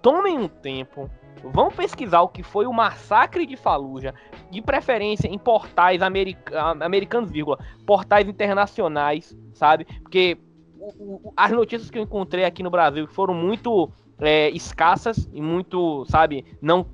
tomem 0.00 0.38
um 0.38 0.46
tempo, 0.48 1.10
vão 1.44 1.70
pesquisar 1.70 2.20
o 2.22 2.28
que 2.28 2.42
foi 2.42 2.66
o 2.66 2.72
massacre 2.72 3.46
de 3.46 3.56
Fallujah, 3.56 4.14
de 4.50 4.60
preferência 4.62 5.28
em 5.28 5.38
portais 5.38 6.02
america- 6.02 6.60
americanos, 6.80 7.30
vírgula, 7.30 7.58
portais 7.86 8.28
internacionais, 8.28 9.36
sabe? 9.54 9.84
Porque 10.02 10.38
o- 10.78 11.28
o- 11.28 11.32
as 11.36 11.50
notícias 11.52 11.90
que 11.90 11.98
eu 11.98 12.02
encontrei 12.02 12.44
aqui 12.44 12.62
no 12.62 12.70
Brasil 12.70 13.06
foram 13.06 13.34
muito 13.34 13.90
é, 14.22 14.50
escassas 14.50 15.30
e 15.32 15.40
muito, 15.40 16.04
sabe, 16.04 16.44
não 16.60 16.84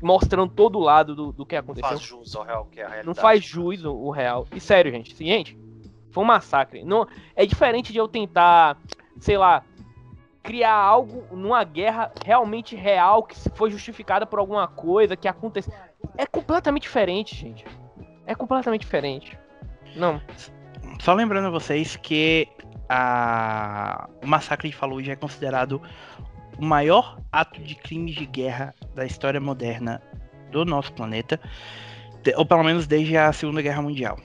mostrando 0.00 0.50
todo 0.52 0.76
o 0.78 0.80
lado 0.82 1.14
do, 1.14 1.32
do 1.32 1.44
que 1.46 1.54
Não 1.54 1.60
aconteceu. 1.60 1.88
faz 1.88 2.00
jus 2.00 2.34
ao 2.34 2.42
real 2.44 2.66
que 2.70 2.80
é 2.80 2.84
a 2.84 2.86
realidade. 2.86 3.06
Não 3.06 3.14
faz 3.14 3.44
jus 3.44 3.84
o, 3.84 3.92
o 3.92 4.10
real. 4.10 4.46
E 4.54 4.60
sério, 4.60 4.90
gente, 4.90 5.14
gente, 5.16 5.58
foi 6.10 6.24
um 6.24 6.26
massacre. 6.26 6.82
Não, 6.84 7.06
é 7.36 7.44
diferente 7.46 7.92
de 7.92 7.98
eu 7.98 8.08
tentar, 8.08 8.78
sei 9.18 9.36
lá, 9.36 9.62
criar 10.42 10.74
algo 10.74 11.24
numa 11.34 11.62
guerra 11.64 12.12
realmente 12.24 12.74
real 12.74 13.22
que 13.22 13.36
se 13.36 13.50
foi 13.50 13.70
justificada 13.70 14.26
por 14.26 14.38
alguma 14.38 14.66
coisa 14.66 15.16
que 15.16 15.28
aconteceu. 15.28 15.72
É 16.16 16.26
completamente 16.26 16.82
diferente, 16.82 17.36
gente. 17.36 17.64
É 18.26 18.34
completamente 18.34 18.82
diferente. 18.82 19.38
Não. 19.96 20.20
Só 21.00 21.12
lembrando 21.14 21.48
a 21.48 21.50
vocês 21.50 21.96
que 21.96 22.48
a... 22.88 24.08
o 24.22 24.26
massacre 24.26 24.68
de 24.68 24.76
Fallujah 24.76 25.12
é 25.12 25.16
considerado 25.16 25.80
o 26.58 26.64
maior 26.64 27.18
ato 27.32 27.60
de 27.60 27.74
crime 27.74 28.12
de 28.12 28.26
guerra 28.26 28.74
da 28.94 29.04
história 29.04 29.40
moderna 29.40 30.02
do 30.50 30.64
nosso 30.64 30.92
planeta, 30.92 31.40
ou 32.36 32.44
pelo 32.44 32.62
menos 32.62 32.86
desde 32.86 33.16
a 33.16 33.32
Segunda 33.32 33.62
Guerra 33.62 33.82
Mundial. 33.82 34.18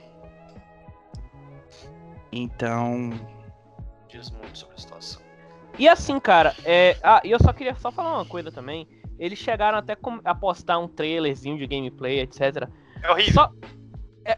Então, 2.31 3.11
Diz 4.09 4.29
muito 4.31 4.57
sobre 4.57 4.75
a 4.75 4.79
situação. 4.79 5.24
E 5.77 5.87
assim, 5.87 6.19
cara, 6.19 6.55
é... 6.63 6.97
ah, 7.03 7.21
e 7.23 7.31
eu 7.31 7.39
só 7.39 7.51
queria 7.51 7.75
só 7.75 7.91
falar 7.91 8.15
uma 8.15 8.25
coisa 8.25 8.51
também. 8.51 8.87
Eles 9.17 9.39
chegaram 9.39 9.77
até 9.77 9.97
a 10.23 10.35
postar 10.35 10.77
um 10.77 10.87
trailerzinho 10.87 11.57
de 11.57 11.65
gameplay, 11.67 12.19
etc. 12.19 12.67
É 13.01 13.11
horrível. 13.11 13.33
Só. 13.33 13.51
é, 14.25 14.37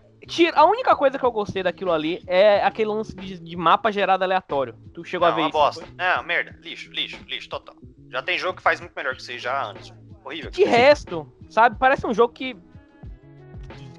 a 0.54 0.66
única 0.66 0.96
coisa 0.96 1.18
que 1.18 1.26
eu 1.26 1.32
gostei 1.32 1.64
daquilo 1.64 1.92
ali 1.92 2.22
é 2.28 2.64
aquele 2.64 2.90
lance 2.90 3.16
de, 3.16 3.40
de 3.40 3.56
mapa 3.56 3.92
gerado 3.92 4.24
aleatório. 4.24 4.76
Tu 4.94 5.04
chegou 5.04 5.28
Não, 5.28 5.34
a 5.34 5.36
ver 5.36 5.42
uma 5.42 5.50
isso? 5.50 5.58
bosta. 5.58 5.86
Não, 5.96 6.24
merda. 6.24 6.56
Lixo, 6.62 6.92
lixo, 6.92 7.18
lixo, 7.28 7.50
total. 7.50 7.76
Já 8.10 8.22
tem 8.22 8.38
jogo 8.38 8.58
que 8.58 8.64
faz 8.64 8.80
muito 8.80 8.94
melhor 8.96 9.16
que 9.16 9.22
isso 9.22 9.32
aí 9.32 9.40
já 9.40 9.62
anos. 9.64 9.94
Horrível. 10.24 10.52
De 10.52 10.64
resto, 10.64 11.32
sabe? 11.50 11.78
Parece 11.80 12.06
um 12.06 12.14
jogo 12.14 12.34
que. 12.34 12.56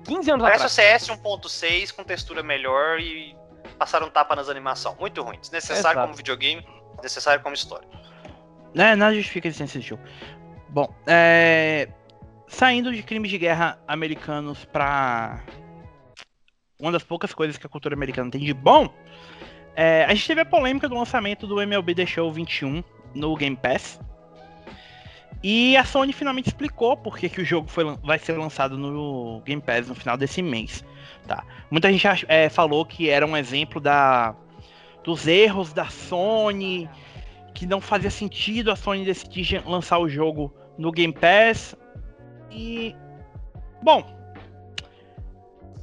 15 0.05 0.31
anos 0.31 0.43
Parece 0.43 0.65
o 0.65 0.67
atrás. 0.67 1.03
CS 1.03 1.19
1.6 1.19 1.95
com 1.95 2.03
textura 2.03 2.43
melhor 2.43 2.99
e 2.99 3.37
passaram 3.79 4.09
tapa 4.09 4.35
nas 4.35 4.49
animações. 4.49 4.97
Muito 4.99 5.23
ruim. 5.23 5.39
Desnecessário 5.39 5.99
Exato. 5.99 6.01
como 6.07 6.15
videogame, 6.15 6.67
desnecessário 7.01 7.43
como 7.43 7.55
história. 7.55 7.89
Né, 8.75 8.95
nada 8.95 9.15
justifica 9.15 9.49
a 9.49 9.51
existência 9.51 9.79
desse 9.79 9.89
jogo. 9.89 10.03
Bom, 10.69 10.93
é... 11.07 11.89
saindo 12.47 12.93
de 12.93 13.03
crimes 13.03 13.31
de 13.31 13.39
guerra 13.39 13.79
americanos 13.89 14.65
pra 14.67 15.43
uma 16.79 16.93
das 16.93 17.03
poucas 17.03 17.35
coisas 17.35 17.57
que 17.57 17.67
a 17.67 17.69
cultura 17.69 17.95
americana 17.95 18.31
tem 18.31 18.41
de 18.41 18.55
bom, 18.55 18.93
é... 19.75 20.05
a 20.05 20.15
gente 20.15 20.27
teve 20.27 20.41
a 20.43 20.45
polêmica 20.45 20.89
do 20.89 20.95
lançamento 20.95 21.47
do 21.47 21.61
MLB 21.61 21.95
The 21.95 22.07
Show 22.07 22.33
21 22.33 22.83
no 23.15 23.35
Game 23.37 23.57
Pass. 23.57 24.01
E 25.43 25.77
a 25.77 25.85
Sony 25.85 26.13
finalmente 26.13 26.49
explicou 26.49 26.97
por 26.97 27.17
que, 27.17 27.29
que 27.29 27.41
o 27.41 27.45
jogo 27.45 27.69
foi, 27.69 27.85
vai 28.03 28.19
ser 28.19 28.37
lançado 28.37 28.77
no 28.77 29.41
Game 29.45 29.63
Pass 29.63 29.89
no 29.89 29.95
final 29.95 30.17
desse 30.17 30.43
mês. 30.43 30.85
Tá? 31.27 31.45
Muita 31.71 31.93
gente 31.93 32.07
é, 32.27 32.49
falou 32.49 32.85
que 32.85 33.09
era 33.09 33.25
um 33.25 33.37
exemplo 33.37 33.81
da, 33.81 34.35
dos 35.09 35.27
erros 35.27 35.73
da 35.73 35.87
Sony, 35.87 36.87
que 37.55 37.65
não 37.65 37.81
fazia 37.81 38.11
sentido 38.11 38.71
a 38.71 38.77
Sony 38.77 39.07
decidir 39.07 39.67
lançar 39.67 39.99
o 39.99 40.07
jogo 40.07 40.53
no 40.77 40.93
Game 40.93 41.15
Pass. 41.15 41.75
E. 42.51 42.95
Bom. 43.83 44.05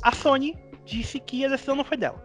A 0.04 0.12
Sony 0.12 0.56
disse 0.86 1.20
que 1.20 1.44
a 1.44 1.50
decisão 1.50 1.76
não 1.76 1.84
foi 1.84 1.98
dela. 1.98 2.24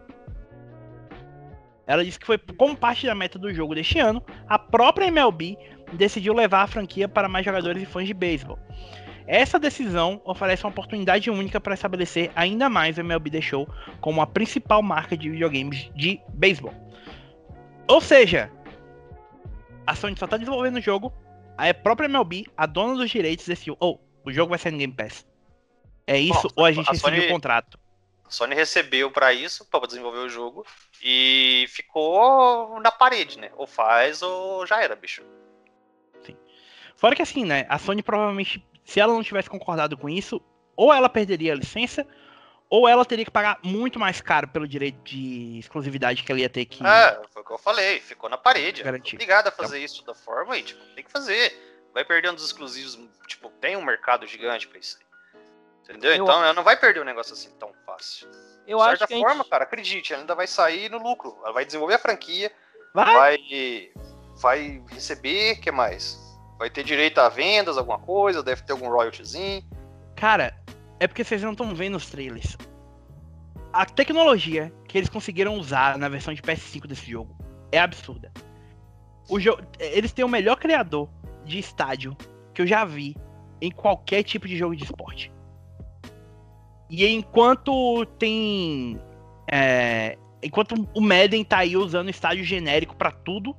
Ela 1.87 2.05
disse 2.05 2.19
que 2.19 2.25
foi 2.27 2.37
como 2.37 2.77
parte 2.77 3.07
da 3.07 3.15
meta 3.15 3.39
do 3.39 3.51
jogo 3.51 3.73
deste 3.73 3.97
ano, 3.97 4.23
a 4.47 4.59
própria 4.59 5.07
MLB 5.07 5.57
decidiu 5.93 6.35
levar 6.35 6.61
a 6.61 6.67
franquia 6.67 7.09
para 7.09 7.27
mais 7.27 7.43
jogadores 7.43 7.81
e 7.81 7.85
fãs 7.87 8.05
de 8.05 8.13
beisebol. 8.13 8.59
Essa 9.25 9.57
decisão 9.57 10.21
oferece 10.23 10.63
uma 10.63 10.69
oportunidade 10.69 11.31
única 11.31 11.59
para 11.59 11.73
estabelecer 11.73 12.31
ainda 12.35 12.69
mais 12.69 12.95
o 12.95 13.01
MLB 13.01 13.31
The 13.31 13.41
Show 13.41 13.67
como 13.99 14.21
a 14.21 14.27
principal 14.27 14.83
marca 14.83 15.17
de 15.17 15.31
videogames 15.31 15.89
de 15.95 16.21
beisebol. 16.35 16.90
Ou 17.87 18.01
seja, 18.01 18.51
a 19.85 19.95
Sony 19.95 20.15
só 20.17 20.25
está 20.25 20.37
desenvolvendo 20.37 20.77
o 20.77 20.81
jogo, 20.81 21.13
a 21.57 21.73
própria 21.73 22.07
MLB, 22.07 22.45
a 22.55 22.65
dona 22.65 22.95
dos 22.95 23.09
direitos, 23.09 23.45
decidiu: 23.45 23.77
oh, 23.79 23.99
o 24.25 24.31
jogo 24.31 24.49
vai 24.49 24.59
ser 24.59 24.71
no 24.71 24.77
Game 24.77 24.93
Pass. 24.93 25.25
É 26.07 26.17
isso 26.17 26.47
Bom, 26.49 26.61
ou 26.61 26.65
a 26.65 26.71
gente 26.71 26.89
a 26.89 26.91
recebeu 26.91 27.25
o 27.25 27.29
contrato? 27.29 27.79
A 28.25 28.31
Sony 28.31 28.55
recebeu 28.55 29.11
para 29.11 29.33
isso, 29.33 29.65
para 29.65 29.85
desenvolver 29.85 30.19
o 30.19 30.29
jogo, 30.29 30.65
e 31.03 31.65
ficou 31.69 32.79
na 32.79 32.91
parede, 32.91 33.37
né? 33.37 33.51
Ou 33.57 33.67
faz 33.67 34.21
ou 34.21 34.65
já 34.65 34.81
era, 34.81 34.95
bicho. 34.95 35.21
Fora 36.95 37.15
que 37.15 37.21
assim, 37.21 37.43
né? 37.43 37.65
A 37.67 37.77
Sony 37.77 38.03
provavelmente, 38.03 38.63
se 38.85 38.99
ela 38.99 39.13
não 39.13 39.23
tivesse 39.23 39.49
concordado 39.49 39.97
com 39.97 40.07
isso, 40.07 40.41
ou 40.75 40.93
ela 40.93 41.09
perderia 41.09 41.53
a 41.53 41.55
licença, 41.55 42.05
ou 42.71 42.87
ela 42.87 43.03
teria 43.03 43.25
que 43.25 43.29
pagar 43.29 43.59
muito 43.61 43.99
mais 43.99 44.21
caro 44.21 44.47
pelo 44.47 44.65
direito 44.65 44.97
de 45.03 45.59
exclusividade 45.59 46.23
que 46.23 46.31
ela 46.31 46.39
ia 46.39 46.49
ter 46.49 46.63
que. 46.63 46.81
É, 46.87 47.21
foi 47.29 47.41
o 47.41 47.45
que 47.45 47.51
eu 47.51 47.57
falei, 47.57 47.99
ficou 47.99 48.29
na 48.29 48.37
parede. 48.37 48.81
Garantir. 48.81 49.17
Obrigado 49.17 49.47
a 49.47 49.51
fazer 49.51 49.75
então... 49.75 49.85
isso 49.85 50.05
da 50.05 50.15
forma 50.15 50.57
e, 50.57 50.63
tipo, 50.63 50.81
tem 50.95 51.03
que 51.03 51.11
fazer. 51.11 51.53
Vai 51.93 52.05
perdendo 52.05 52.37
os 52.37 52.45
exclusivos, 52.45 52.97
tipo, 53.27 53.49
tem 53.59 53.75
um 53.75 53.83
mercado 53.83 54.25
gigante 54.25 54.69
pra 54.69 54.79
isso 54.79 54.97
aí. 54.97 55.05
Entendeu? 55.83 56.15
Eu... 56.15 56.23
Então 56.23 56.41
ela 56.41 56.53
não 56.53 56.63
vai 56.63 56.77
perder 56.77 57.01
um 57.01 57.05
negócio 57.05 57.33
assim 57.33 57.49
tão 57.59 57.73
fácil. 57.85 58.29
Eu 58.65 58.77
de 58.77 58.83
certa 58.85 59.03
acho 59.03 59.13
que 59.13 59.19
forma, 59.19 59.43
gente... 59.43 59.49
cara, 59.49 59.63
acredite, 59.65 60.13
ela 60.13 60.23
ainda 60.23 60.33
vai 60.33 60.47
sair 60.47 60.89
no 60.89 60.97
lucro. 60.97 61.37
Ela 61.43 61.51
vai 61.51 61.65
desenvolver 61.65 61.95
a 61.95 61.99
franquia, 61.99 62.49
vai, 62.93 63.13
vai, 63.13 63.91
vai 64.37 64.83
receber, 64.91 65.59
que 65.59 65.71
mais? 65.71 66.17
Vai 66.57 66.69
ter 66.69 66.85
direito 66.85 67.19
a 67.19 67.27
vendas, 67.27 67.77
alguma 67.77 67.99
coisa, 67.99 68.41
deve 68.41 68.61
ter 68.61 68.71
algum 68.71 68.87
royaltyzinho. 68.87 69.61
Cara, 70.15 70.55
é 71.01 71.07
porque 71.07 71.23
vocês 71.23 71.41
não 71.41 71.53
estão 71.53 71.73
vendo 71.73 71.97
os 71.97 72.11
trailers. 72.11 72.55
A 73.73 73.87
tecnologia 73.87 74.71
que 74.87 74.99
eles 74.99 75.09
conseguiram 75.09 75.55
usar 75.55 75.97
na 75.97 76.07
versão 76.07 76.31
de 76.31 76.43
PS5 76.43 76.85
desse 76.85 77.09
jogo 77.09 77.35
é 77.71 77.79
absurda. 77.79 78.31
O 79.27 79.39
jogo, 79.39 79.63
eles 79.79 80.11
têm 80.11 80.23
o 80.23 80.29
melhor 80.29 80.57
criador 80.57 81.09
de 81.43 81.57
estádio 81.57 82.15
que 82.53 82.61
eu 82.61 82.67
já 82.67 82.85
vi 82.85 83.17
em 83.59 83.71
qualquer 83.71 84.21
tipo 84.21 84.47
de 84.47 84.55
jogo 84.55 84.75
de 84.75 84.83
esporte. 84.83 85.31
E 86.87 87.07
enquanto 87.07 88.05
tem. 88.19 89.01
É, 89.51 90.19
enquanto 90.43 90.87
o 90.93 91.01
Madden 91.01 91.43
tá 91.43 91.59
aí 91.59 91.75
usando 91.75 92.11
estádio 92.11 92.43
genérico 92.43 92.95
para 92.95 93.09
tudo, 93.09 93.55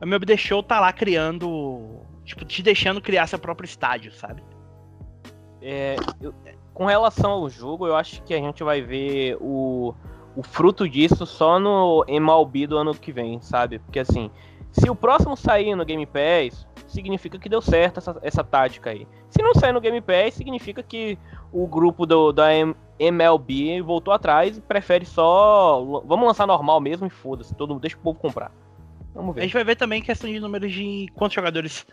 o 0.00 0.04
MLB 0.04 0.36
Show 0.36 0.62
tá 0.62 0.78
lá 0.78 0.92
criando 0.92 2.02
tipo, 2.24 2.44
te 2.44 2.62
deixando 2.62 3.00
criar 3.00 3.26
seu 3.26 3.38
próprio 3.40 3.66
estádio, 3.66 4.12
sabe? 4.12 4.44
É, 5.60 5.96
eu, 6.20 6.32
com 6.78 6.86
relação 6.86 7.32
ao 7.32 7.50
jogo, 7.50 7.88
eu 7.88 7.96
acho 7.96 8.22
que 8.22 8.32
a 8.32 8.36
gente 8.36 8.62
vai 8.62 8.80
ver 8.80 9.36
o, 9.40 9.92
o 10.36 10.44
fruto 10.44 10.88
disso 10.88 11.26
só 11.26 11.58
no 11.58 12.04
MLB 12.06 12.68
do 12.68 12.78
ano 12.78 12.94
que 12.94 13.10
vem, 13.10 13.40
sabe? 13.40 13.80
Porque 13.80 13.98
assim, 13.98 14.30
se 14.70 14.88
o 14.88 14.94
próximo 14.94 15.36
sair 15.36 15.74
no 15.74 15.84
Game 15.84 16.06
Pass, 16.06 16.68
significa 16.86 17.36
que 17.36 17.48
deu 17.48 17.60
certo 17.60 17.98
essa, 17.98 18.16
essa 18.22 18.44
tática 18.44 18.90
aí. 18.90 19.08
Se 19.28 19.42
não 19.42 19.54
sair 19.54 19.72
no 19.72 19.80
Game 19.80 20.00
Pass, 20.00 20.34
significa 20.34 20.80
que 20.80 21.18
o 21.52 21.66
grupo 21.66 22.06
do, 22.06 22.30
da 22.30 22.50
MLB 22.96 23.82
voltou 23.82 24.14
atrás 24.14 24.56
e 24.56 24.60
prefere 24.60 25.04
só. 25.04 25.84
Vamos 26.04 26.28
lançar 26.28 26.46
normal 26.46 26.80
mesmo 26.80 27.08
e 27.08 27.10
foda-se, 27.10 27.56
todo 27.56 27.70
mundo 27.70 27.80
deixa 27.80 27.96
o 27.96 28.00
povo 28.00 28.20
comprar. 28.20 28.52
Vamos 29.12 29.34
ver. 29.34 29.40
A 29.40 29.44
gente 29.44 29.54
vai 29.54 29.64
ver 29.64 29.74
também 29.74 30.00
questão 30.00 30.30
de 30.30 30.38
números 30.38 30.70
de 30.70 31.08
quantos 31.16 31.34
jogadores 31.34 31.84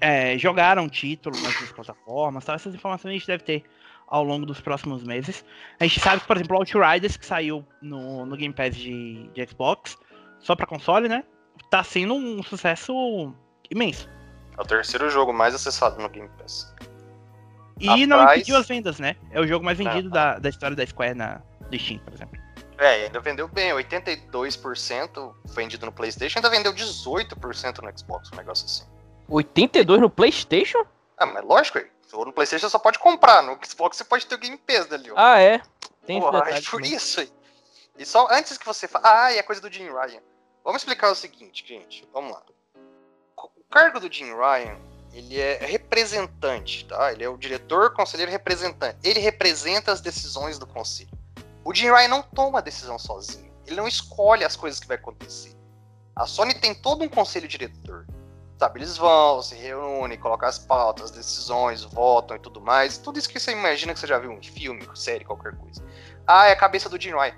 é, 0.00 0.36
jogaram 0.36 0.88
título 0.88 1.40
nas 1.40 1.54
plataformas, 1.70 2.44
tá? 2.44 2.54
essas 2.54 2.74
informações 2.74 3.12
a 3.12 3.14
gente 3.14 3.26
deve 3.28 3.44
ter 3.44 3.64
ao 4.08 4.24
longo 4.24 4.46
dos 4.46 4.60
próximos 4.60 5.02
meses. 5.02 5.44
A 5.78 5.84
gente 5.84 6.00
sabe 6.00 6.20
que, 6.20 6.26
por 6.26 6.36
exemplo, 6.36 6.56
o 6.56 6.60
Outriders, 6.60 7.16
que 7.16 7.26
saiu 7.26 7.64
no, 7.80 8.26
no 8.26 8.36
Game 8.36 8.54
Pass 8.54 8.74
de, 8.74 9.28
de 9.28 9.46
Xbox, 9.46 9.96
só 10.40 10.56
para 10.56 10.66
console, 10.66 11.08
né? 11.08 11.24
Tá 11.70 11.84
sendo 11.84 12.14
um 12.14 12.42
sucesso 12.42 13.32
imenso. 13.70 14.08
É 14.56 14.60
o 14.60 14.64
terceiro 14.64 15.08
jogo 15.10 15.32
mais 15.32 15.54
acessado 15.54 16.00
no 16.00 16.08
Game 16.08 16.28
Pass. 16.38 16.74
E 17.80 17.88
Atrás... 17.88 18.08
não 18.08 18.24
impediu 18.24 18.56
as 18.56 18.66
vendas, 18.66 18.98
né? 18.98 19.16
É 19.30 19.40
o 19.40 19.46
jogo 19.46 19.64
mais 19.64 19.78
vendido 19.78 20.10
da, 20.10 20.38
da 20.38 20.48
história 20.48 20.76
da 20.76 20.86
Square 20.86 21.14
na 21.14 21.40
do 21.70 21.78
Steam, 21.78 22.00
por 22.00 22.14
exemplo. 22.14 22.38
É, 22.78 23.06
ainda 23.06 23.20
vendeu 23.20 23.48
bem, 23.48 23.72
82% 23.72 25.34
vendido 25.46 25.84
no 25.84 25.92
PlayStation, 25.92 26.38
ainda 26.38 26.48
vendeu 26.48 26.72
18% 26.72 27.82
no 27.82 27.98
Xbox, 27.98 28.30
um 28.32 28.36
negócio 28.36 28.66
assim. 28.66 28.84
82 29.28 30.00
no 30.00 30.08
PlayStation? 30.08 30.84
Ah, 31.18 31.26
mas 31.26 31.44
lógico, 31.44 31.80
no 32.12 32.32
PlayStation 32.32 32.66
você 32.66 32.72
só 32.72 32.78
pode 32.78 32.98
comprar, 32.98 33.42
no 33.42 33.58
Xbox 33.64 33.96
você 33.96 34.04
pode 34.04 34.26
ter 34.26 34.34
o 34.34 34.38
Game 34.38 34.56
Pass 34.56 34.86
dali, 34.86 35.10
ó. 35.10 35.14
Ah, 35.16 35.40
é? 35.40 35.60
Tem 36.06 36.20
Porra, 36.20 36.48
é 36.50 36.60
por 36.60 36.82
isso 36.82 37.20
aí. 37.20 37.32
E 37.98 38.06
só 38.06 38.28
antes 38.30 38.56
que 38.56 38.64
você 38.64 38.86
fale, 38.88 39.04
ah, 39.06 39.32
é 39.32 39.42
coisa 39.42 39.60
do 39.60 39.70
Jim 39.70 39.88
Ryan. 39.88 40.22
Vamos 40.64 40.82
explicar 40.82 41.10
o 41.10 41.14
seguinte, 41.14 41.64
gente, 41.66 42.08
vamos 42.12 42.32
lá. 42.32 42.42
O 43.36 43.64
cargo 43.70 44.00
do 44.00 44.12
Jim 44.12 44.34
Ryan, 44.34 44.78
ele 45.12 45.38
é 45.38 45.58
representante, 45.64 46.84
tá? 46.84 47.12
Ele 47.12 47.24
é 47.24 47.28
o 47.28 47.36
diretor, 47.36 47.92
conselheiro 47.92 48.30
representante. 48.30 48.98
Ele 49.02 49.20
representa 49.20 49.92
as 49.92 50.00
decisões 50.00 50.58
do 50.58 50.66
conselho. 50.66 51.10
O 51.64 51.74
Jim 51.74 51.90
Ryan 51.90 52.08
não 52.08 52.22
toma 52.22 52.58
a 52.58 52.62
decisão 52.62 52.98
sozinho. 52.98 53.52
Ele 53.66 53.76
não 53.76 53.86
escolhe 53.86 54.44
as 54.44 54.56
coisas 54.56 54.80
que 54.80 54.86
vai 54.86 54.96
acontecer. 54.96 55.54
A 56.16 56.26
Sony 56.26 56.54
tem 56.54 56.74
todo 56.74 57.04
um 57.04 57.08
conselho 57.08 57.46
diretor. 57.46 58.06
Sabe, 58.58 58.80
eles 58.80 58.96
vão, 58.96 59.40
se 59.40 59.54
reúnem, 59.54 60.18
colocam 60.18 60.48
as 60.48 60.58
pautas, 60.58 61.04
as 61.04 61.10
decisões, 61.12 61.84
votam 61.84 62.36
e 62.36 62.40
tudo 62.40 62.60
mais. 62.60 62.98
Tudo 62.98 63.16
isso 63.16 63.28
que 63.28 63.38
você 63.38 63.52
imagina 63.52 63.94
que 63.94 64.00
você 64.00 64.06
já 64.06 64.18
viu 64.18 64.32
em 64.32 64.42
filme, 64.42 64.84
série, 64.96 65.24
qualquer 65.24 65.54
coisa. 65.56 65.80
Ah, 66.26 66.48
é 66.48 66.52
a 66.52 66.56
cabeça 66.56 66.88
do 66.88 67.00
Jim 67.00 67.12
Ryan. 67.12 67.36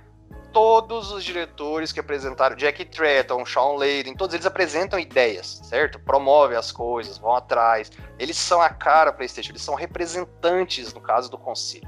Todos 0.50 1.12
os 1.12 1.22
diretores 1.22 1.92
que 1.92 2.00
apresentaram, 2.00 2.56
Jack 2.56 2.86
Tretton, 2.86 3.44
Sean 3.44 3.76
Layden, 3.76 4.16
todos 4.16 4.32
eles 4.32 4.46
apresentam 4.46 4.98
ideias, 4.98 5.60
certo? 5.62 5.98
Promovem 5.98 6.56
as 6.56 6.72
coisas, 6.72 7.18
vão 7.18 7.36
atrás. 7.36 7.92
Eles 8.18 8.38
são 8.38 8.62
a 8.62 8.70
cara 8.70 9.12
PlayStation, 9.12 9.52
eles 9.52 9.62
são 9.62 9.74
representantes, 9.74 10.94
no 10.94 11.02
caso 11.02 11.30
do 11.30 11.36
conselho. 11.36 11.86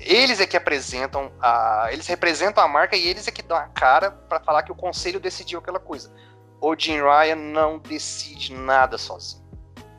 Eles 0.00 0.40
é 0.40 0.46
que 0.46 0.56
apresentam, 0.56 1.30
a, 1.40 1.88
eles 1.92 2.08
representam 2.08 2.62
a 2.62 2.68
marca 2.68 2.96
e 2.96 3.06
eles 3.06 3.28
é 3.28 3.30
que 3.30 3.42
dão 3.42 3.56
a 3.56 3.68
cara 3.68 4.10
para 4.10 4.40
falar 4.40 4.64
que 4.64 4.72
o 4.72 4.74
conselho 4.74 5.20
decidiu 5.20 5.60
aquela 5.60 5.78
coisa 5.78 6.12
o 6.60 6.74
Jim 6.76 7.00
Ryan 7.00 7.36
não 7.36 7.78
decide 7.78 8.52
nada 8.52 8.98
sozinho. 8.98 9.46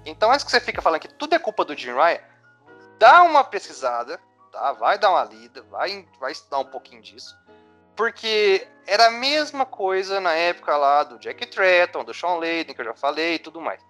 Então, 0.06 0.32
antes 0.32 0.44
que 0.44 0.52
você 0.52 0.60
fica 0.60 0.82
falando 0.82 1.02
que 1.02 1.14
tudo 1.14 1.36
é 1.36 1.40
culpa 1.40 1.64
do 1.64 1.76
Jim 1.76 1.94
Ryan, 1.94 2.20
dá 2.98 3.24
uma 3.24 3.44
pesquisada, 3.44 4.20
tá? 4.52 4.74
Vai 4.74 4.98
dar 4.98 5.12
uma 5.12 5.24
lida, 5.24 5.62
vai, 5.64 6.08
vai 6.20 6.32
estudar 6.32 6.60
um 6.60 6.66
pouquinho 6.66 7.02
disso. 7.02 7.38
Porque 7.96 8.68
era 8.88 9.08
a 9.08 9.12
mesma 9.12 9.66
coisa 9.66 10.20
na 10.20 10.34
época 10.34 10.76
lá 10.78 11.04
do 11.04 11.20
Jack 11.20 11.46
Tretton, 11.48 12.04
do 12.04 12.14
Sean 12.14 12.36
Layden, 12.36 12.74
que 12.74 12.82
eu 12.82 12.86
já 12.86 12.96
falei 12.96 13.36
e 13.36 13.40
tudo 13.40 13.60
mais. 13.60 13.82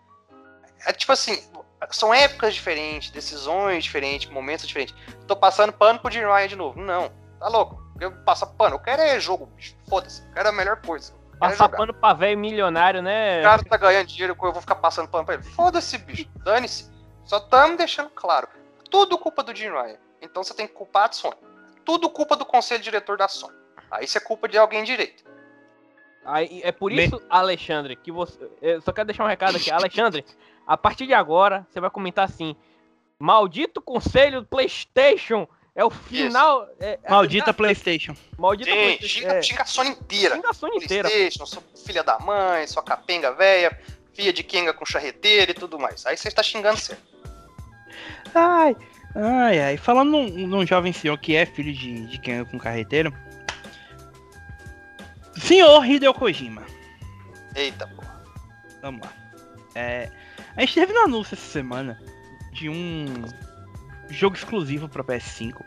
É 0.86 0.94
tipo 0.94 1.12
assim, 1.12 1.44
são 1.92 2.14
épocas 2.14 2.56
diferentes, 2.56 3.12
decisões 3.12 3.84
diferentes, 3.84 4.30
momentos 4.30 4.68
diferentes. 4.68 4.96
Tô 5.28 5.36
passando 5.36 5.74
pano 5.74 6.00
pro 6.00 6.12
Jim 6.12 6.22
Ryan 6.22 6.48
de 6.48 6.56
novo. 6.56 6.80
Não, 6.80 7.12
tá 7.40 7.48
louco. 7.48 7.82
Eu 8.00 8.12
passo 8.24 8.48
pano, 8.56 8.76
eu 8.76 8.80
quero 8.80 9.02
é 9.02 9.20
jogo, 9.20 9.46
bicho. 9.48 9.76
Foda-se, 9.88 10.22
eu 10.24 10.34
quero 10.34 10.50
a 10.50 10.54
melhor 10.54 10.82
coisa. 10.82 11.19
Passar 11.40 11.70
pano 11.70 11.94
pra 11.94 12.14
velho 12.14 12.38
milionário, 12.38 13.02
né? 13.02 13.40
O 13.40 13.44
cara 13.44 13.64
tá 13.64 13.78
ganhando 13.78 14.08
dinheiro, 14.08 14.36
eu 14.42 14.52
vou 14.52 14.62
ficar 14.62 14.76
passando 14.76 15.08
pano 15.08 15.26
pra 15.26 15.36
ele. 15.36 15.44
Foda-se, 15.44 15.98
bicho. 15.98 16.28
Dane-se. 16.44 16.92
Só 17.24 17.38
estamos 17.38 17.78
deixando 17.78 18.10
claro. 18.10 18.48
Tudo 18.92 19.18
culpa 19.18 19.42
do 19.44 19.56
Jim 19.56 19.70
Ryan. 19.70 19.98
Então 20.22 20.44
você 20.44 20.54
tem 20.54 20.68
que 20.68 20.74
culpar 20.74 21.10
a 21.10 21.12
Sony. 21.12 21.36
Tudo 21.86 22.10
culpa 22.10 22.36
do 22.36 22.46
conselho 22.46 22.84
diretor 22.84 23.18
da 23.18 23.28
Sony. 23.28 23.54
Aí 23.90 24.06
isso 24.06 24.18
é 24.18 24.22
culpa 24.22 24.48
de 24.48 24.58
alguém 24.58 24.84
direito. 24.84 25.24
Aí, 26.26 26.62
é 26.64 26.72
por 26.72 26.92
Me- 26.92 27.06
isso, 27.06 27.22
Alexandre, 27.30 27.96
que 27.96 28.12
você. 28.12 28.38
Eu 28.62 28.82
só 28.82 28.92
quero 28.92 29.08
deixar 29.08 29.24
um 29.24 29.28
recado 29.28 29.56
aqui. 29.56 29.72
Alexandre, 29.72 30.26
a 30.68 30.76
partir 30.76 31.08
de 31.08 31.14
agora, 31.14 31.66
você 31.70 31.80
vai 31.80 31.90
comentar 31.90 32.26
assim: 32.26 32.56
Maldito 33.18 33.82
conselho 33.82 34.42
do 34.42 34.48
PlayStation! 34.48 35.48
É 35.76 35.84
o 35.86 35.90
final. 35.90 36.68
é- 36.80 37.00
é- 37.04 37.10
Maldita 37.10 37.52
é- 37.52 37.54
PlayStation. 37.54 38.16
Maldita 38.38 38.70
Sim, 38.72 38.76
PlayStation. 38.78 39.20
xinga, 39.20 39.34
É, 39.34 39.42
xinga 39.42 39.62
a 39.62 39.66
Sony 39.66 39.90
inteira. 39.92 40.36
xinga 40.36 40.50
a 40.50 40.54
Sony 40.54 40.78
inteira. 40.78 41.10
Playstation, 41.10 41.46
sua 41.46 41.64
filha 41.86 42.04
da 42.04 42.20
mãe, 42.20 42.68
sua 42.68 42.84
capenga 42.84 43.32
velha, 43.34 43.80
filha 44.14 44.34
de 44.34 44.44
Kenga 44.44 44.74
com 44.74 44.86
charreteira 44.86 45.52
e 45.52 45.54
tudo 45.54 45.80
mais. 45.80 46.06
Aí 46.06 46.18
você 46.18 46.28
está 46.28 46.44
xingando 46.44 46.78
certo. 46.80 47.02
Ai, 48.36 48.76
ai, 49.16 49.60
ai. 49.60 49.78
Falando 49.78 50.12
num, 50.12 50.48
num 50.48 50.66
jovem 50.66 50.92
senhor 50.92 51.18
que 51.18 51.36
é 51.36 51.46
filho 51.46 51.74
de, 51.74 52.08
de 52.08 52.18
quem 52.20 52.44
com 52.46 52.60
carreteiro. 52.60 53.14
Senhor 55.38 55.86
Hideo 55.86 56.14
Kojima. 56.14 56.64
Eita, 57.56 57.88
porra. 57.88 58.24
Vamos 58.82 59.02
lá. 59.02 59.14
É, 59.76 60.10
a 60.56 60.62
gente 60.62 60.74
teve 60.74 60.94
no 60.94 61.02
anúncio 61.02 61.36
essa 61.36 61.46
semana 61.50 62.02
de 62.52 62.68
um 62.70 63.06
jogo 64.10 64.36
exclusivo 64.36 64.88
para 64.88 65.04
PS5. 65.04 65.64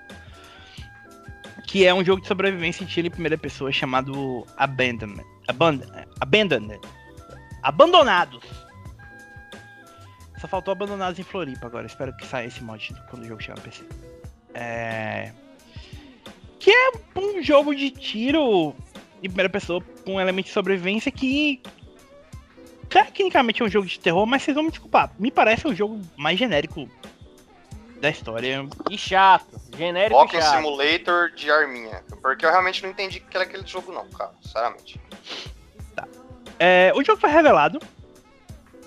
Que 1.67 1.87
é 1.87 1.95
um 1.95 2.05
jogo 2.05 2.21
de 2.21 2.29
sobrevivência 2.29 2.85
em 2.85 2.87
tiro 2.87 3.07
em 3.07 3.11
primeira 3.11 3.39
pessoa 3.39 3.73
chamado 3.73 4.47
Abandonment. 4.57 5.25
Aband 5.49 5.81
Abandoned. 6.21 6.81
Abandonados. 7.63 8.45
Só 10.39 10.49
faltou 10.49 10.73
Abandonados 10.73 11.19
em 11.19 11.23
Floripa 11.23 11.67
agora. 11.67 11.87
Espero 11.87 12.15
que 12.17 12.27
saia 12.27 12.47
esse 12.47 12.63
mod 12.63 12.95
quando 13.09 13.23
o 13.23 13.29
jogo 13.29 13.43
chegar 13.43 13.57
no 13.57 13.63
PC. 13.63 13.85
É... 14.55 15.33
Que 16.59 16.71
é 16.71 16.93
um 17.17 17.43
jogo 17.43 17.75
de 17.75 17.91
tiro 17.91 18.75
em 19.23 19.29
primeira 19.29 19.49
pessoa 19.49 19.81
com 20.05 20.21
elementos 20.21 20.51
de 20.51 20.55
sobrevivência 20.55 21.11
que 21.11 21.63
tecnicamente 22.89 23.63
é 23.63 23.65
um 23.65 23.69
jogo 23.69 23.87
de 23.87 23.99
terror, 23.99 24.27
mas 24.27 24.43
vocês 24.43 24.55
vão 24.55 24.65
me 24.65 24.71
desculpar. 24.71 25.13
Me 25.19 25.31
parece 25.31 25.67
um 25.67 25.75
jogo 25.75 26.01
mais 26.17 26.39
genérico 26.39 26.89
da 28.03 28.11
história. 28.11 28.69
E 28.91 28.99
chato. 28.99 29.61
Genérico 29.77 30.19
Walking 30.19 30.41
chato. 30.41 30.57
Simulator 30.57 31.31
de 31.31 31.51
arminha. 31.51 32.03
Porque 32.21 32.45
eu 32.45 32.51
realmente 32.51 32.83
não 32.83 32.91
entendi 32.91 33.21
que 33.21 33.37
era 33.37 33.45
aquele 33.45 33.65
jogo, 33.65 33.93
não, 33.93 34.07
cara. 34.09 34.33
Sinceramente. 34.43 35.01
É, 36.59 36.93
o 36.95 37.03
jogo 37.03 37.21
foi 37.21 37.31
revelado, 37.31 37.81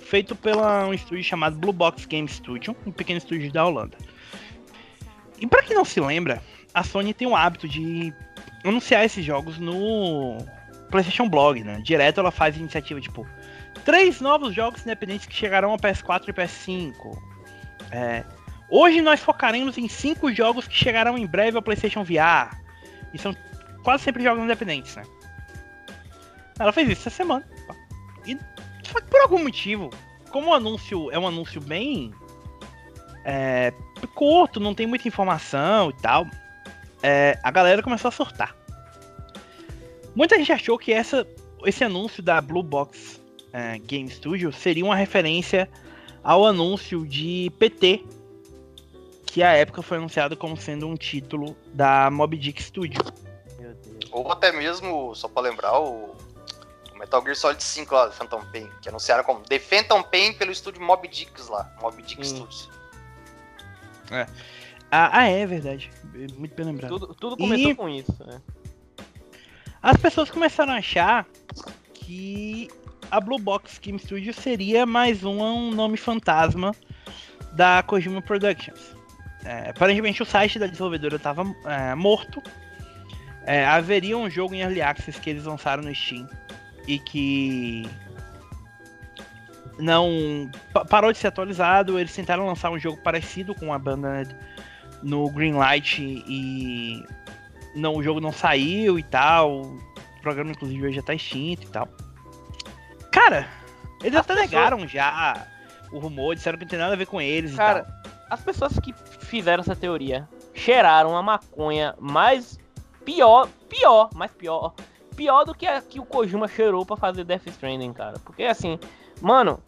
feito 0.01 0.35
pela 0.35 0.85
um 0.85 0.93
estúdio 0.93 1.23
chamado 1.23 1.57
Blue 1.57 1.73
Box 1.73 2.05
Game 2.05 2.27
Studio, 2.27 2.75
um 2.85 2.91
pequeno 2.91 3.17
estúdio 3.17 3.51
da 3.51 3.65
Holanda. 3.65 3.97
E 5.39 5.47
pra 5.47 5.63
quem 5.63 5.75
não 5.75 5.83
se 5.83 5.99
lembra, 5.99 6.41
a 6.73 6.83
Sony 6.83 7.13
tem 7.13 7.27
o 7.27 7.35
hábito 7.35 7.67
de 7.67 8.13
anunciar 8.63 9.03
esses 9.03 9.25
jogos 9.25 9.57
no 9.57 10.37
PlayStation 10.89 11.27
Blog, 11.27 11.63
né? 11.63 11.81
Direto 11.83 12.19
ela 12.19 12.31
faz 12.31 12.55
iniciativa 12.55 13.01
tipo 13.01 13.27
três 13.83 14.21
novos 14.21 14.53
jogos 14.55 14.81
independentes 14.83 15.25
que 15.25 15.35
chegarão 15.35 15.71
ao 15.71 15.77
PS4 15.77 16.29
e 16.29 16.33
PS5. 16.33 17.17
É, 17.91 18.23
hoje 18.69 19.01
nós 19.01 19.19
focaremos 19.19 19.77
em 19.77 19.87
cinco 19.87 20.33
jogos 20.33 20.67
que 20.67 20.75
chegarão 20.75 21.17
em 21.17 21.25
breve 21.25 21.57
ao 21.57 21.63
PlayStation 21.63 22.03
VR. 22.03 22.55
E 23.13 23.17
são 23.17 23.35
quase 23.83 24.03
sempre 24.03 24.23
jogos 24.23 24.43
independentes, 24.43 24.95
né? 24.95 25.03
Ela 26.59 26.71
fez 26.71 26.89
isso 26.89 27.07
essa 27.07 27.17
semana. 27.17 27.45
E 28.25 28.37
só 28.83 28.99
que 28.99 29.07
por 29.07 29.21
algum 29.21 29.43
motivo, 29.43 29.89
como 30.29 30.49
o 30.49 30.53
anúncio 30.53 31.11
é 31.11 31.19
um 31.19 31.27
anúncio 31.27 31.61
bem 31.61 32.13
é, 33.23 33.73
curto, 34.13 34.59
não 34.59 34.73
tem 34.73 34.87
muita 34.87 35.07
informação 35.07 35.89
e 35.89 35.93
tal, 36.01 36.25
é, 37.01 37.37
a 37.43 37.51
galera 37.51 37.83
começou 37.83 38.09
a 38.09 38.11
surtar. 38.11 38.55
Muita 40.15 40.37
gente 40.37 40.51
achou 40.51 40.77
que 40.77 40.93
essa, 40.93 41.27
esse 41.65 41.83
anúncio 41.83 42.23
da 42.23 42.39
Blue 42.39 42.63
Box 42.63 43.21
é, 43.51 43.77
Game 43.79 44.09
Studio 44.09 44.51
seria 44.53 44.85
uma 44.85 44.95
referência 44.95 45.69
ao 46.23 46.45
anúncio 46.45 47.05
de 47.05 47.51
PT, 47.59 48.03
que 49.35 49.43
à 49.43 49.51
época 49.51 49.81
foi 49.81 49.97
anunciado 49.97 50.37
como 50.37 50.55
sendo 50.55 50.87
um 50.87 50.95
título 50.95 51.57
da 51.73 52.09
Mob 52.09 52.37
Dick 52.37 52.63
Studio. 52.63 53.01
Meu 53.59 53.73
Deus. 53.73 54.09
Ou 54.09 54.31
até 54.31 54.49
mesmo, 54.53 55.13
só 55.13 55.27
pra 55.27 55.41
lembrar, 55.41 55.77
o, 55.77 56.15
Metal 56.97 57.21
Gear 57.21 57.35
Solid 57.35 57.61
5 57.61 57.93
lá, 57.93 58.09
Phantom 58.11 58.41
Pain, 58.53 58.69
que 58.81 58.87
anunciaram 58.87 59.25
como 59.25 59.41
The 59.41 59.59
Phantom 59.59 60.03
Pain 60.03 60.31
pelo 60.35 60.53
estúdio 60.53 60.81
Mob 60.81 61.05
Dicks 61.09 61.49
lá, 61.49 61.69
Mob 61.81 62.01
Dick 62.01 62.25
Sim. 62.25 62.33
Studios. 62.37 62.69
Ah, 64.89 65.09
ah, 65.11 65.27
é 65.27 65.45
verdade. 65.45 65.91
Muito 66.37 66.55
bem 66.55 66.67
lembrado. 66.67 66.97
Tudo, 66.97 67.13
tudo 67.15 67.35
começou 67.35 67.71
E- 67.71 67.75
com 67.75 67.89
isso. 67.89 68.15
né? 68.25 68.41
As 69.83 69.97
pessoas 69.97 70.31
começaram 70.31 70.71
a 70.71 70.77
achar 70.77 71.27
que 71.93 72.69
a 73.11 73.19
Blue 73.19 73.37
Box 73.37 73.79
Game 73.81 73.99
Studio 73.99 74.33
seria 74.33 74.85
mais 74.85 75.25
um, 75.25 75.41
um 75.43 75.71
nome 75.71 75.97
fantasma 75.97 76.73
da 77.51 77.83
Kojima 77.83 78.21
Productions. 78.21 78.94
É, 79.45 79.69
aparentemente 79.69 80.21
o 80.23 80.25
site 80.25 80.57
da 80.57 80.65
desenvolvedora 80.65 81.17
estava 81.17 81.43
morto. 81.95 82.41
É, 83.45 83.63
haveria 83.65 84.17
um 84.17 84.27
jogo 84.29 84.55
em 84.55 84.61
Early 84.61 84.81
Access 84.81 85.21
que 85.21 85.29
eles 85.29 85.43
lançaram 85.45 85.83
no 85.83 85.93
Steam 85.93 86.27
e 86.87 86.97
que 86.97 87.87
não 89.77 90.49
pa- 90.73 90.85
parou 90.85 91.11
de 91.11 91.17
ser 91.19 91.27
atualizado. 91.27 91.99
Eles 91.99 92.13
tentaram 92.15 92.45
lançar 92.47 92.71
um 92.71 92.79
jogo 92.79 92.97
parecido 93.03 93.53
com 93.53 93.71
a 93.71 93.75
Abandoned 93.75 94.35
no 95.03 95.29
Greenlight 95.29 96.01
e 96.01 97.03
não, 97.75 97.95
o 97.95 98.03
jogo 98.03 98.19
não 98.19 98.31
saiu 98.31 98.97
e 98.97 99.03
tal. 99.03 99.61
O 99.61 99.79
programa, 100.21 100.51
inclusive, 100.51 100.83
hoje 100.87 100.95
já 100.95 101.03
tá 101.03 101.13
extinto 101.13 101.63
e 101.67 101.69
tal. 101.69 101.87
Cara, 103.11 103.47
eles 104.01 104.15
As 104.15 104.21
até 104.25 104.33
pessoas- 104.33 104.51
negaram 104.51 104.87
já 104.87 105.45
o 105.91 105.99
rumor, 105.99 106.35
disseram 106.35 106.57
que 106.57 106.65
não 106.65 106.69
tem 106.69 106.79
nada 106.79 106.93
a 106.93 106.97
ver 106.97 107.05
com 107.05 107.21
eles 107.21 107.53
e 107.53 107.55
Cara, 107.55 107.83
tal. 107.83 108.04
As 108.29 108.41
pessoas 108.41 108.79
que 108.79 108.93
fizeram 108.93 109.61
essa 109.61 109.75
teoria 109.75 110.27
cheiraram 110.53 111.15
a 111.15 111.21
maconha 111.21 111.95
mais 111.99 112.57
pior, 113.03 113.47
pior, 113.69 114.09
mais 114.15 114.31
pior, 114.31 114.73
pior 115.15 115.45
do 115.45 115.53
que 115.53 115.65
a 115.67 115.81
que 115.81 115.99
o 115.99 116.05
Kojima 116.05 116.47
cheirou 116.47 116.85
pra 116.85 116.97
fazer 116.97 117.23
Death 117.23 117.47
Stranding, 117.47 117.93
cara. 117.93 118.19
Porque 118.23 118.43
assim, 118.43 118.79
mano, 119.21 119.61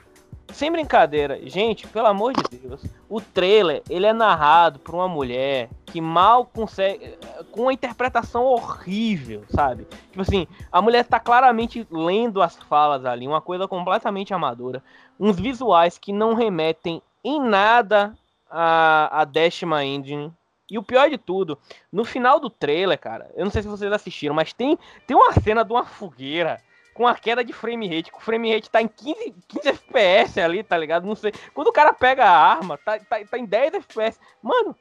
sem 0.51 0.71
brincadeira, 0.71 1.39
gente, 1.47 1.87
pelo 1.87 2.07
amor 2.07 2.33
de 2.33 2.57
Deus, 2.57 2.83
o 3.09 3.19
trailer, 3.19 3.83
ele 3.89 4.05
é 4.05 4.13
narrado 4.13 4.79
por 4.79 4.95
uma 4.95 5.07
mulher 5.07 5.69
que 5.85 5.99
mal 6.01 6.45
consegue 6.45 7.17
com 7.51 7.63
uma 7.63 7.73
interpretação 7.73 8.43
horrível, 8.45 9.43
sabe? 9.49 9.85
Tipo 10.09 10.21
assim, 10.21 10.47
a 10.71 10.81
mulher 10.81 11.05
tá 11.05 11.19
claramente 11.19 11.85
lendo 11.91 12.41
as 12.41 12.55
falas 12.55 13.05
ali, 13.05 13.27
uma 13.27 13.41
coisa 13.41 13.67
completamente 13.67 14.33
amadora, 14.33 14.83
uns 15.19 15.39
visuais 15.39 15.97
que 15.97 16.13
não 16.13 16.33
remetem 16.33 17.01
em 17.23 17.41
nada 17.41 18.17
a, 18.49 19.21
a 19.21 19.25
Dashma 19.25 19.83
Engine. 19.83 20.33
E 20.69 20.77
o 20.77 20.83
pior 20.83 21.09
de 21.09 21.17
tudo, 21.17 21.57
no 21.91 22.03
final 22.03 22.39
do 22.39 22.49
trailer, 22.49 22.99
cara, 22.99 23.31
eu 23.35 23.45
não 23.45 23.51
sei 23.51 23.61
se 23.61 23.67
vocês 23.67 23.91
assistiram, 23.91 24.35
mas 24.35 24.51
tem, 24.51 24.77
tem 25.05 25.15
uma 25.15 25.31
cena 25.33 25.63
de 25.63 25.71
uma 25.71 25.85
fogueira 25.85 26.61
com 26.93 27.07
a 27.07 27.15
queda 27.15 27.43
de 27.43 27.53
frame 27.53 27.87
rate, 27.87 28.11
que 28.11 28.17
o 28.17 28.21
frame 28.21 28.53
rate 28.53 28.69
tá 28.69 28.81
em 28.81 28.87
15, 28.87 29.35
15 29.47 29.69
FPS 29.69 30.39
ali, 30.41 30.63
tá 30.63 30.77
ligado? 30.77 31.05
Não 31.05 31.15
sei. 31.15 31.31
Quando 31.53 31.67
o 31.67 31.71
cara 31.71 31.93
pega 31.93 32.25
a 32.25 32.37
arma, 32.37 32.77
tá, 32.77 32.99
tá, 32.99 33.23
tá 33.23 33.37
em 33.37 33.45
10 33.45 33.75
FPS. 33.75 34.19
Mano, 34.41 34.75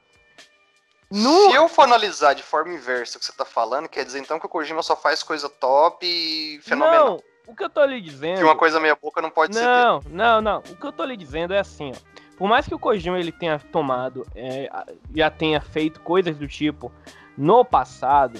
no, 1.09 1.49
Se 1.49 1.55
eu 1.55 1.69
for 1.69 1.83
analisar 1.83 2.33
de 2.33 2.43
forma 2.43 2.73
inversa 2.73 3.17
o 3.17 3.19
que 3.19 3.25
você 3.25 3.31
tá 3.31 3.45
falando, 3.45 3.87
quer 3.87 4.03
dizer 4.03 4.19
então 4.19 4.39
que 4.39 4.45
o 4.45 4.49
Kojima 4.49 4.83
só 4.83 4.95
faz 4.95 5.23
coisa 5.23 5.47
top 5.47 6.05
e 6.05 6.59
fenomenal. 6.63 7.05
não, 7.05 7.23
o 7.47 7.55
que 7.55 7.63
eu 7.63 7.69
tô 7.69 7.85
lhe 7.85 8.01
dizendo. 8.01 8.39
Que 8.39 8.43
uma 8.43 8.57
coisa 8.57 8.79
meia 8.79 8.95
boca 8.95 9.21
não 9.21 9.29
pode 9.29 9.55
ser 9.55 9.61
dele. 9.61 9.73
Não, 9.73 10.01
não, 10.09 10.41
não. 10.41 10.57
O 10.59 10.75
que 10.75 10.85
eu 10.85 10.91
tô 10.91 11.05
lhe 11.05 11.15
dizendo 11.15 11.53
é 11.53 11.59
assim, 11.59 11.93
ó. 11.95 12.16
Por 12.37 12.47
mais 12.47 12.67
que 12.67 12.75
o 12.75 12.79
Kojima 12.79 13.19
ele 13.19 13.31
tenha 13.31 13.57
tomado, 13.59 14.25
é, 14.35 14.69
já 15.15 15.29
tenha 15.29 15.59
feito 15.59 15.99
coisas 16.01 16.37
do 16.37 16.47
tipo 16.47 16.91
no 17.37 17.65
passado, 17.65 18.39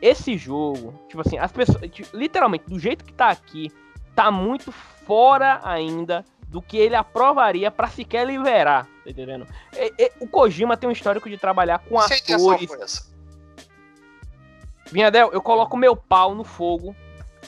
esse 0.00 0.36
jogo, 0.36 0.94
tipo 1.08 1.22
assim, 1.22 1.38
as 1.38 1.50
pessoas, 1.50 1.80
literalmente, 2.12 2.64
do 2.68 2.78
jeito 2.78 3.04
que 3.04 3.12
tá 3.12 3.30
aqui, 3.30 3.72
tá 4.14 4.30
muito 4.30 4.70
fora 4.70 5.60
ainda 5.64 6.24
do 6.46 6.62
que 6.62 6.76
ele 6.76 6.94
aprovaria 6.94 7.70
pra 7.70 7.88
sequer 7.88 8.26
liberar, 8.26 8.84
tá 9.04 9.10
entendendo? 9.10 9.46
E- 9.74 9.92
e- 9.98 10.12
o 10.20 10.26
Kojima 10.28 10.76
tem 10.76 10.88
um 10.88 10.92
histórico 10.92 11.28
de 11.28 11.36
trabalhar 11.36 11.78
com 11.80 11.98
Se 12.00 12.14
a 12.14 12.16
intenção 12.18 12.50
atores. 12.52 13.12
Vinhadel, 14.90 15.30
eu 15.32 15.42
coloco 15.42 15.76
meu 15.76 15.94
pau 15.94 16.34
no 16.34 16.44
fogo. 16.44 16.94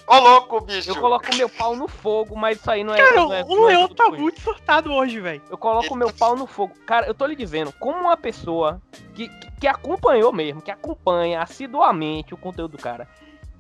Ô 0.06 0.18
louco, 0.18 0.60
bicho! 0.60 0.90
Eu 0.90 0.96
coloco 0.96 1.34
meu 1.36 1.48
pau 1.48 1.76
no 1.76 1.86
fogo, 1.86 2.36
mas 2.36 2.58
isso 2.58 2.70
aí 2.70 2.82
não 2.82 2.94
é. 2.94 2.96
Cara, 2.96 3.14
não 3.14 3.32
é, 3.32 3.44
o 3.44 3.68
é 3.68 3.72
Leão 3.72 3.88
tá 3.88 4.04
Kojima. 4.04 4.22
muito 4.22 4.40
surtado 4.40 4.92
hoje, 4.92 5.20
velho. 5.20 5.42
Eu 5.48 5.56
coloco 5.56 5.94
meu 5.94 6.12
pau 6.12 6.36
no 6.36 6.46
fogo. 6.46 6.74
Cara, 6.84 7.06
eu 7.06 7.14
tô 7.14 7.26
lhe 7.26 7.36
dizendo, 7.36 7.72
como 7.78 7.98
uma 7.98 8.16
pessoa 8.16 8.80
que, 9.14 9.28
que, 9.28 9.50
que 9.60 9.66
acompanhou 9.68 10.32
mesmo, 10.32 10.60
que 10.60 10.70
acompanha 10.70 11.42
assiduamente 11.42 12.34
o 12.34 12.36
conteúdo 12.36 12.76
do 12.76 12.82
cara, 12.82 13.08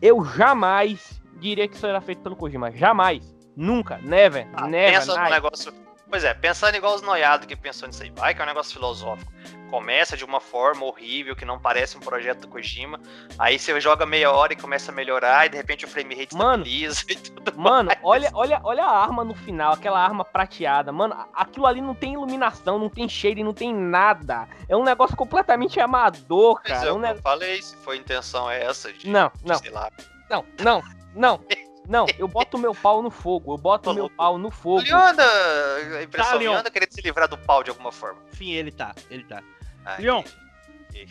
eu 0.02 0.24
jamais 0.24 1.20
diria 1.38 1.68
que 1.68 1.76
isso 1.76 1.86
era 1.86 2.00
feito 2.00 2.22
pelo 2.22 2.36
Kojima. 2.36 2.70
Jamais. 2.72 3.34
Nunca. 3.56 3.98
Never. 3.98 4.48
Ah, 4.54 4.66
never. 4.66 4.98
pensa 4.98 5.12
no 5.12 5.18
night. 5.18 5.32
negócio. 5.32 5.72
Pois 6.08 6.24
é, 6.24 6.34
pensando 6.34 6.74
igual 6.74 6.96
os 6.96 7.02
noiados 7.02 7.46
que 7.46 7.54
pensou 7.54 7.86
nisso 7.86 8.02
aí. 8.02 8.10
Vai 8.10 8.34
que 8.34 8.40
é 8.40 8.44
um 8.44 8.48
negócio 8.48 8.72
filosófico. 8.72 9.32
Começa 9.70 10.16
de 10.16 10.24
uma 10.24 10.40
forma 10.40 10.84
horrível, 10.84 11.36
que 11.36 11.44
não 11.44 11.58
parece 11.58 11.96
um 11.96 12.00
projeto 12.00 12.40
do 12.40 12.48
Kojima. 12.48 13.00
Aí 13.38 13.58
você 13.58 13.80
joga 13.80 14.04
meia 14.04 14.30
hora 14.32 14.52
e 14.52 14.56
começa 14.56 14.90
a 14.90 14.94
melhorar, 14.94 15.46
e 15.46 15.50
de 15.50 15.56
repente 15.56 15.84
o 15.84 15.88
frame 15.88 16.14
rate 16.14 16.34
Mano, 16.34 16.64
estabiliza 16.64 17.04
e 17.08 17.16
tudo 17.16 17.52
Mano, 17.58 17.86
mais. 17.88 18.00
olha, 18.02 18.30
olha, 18.34 18.60
olha 18.64 18.84
a 18.84 18.98
arma 19.02 19.24
no 19.24 19.34
final, 19.34 19.72
aquela 19.72 20.00
arma 20.02 20.24
prateada. 20.24 20.90
Mano, 20.92 21.16
aquilo 21.34 21.66
ali 21.66 21.80
não 21.80 21.94
tem 21.94 22.14
iluminação, 22.14 22.78
não 22.78 22.88
tem 22.88 23.08
cheiro, 23.08 23.42
não 23.44 23.54
tem 23.54 23.72
nada. 23.74 24.48
É 24.68 24.76
um 24.76 24.82
negócio 24.84 25.16
completamente 25.16 25.78
amador, 25.80 26.60
Mas 26.64 26.72
cara. 26.72 26.86
É 26.86 26.90
eu 26.90 26.96
um 26.96 26.98
ne- 26.98 27.14
falei, 27.16 27.62
se 27.62 27.76
foi 27.76 27.96
a 27.96 28.00
intenção 28.00 28.50
é 28.50 28.62
essa, 28.64 28.92
de, 28.92 29.08
Não, 29.08 29.30
não, 29.44 29.58
sei 29.58 29.70
lá. 29.70 29.90
não, 30.28 30.44
não, 30.60 30.82
não. 31.14 31.40
Não, 31.88 32.06
eu 32.18 32.28
boto 32.28 32.56
meu 32.58 32.72
pau 32.74 33.02
no 33.02 33.10
fogo. 33.10 33.52
Eu 33.54 33.58
boto 33.58 33.92
meu 33.92 34.08
pau 34.08 34.38
no 34.38 34.50
fogo. 34.50 34.82
Leon 34.82 34.96
anda, 34.96 35.24
a 35.98 36.02
impressão 36.04 36.32
Tá, 36.32 36.38
Leon 36.38 36.50
Leon. 36.52 36.60
anda 36.60 36.70
querendo 36.70 36.92
se 36.92 37.00
livrar 37.00 37.26
do 37.28 37.36
pau 37.38 37.64
de 37.64 37.70
alguma 37.70 37.90
forma. 37.90 38.20
Sim, 38.32 38.52
ele 38.52 38.70
tá, 38.70 38.94
ele 39.10 39.24
tá. 39.24 39.42
Ah, 39.84 39.96
Leon. 39.98 40.22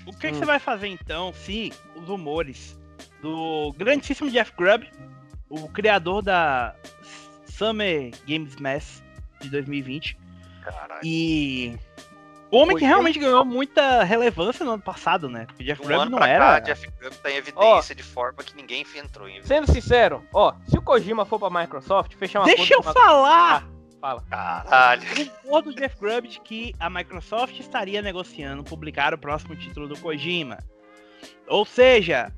O 0.05 0.11
que, 0.11 0.17
que 0.19 0.27
Hum. 0.27 0.33
você 0.39 0.45
vai 0.45 0.59
fazer 0.59 0.87
então 0.87 1.33
se 1.33 1.71
os 1.95 2.07
rumores 2.07 2.77
do 3.21 3.73
grandíssimo 3.77 4.29
Jeff 4.29 4.51
Grubb, 4.57 4.87
o 5.49 5.67
criador 5.69 6.21
da 6.21 6.75
Summer 7.45 8.11
Games 8.27 8.55
Mass 8.57 9.01
de 9.41 9.49
2020, 9.49 10.17
Caralho. 10.63 10.99
e 11.03 11.77
o 12.51 12.57
homem 12.57 12.75
que 12.77 12.83
realmente 12.85 13.19
ganhou 13.19 13.45
muita 13.45 14.03
relevância 14.03 14.65
no 14.65 14.71
ano 14.73 14.81
passado, 14.83 15.29
né? 15.29 15.45
Porque 15.45 15.63
Jeff 15.63 15.81
um 15.81 15.85
Grubb 15.85 16.01
ano 16.01 16.11
não 16.11 16.17
pra 16.19 16.27
era. 16.27 16.45
cá, 16.45 16.59
Jeff 16.59 16.87
Grubb 16.99 17.15
tá 17.17 17.31
em 17.31 17.35
evidência 17.35 17.95
de 17.95 18.03
forma 18.03 18.43
que 18.43 18.55
ninguém 18.55 18.85
entrou 18.95 19.27
em 19.27 19.37
evidência. 19.37 19.55
Sendo 19.65 19.71
sincero, 19.71 20.25
ó, 20.33 20.53
se 20.67 20.77
o 20.77 20.81
Kojima 20.81 21.25
for 21.25 21.39
pra 21.39 21.49
Microsoft, 21.61 22.13
fechar 22.15 22.39
uma 22.41 22.45
Deixa 22.47 22.73
eu 22.73 22.83
falar! 22.83 23.65
Fala. 24.01 24.21
Caralho. 24.29 25.01
O 25.45 25.61
do 25.61 25.73
Jeff 25.73 25.99
Grubb 25.99 26.27
de 26.27 26.39
que 26.39 26.73
a 26.79 26.89
Microsoft 26.89 27.59
estaria 27.59 28.01
negociando 28.01 28.63
publicar 28.63 29.13
o 29.13 29.17
próximo 29.17 29.55
título 29.55 29.87
do 29.87 29.97
Kojima. 29.99 30.57
Ou 31.47 31.65
seja, 31.65 32.31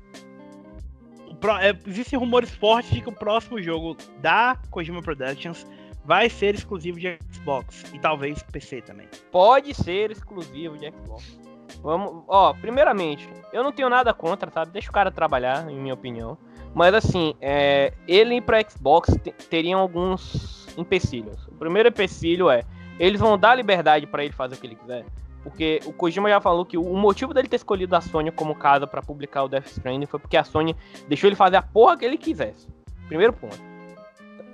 pro- 1.40 1.58
é, 1.58 1.76
existem 1.86 2.18
rumores 2.18 2.50
fortes 2.54 2.90
de 2.92 3.00
que 3.00 3.08
o 3.08 3.12
próximo 3.12 3.60
jogo 3.62 3.96
da 4.20 4.56
Kojima 4.70 5.02
Productions 5.02 5.66
vai 6.04 6.28
ser 6.28 6.54
exclusivo 6.54 6.98
de 6.98 7.16
Xbox 7.32 7.84
e 7.92 7.98
talvez 7.98 8.42
PC 8.42 8.82
também. 8.82 9.08
Pode 9.30 9.72
ser 9.74 10.10
exclusivo 10.10 10.76
de 10.76 10.90
Xbox. 10.90 11.38
Vamos, 11.80 12.24
ó, 12.28 12.52
primeiramente, 12.54 13.28
eu 13.52 13.62
não 13.62 13.72
tenho 13.72 13.88
nada 13.88 14.12
contra, 14.12 14.50
sabe? 14.50 14.72
Deixa 14.72 14.90
o 14.90 14.92
cara 14.92 15.10
trabalhar, 15.12 15.70
em 15.70 15.76
minha 15.78 15.94
opinião. 15.94 16.36
Mas 16.74 16.94
assim, 16.94 17.34
é, 17.40 17.92
ele 18.08 18.40
pra 18.40 18.60
Xbox 18.68 19.16
te- 19.22 19.30
teriam 19.32 19.78
alguns 19.80 20.61
empecilhos. 20.76 21.46
O 21.48 21.54
primeiro 21.54 21.88
empecilho 21.88 22.50
é, 22.50 22.62
eles 22.98 23.20
vão 23.20 23.38
dar 23.38 23.54
liberdade 23.54 24.06
pra 24.06 24.24
ele 24.24 24.32
fazer 24.32 24.54
o 24.54 24.58
que 24.58 24.66
ele 24.66 24.76
quiser. 24.76 25.04
Porque 25.42 25.80
o 25.86 25.92
Kojima 25.92 26.28
já 26.28 26.40
falou 26.40 26.64
que 26.64 26.78
o 26.78 26.96
motivo 26.96 27.34
dele 27.34 27.48
ter 27.48 27.56
escolhido 27.56 27.96
a 27.96 28.00
Sony 28.00 28.30
como 28.30 28.54
casa 28.54 28.86
pra 28.86 29.02
publicar 29.02 29.42
o 29.42 29.48
Death 29.48 29.66
Stranding 29.66 30.06
foi 30.06 30.20
porque 30.20 30.36
a 30.36 30.44
Sony 30.44 30.76
deixou 31.08 31.28
ele 31.28 31.34
fazer 31.34 31.56
a 31.56 31.62
porra 31.62 31.96
que 31.96 32.04
ele 32.04 32.16
quisesse. 32.16 32.68
Primeiro 33.08 33.32
ponto. 33.32 33.58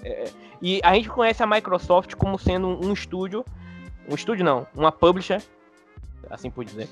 É, 0.02 0.30
e 0.62 0.80
a 0.82 0.94
gente 0.94 1.10
conhece 1.10 1.42
a 1.42 1.46
Microsoft 1.46 2.14
como 2.14 2.38
sendo 2.38 2.68
um 2.68 2.92
estúdio, 2.92 3.44
um 4.08 4.14
estúdio 4.14 4.44
não, 4.44 4.66
uma 4.74 4.90
publisher, 4.90 5.42
assim 6.30 6.50
por 6.50 6.64
dizer, 6.64 6.88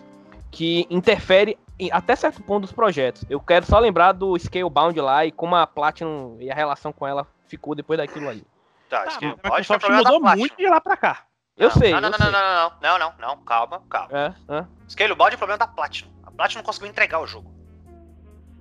que 0.51 0.87
interfere 0.91 1.57
em- 1.79 1.91
até 1.91 2.15
certo 2.15 2.43
ponto 2.43 2.63
dos 2.63 2.73
projetos. 2.73 3.25
Eu 3.31 3.41
quero 3.41 3.65
só 3.65 3.79
lembrar 3.79 4.13
do 4.13 4.39
Scalebound 4.39 5.01
lá 5.01 5.25
e 5.25 5.33
como 5.33 5.57
a 5.57 5.67
Platinum 5.67 6.37
e 6.39 6.51
a 6.51 6.55
relação 6.55 6.93
com 6.93 7.07
ela 7.07 7.27
ficou 7.47 7.75
depois 7.75 7.99
daquilo 7.99 8.29
ali. 8.29 8.45
Tá, 8.89 9.05
Tá, 9.05 9.19
que 9.19 9.25
a 9.25 9.29
Microsoft 9.29 9.89
mudou 9.89 10.21
muito 10.37 10.57
de 10.57 10.69
lá 10.69 10.81
pra 10.81 10.97
cá. 10.97 11.27
Eu 11.57 11.69
Não, 11.69 11.77
sei, 11.77 11.93
Não, 11.93 12.01
não, 12.01 12.09
eu 12.09 12.13
não, 12.13 12.19
sei. 12.19 12.31
não, 12.31 12.41
não, 12.41 12.71
não, 12.81 12.99
não, 12.99 13.15
não, 13.19 13.45
calma, 13.45 13.83
calma. 13.89 14.11
É, 14.49 14.55
é. 14.59 14.67
Scalebound 14.89 15.35
é 15.35 15.39
problema 15.39 15.59
da 15.59 15.67
Platinum. 15.67 16.11
A 16.23 16.31
Platinum 16.31 16.59
não 16.59 16.67
conseguiu 16.67 16.89
entregar 16.89 17.19
o 17.21 17.27
jogo. 17.27 17.53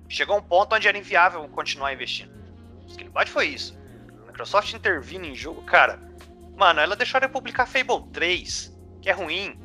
Chegou 0.08 0.36
um 0.36 0.42
ponto 0.42 0.74
onde 0.74 0.88
era 0.88 0.96
inviável 0.96 1.46
continuar 1.48 1.92
investindo. 1.92 2.32
Scalebound 2.88 3.30
foi 3.30 3.48
isso. 3.48 3.78
A 4.22 4.26
Microsoft 4.26 4.72
intervindo 4.72 5.26
em 5.26 5.34
jogo, 5.34 5.62
cara. 5.62 6.00
Mano, 6.56 6.80
ela 6.80 6.96
deixou 6.96 7.20
de 7.20 7.28
publicar 7.28 7.66
Fable 7.66 8.10
3, 8.12 8.74
que 9.02 9.10
é 9.10 9.12
ruim. 9.12 9.60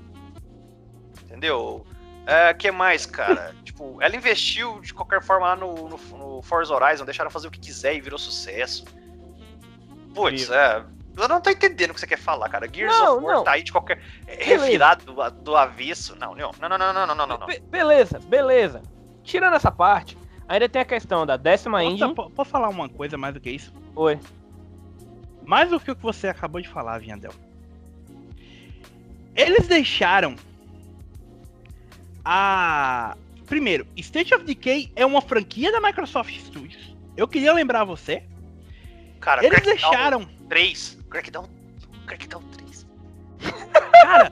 Entendeu? 1.24 1.88
É, 2.26 2.54
que 2.54 2.70
mais, 2.70 3.06
cara? 3.06 3.56
tipo, 3.64 3.98
ela 4.02 4.16
investiu 4.16 4.82
de 4.82 4.94
qualquer 4.94 5.22
forma 5.24 5.48
lá 5.48 5.56
no, 5.56 5.88
no, 5.90 5.98
no 6.18 6.42
Forza 6.42 6.74
Horizon, 6.74 7.06
deixaram 7.06 7.32
fazer 7.32 7.48
o 7.48 7.52
que 7.52 7.60
quiser 7.60 7.96
e 7.96 8.02
virou 8.02 8.20
sucesso. 8.20 8.84
Putz, 10.14 10.50
é. 10.50 10.84
Eu 11.18 11.28
não 11.28 11.42
tô 11.42 11.50
entendendo 11.50 11.92
o 11.92 11.94
que 11.94 12.00
você 12.00 12.08
quer 12.08 12.18
falar, 12.18 12.48
cara. 12.50 12.70
Gears 12.72 12.98
não, 12.98 13.18
of 13.18 13.26
War 13.26 13.36
não. 13.38 13.44
tá 13.44 13.52
aí 13.52 13.64
de 13.64 13.72
qualquer. 13.72 14.02
Beleza. 14.26 14.44
revirado 14.46 15.06
do, 15.06 15.30
do 15.30 15.56
avesso. 15.56 16.16
Não, 16.16 16.36
não, 16.36 16.52
não, 16.60 16.70
não, 16.70 16.94
não, 16.94 17.08
não, 17.08 17.16
não, 17.16 17.38
não. 17.38 17.48
Be 17.48 17.60
beleza, 17.60 18.20
beleza. 18.20 18.82
Tirando 19.24 19.56
essa 19.56 19.72
parte, 19.72 20.18
ainda 20.48 20.70
tem 20.70 20.82
a 20.82 20.86
questão 20.86 21.26
da 21.26 21.38
décima 21.38 21.80
Posso, 21.80 21.92
engine. 21.92 22.16
Posso 22.16 22.50
falar 22.50 22.70
uma 22.70 22.88
coisa 22.88 23.18
mais 23.18 23.34
do 23.34 23.40
que 23.40 23.52
isso? 23.52 23.74
Oi. 23.96 24.20
Mais 25.46 25.70
do 25.70 25.80
que 25.80 25.92
o 25.92 25.96
que 25.96 26.02
você 26.02 26.28
acabou 26.28 26.62
de 26.62 26.70
falar, 26.70 27.00
Viandel. 27.00 27.34
Eles 29.36 29.68
deixaram 29.68 30.36
a. 32.24 33.16
Primeiro, 33.48 33.86
State 33.98 34.34
of 34.34 34.46
Decay 34.46 34.92
é 34.96 35.06
uma 35.06 35.22
franquia 35.22 35.72
da 35.74 35.82
Microsoft 35.82 36.34
Studios. 36.40 36.96
Eu 37.18 37.28
queria 37.28 37.54
lembrar 37.54 37.84
você 37.84 38.24
Cara, 39.22 39.46
Eles 39.46 39.60
Crackdown 39.62 39.76
deixaram. 39.92 40.26
3. 40.50 40.98
Crackdown. 41.10 41.46
Crackdown 42.08 42.42
3. 42.52 42.88
Cara, 44.02 44.32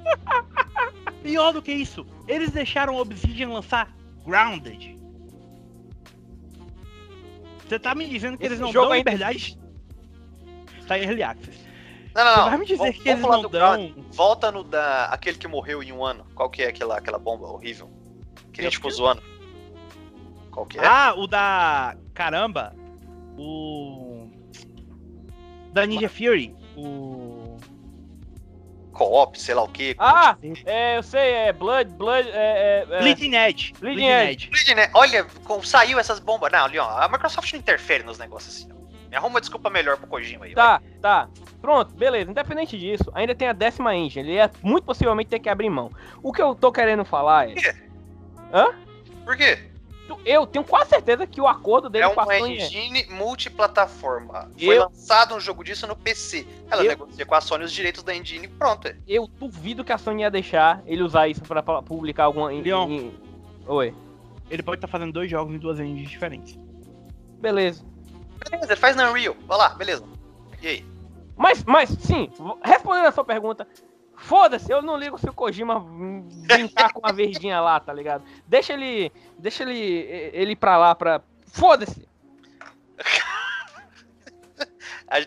pior 1.24 1.53
do 1.53 1.61
que 1.61 1.72
isso. 1.72 2.06
Eles 2.28 2.52
deixaram 2.52 2.95
o 2.95 2.99
Obsidian 2.99 3.49
lançar 3.49 3.90
Grounded. 4.26 4.98
Você 7.68 7.78
tá 7.80 7.94
me 7.94 8.07
dizendo 8.10 8.38
que 8.38 8.44
Esse 8.44 8.53
eles 8.53 8.60
não 8.60 8.72
jogo 8.74 8.86
dão 8.88 8.94
ainda 8.94 9.11
liberdade? 9.11 9.57
Tá 10.88 10.98
em 10.98 11.03
Early 11.03 11.22
Access. 11.24 11.60
Não, 12.16 12.24
não, 12.26 12.32
Você 12.34 12.40
não. 12.41 12.49
vai 12.49 12.57
me 12.57 12.66
dizer 12.66 12.78
Vamos- 12.80 12.98
que 12.98 13.10
eles 13.10 13.22
não 13.22 13.41
dão. 13.44 13.49
Ground. 13.52 13.91
Volta 14.14 14.52
no 14.52 14.64
da. 14.64 15.06
aquele 15.06 15.38
que 15.38 15.48
morreu 15.48 15.84
em 15.84 15.91
um 15.91 16.03
ano. 16.03 16.26
Qual 16.34 16.49
que 16.49 16.64
é 16.64 16.68
aquela, 16.70 16.98
aquela 16.98 17.20
bomba 17.20 17.45
horrível? 17.45 17.90
Que 18.52 18.61
a 18.61 18.64
gente 18.64 18.78
ficou 18.78 18.90
zoando. 18.90 19.22
Qual 20.49 20.66
que 20.66 20.80
é? 20.80 20.86
Ah, 20.86 21.14
o 21.16 21.28
da. 21.28 21.95
Caramba! 22.16 22.76
O. 23.38 24.09
Da 25.73 25.85
Ninja 25.85 26.09
Fury. 26.09 26.55
O. 26.75 27.57
Co-op, 28.93 29.39
sei 29.39 29.55
lá 29.55 29.63
o 29.63 29.67
que. 29.67 29.95
Ah, 29.97 30.35
é, 30.65 30.97
eu 30.97 31.03
sei, 31.03 31.31
é 31.31 31.53
Blood, 31.53 31.91
Blood, 31.93 32.27
é... 32.29 32.85
é, 32.89 32.95
é 32.95 32.99
Bleeding 32.99 33.33
Edge. 33.35 33.73
Bleeding 33.79 34.07
Edge. 34.07 34.75
né? 34.75 34.89
Olha, 34.93 35.23
como 35.45 35.63
saiu 35.63 35.97
essas 35.99 36.19
bombas. 36.19 36.51
Não, 36.51 36.65
Leon, 36.67 36.83
a 36.85 37.07
Microsoft 37.07 37.53
não 37.53 37.59
interfere 37.59 38.03
nos 38.03 38.17
negócios 38.17 38.55
assim. 38.57 38.67
não. 38.67 38.79
Me 39.09 39.15
arruma 39.15 39.35
uma 39.35 39.39
desculpa 39.39 39.69
melhor 39.69 39.97
pro 39.97 40.05
Kojima 40.07 40.45
aí. 40.45 40.53
vai. 40.53 40.79
Tá, 40.79 40.81
tá. 41.01 41.29
Pronto, 41.61 41.95
beleza. 41.95 42.29
Independente 42.29 42.77
disso, 42.77 43.09
ainda 43.13 43.33
tem 43.33 43.47
a 43.47 43.53
décima 43.53 43.95
engine. 43.95 44.27
Ele 44.27 44.35
ia 44.35 44.51
muito 44.61 44.83
possivelmente 44.83 45.29
ter 45.29 45.39
que 45.39 45.49
abrir 45.49 45.69
mão. 45.69 45.91
O 46.21 46.31
que 46.31 46.41
eu 46.41 46.53
tô 46.53 46.71
querendo 46.71 47.03
falar 47.05 47.49
é... 47.49 47.53
Por 49.25 49.37
quê? 49.37 49.68
Eu 50.26 50.48
tenho 50.48 50.64
quase 50.64 50.90
certeza 50.91 51.27
que 51.27 51.41
o 51.41 51.48
acordo 51.48 51.90
dele 51.90 52.06
É 52.06 52.10
com 52.10 52.19
a 52.22 52.23
uma 52.23 52.38
Sony 52.38 52.57
é... 52.57 52.65
engine 52.65 53.06
multiplataforma. 53.10 54.49
Foi 54.57 54.77
Eu- 54.77 54.84
lançado 54.84 55.36
um 55.36 55.40
jogo 55.40 55.64
disso 55.64 55.86
no 55.88 55.95
PC. 55.95 56.48
Ela 56.69 56.84
Eu- 56.84 56.90
negocia 56.90 57.26
com 57.26 57.36
a 57.36 57.41
Sony 57.41 57.64
os 57.65 57.72
direitos 57.72 58.03
da 58.03 58.15
engine 58.15 58.45
e 58.45 58.48
pronto. 58.48 58.88
é. 58.88 58.95
Eu 59.07 59.27
duvido 59.27 59.84
que 59.84 59.91
a 59.91 59.98
Sony 59.98 60.22
ia 60.22 60.31
deixar 60.31 60.81
ele 60.86 61.03
usar 61.03 61.27
isso 61.27 61.41
pra, 61.41 61.61
pra 61.61 61.81
publicar 61.81 62.23
alguma... 62.26 62.49
Leon. 62.52 62.90
em- 62.90 63.14
Oi. 63.68 63.94
Ele 64.49 64.64
pode 64.64 64.77
estar 64.77 64.88
fazendo 64.88 65.11
dois 65.14 65.30
jogos 65.30 65.53
em 65.53 65.60
duas 65.60 65.80
engines 65.80 66.10
diferentes. 66.10 66.57
Beleza. 67.40 67.84
Beleza, 68.49 68.72
ele 68.73 68.76
faz 68.80 68.95
na 68.95 69.10
Unreal. 69.11 69.36
Vai 69.48 69.57
lá, 69.57 69.69
beleza. 69.69 70.03
E 70.61 70.68
aí? 70.68 70.86
Mas, 71.38 71.64
mas, 71.64 71.90
sim, 72.02 72.30
respondendo 72.64 73.06
a 73.06 73.11
sua 73.11 73.23
pergunta, 73.23 73.68
foda-se, 74.19 74.71
eu 74.71 74.81
não 74.81 74.97
ligo 74.97 75.17
se 75.17 75.27
o 75.29 75.33
Kojima 75.33 75.79
brincar 75.79 76.93
com 76.93 77.05
a 77.05 77.11
verdinha 77.11 77.59
lá, 77.61 77.79
tá 77.79 77.93
ligado? 77.93 78.23
Deixa 78.45 78.73
ele, 78.73 79.11
deixa 79.37 79.63
ele, 79.63 79.77
ele 79.77 80.51
ir 80.51 80.55
pra 80.55 80.77
lá 80.77 80.93
pra... 80.93 81.21
Foda-se! 81.47 82.07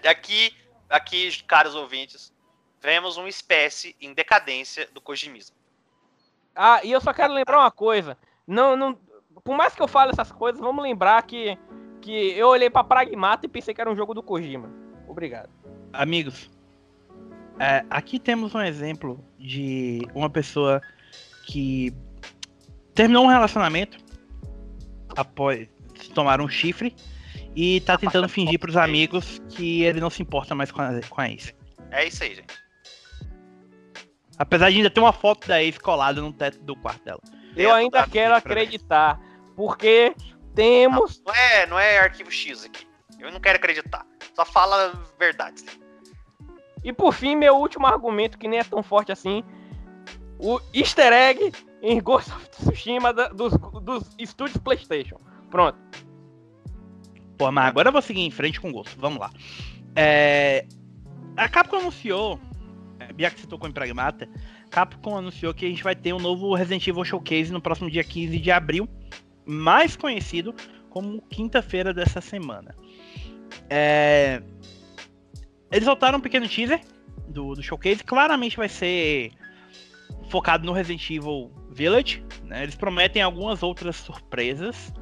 Aqui, 0.08 0.54
aqui, 0.88 1.42
caros 1.42 1.74
ouvintes, 1.74 2.32
vemos 2.80 3.16
uma 3.16 3.28
espécie 3.28 3.96
em 4.00 4.14
decadência 4.14 4.88
do 4.92 5.00
Kojimismo. 5.00 5.56
Ah, 6.54 6.80
e 6.84 6.92
eu 6.92 7.00
só 7.00 7.12
quero 7.12 7.32
lembrar 7.32 7.58
uma 7.58 7.70
coisa, 7.72 8.16
não, 8.46 8.76
não, 8.76 8.96
por 9.42 9.56
mais 9.56 9.74
que 9.74 9.82
eu 9.82 9.88
fale 9.88 10.12
essas 10.12 10.30
coisas, 10.30 10.60
vamos 10.60 10.84
lembrar 10.84 11.20
que, 11.24 11.58
que 12.00 12.12
eu 12.12 12.46
olhei 12.46 12.70
pra 12.70 12.84
Pragmata 12.84 13.46
e 13.46 13.48
pensei 13.48 13.74
que 13.74 13.80
era 13.80 13.90
um 13.90 13.96
jogo 13.96 14.14
do 14.14 14.22
Kojima. 14.22 14.70
Obrigado. 15.08 15.50
Amigos, 15.92 16.48
é, 17.58 17.84
aqui 17.90 18.18
temos 18.18 18.54
um 18.54 18.60
exemplo 18.60 19.24
de 19.38 20.06
uma 20.14 20.30
pessoa 20.30 20.80
que 21.46 21.92
terminou 22.94 23.24
um 23.24 23.28
relacionamento 23.28 23.98
após 25.16 25.68
tomar 26.14 26.40
um 26.40 26.48
chifre 26.48 26.94
e 27.54 27.80
tá 27.82 27.98
tentando 27.98 28.28
fingir 28.28 28.58
pros 28.58 28.76
amigos 28.76 29.40
que 29.50 29.82
ele 29.82 30.00
não 30.00 30.10
se 30.10 30.22
importa 30.22 30.54
mais 30.54 30.70
com 30.70 30.80
a, 30.80 31.00
com 31.08 31.20
a 31.20 31.28
ex. 31.28 31.54
É 31.90 32.06
isso 32.06 32.22
aí, 32.22 32.34
gente. 32.34 32.54
Apesar 34.38 34.70
de 34.70 34.76
ainda 34.76 34.90
ter 34.90 35.00
uma 35.00 35.12
foto 35.12 35.46
da 35.46 35.62
ex 35.62 35.78
colada 35.78 36.20
no 36.20 36.32
teto 36.32 36.58
do 36.60 36.74
quarto 36.74 37.04
dela. 37.04 37.20
Eu 37.54 37.72
ainda 37.72 38.06
quero 38.06 38.34
acreditar, 38.34 39.20
porque 39.54 40.14
temos. 40.54 41.22
Não, 41.24 41.32
não, 41.32 41.40
é, 41.40 41.66
não 41.66 41.78
é 41.78 41.98
arquivo 41.98 42.30
X 42.30 42.64
aqui. 42.64 42.86
Eu 43.20 43.30
não 43.30 43.38
quero 43.38 43.56
acreditar. 43.56 44.06
Só 44.34 44.44
fala 44.44 44.92
verdades. 45.18 45.64
E 46.84 46.92
por 46.92 47.12
fim, 47.12 47.36
meu 47.36 47.56
último 47.56 47.86
argumento, 47.86 48.38
que 48.38 48.48
nem 48.48 48.58
é 48.58 48.64
tão 48.64 48.82
forte 48.82 49.12
assim. 49.12 49.42
O 50.38 50.60
easter 50.74 51.12
egg 51.12 51.52
em 51.80 52.00
Ghost 52.00 52.30
of 52.30 52.48
Tsushima 52.50 53.12
da, 53.12 53.28
dos, 53.28 53.52
dos 53.82 54.14
estúdios 54.18 54.56
Playstation. 54.58 55.16
Pronto. 55.50 55.78
Pô, 57.38 57.50
mas 57.50 57.66
agora 57.66 57.88
eu 57.88 57.92
vou 57.92 58.02
seguir 58.02 58.22
em 58.22 58.30
frente 58.30 58.60
com 58.60 58.72
gosto. 58.72 58.98
Vamos 58.98 59.18
lá. 59.18 59.30
É... 59.94 60.66
A 61.36 61.48
Capcom 61.48 61.76
anunciou, 61.76 62.38
Bia 63.14 63.30
que 63.30 63.40
citou 63.40 63.58
com 63.58 63.66
o 63.66 63.72
Pragmata, 63.72 64.28
Capcom 64.70 65.16
anunciou 65.16 65.54
que 65.54 65.66
a 65.66 65.68
gente 65.68 65.82
vai 65.82 65.94
ter 65.94 66.12
um 66.12 66.18
novo 66.18 66.54
Resident 66.54 66.86
Evil 66.86 67.04
Showcase 67.04 67.52
no 67.52 67.60
próximo 67.60 67.90
dia 67.90 68.04
15 68.04 68.38
de 68.38 68.50
abril, 68.50 68.88
mais 69.44 69.96
conhecido 69.96 70.54
como 70.90 71.22
quinta-feira 71.22 71.94
dessa 71.94 72.20
semana. 72.20 72.74
É... 73.68 74.42
Eles 75.72 75.84
soltaram 75.84 76.18
um 76.18 76.20
pequeno 76.20 76.46
teaser 76.46 76.80
do, 77.26 77.54
do 77.54 77.62
showcase, 77.62 78.04
claramente 78.04 78.56
vai 78.56 78.68
ser 78.68 79.32
focado 80.28 80.64
no 80.66 80.72
Resident 80.72 81.10
Evil 81.10 81.50
Village. 81.70 82.24
Né? 82.44 82.62
Eles 82.62 82.74
prometem 82.74 83.22
algumas 83.22 83.62
outras 83.62 83.96
surpresas 83.96 84.92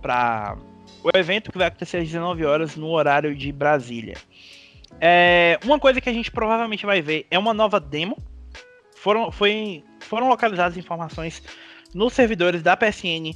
para 0.00 0.56
o 1.02 1.16
evento 1.16 1.52
que 1.52 1.58
vai 1.58 1.68
acontecer 1.68 1.98
às 1.98 2.04
19 2.04 2.44
horas 2.44 2.76
no 2.76 2.88
horário 2.88 3.36
de 3.36 3.52
Brasília. 3.52 4.16
É, 5.00 5.58
uma 5.64 5.78
coisa 5.78 6.00
que 6.00 6.08
a 6.08 6.12
gente 6.12 6.30
provavelmente 6.30 6.86
vai 6.86 7.02
ver 7.02 7.26
é 7.30 7.38
uma 7.38 7.52
nova 7.52 7.78
demo. 7.78 8.16
Foram, 8.96 9.30
foi, 9.30 9.84
foram 10.00 10.28
localizadas 10.28 10.78
informações 10.78 11.42
nos 11.94 12.14
servidores 12.14 12.62
da 12.62 12.76
PSN 12.76 13.32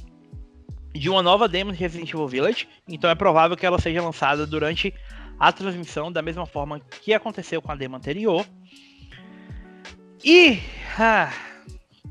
de 0.93 1.09
uma 1.09 1.21
nova 1.21 1.47
demo 1.47 1.71
de 1.71 1.77
Resident 1.77 2.09
Evil 2.09 2.27
Village. 2.27 2.67
Então 2.87 3.09
é 3.09 3.15
provável 3.15 3.55
que 3.55 3.65
ela 3.65 3.79
seja 3.79 4.01
lançada 4.01 4.47
durante 4.47 4.93
a 5.39 5.51
transmissão, 5.51 6.11
da 6.11 6.21
mesma 6.21 6.45
forma 6.45 6.79
que 6.79 7.13
aconteceu 7.13 7.61
com 7.61 7.71
a 7.71 7.75
demo 7.75 7.95
anterior. 7.95 8.45
E. 10.23 10.59
Ah, 10.99 11.31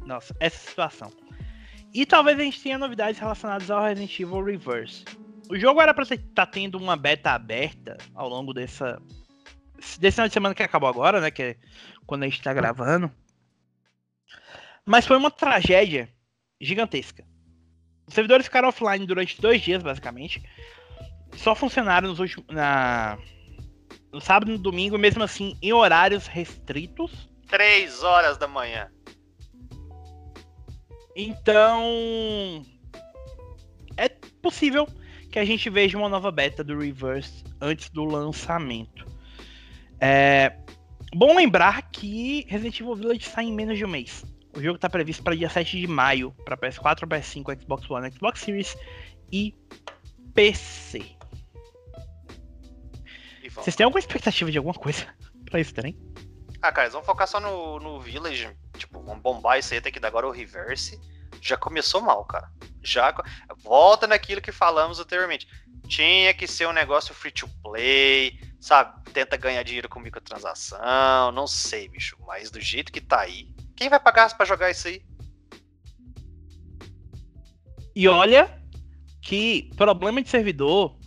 nossa, 0.07 0.35
essa 0.41 0.71
situação. 0.71 1.13
E 1.93 2.07
talvez 2.07 2.39
a 2.39 2.43
gente 2.43 2.63
tenha 2.63 2.79
novidades 2.79 3.21
relacionadas 3.21 3.71
ao 3.71 3.83
Resident 3.83 4.19
Evil 4.19 4.43
Reverse. 4.43 5.05
O 5.51 5.59
jogo 5.59 5.81
era 5.81 5.93
para 5.93 6.05
estar 6.05 6.17
tá 6.35 6.47
tendo 6.47 6.79
uma 6.79 6.97
beta 6.97 7.33
aberta 7.33 7.99
ao 8.15 8.29
longo 8.29 8.55
dessa 8.55 9.01
desse 9.99 10.17
final 10.17 10.27
de 10.27 10.35
semana 10.35 10.55
que 10.55 10.63
acabou 10.63 10.89
agora, 10.89 11.21
né, 11.21 11.31
que 11.31 11.43
é 11.43 11.57
quando 12.07 12.25
a 12.25 12.29
gente 12.29 12.43
tá 12.43 12.53
gravando. 12.53 13.11
Mas 14.85 15.07
foi 15.07 15.17
uma 15.17 15.31
tragédia 15.31 16.09
gigantesca. 16.61 17.25
Os 18.07 18.15
servidores 18.15 18.47
ficaram 18.47 18.69
offline 18.69 19.07
durante 19.07 19.41
dois 19.41 19.61
dias, 19.61 19.83
basicamente. 19.83 20.43
Só 21.39 21.55
funcionaram 21.55 22.09
nos 22.09 22.19
últimos, 22.19 22.47
na, 22.49 23.17
no 24.13 24.21
sábado 24.21 24.51
e 24.51 24.57
no 24.57 24.59
domingo, 24.59 24.99
mesmo 24.99 25.23
assim, 25.23 25.57
em 25.63 25.73
horários 25.73 26.27
restritos. 26.27 27.31
Três 27.47 28.03
horas 28.03 28.37
da 28.37 28.49
manhã. 28.49 28.91
Então. 31.15 32.65
É 33.97 34.09
possível 34.43 34.87
que 35.31 35.39
a 35.39 35.45
gente 35.45 35.71
veja 35.71 35.97
uma 35.97 36.09
nova 36.09 36.31
beta 36.31 36.65
do 36.65 36.77
Reverse 36.77 37.45
antes 37.61 37.89
do 37.91 38.05
lançamento. 38.05 39.07
É 40.01 40.57
bom 41.15 41.37
lembrar 41.37 41.91
que 41.91 42.47
Resident 42.49 42.81
Evil 42.81 42.95
Village 42.97 43.25
sai 43.25 43.45
em 43.45 43.53
menos 43.53 43.79
de 43.79 43.85
um 43.85 43.89
mês. 43.89 44.25
O 44.57 44.61
jogo 44.61 44.77
está 44.77 44.91
previsto 44.91 45.23
para 45.23 45.37
dia 45.37 45.49
7 45.49 45.81
de 45.81 45.87
maio 45.87 46.33
para 46.45 46.57
PS4, 46.57 47.07
PS5, 47.07 47.63
Xbox 47.63 47.89
One, 47.91 48.11
Xbox 48.11 48.41
Series 48.41 48.77
e 49.33 49.55
PC. 50.35 51.18
Vocês 53.51 53.77
têm 53.77 53.85
alguma 53.85 54.01
expectativa 54.01 54.51
de 54.51 54.59
alguma 54.59 54.75
coisa 54.75 55.07
para 55.49 55.61
isso 55.61 55.75
também? 55.75 55.99
Ah, 56.61 56.73
cara, 56.73 56.87
eles 56.87 56.95
vão 56.95 57.03
focar 57.03 57.29
só 57.29 57.39
no, 57.39 57.79
no 57.79 58.01
Village. 58.01 58.51
Tipo, 58.77 59.01
vão 59.01 59.19
bombar 59.19 59.59
isso 59.59 59.73
aí 59.73 59.79
até 59.79 59.91
que 59.91 60.05
agora 60.05 60.27
o 60.27 60.33
Reverse. 60.33 61.01
Já 61.41 61.57
começou 61.57 62.01
mal, 62.01 62.25
cara 62.25 62.51
já 62.83 63.15
volta 63.63 64.07
naquilo 64.07 64.41
que 64.41 64.53
falamos 64.53 64.99
anteriormente. 64.99 65.47
Tinha 65.87 66.35
que 66.35 66.47
ser 66.47 66.67
um 66.69 66.73
negócio 66.73 67.15
free 67.15 67.31
to 67.31 67.49
play, 67.63 68.39
sabe? 68.61 69.11
Tenta 69.13 69.37
ganhar 69.37 69.63
dinheiro 69.63 69.89
com 69.89 70.01
microtransação, 70.01 71.33
não 71.33 71.47
sei, 71.47 71.89
bicho, 71.89 72.17
mas 72.27 72.51
do 72.51 72.61
jeito 72.61 72.93
que 72.93 73.01
tá 73.01 73.21
aí, 73.21 73.49
quem 73.77 73.89
vai 73.89 74.01
pagar 74.01 74.35
para 74.37 74.47
jogar 74.47 74.71
isso 74.71 74.89
aí? 74.89 75.03
E 77.95 78.07
olha 78.07 78.63
que 79.23 79.71
problema 79.77 80.23
de 80.23 80.29
servidor 80.29 80.98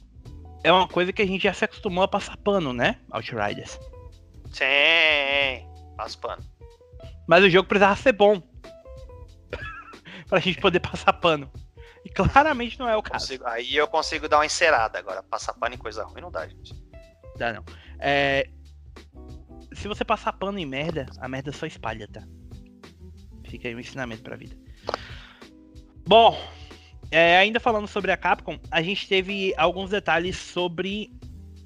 é 0.63 0.71
uma 0.71 0.87
coisa 0.87 1.11
que 1.11 1.21
a 1.21 1.25
gente 1.25 1.43
já 1.43 1.53
se 1.53 1.65
acostumou 1.65 2.03
a 2.03 2.07
passar 2.07 2.37
pano, 2.37 2.73
né? 2.73 2.99
Outriders. 3.11 3.79
Sim, 4.51 5.67
passa 5.97 6.17
pano. 6.17 6.43
Mas 7.27 7.43
o 7.43 7.49
jogo 7.49 7.67
precisava 7.67 7.95
ser 7.95 8.13
bom. 8.13 8.41
pra 10.27 10.39
gente 10.39 10.59
poder 10.59 10.79
passar 10.79 11.13
pano. 11.13 11.51
E 12.03 12.09
claramente 12.09 12.79
não 12.79 12.89
é 12.89 12.97
o 12.97 13.01
caso. 13.01 13.25
Consigo, 13.25 13.47
aí 13.47 13.75
eu 13.75 13.87
consigo 13.87 14.27
dar 14.27 14.37
uma 14.37 14.45
encerada 14.45 14.97
agora. 14.97 15.21
Passar 15.23 15.53
pano 15.53 15.75
em 15.75 15.77
coisa 15.77 16.03
ruim 16.03 16.21
não 16.21 16.31
dá, 16.31 16.47
gente. 16.47 16.73
Dá 17.37 17.53
não. 17.53 17.63
É, 17.99 18.49
se 19.73 19.87
você 19.87 20.03
passar 20.03 20.33
pano 20.33 20.59
em 20.59 20.65
merda, 20.65 21.05
a 21.19 21.27
merda 21.27 21.51
só 21.51 21.65
espalha, 21.65 22.07
tá? 22.07 22.23
Fica 23.45 23.67
aí 23.67 23.75
um 23.75 23.79
ensinamento 23.79 24.23
pra 24.23 24.35
vida. 24.35 24.55
Bom, 26.07 26.37
é, 27.11 27.37
ainda 27.37 27.59
falando 27.59 27.87
sobre 27.87 28.11
a 28.11 28.17
Capcom, 28.17 28.57
a 28.71 28.81
gente 28.81 29.07
teve 29.07 29.53
alguns 29.57 29.89
detalhes 29.89 30.37
sobre 30.37 31.11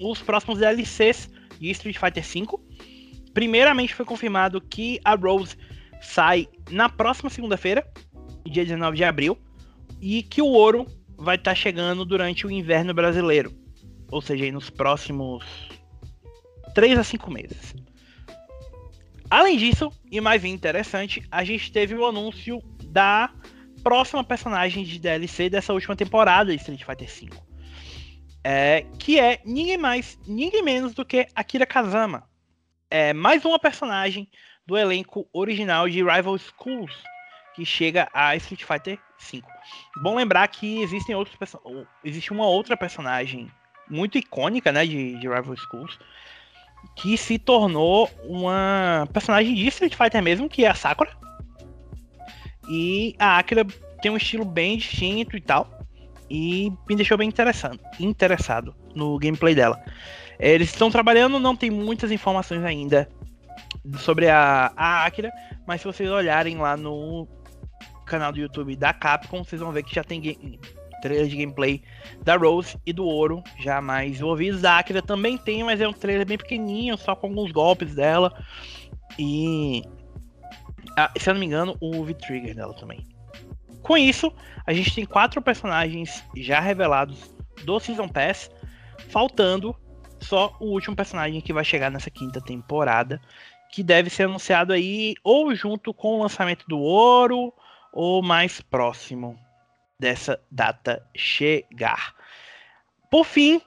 os 0.00 0.20
próximos 0.20 0.58
DLCs 0.58 1.30
de 1.58 1.70
Street 1.70 1.96
Fighter 1.96 2.24
V. 2.24 2.58
Primeiramente 3.32 3.94
foi 3.94 4.04
confirmado 4.04 4.60
que 4.60 5.00
a 5.04 5.14
Rose 5.14 5.56
sai 6.00 6.48
na 6.70 6.88
próxima 6.88 7.30
segunda-feira, 7.30 7.86
dia 8.44 8.64
19 8.64 8.96
de 8.96 9.04
abril 9.04 9.38
e 10.00 10.22
que 10.22 10.42
o 10.42 10.46
ouro 10.46 10.86
vai 11.16 11.36
estar 11.36 11.52
tá 11.52 11.54
chegando 11.54 12.04
durante 12.04 12.46
o 12.46 12.50
inverno 12.50 12.92
brasileiro, 12.92 13.52
ou 14.10 14.20
seja, 14.20 14.50
nos 14.50 14.68
próximos 14.68 15.44
3 16.74 16.98
a 16.98 17.04
5 17.04 17.30
meses. 17.30 17.74
Além 19.30 19.56
disso, 19.56 19.90
e 20.10 20.20
mais 20.20 20.44
interessante, 20.44 21.22
a 21.30 21.42
gente 21.42 21.72
teve 21.72 21.94
o 21.94 22.06
anúncio 22.06 22.62
da 22.84 23.30
próxima 23.86 24.24
personagem 24.24 24.82
de 24.82 24.98
DLC 24.98 25.48
dessa 25.48 25.72
última 25.72 25.94
temporada 25.94 26.50
de 26.50 26.56
Street 26.56 26.82
Fighter 26.82 27.08
V. 27.08 27.30
É, 28.42 28.84
que 28.98 29.20
é 29.20 29.40
ninguém 29.44 29.78
mais, 29.78 30.18
ninguém 30.26 30.60
menos 30.60 30.92
do 30.92 31.04
que 31.04 31.28
Akira 31.36 31.64
Kazama. 31.64 32.28
É 32.90 33.12
mais 33.12 33.44
uma 33.44 33.60
personagem 33.60 34.28
do 34.66 34.76
elenco 34.76 35.28
original 35.32 35.88
de 35.88 36.02
Rival 36.02 36.36
Schools 36.36 36.92
que 37.54 37.64
chega 37.64 38.08
a 38.12 38.34
Street 38.34 38.64
Fighter 38.64 38.98
5. 39.18 39.48
Bom 40.02 40.16
lembrar 40.16 40.48
que 40.48 40.82
existem 40.82 41.14
outros 41.14 41.38
existe 42.02 42.32
uma 42.32 42.44
outra 42.48 42.76
personagem 42.76 43.48
muito 43.88 44.18
icônica, 44.18 44.72
né, 44.72 44.84
de, 44.84 45.16
de 45.16 45.28
Rival 45.28 45.56
Schools, 45.56 45.96
que 46.96 47.16
se 47.16 47.38
tornou 47.38 48.10
uma 48.24 49.08
personagem 49.12 49.54
de 49.54 49.68
Street 49.68 49.94
Fighter 49.94 50.20
mesmo, 50.20 50.48
que 50.48 50.64
é 50.64 50.68
a 50.68 50.74
Sakura. 50.74 51.25
E 52.68 53.14
a 53.18 53.38
Akira 53.38 53.64
tem 54.00 54.10
um 54.10 54.16
estilo 54.16 54.44
bem 54.44 54.76
distinto 54.76 55.36
e 55.36 55.40
tal. 55.40 55.70
E 56.28 56.72
me 56.88 56.96
deixou 56.96 57.16
bem 57.16 57.28
interessado, 57.28 57.78
interessado 58.00 58.74
no 58.94 59.18
gameplay 59.18 59.54
dela. 59.54 59.80
Eles 60.38 60.70
estão 60.70 60.90
trabalhando, 60.90 61.38
não 61.38 61.54
tem 61.54 61.70
muitas 61.70 62.10
informações 62.10 62.64
ainda 62.64 63.08
sobre 63.98 64.28
a, 64.28 64.72
a 64.76 65.06
Akira, 65.06 65.32
mas 65.66 65.80
se 65.80 65.86
vocês 65.86 66.10
olharem 66.10 66.56
lá 66.56 66.76
no 66.76 67.28
canal 68.04 68.32
do 68.32 68.38
YouTube 68.38 68.76
da 68.76 68.92
Capcom, 68.92 69.44
vocês 69.44 69.60
vão 69.60 69.72
ver 69.72 69.82
que 69.82 69.94
já 69.94 70.02
tem 70.02 70.20
trailer 71.00 71.28
de 71.28 71.36
gameplay 71.36 71.82
da 72.22 72.36
Rose 72.36 72.76
e 72.84 72.92
do 72.92 73.04
Ouro, 73.04 73.42
já 73.60 73.80
mais 73.80 74.18
envolvidos. 74.18 74.62
Da 74.62 74.78
Akira 74.78 75.02
também 75.02 75.38
tem, 75.38 75.62
mas 75.62 75.80
é 75.80 75.88
um 75.88 75.92
trailer 75.92 76.26
bem 76.26 76.38
pequenininho, 76.38 76.96
só 76.96 77.14
com 77.14 77.28
alguns 77.28 77.52
golpes 77.52 77.94
dela. 77.94 78.32
E. 79.18 79.82
Ah, 80.96 81.12
se 81.18 81.28
eu 81.28 81.34
não 81.34 81.40
me 81.40 81.46
engano, 81.46 81.76
o 81.80 82.02
V-Trigger 82.04 82.54
dela 82.54 82.74
também. 82.74 83.06
Com 83.82 83.96
isso, 83.96 84.32
a 84.66 84.72
gente 84.72 84.94
tem 84.94 85.04
quatro 85.04 85.40
personagens 85.42 86.24
já 86.36 86.58
revelados 86.58 87.30
do 87.64 87.78
Season 87.78 88.08
Pass, 88.08 88.50
faltando 89.10 89.76
só 90.18 90.56
o 90.58 90.66
último 90.66 90.96
personagem 90.96 91.40
que 91.40 91.52
vai 91.52 91.64
chegar 91.64 91.90
nessa 91.90 92.10
quinta 92.10 92.40
temporada, 92.40 93.20
que 93.70 93.82
deve 93.82 94.08
ser 94.08 94.24
anunciado 94.24 94.72
aí 94.72 95.14
ou 95.22 95.54
junto 95.54 95.92
com 95.92 96.16
o 96.16 96.22
lançamento 96.22 96.64
do 96.66 96.78
Ouro, 96.78 97.52
ou 97.92 98.22
mais 98.22 98.60
próximo 98.60 99.38
dessa 99.98 100.40
data 100.50 101.06
chegar. 101.14 102.14
Por 103.10 103.24
fim, 103.24 103.60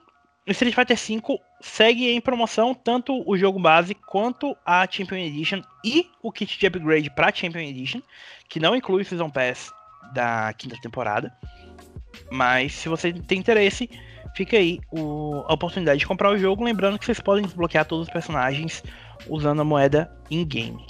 Street 0.48 0.74
Fighter 0.74 0.98
V 0.98 1.40
segue 1.62 2.10
em 2.10 2.22
promoção 2.22 2.74
tanto 2.74 3.24
o 3.30 3.38
jogo 3.38 3.60
base 3.60 3.94
quanto 3.94 4.56
a 4.66 4.88
Champion 4.90 5.18
Edition 5.18 5.62
e 5.84 6.10
o 6.22 6.32
kit 6.32 6.58
de 6.58 6.68
upgrade 6.68 7.10
para 7.10 7.34
Champion 7.34 7.62
Edition, 7.62 8.02
que 8.48 8.60
não 8.60 8.76
inclui 8.76 9.02
o 9.02 9.06
Season 9.06 9.30
Pass 9.30 9.72
da 10.14 10.54
quinta 10.54 10.78
temporada. 10.82 11.34
Mas 12.32 12.74
se 12.74 12.90
você 12.90 13.12
tem 13.14 13.40
interesse, 13.40 13.90
fica 14.36 14.58
aí 14.58 14.80
o, 14.92 15.44
a 15.48 15.54
oportunidade 15.54 16.00
de 16.00 16.08
comprar 16.08 16.32
o 16.32 16.38
jogo. 16.38 16.64
Lembrando 16.64 16.98
que 16.98 17.06
vocês 17.06 17.20
podem 17.20 17.44
desbloquear 17.44 17.86
todos 17.86 18.08
os 18.08 18.14
personagens 18.14 18.84
usando 19.28 19.62
a 19.62 19.66
moeda 19.66 20.12
in-game. 20.30 20.86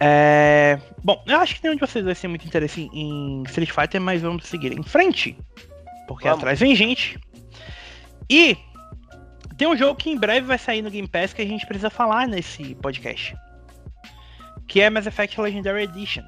É... 0.00 0.78
Bom, 1.02 1.22
eu 1.26 1.38
acho 1.38 1.56
que 1.56 1.62
nenhum 1.62 1.74
de 1.74 1.80
vocês 1.80 2.04
vai 2.04 2.14
ter 2.14 2.28
muito 2.28 2.46
interesse 2.46 2.88
em 2.92 3.42
Street 3.44 3.70
Fighter, 3.70 4.00
mas 4.00 4.22
vamos 4.22 4.46
seguir 4.46 4.72
em 4.72 4.82
frente. 4.82 5.36
Porque 6.06 6.24
vamos. 6.24 6.38
atrás 6.38 6.60
vem 6.60 6.74
gente. 6.74 7.18
E 8.30 8.56
tem 9.56 9.66
um 9.66 9.76
jogo 9.76 9.96
que 9.96 10.10
em 10.10 10.18
breve 10.18 10.46
vai 10.46 10.58
sair 10.58 10.82
no 10.82 10.90
Game 10.90 11.08
Pass 11.08 11.32
que 11.32 11.42
a 11.42 11.46
gente 11.46 11.66
precisa 11.66 11.90
falar 11.90 12.28
nesse 12.28 12.74
podcast. 12.76 13.36
Que 14.66 14.80
é 14.80 14.90
Mass 14.90 15.06
Effect 15.06 15.40
Legendary 15.40 15.84
Edition. 15.84 16.22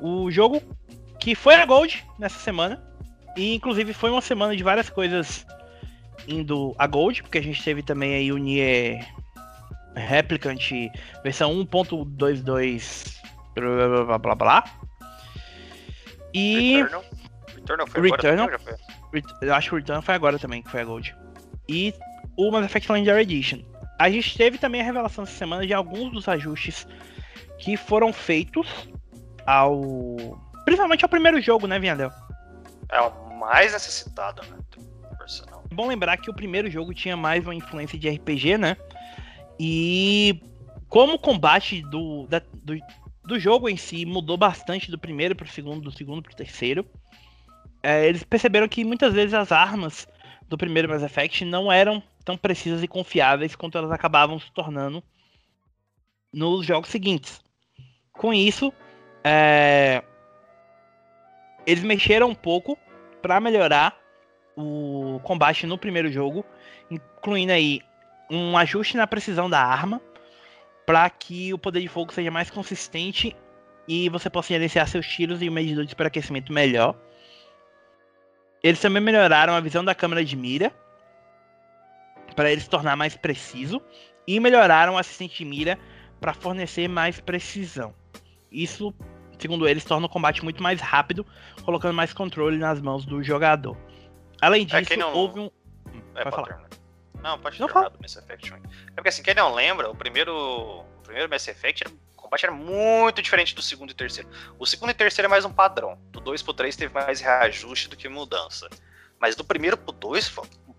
O 0.00 0.30
jogo 0.30 0.62
que 1.18 1.34
foi 1.34 1.54
a 1.54 1.66
Gold 1.66 2.04
nessa 2.18 2.38
semana. 2.38 2.82
E 3.36 3.54
inclusive 3.54 3.92
foi 3.92 4.10
uma 4.10 4.20
semana 4.20 4.56
de 4.56 4.62
várias 4.62 4.88
coisas 4.88 5.44
indo 6.28 6.74
a 6.78 6.86
Gold, 6.86 7.22
porque 7.22 7.38
a 7.38 7.42
gente 7.42 7.62
teve 7.62 7.82
também 7.82 8.14
aí 8.14 8.32
o 8.32 8.38
Nier 8.38 9.06
Replicant 9.96 10.70
versão 11.22 11.52
1.22 11.64 13.14
blá 13.54 14.04
blá 14.04 14.18
blá 14.18 14.34
blá. 14.34 14.64
E. 16.32 16.76
Returnal, 16.76 17.04
Returnal 17.54 17.86
foi 17.86 18.02
Returnal, 18.02 18.46
agora 18.46 18.58
foi? 18.58 18.83
Eu 19.40 19.54
acho 19.54 19.68
que 19.68 19.74
o 19.74 19.78
Returnal 19.78 20.02
foi 20.02 20.14
agora 20.14 20.38
também, 20.38 20.62
que 20.62 20.70
foi 20.70 20.80
a 20.80 20.84
Gold. 20.84 21.14
E 21.68 21.94
o 22.36 22.50
Mass 22.50 22.64
Effect 22.64 22.90
Legendary 22.90 23.22
Edition. 23.22 23.60
A 23.98 24.10
gente 24.10 24.36
teve 24.36 24.58
também 24.58 24.80
a 24.80 24.84
revelação 24.84 25.24
essa 25.24 25.32
semana 25.32 25.66
de 25.66 25.72
alguns 25.72 26.12
dos 26.12 26.28
ajustes 26.28 26.86
que 27.58 27.76
foram 27.76 28.12
feitos 28.12 28.88
ao. 29.46 30.40
Principalmente 30.64 31.04
ao 31.04 31.08
primeiro 31.08 31.40
jogo, 31.40 31.66
né, 31.66 31.78
Viandel? 31.78 32.10
É 32.90 33.00
o 33.00 33.38
mais 33.38 33.72
necessitado, 33.72 34.42
né? 34.50 34.58
É 35.70 35.74
bom 35.74 35.88
lembrar 35.88 36.16
que 36.18 36.30
o 36.30 36.34
primeiro 36.34 36.70
jogo 36.70 36.92
tinha 36.92 37.16
mais 37.16 37.44
uma 37.44 37.54
influência 37.54 37.98
de 37.98 38.08
RPG, 38.08 38.58
né? 38.58 38.76
E 39.58 40.40
como 40.88 41.14
o 41.14 41.18
combate 41.18 41.82
do, 41.82 42.26
da, 42.26 42.42
do, 42.52 42.78
do, 43.24 43.38
jogo 43.38 43.68
em 43.68 43.76
si 43.76 44.04
mudou 44.04 44.36
bastante 44.36 44.90
do 44.90 44.98
primeiro 44.98 45.34
para 45.34 45.46
o 45.46 45.48
segundo, 45.48 45.80
do 45.80 45.96
segundo 45.96 46.22
para 46.22 46.32
o 46.32 46.36
terceiro, 46.36 46.86
é, 47.84 48.08
eles 48.08 48.24
perceberam 48.24 48.66
que 48.66 48.82
muitas 48.82 49.12
vezes 49.12 49.34
as 49.34 49.52
armas 49.52 50.08
do 50.48 50.56
primeiro 50.56 50.88
Mass 50.88 51.02
Effect 51.02 51.44
não 51.44 51.70
eram 51.70 52.02
tão 52.24 52.34
precisas 52.34 52.82
e 52.82 52.88
confiáveis 52.88 53.54
quanto 53.54 53.76
elas 53.76 53.92
acabavam 53.92 54.40
se 54.40 54.50
tornando 54.52 55.04
nos 56.32 56.64
jogos 56.64 56.88
seguintes. 56.88 57.42
Com 58.10 58.32
isso, 58.32 58.72
é, 59.22 60.02
eles 61.66 61.84
mexeram 61.84 62.30
um 62.30 62.34
pouco 62.34 62.78
para 63.20 63.38
melhorar 63.38 63.94
o 64.56 65.20
combate 65.22 65.66
no 65.66 65.76
primeiro 65.76 66.10
jogo, 66.10 66.42
incluindo 66.90 67.52
aí 67.52 67.82
um 68.30 68.56
ajuste 68.56 68.96
na 68.96 69.06
precisão 69.06 69.50
da 69.50 69.60
arma 69.60 70.00
para 70.86 71.08
que 71.10 71.52
o 71.52 71.58
poder 71.58 71.80
de 71.80 71.88
fogo 71.88 72.14
seja 72.14 72.30
mais 72.30 72.50
consistente 72.50 73.36
e 73.86 74.08
você 74.08 74.30
possa 74.30 74.48
gerenciar 74.48 74.88
seus 74.88 75.06
tiros 75.06 75.42
e 75.42 75.48
o 75.50 75.52
medidor 75.52 75.84
de 75.84 75.90
superaquecimento 75.90 76.50
melhor. 76.50 76.96
Eles 78.64 78.80
também 78.80 79.02
melhoraram 79.02 79.52
a 79.52 79.60
visão 79.60 79.84
da 79.84 79.94
câmera 79.94 80.24
de 80.24 80.34
mira 80.34 80.72
para 82.34 82.50
ele 82.50 82.62
se 82.62 82.70
tornar 82.70 82.96
mais 82.96 83.14
preciso 83.14 83.80
e 84.26 84.40
melhoraram 84.40 84.94
o 84.94 84.98
assistente 84.98 85.36
de 85.36 85.44
mira 85.44 85.78
para 86.18 86.32
fornecer 86.32 86.88
mais 86.88 87.20
precisão. 87.20 87.94
Isso, 88.50 88.94
segundo 89.38 89.68
eles, 89.68 89.84
torna 89.84 90.06
o 90.06 90.08
combate 90.08 90.42
muito 90.42 90.62
mais 90.62 90.80
rápido, 90.80 91.26
colocando 91.62 91.92
mais 91.92 92.14
controle 92.14 92.56
nas 92.56 92.80
mãos 92.80 93.04
do 93.04 93.22
jogador. 93.22 93.76
Além 94.40 94.62
é 94.62 94.80
disso, 94.80 94.94
é 94.94 94.96
não... 94.96 95.12
houve 95.12 95.40
um. 95.40 95.50
Hum, 95.92 96.00
é, 96.14 96.30
falar. 96.30 96.64
Não, 97.22 97.38
pode 97.38 97.60
não 97.60 97.66
terminar 97.66 97.90
do 97.90 98.00
Mass 98.00 98.16
Effect 98.16 98.50
1. 98.50 98.56
É 98.56 98.60
porque 98.94 99.08
assim, 99.10 99.22
quem 99.22 99.34
não 99.34 99.52
lembra, 99.52 99.90
o 99.90 99.94
primeiro, 99.94 100.34
o 100.34 101.02
primeiro 101.02 101.28
Mass 101.28 101.46
Effect, 101.48 101.84
era, 101.84 101.94
combate 102.24 102.46
era 102.46 102.54
muito 102.54 103.22
diferente 103.22 103.54
do 103.54 103.62
segundo 103.62 103.90
e 103.90 103.94
terceiro. 103.94 104.28
O 104.58 104.66
segundo 104.66 104.90
e 104.90 104.94
terceiro 104.94 105.26
é 105.26 105.30
mais 105.30 105.44
um 105.44 105.52
padrão. 105.52 105.98
Do 106.10 106.20
2 106.20 106.42
pro 106.42 106.54
3 106.54 106.74
teve 106.74 106.92
mais 106.92 107.20
reajuste 107.20 107.88
do 107.88 107.96
que 107.96 108.08
mudança. 108.08 108.68
Mas 109.20 109.36
do 109.36 109.44
primeiro 109.44 109.76
pro 109.76 109.92
2, 109.92 110.34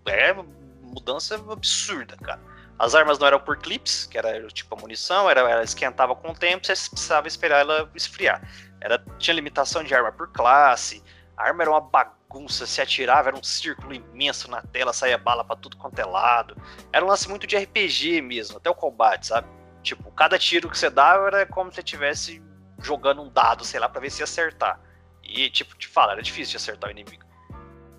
é 0.07 0.35
mudança 0.81 1.35
absurda, 1.35 2.17
cara. 2.17 2.41
As 2.77 2.93
armas 2.93 3.17
não 3.19 3.27
eram 3.27 3.39
por 3.39 3.57
clips, 3.57 4.05
que 4.05 4.17
era 4.17 4.45
tipo 4.47 4.75
a 4.75 4.81
munição, 4.81 5.29
era, 5.29 5.41
ela 5.41 5.63
esquentava 5.63 6.13
com 6.15 6.31
o 6.31 6.35
tempo, 6.35 6.65
você 6.65 6.73
precisava 6.89 7.27
esperar 7.27 7.61
ela 7.61 7.89
esfriar. 7.95 8.41
Era, 8.81 9.01
tinha 9.17 9.33
limitação 9.33 9.83
de 9.83 9.95
arma 9.95 10.11
por 10.11 10.31
classe, 10.33 11.01
a 11.37 11.43
arma 11.43 11.63
era 11.63 11.71
uma 11.71 11.79
bagunça 11.79 12.65
se 12.65 12.81
atirava, 12.81 13.29
era 13.29 13.37
um 13.37 13.43
círculo 13.43 13.93
imenso 13.93 14.51
na 14.51 14.61
tela, 14.61 14.91
saía 14.91 15.17
bala 15.17 15.43
para 15.43 15.55
tudo 15.55 15.77
quanto 15.77 15.97
é 15.99 16.05
lado. 16.05 16.57
Era 16.91 17.05
um 17.05 17.07
lance 17.07 17.29
muito 17.29 17.47
de 17.47 17.55
RPG 17.55 18.21
mesmo, 18.21 18.57
até 18.57 18.69
o 18.69 18.75
combate, 18.75 19.27
sabe? 19.27 19.47
Tipo, 19.85 20.11
cada 20.11 20.39
tiro 20.39 20.67
que 20.67 20.77
você 20.77 20.89
dava 20.89 21.27
era 21.27 21.45
como 21.45 21.69
se 21.69 21.75
você 21.75 21.81
estivesse 21.81 22.41
jogando 22.81 23.21
um 23.21 23.29
dado, 23.29 23.63
sei 23.63 23.79
lá, 23.79 23.87
pra 23.87 24.01
ver 24.01 24.09
se 24.09 24.21
ia 24.21 24.23
acertar. 24.23 24.79
E, 25.23 25.47
tipo, 25.51 25.77
te 25.77 25.87
fala, 25.87 26.13
era 26.13 26.23
difícil 26.23 26.51
de 26.51 26.57
acertar 26.57 26.89
o 26.89 26.91
inimigo. 26.91 27.23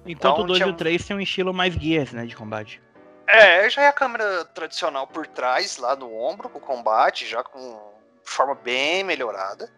Enquanto 0.05 0.35
então, 0.35 0.45
o 0.45 0.47
2 0.49 0.59
tinha... 0.59 0.69
e 0.69 0.73
o 0.73 0.77
3 0.77 1.07
tem 1.07 1.17
um 1.17 1.21
estilo 1.21 1.55
mais 1.55 1.77
guias, 1.77 2.13
né, 2.13 2.27
de 2.27 2.35
combate. 2.35 2.83
É, 3.29 3.71
já 3.71 3.83
é 3.83 3.89
a 3.89 3.93
câmera 3.93 4.45
tradicional 4.47 5.07
por 5.07 5.29
trás, 5.29 5.79
lá 5.79 5.95
no 5.95 6.13
ombro, 6.13 6.51
o 6.53 6.61
combate, 6.61 7.25
já 7.25 7.45
com 7.45 7.95
forma 8.25 8.57
bem 8.57 9.05
melhorada. 9.05 9.73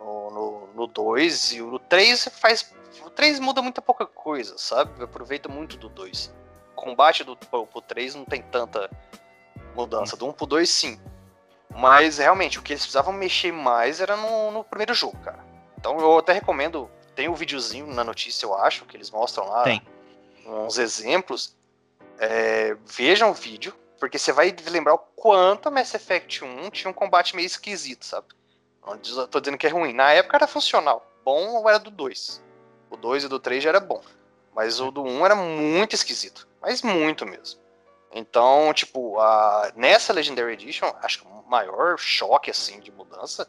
No 0.00 0.86
2 0.86 1.52
e 1.52 1.62
o 1.62 1.78
3 1.80 2.28
faz 2.40 2.74
o 3.04 3.10
3 3.10 3.40
muda 3.40 3.60
muita 3.60 3.82
pouca 3.82 4.06
coisa, 4.06 4.56
sabe? 4.56 5.02
Aproveita 5.02 5.48
muito 5.48 5.76
do 5.76 5.88
2. 5.88 6.32
O 6.72 6.74
combate 6.74 7.24
do 7.24 7.36
pro 7.36 7.66
3 7.80 8.14
não 8.14 8.24
tem 8.24 8.42
tanta 8.42 8.88
mudança. 9.74 10.16
Do 10.16 10.28
1 10.28 10.32
pro 10.32 10.46
2, 10.46 10.68
sim. 10.68 11.00
Mas 11.74 12.18
realmente, 12.18 12.58
o 12.58 12.62
que 12.62 12.72
eles 12.72 12.82
precisavam 12.82 13.12
mexer 13.12 13.52
mais 13.52 14.00
era 14.00 14.16
no, 14.16 14.50
no 14.50 14.64
primeiro 14.64 14.94
jogo, 14.94 15.18
cara. 15.18 15.44
Então 15.78 15.98
eu 15.98 16.18
até 16.18 16.32
recomendo. 16.32 16.90
Tem 17.14 17.28
um 17.28 17.34
videozinho 17.34 17.86
na 17.86 18.02
notícia, 18.02 18.44
eu 18.44 18.54
acho, 18.56 18.84
que 18.86 18.96
eles 18.96 19.10
mostram 19.10 19.48
lá 19.48 19.62
tem. 19.62 19.82
uns 20.46 20.78
exemplos. 20.78 21.56
É, 22.18 22.76
vejam 22.86 23.30
o 23.30 23.34
vídeo, 23.34 23.74
porque 24.00 24.18
você 24.18 24.32
vai 24.32 24.54
lembrar 24.68 24.94
o 24.94 24.98
quanto 24.98 25.68
a 25.68 25.70
Mass 25.70 25.94
Effect 25.94 26.44
1 26.44 26.70
tinha 26.70 26.90
um 26.90 26.94
combate 26.94 27.36
meio 27.36 27.46
esquisito, 27.46 28.04
sabe? 28.04 28.28
Não 28.86 28.98
tô 29.26 29.40
dizendo 29.40 29.58
que 29.58 29.66
é 29.66 29.70
ruim. 29.70 29.92
Na 29.92 30.12
época 30.12 30.36
era 30.36 30.46
funcional. 30.46 31.06
Bom 31.24 31.68
era 31.68 31.78
do 31.78 31.90
2. 31.90 32.42
O 32.90 32.96
2 32.96 33.24
e 33.24 33.28
do 33.28 33.40
3 33.40 33.62
já 33.62 33.70
era 33.70 33.80
bom. 33.80 34.02
Mas 34.54 34.80
o 34.80 34.90
do 34.90 35.02
1 35.02 35.08
um 35.08 35.24
era 35.24 35.34
muito 35.34 35.94
esquisito. 35.94 36.46
Mas 36.60 36.82
muito 36.82 37.24
mesmo. 37.24 37.60
Então, 38.12 38.72
tipo, 38.72 39.18
a... 39.18 39.72
nessa 39.74 40.12
Legendary 40.12 40.52
Edition, 40.52 40.92
acho 41.02 41.20
que 41.20 41.26
maior 41.54 41.96
choque, 41.98 42.50
assim, 42.50 42.80
de 42.80 42.90
mudança, 42.90 43.48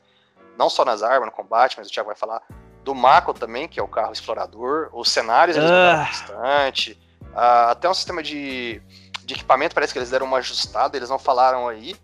não 0.58 0.70
só 0.70 0.86
nas 0.86 1.02
armas, 1.02 1.26
no 1.28 1.32
combate, 1.32 1.76
mas 1.78 1.88
o 1.88 1.92
Thiago 1.92 2.08
vai 2.08 2.16
falar, 2.16 2.42
do 2.84 2.94
Mako 2.94 3.34
também, 3.34 3.68
que 3.68 3.80
é 3.80 3.84
o 3.84 3.88
carro 3.88 4.14
explorador, 4.14 4.90
os 4.94 5.10
cenários 5.10 5.58
eles 5.58 5.70
mudaram 5.70 6.02
uh. 6.02 6.06
bastante, 6.06 6.92
uh, 7.34 7.70
até 7.72 7.90
um 7.90 7.94
sistema 7.94 8.22
de, 8.22 8.80
de 9.24 9.34
equipamento, 9.34 9.74
parece 9.74 9.92
que 9.92 9.98
eles 9.98 10.12
deram 10.12 10.28
uma 10.28 10.38
ajustada, 10.38 10.96
eles 10.96 11.10
não 11.10 11.18
falaram 11.18 11.68
aí, 11.68 11.96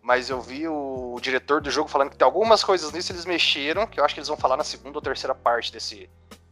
mas 0.00 0.30
eu 0.30 0.40
vi 0.40 0.68
o, 0.68 1.14
o 1.16 1.20
diretor 1.20 1.60
do 1.60 1.70
jogo 1.70 1.88
falando 1.88 2.10
que 2.10 2.16
tem 2.16 2.24
algumas 2.24 2.62
coisas 2.62 2.92
nisso 2.92 3.10
eles 3.12 3.26
mexeram, 3.26 3.86
que 3.86 3.98
eu 3.98 4.04
acho 4.04 4.14
que 4.14 4.20
eles 4.20 4.28
vão 4.28 4.36
falar 4.36 4.56
na 4.56 4.64
segunda 4.64 4.96
ou 4.96 5.02
terceira 5.02 5.34
parte 5.34 5.72
desse, 5.72 6.08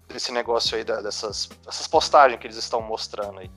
desse 0.08 0.32
negócio 0.32 0.76
aí, 0.76 0.82
da, 0.82 1.00
dessas, 1.00 1.48
dessas 1.64 1.86
postagens 1.86 2.40
que 2.40 2.46
eles 2.46 2.56
estão 2.56 2.82
mostrando 2.82 3.38
aí. 3.38 3.50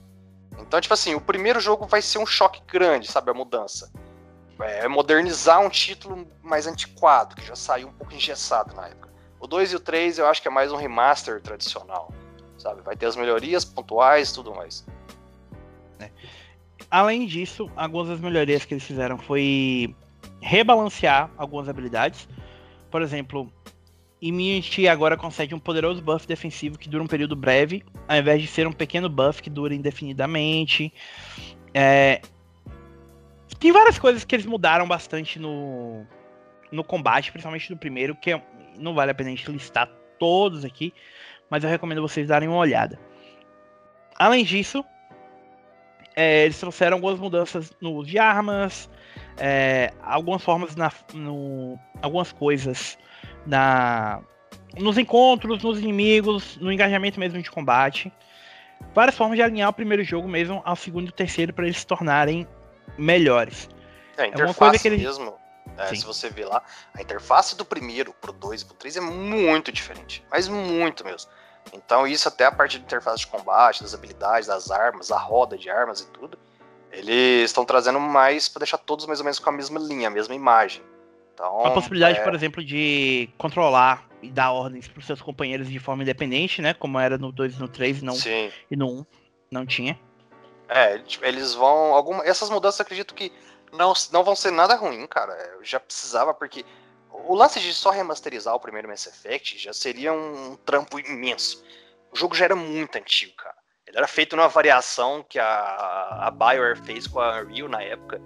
Então, 0.58 0.80
tipo 0.80 0.94
assim, 0.94 1.14
o 1.14 1.20
primeiro 1.20 1.60
jogo 1.60 1.86
vai 1.86 2.00
ser 2.00 2.18
um 2.18 2.26
choque 2.26 2.62
grande, 2.66 3.10
sabe? 3.10 3.30
A 3.30 3.34
mudança. 3.34 3.90
É 4.62 4.86
modernizar 4.88 5.60
um 5.60 5.68
título 5.68 6.26
mais 6.42 6.66
antiquado, 6.66 7.34
que 7.34 7.46
já 7.46 7.56
saiu 7.56 7.88
um 7.88 7.92
pouco 7.92 8.14
engessado 8.14 8.74
na 8.74 8.88
época. 8.88 9.08
O 9.38 9.46
2 9.46 9.72
e 9.72 9.76
o 9.76 9.80
3 9.80 10.18
eu 10.18 10.26
acho 10.26 10.42
que 10.42 10.48
é 10.48 10.50
mais 10.50 10.70
um 10.70 10.76
remaster 10.76 11.40
tradicional, 11.40 12.12
sabe? 12.58 12.82
Vai 12.82 12.96
ter 12.96 13.06
as 13.06 13.16
melhorias 13.16 13.64
pontuais 13.64 14.30
e 14.30 14.34
tudo 14.34 14.54
mais. 14.54 14.86
É. 15.98 16.10
Além 16.90 17.26
disso, 17.26 17.70
algumas 17.76 18.08
das 18.08 18.20
melhorias 18.20 18.64
que 18.64 18.74
eles 18.74 18.84
fizeram 18.84 19.16
foi 19.16 19.94
rebalancear 20.40 21.30
algumas 21.36 21.68
habilidades. 21.68 22.28
Por 22.90 23.02
exemplo, 23.02 23.50
Immunity 24.20 24.86
agora 24.86 25.16
concede 25.16 25.54
um 25.54 25.58
poderoso 25.58 26.02
buff 26.02 26.26
defensivo 26.26 26.78
que 26.78 26.88
dura 26.88 27.02
um 27.02 27.06
período 27.06 27.34
breve, 27.34 27.82
ao 28.06 28.18
invés 28.18 28.42
de 28.42 28.48
ser 28.48 28.66
um 28.66 28.72
pequeno 28.72 29.08
buff 29.08 29.42
que 29.42 29.48
dura 29.48 29.74
indefinidamente. 29.74 30.92
É... 31.72 32.20
Tem 33.60 33.70
várias 33.70 33.98
coisas 33.98 34.24
que 34.24 34.34
eles 34.34 34.46
mudaram 34.46 34.88
bastante 34.88 35.38
no, 35.38 36.06
no 36.72 36.82
combate, 36.82 37.30
principalmente 37.30 37.70
no 37.70 37.76
primeiro, 37.76 38.16
que 38.16 38.32
é... 38.32 38.42
não 38.78 38.94
vale 38.94 39.10
a 39.10 39.14
pena 39.14 39.28
a 39.28 39.34
gente 39.34 39.50
listar 39.52 39.86
todos 40.18 40.64
aqui, 40.64 40.94
mas 41.50 41.62
eu 41.62 41.68
recomendo 41.68 42.00
vocês 42.00 42.26
darem 42.26 42.48
uma 42.48 42.56
olhada. 42.56 42.98
Além 44.18 44.44
disso, 44.44 44.82
é, 46.16 46.44
eles 46.44 46.58
trouxeram 46.58 46.96
algumas 46.96 47.18
mudanças 47.18 47.70
no 47.82 47.92
uso 47.92 48.08
de 48.08 48.18
armas, 48.18 48.88
é, 49.36 49.92
algumas 50.02 50.42
formas 50.42 50.74
na, 50.74 50.90
no, 51.12 51.78
algumas 52.00 52.32
coisas 52.32 52.98
na, 53.46 54.22
nos 54.78 54.96
encontros, 54.96 55.62
nos 55.62 55.78
inimigos, 55.78 56.56
no 56.56 56.72
engajamento 56.72 57.20
mesmo 57.20 57.42
de 57.42 57.50
combate. 57.50 58.10
Várias 58.94 59.16
formas 59.16 59.36
de 59.36 59.42
alinhar 59.42 59.68
o 59.68 59.72
primeiro 59.74 60.02
jogo 60.02 60.26
mesmo 60.26 60.62
ao 60.64 60.76
segundo 60.76 61.08
e 61.08 61.12
terceiro 61.12 61.52
para 61.52 61.66
eles 61.66 61.78
se 61.78 61.86
tornarem 61.86 62.46
melhores. 62.96 63.68
É, 64.16 64.22
a 64.22 64.24
É 64.24 64.28
uma 64.28 64.34
interface 64.34 64.58
coisa 64.58 64.78
que 64.78 64.88
ele- 64.88 64.98
mesmo, 64.98 65.34
é, 65.78 65.94
se 65.94 66.04
você 66.04 66.28
ver 66.28 66.46
lá, 66.46 66.62
a 66.94 67.00
interface 67.02 67.56
do 67.56 67.64
primeiro 67.64 68.12
pro 68.20 68.32
2 68.32 68.62
e 68.62 68.64
pro 68.64 68.74
3 68.74 68.96
é 68.96 69.00
muito 69.00 69.70
diferente. 69.72 70.24
Mas 70.30 70.48
muito 70.48 71.04
mesmo. 71.04 71.30
Então 71.72 72.06
isso 72.06 72.26
até 72.28 72.44
a 72.46 72.52
parte 72.52 72.78
de 72.78 72.84
interface 72.84 73.18
de 73.20 73.26
combate, 73.26 73.82
das 73.82 73.94
habilidades, 73.94 74.48
das 74.48 74.70
armas, 74.70 75.10
a 75.10 75.18
roda 75.18 75.56
de 75.58 75.68
armas 75.70 76.00
e 76.00 76.06
tudo, 76.08 76.38
eles 76.90 77.50
estão 77.50 77.64
trazendo 77.64 78.00
mais 78.00 78.48
pra 78.48 78.60
deixar 78.60 78.78
todos 78.78 79.06
mais 79.06 79.20
ou 79.20 79.24
menos 79.24 79.38
com 79.38 79.48
a 79.50 79.52
mesma 79.52 79.78
linha, 79.78 80.08
a 80.08 80.10
mesma 80.10 80.34
imagem. 80.34 80.82
Então, 81.34 81.64
a 81.64 81.70
possibilidade, 81.70 82.18
é, 82.18 82.22
por 82.22 82.34
exemplo, 82.34 82.62
de 82.64 83.28
controlar 83.38 84.06
e 84.20 84.30
dar 84.30 84.52
ordens 84.52 84.86
para 84.88 84.98
os 84.98 85.06
seus 85.06 85.22
companheiros 85.22 85.68
de 85.68 85.78
forma 85.78 86.02
independente, 86.02 86.60
né? 86.60 86.74
Como 86.74 86.98
era 86.98 87.16
no 87.16 87.30
2 87.32 87.54
e 87.56 87.60
no 87.60 87.68
3 87.68 88.02
não, 88.02 88.14
Sim. 88.14 88.50
e 88.70 88.76
no 88.76 88.86
1 89.00 89.06
não 89.50 89.64
tinha. 89.64 89.98
É, 90.70 90.98
tipo, 90.98 91.24
eles 91.24 91.52
vão. 91.52 91.92
Alguma, 91.94 92.24
essas 92.24 92.48
mudanças 92.48 92.80
acredito 92.80 93.12
que 93.12 93.32
não, 93.72 93.92
não 94.12 94.22
vão 94.22 94.36
ser 94.36 94.52
nada 94.52 94.76
ruim, 94.76 95.04
cara. 95.08 95.32
Eu 95.54 95.64
já 95.64 95.80
precisava, 95.80 96.32
porque 96.32 96.64
o 97.10 97.34
lance 97.34 97.58
de 97.58 97.74
só 97.74 97.90
remasterizar 97.90 98.54
o 98.54 98.60
primeiro 98.60 98.86
Mass 98.86 99.04
Effect 99.08 99.58
já 99.58 99.72
seria 99.72 100.12
um 100.12 100.56
trampo 100.64 101.00
imenso. 101.00 101.64
O 102.12 102.16
jogo 102.16 102.36
já 102.36 102.44
era 102.44 102.54
muito 102.54 102.96
antigo, 102.96 103.34
cara. 103.34 103.56
Ele 103.84 103.98
era 103.98 104.06
feito 104.06 104.36
numa 104.36 104.46
variação 104.46 105.24
que 105.28 105.40
a, 105.40 106.28
a 106.28 106.30
BioWare 106.30 106.80
fez 106.84 107.08
com 107.08 107.18
a 107.18 107.40
Unreal 107.40 107.68
na 107.68 107.82
época, 107.82 108.20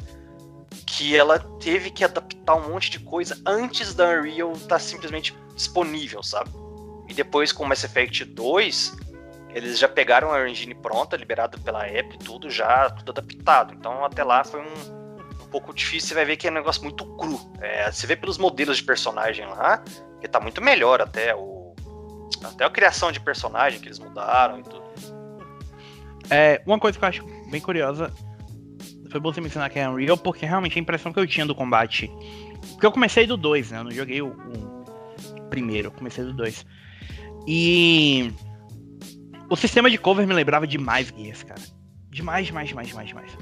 que 0.86 1.16
ela 1.16 1.38
teve 1.58 1.90
que 1.90 2.04
adaptar 2.04 2.56
um 2.56 2.68
monte 2.68 2.90
de 2.90 3.00
coisa 3.00 3.40
antes 3.46 3.94
da 3.94 4.06
Unreal 4.06 4.52
estar 4.52 4.78
simplesmente 4.78 5.34
disponível, 5.54 6.22
sabe? 6.22 6.50
E 7.08 7.14
depois 7.14 7.52
com 7.52 7.64
o 7.64 7.66
Mass 7.66 7.84
Effect 7.84 8.26
2, 8.26 9.03
eles 9.54 9.78
já 9.78 9.88
pegaram 9.88 10.32
a 10.32 10.48
engine 10.48 10.74
pronta, 10.74 11.16
liberada 11.16 11.56
pela 11.58 11.86
app, 11.86 12.18
tudo 12.18 12.50
já, 12.50 12.90
tudo 12.90 13.12
adaptado. 13.12 13.72
Então 13.72 14.04
até 14.04 14.24
lá 14.24 14.42
foi 14.42 14.60
um, 14.60 15.44
um 15.44 15.48
pouco 15.48 15.72
difícil, 15.72 16.08
você 16.08 16.14
vai 16.14 16.24
ver 16.24 16.36
que 16.36 16.48
é 16.48 16.50
um 16.50 16.54
negócio 16.54 16.82
muito 16.82 17.04
cru. 17.16 17.40
É, 17.60 17.90
você 17.90 18.06
vê 18.06 18.16
pelos 18.16 18.36
modelos 18.36 18.78
de 18.78 18.82
personagem 18.82 19.46
lá, 19.46 19.82
que 20.20 20.28
tá 20.28 20.40
muito 20.40 20.60
melhor 20.60 21.00
até 21.00 21.34
o. 21.34 21.74
Até 22.42 22.64
a 22.64 22.70
criação 22.70 23.10
de 23.10 23.20
personagem 23.20 23.80
que 23.80 23.86
eles 23.86 23.98
mudaram 23.98 24.58
e 24.58 24.62
tudo. 24.64 24.84
É, 26.28 26.60
uma 26.66 26.78
coisa 26.78 26.98
que 26.98 27.04
eu 27.04 27.08
acho 27.08 27.24
bem 27.50 27.60
curiosa 27.60 28.12
foi 29.14 29.20
bom 29.20 29.32
você 29.32 29.40
mencionar 29.40 29.70
que 29.70 29.78
é 29.78 29.88
Unreal, 29.88 30.18
porque 30.18 30.44
realmente 30.44 30.76
a 30.76 30.82
impressão 30.82 31.12
que 31.12 31.20
eu 31.20 31.26
tinha 31.26 31.46
do 31.46 31.54
combate. 31.54 32.10
Porque 32.72 32.84
eu 32.84 32.90
comecei 32.90 33.28
do 33.28 33.36
2, 33.36 33.70
né? 33.70 33.78
Eu 33.78 33.84
não 33.84 33.90
joguei 33.92 34.20
o, 34.20 34.26
o 34.26 35.42
primeiro, 35.48 35.92
comecei 35.92 36.24
do 36.24 36.32
2. 36.32 36.66
E. 37.46 38.32
O 39.48 39.56
sistema 39.56 39.90
de 39.90 39.98
cover 39.98 40.26
me 40.26 40.34
lembrava 40.34 40.66
demais 40.66 41.08
Gears, 41.16 41.42
cara. 41.42 41.60
Demais, 42.10 42.46
demais, 42.46 42.68
demais, 42.68 42.88
demais, 42.88 43.08
demais. 43.08 43.32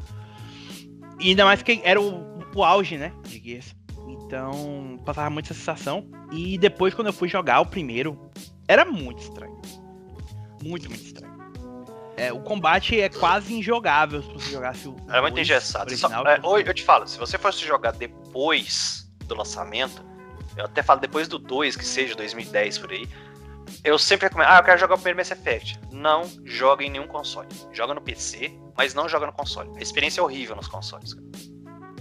E 1.20 1.31
ainda 1.31 1.45
mais 1.45 1.62
que 1.62 1.81
era 1.85 2.01
o, 2.01 2.43
o 2.55 2.65
auge, 2.65 2.97
né? 2.97 3.12
De 3.24 3.39
Gears. 3.39 3.74
Então, 4.09 4.99
passava 5.05 5.31
muito 5.31 5.47
essa 5.47 5.55
sensação. 5.55 6.07
E 6.33 6.57
depois, 6.59 6.95
quando 6.95 7.09
eu 7.09 7.12
fui 7.12 7.29
jogar 7.29 7.61
o 7.61 7.66
primeiro, 7.66 8.31
era 8.66 8.85
muito 8.85 9.23
estranho. 9.23 9.61
Muito, 10.62 10.89
muito 10.89 11.05
estranho. 11.05 11.33
É, 12.16 12.33
o 12.33 12.41
combate 12.41 13.01
é 13.01 13.09
quase 13.09 13.55
injogável 13.55 14.23
se 14.23 14.33
você 14.33 14.53
jogasse 14.53 14.89
o. 14.89 14.97
Era 15.09 15.23
muito 15.23 15.39
engessado. 15.39 15.95
Só- 15.97 16.07
original. 16.09 16.27
é, 16.27 16.41
oi, 16.43 16.62
eu 16.66 16.74
te 16.74 16.83
falo, 16.83 17.07
se 17.07 17.19
você 17.19 17.39
fosse 17.39 17.61
jogar 17.65 17.93
depois 17.93 19.11
do 19.27 19.35
lançamento, 19.35 20.05
eu 20.57 20.65
até 20.66 20.83
falo 20.83 21.01
depois 21.01 21.27
do 21.27 21.39
2, 21.39 21.74
que 21.77 21.85
seja 21.85 22.15
2010 22.15 22.79
por 22.79 22.91
aí, 22.91 23.09
eu 23.84 23.98
sempre 23.98 24.26
recomendo, 24.26 24.48
ah, 24.48 24.59
eu 24.59 24.64
quero 24.64 24.78
jogar 24.78 24.94
o 24.94 24.98
primeiro 24.98 25.18
Mass 25.18 25.30
Effect. 25.30 25.80
Não 25.90 26.22
joga 26.44 26.84
em 26.84 26.90
nenhum 26.90 27.06
console. 27.06 27.48
Joga 27.72 27.94
no 27.94 28.00
PC, 28.00 28.56
mas 28.76 28.94
não 28.94 29.09
joga 29.09 29.26
no 29.26 29.32
console. 29.32 29.70
A 29.76 29.82
experiência 29.82 30.20
é 30.20 30.24
horrível 30.24 30.54
nos 30.54 30.68
consoles. 30.68 31.16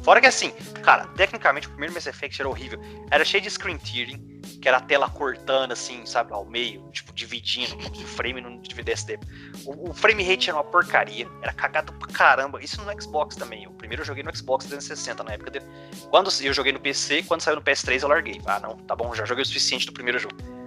Fora 0.03 0.19
que 0.19 0.27
assim, 0.27 0.51
cara, 0.83 1.05
tecnicamente 1.09 1.67
o 1.67 1.71
primeiro 1.71 1.93
Mass 1.93 2.05
Effect 2.05 2.39
era 2.39 2.49
horrível. 2.49 2.79
Era 3.09 3.25
cheio 3.25 3.41
de 3.41 3.49
screen 3.49 3.77
tearing, 3.77 4.41
que 4.61 4.67
era 4.67 4.77
a 4.77 4.81
tela 4.81 5.09
cortando 5.09 5.71
assim, 5.71 6.05
sabe, 6.05 6.33
ao 6.33 6.45
meio, 6.45 6.87
tipo, 6.91 7.11
dividindo, 7.13 7.75
o 7.77 8.07
frame 8.07 8.41
não 8.41 8.59
dividisse 8.61 9.07
tempo. 9.07 9.25
O, 9.65 9.89
o 9.89 9.93
frame 9.93 10.23
rate 10.23 10.49
era 10.49 10.57
uma 10.57 10.63
porcaria, 10.63 11.27
era 11.41 11.53
cagado 11.53 11.93
pra 11.93 12.07
caramba. 12.11 12.63
Isso 12.63 12.79
no 12.81 13.01
Xbox 13.01 13.35
também. 13.35 13.65
O 13.65 13.71
primeiro 13.71 14.01
eu 14.01 14.05
joguei 14.05 14.23
no 14.23 14.35
Xbox 14.35 14.65
360 14.65 15.23
na 15.23 15.33
época 15.33 15.49
dele. 15.49 15.65
Quando 16.11 16.29
eu 16.41 16.53
joguei 16.53 16.71
no 16.71 16.79
PC, 16.79 17.23
quando 17.23 17.41
saiu 17.41 17.55
no 17.55 17.61
PS3 17.63 18.03
eu 18.03 18.09
larguei. 18.09 18.39
Ah, 18.45 18.59
não, 18.59 18.77
tá 18.77 18.95
bom, 18.95 19.13
já 19.15 19.25
joguei 19.25 19.41
o 19.41 19.45
suficiente 19.45 19.87
do 19.87 19.93
primeiro 19.93 20.19
jogo. 20.19 20.60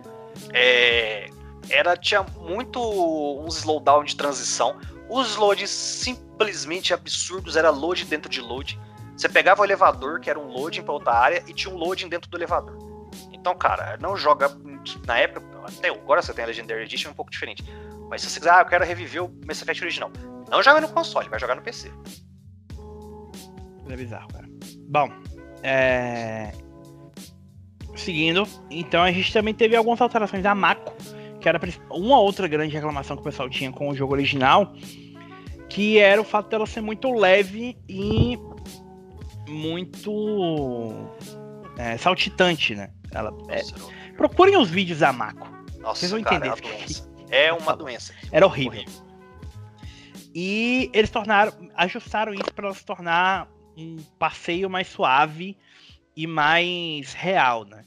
É, 0.55 1.29
era 1.69 1.97
tinha 1.97 2.25
muito 2.39 2.81
uns 3.45 3.59
slowdown 3.59 4.05
de 4.05 4.17
transição. 4.17 4.79
Os 5.11 5.37
loads 5.37 5.69
simplesmente 5.69 6.95
absurdos, 6.95 7.57
era 7.57 7.71
load 7.71 8.05
dentro 8.05 8.31
de 8.31 8.41
load. 8.41 8.81
Você 9.17 9.29
pegava 9.29 9.63
o 9.63 9.65
elevador, 9.65 10.21
que 10.21 10.31
era 10.31 10.39
um 10.39 10.47
loading 10.47 10.83
pra 10.83 10.95
outra 10.95 11.13
área, 11.13 11.45
e 11.47 11.53
tinha 11.53 11.73
um 11.73 11.77
loading 11.77 12.09
dentro 12.09 12.31
do 12.31 12.37
elevador. 12.37 12.77
Então, 13.33 13.55
cara, 13.55 13.97
não 14.01 14.17
joga. 14.17 14.51
Na 15.07 15.19
época, 15.19 15.45
até 15.67 15.89
agora 15.91 16.23
você 16.23 16.33
tem 16.33 16.45
a 16.45 16.47
Legendary 16.47 16.83
Edition, 16.83 17.09
é 17.09 17.13
um 17.13 17.15
pouco 17.15 17.31
diferente. 17.31 17.65
Mas 18.09 18.23
se 18.23 18.31
você 18.31 18.39
quiser, 18.39 18.53
ah, 18.53 18.61
eu 18.61 18.67
quero 18.67 18.85
reviver 18.85 19.25
o 19.25 19.29
Mass 19.47 19.61
Effect 19.61 19.83
original. 19.83 20.11
Não 20.51 20.63
joga 20.63 20.81
no 20.81 20.89
console, 20.89 21.29
vai 21.29 21.39
jogar 21.39 21.55
no 21.55 21.63
PC. 21.63 21.91
É 23.89 23.97
bizarro, 23.97 24.29
cara. 24.29 24.47
Bom, 24.89 25.11
é... 25.63 26.53
Seguindo, 27.95 28.47
então 28.71 29.03
a 29.03 29.13
gente 29.13 29.33
também 29.33 29.55
teve 29.55 29.77
algumas 29.77 30.01
alterações 30.01 30.43
da 30.43 30.55
Mako, 30.55 30.95
que 31.41 31.49
era 31.49 31.61
uma 31.91 32.19
outra 32.19 32.49
grande 32.49 32.75
reclamação 32.75 33.17
que 33.17 33.23
o 33.23 33.25
pessoal 33.25 33.49
tinha 33.49 33.71
com 33.71 33.89
o 33.89 33.95
jogo 33.95 34.15
original, 34.15 34.73
que 35.69 35.99
era 35.99 36.21
o 36.21 36.25
fato 36.25 36.49
dela 36.49 36.67
ser 36.67 36.81
muito 36.81 37.13
leve 37.13 37.77
e 37.89 38.39
muito 39.49 40.93
é, 41.79 41.97
saltitante, 41.97 42.75
né? 42.75 42.91
Ela, 43.13 43.31
é, 43.49 43.59
Nossa, 43.59 43.85
horrível. 43.85 44.15
procurem 44.17 44.57
os 44.57 44.69
vídeos 44.69 44.99
da 44.99 45.13
Mako. 45.13 45.49
Nossa, 45.79 46.01
vocês 46.01 46.11
vão 46.11 46.23
cara, 46.23 46.47
é 46.47 46.49
uma 46.49 46.57
entender. 46.59 46.77
doença. 46.77 47.11
É 47.31 47.53
uma 47.53 47.77
doença. 47.77 48.15
Era 48.33 48.47
horrível. 48.47 48.85
E 50.35 50.91
eles 50.93 51.11
tornaram, 51.11 51.53
ajustaram 51.77 52.35
isso 52.35 52.53
para 52.55 52.67
ela 52.67 52.75
se 52.75 52.85
tornar 52.85 53.49
um 53.77 53.97
passeio 54.19 54.69
mais 54.69 54.89
suave 54.89 55.57
e 56.17 56.27
mais 56.27 57.13
real, 57.13 57.65
né? 57.65 57.85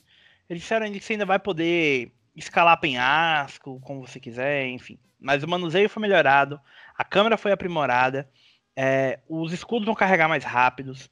Eles 0.49 0.61
disseram 0.61 0.85
ainda 0.85 0.97
que 0.97 1.03
você 1.03 1.13
ainda 1.13 1.25
vai 1.25 1.39
poder 1.39 2.11
escalar 2.35 2.79
penhasco, 2.79 3.79
como 3.81 4.05
você 4.05 4.19
quiser, 4.19 4.67
enfim. 4.67 4.97
Mas 5.19 5.43
o 5.43 5.47
manuseio 5.47 5.89
foi 5.89 6.01
melhorado, 6.01 6.59
a 6.97 7.03
câmera 7.03 7.37
foi 7.37 7.51
aprimorada, 7.51 8.29
é, 8.75 9.19
os 9.27 9.51
escudos 9.51 9.85
vão 9.85 9.95
carregar 9.95 10.29
mais 10.29 10.43
rápidos. 10.43 11.09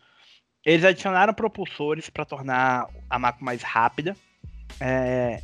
Eles 0.63 0.85
adicionaram 0.85 1.33
propulsores 1.33 2.09
para 2.09 2.25
tornar 2.25 2.87
a 3.09 3.19
Mako 3.19 3.43
mais 3.43 3.61
rápida. 3.61 4.15
É, 4.79 5.41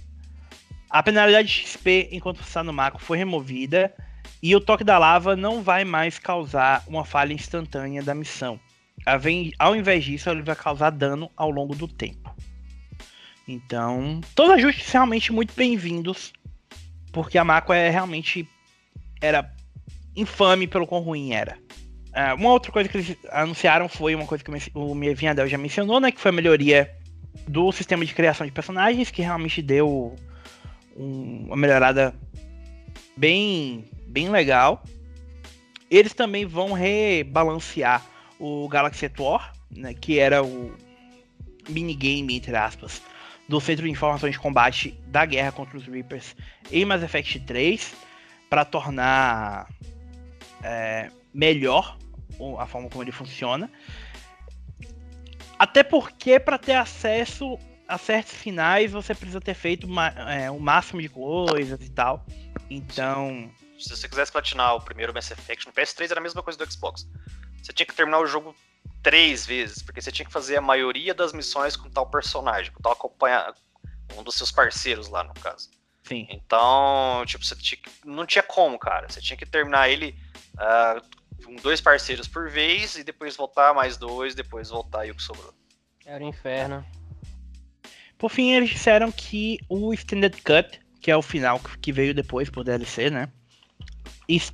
a 0.90 1.02
penalidade 1.02 1.48
de 1.48 1.54
XP 1.54 2.10
enquanto 2.12 2.42
está 2.42 2.64
no 2.64 2.74
Mako 2.74 3.00
foi 3.00 3.18
removida. 3.18 3.94
E 4.44 4.56
o 4.56 4.62
toque 4.62 4.84
da 4.84 4.98
lava 4.98 5.36
não 5.36 5.62
vai 5.62 5.86
mais 5.86 6.18
causar 6.18 6.84
uma 6.88 7.06
falha 7.06 7.34
instantânea 7.34 8.02
da 8.02 8.16
missão. 8.16 8.60
Ao 9.60 9.76
invés 9.76 10.04
disso, 10.04 10.30
ele 10.30 10.42
vai 10.42 10.56
causar 10.56 10.92
dano 10.92 11.30
ao 11.36 11.50
longo 11.50 11.76
do 11.76 11.88
tempo. 11.88 12.34
Então, 13.48 14.22
todos 14.36 14.54
os 14.54 14.58
ajustes 14.60 14.92
realmente 14.92 15.34
muito 15.34 15.54
bem-vindos. 15.56 16.32
Porque 17.12 17.38
a 17.38 17.44
Mako 17.44 17.74
é 17.74 17.90
realmente. 17.90 18.48
Era 19.20 19.52
infame 20.16 20.68
pelo 20.68 20.88
quão 20.88 21.02
ruim 21.02 21.34
era. 21.34 21.58
Ah, 22.14 22.34
uma 22.34 22.50
outra 22.52 22.72
coisa 22.72 22.90
que 22.90 22.98
eles 22.98 23.18
anunciaram 23.30 23.88
foi 23.88 24.14
uma 24.16 24.26
coisa 24.26 24.44
que 24.44 24.50
o 24.50 24.54
Men- 24.96 25.12
o 25.12 25.16
Vinhadel 25.16 25.48
já 25.48 25.58
mencionou, 25.58 26.00
né? 26.00 26.12
Que 26.12 26.20
foi 26.20 26.30
a 26.30 26.34
melhoria 26.34 26.96
do 27.48 27.72
sistema 27.72 28.06
de 28.06 28.14
criação 28.14 28.46
de 28.46 28.52
personagens, 28.52 29.12
que 29.12 29.22
realmente 29.22 29.62
deu 29.62 30.16
um- 30.96 31.46
uma 31.48 31.56
melhorada 31.56 32.14
bem, 33.16 33.86
bem 34.08 34.30
legal. 34.30 34.84
Eles 35.90 36.14
também 36.14 36.46
vão 36.46 36.74
rebalancear 36.74 38.06
o 38.42 38.68
Galaxy 38.68 39.06
at 39.06 39.20
War, 39.20 39.54
né, 39.70 39.94
que 39.94 40.18
era 40.18 40.44
o 40.44 40.76
minigame, 41.70 42.36
entre 42.36 42.56
aspas, 42.56 43.02
do 43.48 43.62
Centro 43.62 43.86
de 43.86 43.92
Informações 43.92 44.34
de 44.34 44.40
Combate 44.40 45.00
da 45.06 45.26
guerra 45.26 45.52
contra 45.52 45.78
os 45.78 45.86
Reapers 45.86 46.36
em 46.72 46.84
Mass 46.84 47.04
Effect 47.04 47.40
3, 47.42 47.94
para 48.50 48.66
tornar 48.66 49.70
é, 50.64 51.12
melhor 51.32 51.98
a 52.58 52.66
forma 52.66 52.90
como 52.90 53.04
ele 53.04 53.12
funciona. 53.12 53.72
Até 55.60 55.84
porque, 55.84 56.40
para 56.40 56.58
ter 56.58 56.74
acesso 56.74 57.60
a 57.88 57.98
certos 58.00 58.34
finais, 58.34 58.92
você 58.92 59.14
precisa 59.14 59.40
ter 59.40 59.54
feito 59.54 59.88
ma- 59.88 60.14
é, 60.28 60.50
o 60.50 60.60
máximo 60.60 61.00
de 61.00 61.10
coisas 61.10 61.80
e 61.86 61.90
tal. 61.92 62.26
Então. 62.70 63.52
Se 63.78 63.90
você 63.96 64.10
quisesse 64.10 64.32
platinar 64.32 64.76
o 64.76 64.82
primeiro 64.82 65.14
Mass 65.14 65.30
Effect 65.30 65.68
no 65.68 65.74
PS3 65.74 66.10
era 66.10 66.20
a 66.20 66.24
mesma 66.24 66.42
coisa 66.42 66.58
do 66.58 66.72
Xbox. 66.72 67.08
Você 67.62 67.74
tinha 67.74 67.86
que 67.86 67.96
terminar 67.96 68.20
o 68.20 68.28
jogo 68.28 68.56
três 69.02 69.46
vezes, 69.46 69.82
porque 69.82 70.02
você 70.02 70.12
tinha 70.12 70.26
que 70.26 70.32
fazer 70.32 70.58
a 70.58 70.62
maioria 70.62 71.14
das 71.14 71.34
missões 71.34 71.76
com 71.76 71.90
tal 71.90 72.06
personagem, 72.10 72.72
com 72.72 72.82
tal 72.82 72.94
acompanhar 72.94 73.54
um 74.18 74.24
dos 74.24 74.36
seus 74.36 74.52
parceiros 74.52 75.08
lá, 75.08 75.24
no 75.24 75.34
caso. 75.36 75.70
Sim. 76.04 76.28
Então, 76.30 77.24
tipo, 77.26 77.46
você 77.46 77.56
tinha, 77.56 77.80
não 78.04 78.26
tinha 78.26 78.44
como, 78.44 78.78
cara. 78.78 79.08
Você 79.10 79.22
tinha 79.22 79.38
que 79.38 79.46
terminar 79.46 79.90
ele 79.90 80.16
uh, 80.56 81.46
com 81.46 81.56
dois 81.56 81.80
parceiros 81.80 82.28
por 82.28 82.50
vez 82.50 82.96
e 82.96 83.04
depois 83.04 83.36
voltar 83.36 83.74
mais 83.74 83.98
dois, 83.98 84.36
depois 84.36 84.70
voltar 84.70 85.06
e 85.06 85.12
o 85.12 85.16
que 85.16 85.24
sobrou. 85.24 85.54
Era 86.06 86.24
o 86.24 86.28
inferno. 86.28 86.86
Por 88.18 88.30
fim, 88.30 88.52
eles 88.52 88.70
disseram 88.70 89.12
que 89.12 89.60
o 89.70 89.94
Extended 89.94 90.42
Cut, 90.44 90.80
que 91.02 91.10
é 91.10 91.18
o 91.18 91.22
final 91.22 91.60
que 91.82 91.92
veio 91.92 92.14
depois 92.14 92.50
por 92.50 92.64
DLC, 92.64 93.10
né? 93.10 93.32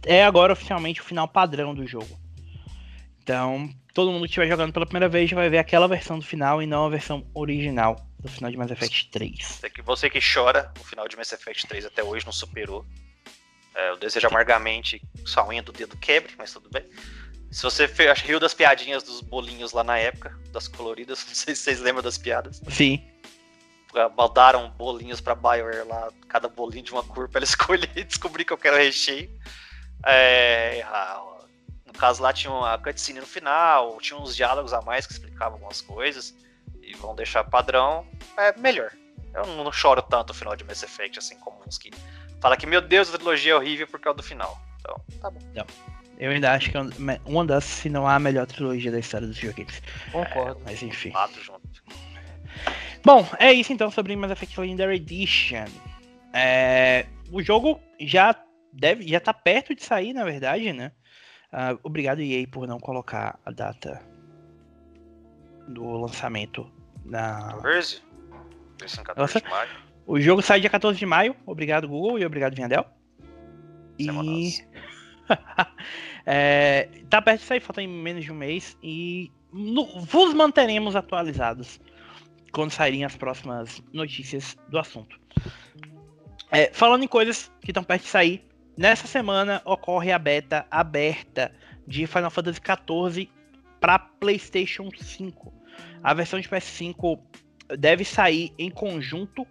É 0.06 0.24
agora 0.24 0.54
oficialmente 0.54 1.02
o 1.02 1.04
final 1.04 1.28
padrão 1.28 1.76
do 1.76 1.86
jogo. 1.86 2.27
Então, 3.28 3.70
todo 3.94 4.10
mundo 4.10 4.22
que 4.22 4.28
estiver 4.28 4.48
jogando 4.48 4.72
pela 4.72 4.86
primeira 4.86 5.10
vez 5.10 5.30
já 5.30 5.36
vai 5.36 5.50
ver 5.50 5.58
aquela 5.58 5.86
versão 5.86 6.18
do 6.18 6.24
final 6.24 6.64
e 6.64 6.66
não 6.66 6.86
a 6.86 6.90
versão 6.90 7.30
original 7.34 7.98
do 8.18 8.30
final 8.30 8.50
de 8.50 8.56
Mass 8.56 8.72
Effect 8.72 9.10
3. 9.10 9.62
Você 9.84 10.10
que 10.10 10.20
chora, 10.22 10.72
o 10.80 10.84
final 10.86 11.10
de 11.10 11.18
Mass 11.18 11.34
Effect 11.34 11.68
3 11.68 11.88
até 11.88 12.02
hoje 12.02 12.26
não 12.26 12.32
superou. 12.32 12.86
É, 13.76 13.90
eu 13.90 13.98
desejo 13.98 14.28
amargamente 14.28 15.00
que 15.00 15.30
sua 15.30 15.46
unha 15.46 15.62
do 15.62 15.74
dedo 15.74 15.98
quebre, 15.98 16.36
mas 16.38 16.54
tudo 16.54 16.70
bem. 16.70 16.86
Se 17.52 17.64
você 17.64 17.86
riu 18.24 18.40
das 18.40 18.54
piadinhas 18.54 19.04
dos 19.04 19.20
bolinhos 19.20 19.74
lá 19.74 19.84
na 19.84 19.98
época, 19.98 20.34
das 20.54 20.70
coloridas, 20.70 21.20
não 21.28 21.36
sei 21.36 21.54
se 21.54 21.64
vocês 21.64 21.82
lembram 21.82 22.02
das 22.02 22.18
piadas. 22.18 22.62
Sim. 22.70 23.06
Mandaram 24.16 24.70
bolinhos 24.70 25.20
pra 25.20 25.36
Bioware 25.36 25.86
lá, 25.86 26.14
cada 26.30 26.48
bolinho 26.48 26.84
de 26.84 26.94
uma 26.94 27.04
cor 27.04 27.28
pra 27.28 27.40
ela 27.40 27.44
escolher 27.46 27.92
e 27.94 28.06
descobrir 28.06 28.46
que 28.46 28.54
eu 28.54 28.58
quero 28.58 28.78
recheio. 28.78 29.30
É, 30.06 30.82
no 30.86 31.37
caso 31.98 32.22
lá 32.22 32.32
tinha 32.32 32.52
uma 32.52 32.78
cutscene 32.78 33.20
no 33.20 33.26
final, 33.26 33.98
tinha 34.00 34.20
uns 34.20 34.36
diálogos 34.36 34.74
a 34.74 34.82
mais 34.82 35.06
que 35.06 35.14
explicavam 35.14 35.56
algumas 35.56 35.82
coisas 35.82 36.36
e 36.82 36.94
vão 36.96 37.16
deixar 37.16 37.44
padrão, 37.44 38.06
é 38.38 38.58
melhor. 38.58 38.92
Eu 39.34 39.46
não 39.46 39.72
choro 39.72 40.02
tanto 40.02 40.32
o 40.32 40.34
final 40.34 40.56
de 40.56 40.64
Mass 40.64 40.84
Effect 40.84 41.20
assim 41.20 41.38
como 41.40 41.62
uns 41.68 41.78
que 41.78 41.92
fala 42.40 42.56
que 42.56 42.66
meu 42.66 42.82
Deus, 42.82 43.14
a 43.14 43.18
trilogia 43.18 43.54
é 43.54 43.56
horrível 43.56 43.88
por 43.88 44.00
causa 44.00 44.18
do 44.18 44.24
final. 44.24 44.58
Então, 44.80 44.96
tá 45.20 45.30
bom. 45.30 45.40
Não. 45.54 45.66
Eu 46.18 46.32
ainda 46.32 46.52
acho 46.54 46.72
que 46.72 46.78
é 46.78 46.82
uma 47.26 47.46
das, 47.46 47.64
se 47.64 47.90
não 47.90 48.08
a 48.08 48.18
melhor 48.18 48.48
trilogia 48.48 48.92
da 48.92 48.98
história 48.98 49.28
dos 49.28 49.38
videogames. 49.38 49.82
Concordo. 50.12 50.60
É, 50.62 50.64
mas 50.66 50.82
enfim. 50.82 51.14
junto. 51.44 51.84
Bom, 53.06 53.28
é 53.38 53.54
isso 53.54 53.72
então 53.72 53.92
sobre 53.92 54.16
Mass 54.16 54.32
Effect 54.32 54.60
Legendary 54.60 54.96
Edition. 54.96 55.66
É, 56.34 57.06
o 57.32 57.42
jogo 57.44 57.80
já 58.00 58.36
deve, 58.74 59.08
já 59.08 59.20
tá 59.20 59.34
perto 59.34 59.76
de 59.76 59.84
sair, 59.84 60.14
na 60.14 60.24
verdade, 60.24 60.74
né? 60.74 60.92
Uh, 61.52 61.80
obrigado, 61.84 62.20
EA, 62.22 62.46
por 62.48 62.68
não 62.68 62.80
colocar 62.80 63.40
a 63.46 63.52
data 63.52 64.02
do 65.68 65.84
lançamento 65.98 66.70
na. 67.06 67.58
14? 69.04 69.18
Nossa, 69.18 69.42
de 69.42 69.50
maio. 69.50 69.70
O 70.06 70.20
jogo 70.20 70.42
sai 70.42 70.60
dia 70.60 70.70
14 70.70 70.98
de 70.98 71.06
maio. 71.06 71.36
Obrigado, 71.46 71.88
Google, 71.88 72.20
e 72.20 72.26
obrigado, 72.26 72.56
Viandel. 72.56 72.86
E. 74.00 74.08
é, 76.26 76.90
tá 77.10 77.22
perto 77.22 77.42
de 77.42 77.46
sair, 77.46 77.60
falta 77.60 77.82
em 77.82 77.88
menos 77.88 78.24
de 78.24 78.32
um 78.32 78.36
mês. 78.36 78.78
E 78.82 79.32
no, 79.52 79.86
vos 80.02 80.34
manteremos 80.34 80.96
atualizados 80.96 81.80
quando 82.52 82.72
saírem 82.72 83.04
as 83.04 83.16
próximas 83.16 83.82
notícias 83.92 84.58
do 84.70 84.80
assunto. 84.80 85.20
É, 86.52 86.72
falando 86.72 87.04
em 87.04 87.08
coisas 87.08 87.52
que 87.62 87.72
estão 87.72 87.84
perto 87.84 88.04
de 88.04 88.10
sair, 88.10 88.48
Nessa 88.78 89.08
semana 89.08 89.60
ocorre 89.66 90.12
a 90.12 90.20
beta 90.20 90.68
aberta 90.70 91.52
de 91.88 92.06
Final 92.06 92.30
Fantasy 92.30 92.62
XIV 92.62 93.28
para 93.80 93.98
PlayStation 93.98 94.92
5. 94.96 95.52
A 96.04 96.14
versão 96.14 96.40
de 96.40 96.48
PS5 96.48 97.20
deve 97.76 98.06
sair 98.06 98.54
em 98.56 98.70
conjunto 98.70 99.48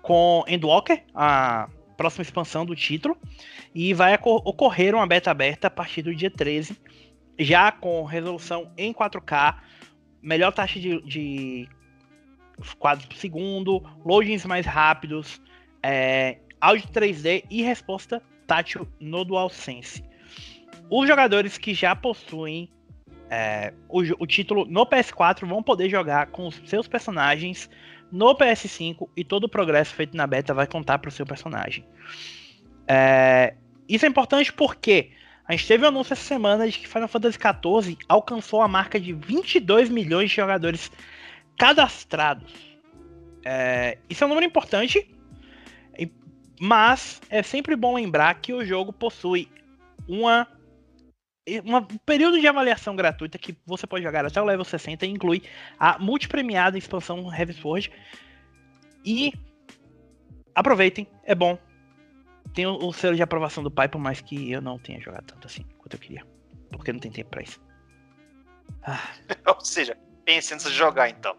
com 0.00 0.44
Endwalker, 0.46 1.02
a 1.12 1.68
próxima 1.96 2.22
expansão 2.22 2.64
do 2.64 2.76
título, 2.76 3.18
e 3.74 3.92
vai 3.92 4.14
ocorrer 4.14 4.94
uma 4.94 5.08
beta 5.08 5.32
aberta 5.32 5.66
a 5.66 5.70
partir 5.70 6.02
do 6.02 6.14
dia 6.14 6.30
13, 6.30 6.80
já 7.36 7.72
com 7.72 8.04
resolução 8.04 8.70
em 8.76 8.94
4K, 8.94 9.56
melhor 10.22 10.52
taxa 10.52 10.78
de, 10.78 11.02
de 11.02 11.68
quadros 12.78 13.06
por 13.06 13.16
segundo, 13.16 13.82
loadings 14.04 14.46
mais 14.46 14.64
rápidos, 14.64 15.42
é, 15.82 16.38
áudio 16.60 16.88
3D 16.90 17.42
e 17.50 17.60
resposta 17.60 18.22
tátil 18.48 18.88
no 18.98 19.24
DualSense. 19.24 20.02
Os 20.90 21.06
jogadores 21.06 21.58
que 21.58 21.74
já 21.74 21.94
possuem 21.94 22.68
é, 23.30 23.74
o, 23.88 24.00
o, 24.22 24.26
título 24.26 24.64
no 24.64 24.86
PS4 24.86 25.46
vão 25.46 25.62
poder 25.62 25.90
jogar 25.90 26.28
com 26.28 26.46
os 26.46 26.60
seus 26.64 26.88
personagens 26.88 27.68
no 28.10 28.34
PS5 28.34 29.06
e 29.14 29.22
todo 29.22 29.44
o 29.44 29.48
progresso 29.48 29.94
feito 29.94 30.16
na 30.16 30.26
beta 30.26 30.54
vai 30.54 30.66
contar 30.66 30.98
para 30.98 31.08
o 31.08 31.12
seu 31.12 31.26
personagem. 31.26 31.86
É, 32.88 33.54
isso 33.86 34.06
é 34.06 34.08
importante 34.08 34.50
porque 34.50 35.10
a 35.46 35.52
gente 35.52 35.66
teve 35.66 35.84
um 35.84 35.88
anúncio 35.88 36.14
essa 36.14 36.22
semana 36.22 36.66
de 36.66 36.78
que 36.78 36.88
Final 36.88 37.06
Fantasy 37.06 37.38
XIV 37.38 37.98
alcançou 38.08 38.62
a 38.62 38.68
marca 38.68 38.98
de 38.98 39.12
22 39.12 39.90
milhões 39.90 40.30
de 40.30 40.36
jogadores 40.36 40.90
cadastrados. 41.58 42.50
É, 43.44 43.98
isso 44.08 44.24
é 44.24 44.26
um 44.26 44.30
número 44.30 44.46
importante 44.46 45.06
mas 46.60 47.20
é 47.30 47.42
sempre 47.42 47.76
bom 47.76 47.94
lembrar 47.94 48.34
que 48.40 48.52
o 48.52 48.64
jogo 48.64 48.92
possui 48.92 49.50
uma, 50.08 50.46
uma, 51.64 51.78
um 51.80 51.98
período 52.04 52.40
de 52.40 52.46
avaliação 52.46 52.96
gratuita 52.96 53.38
que 53.38 53.56
você 53.66 53.86
pode 53.86 54.04
jogar 54.04 54.24
até 54.24 54.40
o 54.40 54.44
level 54.44 54.64
60 54.64 55.06
e 55.06 55.10
inclui 55.10 55.42
a 55.78 55.98
multipremiada 55.98 56.78
expansão 56.78 57.32
Heavy 57.32 57.52
Sword. 57.52 57.92
E 59.04 59.32
aproveitem, 60.54 61.06
é 61.24 61.34
bom. 61.34 61.58
Tem 62.54 62.66
o, 62.66 62.74
o, 62.76 62.92
selo 62.92 63.14
de 63.14 63.22
aprovação 63.22 63.62
do 63.62 63.70
pai, 63.70 63.88
por 63.88 64.00
mais 64.00 64.20
que 64.20 64.50
eu 64.50 64.60
não 64.60 64.78
tenha 64.78 65.00
jogado 65.00 65.24
tanto 65.24 65.46
assim 65.46 65.64
quanto 65.78 65.94
eu 65.94 66.00
queria. 66.00 66.26
Porque 66.70 66.92
não 66.92 67.00
tem 67.00 67.10
tempo 67.10 67.30
pra 67.30 67.42
isso. 67.42 67.60
Ah. 68.82 69.00
Ou 69.46 69.60
seja, 69.60 69.96
pense 70.24 70.52
antes 70.52 70.70
de 70.70 70.76
jogar 70.76 71.08
então. 71.08 71.36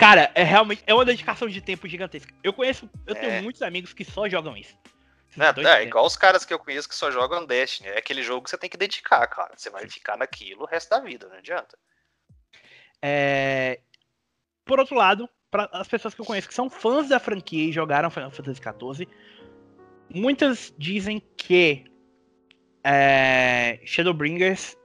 Cara, 0.00 0.30
é 0.34 0.42
realmente 0.42 0.82
é 0.86 0.94
uma 0.94 1.04
dedicação 1.04 1.46
de 1.46 1.60
tempo 1.60 1.86
gigantesca. 1.86 2.32
Eu 2.42 2.54
conheço, 2.54 2.88
eu 3.06 3.14
tenho 3.14 3.32
é. 3.32 3.42
muitos 3.42 3.60
amigos 3.60 3.92
que 3.92 4.02
só 4.02 4.26
jogam 4.26 4.56
isso. 4.56 4.74
É, 5.38 5.78
é 5.78 5.82
igual 5.82 6.06
os 6.06 6.16
caras 6.16 6.42
que 6.42 6.54
eu 6.54 6.58
conheço 6.58 6.88
que 6.88 6.94
só 6.94 7.10
jogam 7.10 7.44
Destiny. 7.44 7.90
É 7.90 7.98
aquele 7.98 8.22
jogo 8.22 8.42
que 8.42 8.48
você 8.48 8.56
tem 8.56 8.70
que 8.70 8.78
dedicar, 8.78 9.26
cara. 9.26 9.52
Você 9.54 9.68
vai 9.68 9.86
ficar 9.86 10.16
naquilo 10.16 10.62
o 10.62 10.66
resto 10.66 10.88
da 10.88 11.00
vida, 11.00 11.28
não 11.28 11.36
adianta. 11.36 11.78
É... 13.02 13.80
Por 14.64 14.80
outro 14.80 14.96
lado, 14.96 15.28
para 15.50 15.68
as 15.72 15.86
pessoas 15.86 16.14
que 16.14 16.20
eu 16.22 16.24
conheço 16.24 16.48
que 16.48 16.54
são 16.54 16.70
fãs 16.70 17.10
da 17.10 17.20
franquia 17.20 17.68
e 17.68 17.72
jogaram 17.72 18.10
Final 18.10 18.30
Fantasy 18.30 18.60
XIV, 18.60 19.06
muitas 20.08 20.74
dizem 20.78 21.22
que 21.36 21.84
é... 22.82 23.80
Shadowbringers 23.84 24.76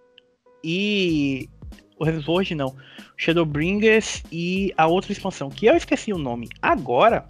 e 0.62 1.50
o 1.98 2.04
Resword 2.04 2.56
não. 2.56 2.76
Shadowbringers 3.18 4.24
e 4.32 4.74
a 4.78 4.88
outra 4.88 5.12
expansão, 5.12 5.50
que 5.50 5.66
eu 5.66 5.76
esqueci 5.76 6.12
o 6.12 6.18
nome 6.18 6.50
agora, 6.62 7.30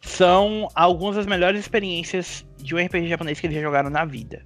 são 0.00 0.68
algumas 0.74 1.16
das 1.16 1.26
melhores 1.26 1.60
experiências 1.60 2.46
de 2.58 2.74
um 2.74 2.78
RPG 2.78 3.08
japonês 3.08 3.40
que 3.40 3.46
eles 3.46 3.56
já 3.56 3.62
jogaram 3.62 3.90
na 3.90 4.04
vida. 4.04 4.44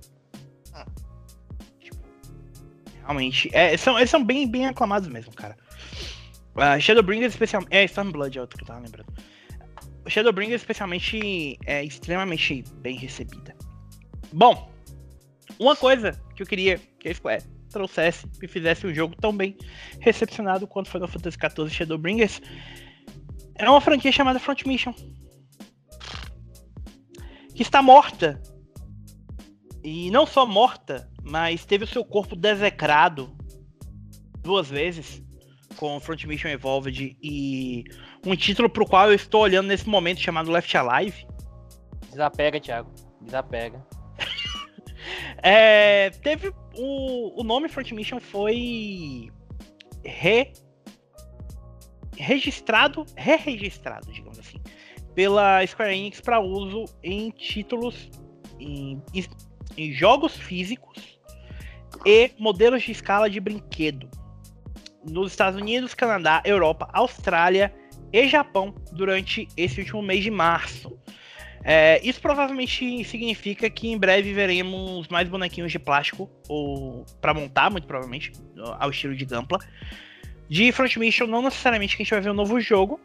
Realmente, 3.03 3.51
é, 3.53 3.77
são, 3.77 3.99
eles 3.99 4.09
são 4.09 4.25
bem, 4.25 4.49
bem 4.49 4.67
aclamados 4.67 5.09
mesmo, 5.09 5.33
cara. 5.33 5.57
Uh, 6.55 6.81
Shadowbringers 6.81 7.33
especialmente. 7.33 7.75
É, 7.75 7.85
Stormblood 7.85 8.39
é 8.39 8.41
outro 8.41 8.57
que 8.57 8.65
eu 8.65 8.69
tava 8.69 8.81
lembrando. 8.81 9.13
Shadowbringers 10.07 10.63
especialmente 10.63 11.59
é 11.67 11.85
extremamente 11.85 12.65
bem 12.79 12.97
recebida. 12.97 13.55
Bom, 14.33 14.71
uma 15.59 15.77
coisa 15.77 16.21
que 16.35 16.43
eu 16.43 16.47
queria 16.47 16.81
que 16.99 17.09
a 17.09 17.15
Square 17.15 17.43
trouxesse 17.71 18.27
e 18.43 18.49
fizesse 18.49 18.87
um 18.87 18.95
jogo 18.95 19.15
tão 19.17 19.37
bem 19.37 19.57
recepcionado 20.01 20.67
quanto 20.67 20.91
Final 20.91 21.09
Fantasy 21.09 21.37
XIV 21.39 21.71
Shadowbringers 21.71 22.41
é 23.55 23.69
uma 23.69 23.81
franquia 23.81 24.13
chamada 24.13 24.39
Front 24.39 24.65
Mission 24.65 24.95
que 27.55 27.63
está 27.63 27.83
morta 27.83 28.41
e 29.83 30.11
não 30.11 30.27
só 30.27 30.45
morta, 30.47 31.11
mas 31.23 31.65
teve 31.65 31.85
o 31.85 31.87
seu 31.87 32.05
corpo 32.05 32.37
desecrado 32.37 33.35
duas 34.43 34.69
vezes 34.69 35.23
com 35.77 36.01
Front 36.01 36.25
Mission 36.25 36.49
Evolved 36.49 37.17
e 37.23 37.85
um 38.27 38.37
título 38.37 38.69
para 38.69 38.83
o 38.83 38.87
qual 38.87 39.09
eu 39.09 39.15
estou 39.15 39.43
olhando 39.43 39.69
nesse 39.69 39.89
momento 39.89 40.21
chamado 40.21 40.51
Left 40.51 40.75
Alive. 40.77 41.27
Desapega, 42.11 42.61
Thiago. 42.61 42.91
Desapega. 43.21 43.87
É, 45.43 46.11
teve 46.23 46.53
o, 46.77 47.41
o 47.41 47.45
nome 47.45 47.69
Front 47.69 47.93
Mission 47.93 48.21
foi 48.21 49.31
re, 50.05 50.53
registrado, 52.17 53.05
re-registrado, 53.17 54.13
digamos 54.13 54.39
assim, 54.39 54.59
pela 55.15 55.67
Square 55.67 55.95
Enix 55.95 56.21
para 56.21 56.41
uso 56.41 56.85
em 57.03 57.31
títulos 57.31 58.11
em, 58.59 59.03
em, 59.15 59.25
em 59.77 59.93
jogos 59.93 60.37
físicos 60.37 61.19
e 62.05 62.31
modelos 62.39 62.83
de 62.83 62.93
escala 62.93 63.29
de 63.29 63.41
brinquedo 63.41 64.09
nos 65.09 65.33
Estados 65.33 65.61
Unidos, 65.61 65.95
Canadá, 65.95 66.43
Europa, 66.45 66.89
Austrália 66.93 67.75
e 68.13 68.29
Japão 68.29 68.75
durante 68.93 69.49
esse 69.57 69.81
último 69.81 70.03
mês 70.03 70.23
de 70.23 70.31
março. 70.31 70.99
É, 71.63 72.01
isso 72.03 72.21
provavelmente 72.21 73.05
significa 73.05 73.69
que 73.69 73.89
em 73.89 73.99
breve 73.99 74.33
veremos 74.33 75.09
mais 75.09 75.29
bonequinhos 75.29 75.71
de 75.71 75.79
plástico, 75.79 76.29
ou 76.49 77.05
para 77.21 77.35
montar, 77.35 77.71
muito 77.71 77.87
provavelmente, 77.87 78.33
ao 78.79 78.91
estilo 78.91 79.15
de 79.15 79.25
Gampla. 79.25 79.59
De 80.49 80.73
Front 80.73 80.97
Mission, 80.97 81.27
não 81.27 81.43
necessariamente 81.43 81.97
que 81.97 82.03
a 82.03 82.05
gente 82.05 82.13
vai 82.13 82.21
ver 82.21 82.31
um 82.31 82.35
novo 82.35 82.61
jogo, 82.61 82.99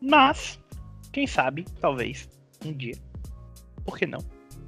mas, 0.00 0.58
quem 1.12 1.26
sabe, 1.26 1.64
talvez, 1.80 2.28
um 2.64 2.72
dia. 2.72 2.94
Por 3.84 3.98
que 3.98 4.06
não? 4.06 4.20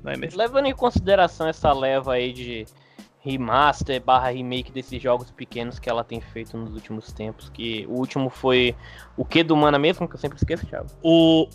Não 0.03 0.13
é 0.13 0.17
mesmo? 0.17 0.39
Levando 0.39 0.67
em 0.67 0.75
consideração 0.75 1.47
essa 1.47 1.73
leva 1.73 2.15
aí 2.15 2.33
de 2.33 2.67
remaster 3.23 4.03
barra 4.03 4.31
remake 4.31 4.73
desses 4.73 5.01
jogos 5.01 5.31
pequenos 5.31 5.79
que 5.79 5.89
ela 5.89 6.03
tem 6.03 6.21
feito 6.21 6.57
nos 6.57 6.75
últimos 6.75 7.13
tempos, 7.13 7.51
que 7.51 7.87
o 7.87 7.93
último 7.93 8.31
foi 8.31 8.75
o 9.17 9.25
que 9.25 9.43
do 9.43 9.57
Mana 9.57 9.79
mesmo, 9.79 10.09
que 10.09 10.15
eu 10.15 10.19
sempre 10.19 10.39
esqueço, 10.39 10.67
Thiago. 10.67 10.89
O 11.03 11.49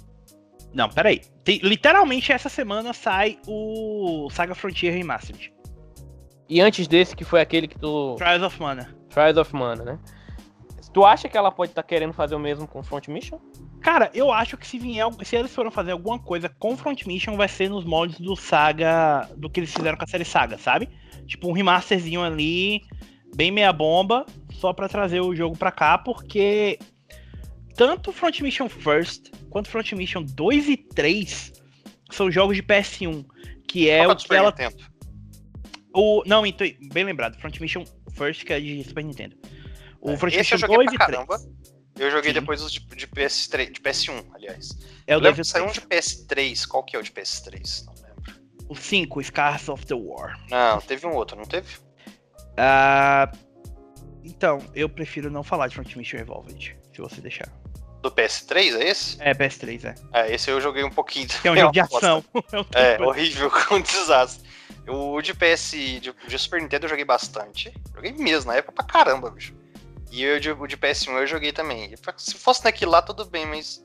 não, 0.75 0.89
peraí. 0.89 1.21
Tem, 1.43 1.57
literalmente 1.63 2.33
essa 2.33 2.49
semana 2.49 2.91
sai 2.91 3.39
o 3.47 4.27
Saga 4.29 4.53
Frontier 4.53 4.93
Remastered. 4.93 5.53
E 6.49 6.59
antes 6.59 6.85
desse, 6.85 7.15
que 7.15 7.23
foi 7.23 7.41
aquele 7.41 7.67
que 7.67 7.79
tu. 7.79 8.15
Trials 8.17 8.43
of 8.43 8.61
Mana. 8.61 8.93
Trials 9.09 9.37
of 9.37 9.55
Mana, 9.55 9.83
né? 9.83 9.99
Tu 10.93 11.03
acha 11.03 11.27
que 11.27 11.37
ela 11.37 11.51
pode 11.51 11.71
estar 11.71 11.81
tá 11.81 11.87
querendo 11.87 12.13
fazer 12.13 12.35
o 12.35 12.39
mesmo 12.39 12.67
com 12.67 12.83
Front 12.83 13.07
Mission? 13.07 13.39
Cara, 13.81 14.09
eu 14.13 14.31
acho 14.31 14.57
que 14.57 14.67
se 14.67 14.77
vier, 14.77 15.05
se 15.23 15.35
eles 15.35 15.53
forem 15.53 15.71
fazer 15.71 15.91
alguma 15.91 16.19
coisa 16.19 16.49
com 16.49 16.77
Front 16.77 17.05
Mission, 17.05 17.35
vai 17.35 17.47
ser 17.47 17.69
nos 17.69 17.85
moldes 17.85 18.19
do 18.19 18.35
Saga, 18.35 19.29
do 19.35 19.49
que 19.49 19.59
eles 19.59 19.73
fizeram 19.73 19.97
com 19.97 20.03
a 20.03 20.07
série 20.07 20.25
Saga, 20.25 20.57
sabe? 20.57 20.89
Tipo 21.25 21.49
um 21.49 21.51
remasterzinho 21.51 22.21
ali, 22.21 22.81
bem 23.35 23.51
meia 23.51 23.73
bomba, 23.73 24.25
só 24.53 24.71
para 24.71 24.87
trazer 24.87 25.21
o 25.21 25.35
jogo 25.35 25.57
pra 25.57 25.71
cá, 25.71 25.97
porque 25.97 26.79
tanto 27.75 28.11
Front 28.11 28.41
Mission 28.41 28.69
First 28.69 29.31
quanto 29.49 29.69
Front 29.69 29.91
Mission 29.93 30.23
2 30.23 30.69
e 30.69 30.77
3 30.77 31.53
são 32.11 32.31
jogos 32.31 32.55
de 32.55 32.63
PS1, 32.63 33.25
que 33.67 33.89
é 33.89 34.05
Qual 34.05 34.11
o 34.11 34.15
que 34.15 34.33
ela 34.33 34.51
Nintendo? 34.51 34.83
O 35.93 36.23
não, 36.25 36.45
então, 36.45 36.67
bem 36.91 37.03
lembrado, 37.03 37.39
Front 37.39 37.59
Mission 37.59 37.83
First 38.13 38.45
que 38.45 38.53
é 38.53 38.59
de 38.59 38.83
Super 38.83 39.03
Nintendo. 39.03 39.37
O 40.01 40.11
é, 40.11 40.17
Front 40.17 40.35
Mission 40.35 40.57
2 40.57 40.93
e 40.93 40.97
3. 40.97 41.27
Eu 41.97 42.11
joguei 42.11 42.33
Sim. 42.33 42.39
depois 42.41 42.61
os 42.61 42.73
de, 42.73 42.79
de, 42.79 43.07
PS3, 43.07 43.71
de 43.71 43.79
PS1, 43.79 44.25
aliás. 44.33 44.77
É 45.07 45.15
o 45.15 45.19
lembro 45.19 45.41
que 45.41 45.47
saiu 45.47 45.65
um 45.65 45.71
de 45.71 45.79
PS3. 45.79 46.67
Qual 46.67 46.83
que 46.83 46.95
é 46.95 46.99
o 46.99 47.03
de 47.03 47.09
PS3? 47.09 47.85
Não 47.85 47.93
lembro. 47.93 48.33
O 48.67 48.75
5, 48.75 49.23
Scars 49.23 49.69
of 49.69 49.85
the 49.85 49.95
War. 49.95 50.37
Não, 50.49 50.81
teve 50.81 51.07
um 51.07 51.13
outro, 51.13 51.37
não 51.37 51.45
teve? 51.45 51.77
Uh, 52.57 53.37
então, 54.23 54.59
eu 54.73 54.89
prefiro 54.89 55.29
não 55.29 55.43
falar 55.43 55.67
de 55.67 55.75
Front 55.75 55.95
Mission 55.95 56.17
Evolved, 56.17 56.75
se 56.93 56.99
você 56.99 57.21
deixar. 57.21 57.49
Do 58.05 58.11
PS3, 58.11 58.79
é 58.79 58.87
esse? 58.87 59.17
É, 59.19 59.33
PS3, 59.33 59.83
é. 59.83 59.95
É, 60.13 60.31
esse 60.31 60.51
eu 60.51 60.61
joguei 60.61 60.83
um 60.83 60.91
pouquinho. 60.91 61.27
é 61.43 61.49
um 61.49 61.55
jogo 61.55 61.71
de 61.71 61.79
ação. 61.79 62.23
é, 62.75 63.01
horrível, 63.01 63.49
com 63.49 63.77
um 63.77 63.81
desastre. 63.81 64.47
O 64.87 65.19
de 65.23 65.33
PS, 65.33 65.71
de, 65.71 66.13
de, 66.27 66.37
Super 66.37 66.61
Nintendo 66.61 66.85
eu 66.85 66.89
joguei 66.91 67.03
bastante. 67.03 67.73
Joguei 67.95 68.11
mesmo, 68.11 68.51
na 68.51 68.57
época 68.57 68.73
pra 68.73 68.85
caramba, 68.85 69.31
bicho. 69.31 69.55
E 70.11 70.21
eu, 70.21 70.39
de, 70.39 70.51
o 70.51 70.67
de 70.67 70.77
PS1 70.77 71.13
eu 71.13 71.25
joguei 71.25 71.51
também. 71.51 71.95
Se 72.15 72.35
fosse 72.35 72.63
naquilo 72.63 72.91
lá, 72.91 73.01
tudo 73.01 73.25
bem, 73.25 73.47
mas 73.47 73.83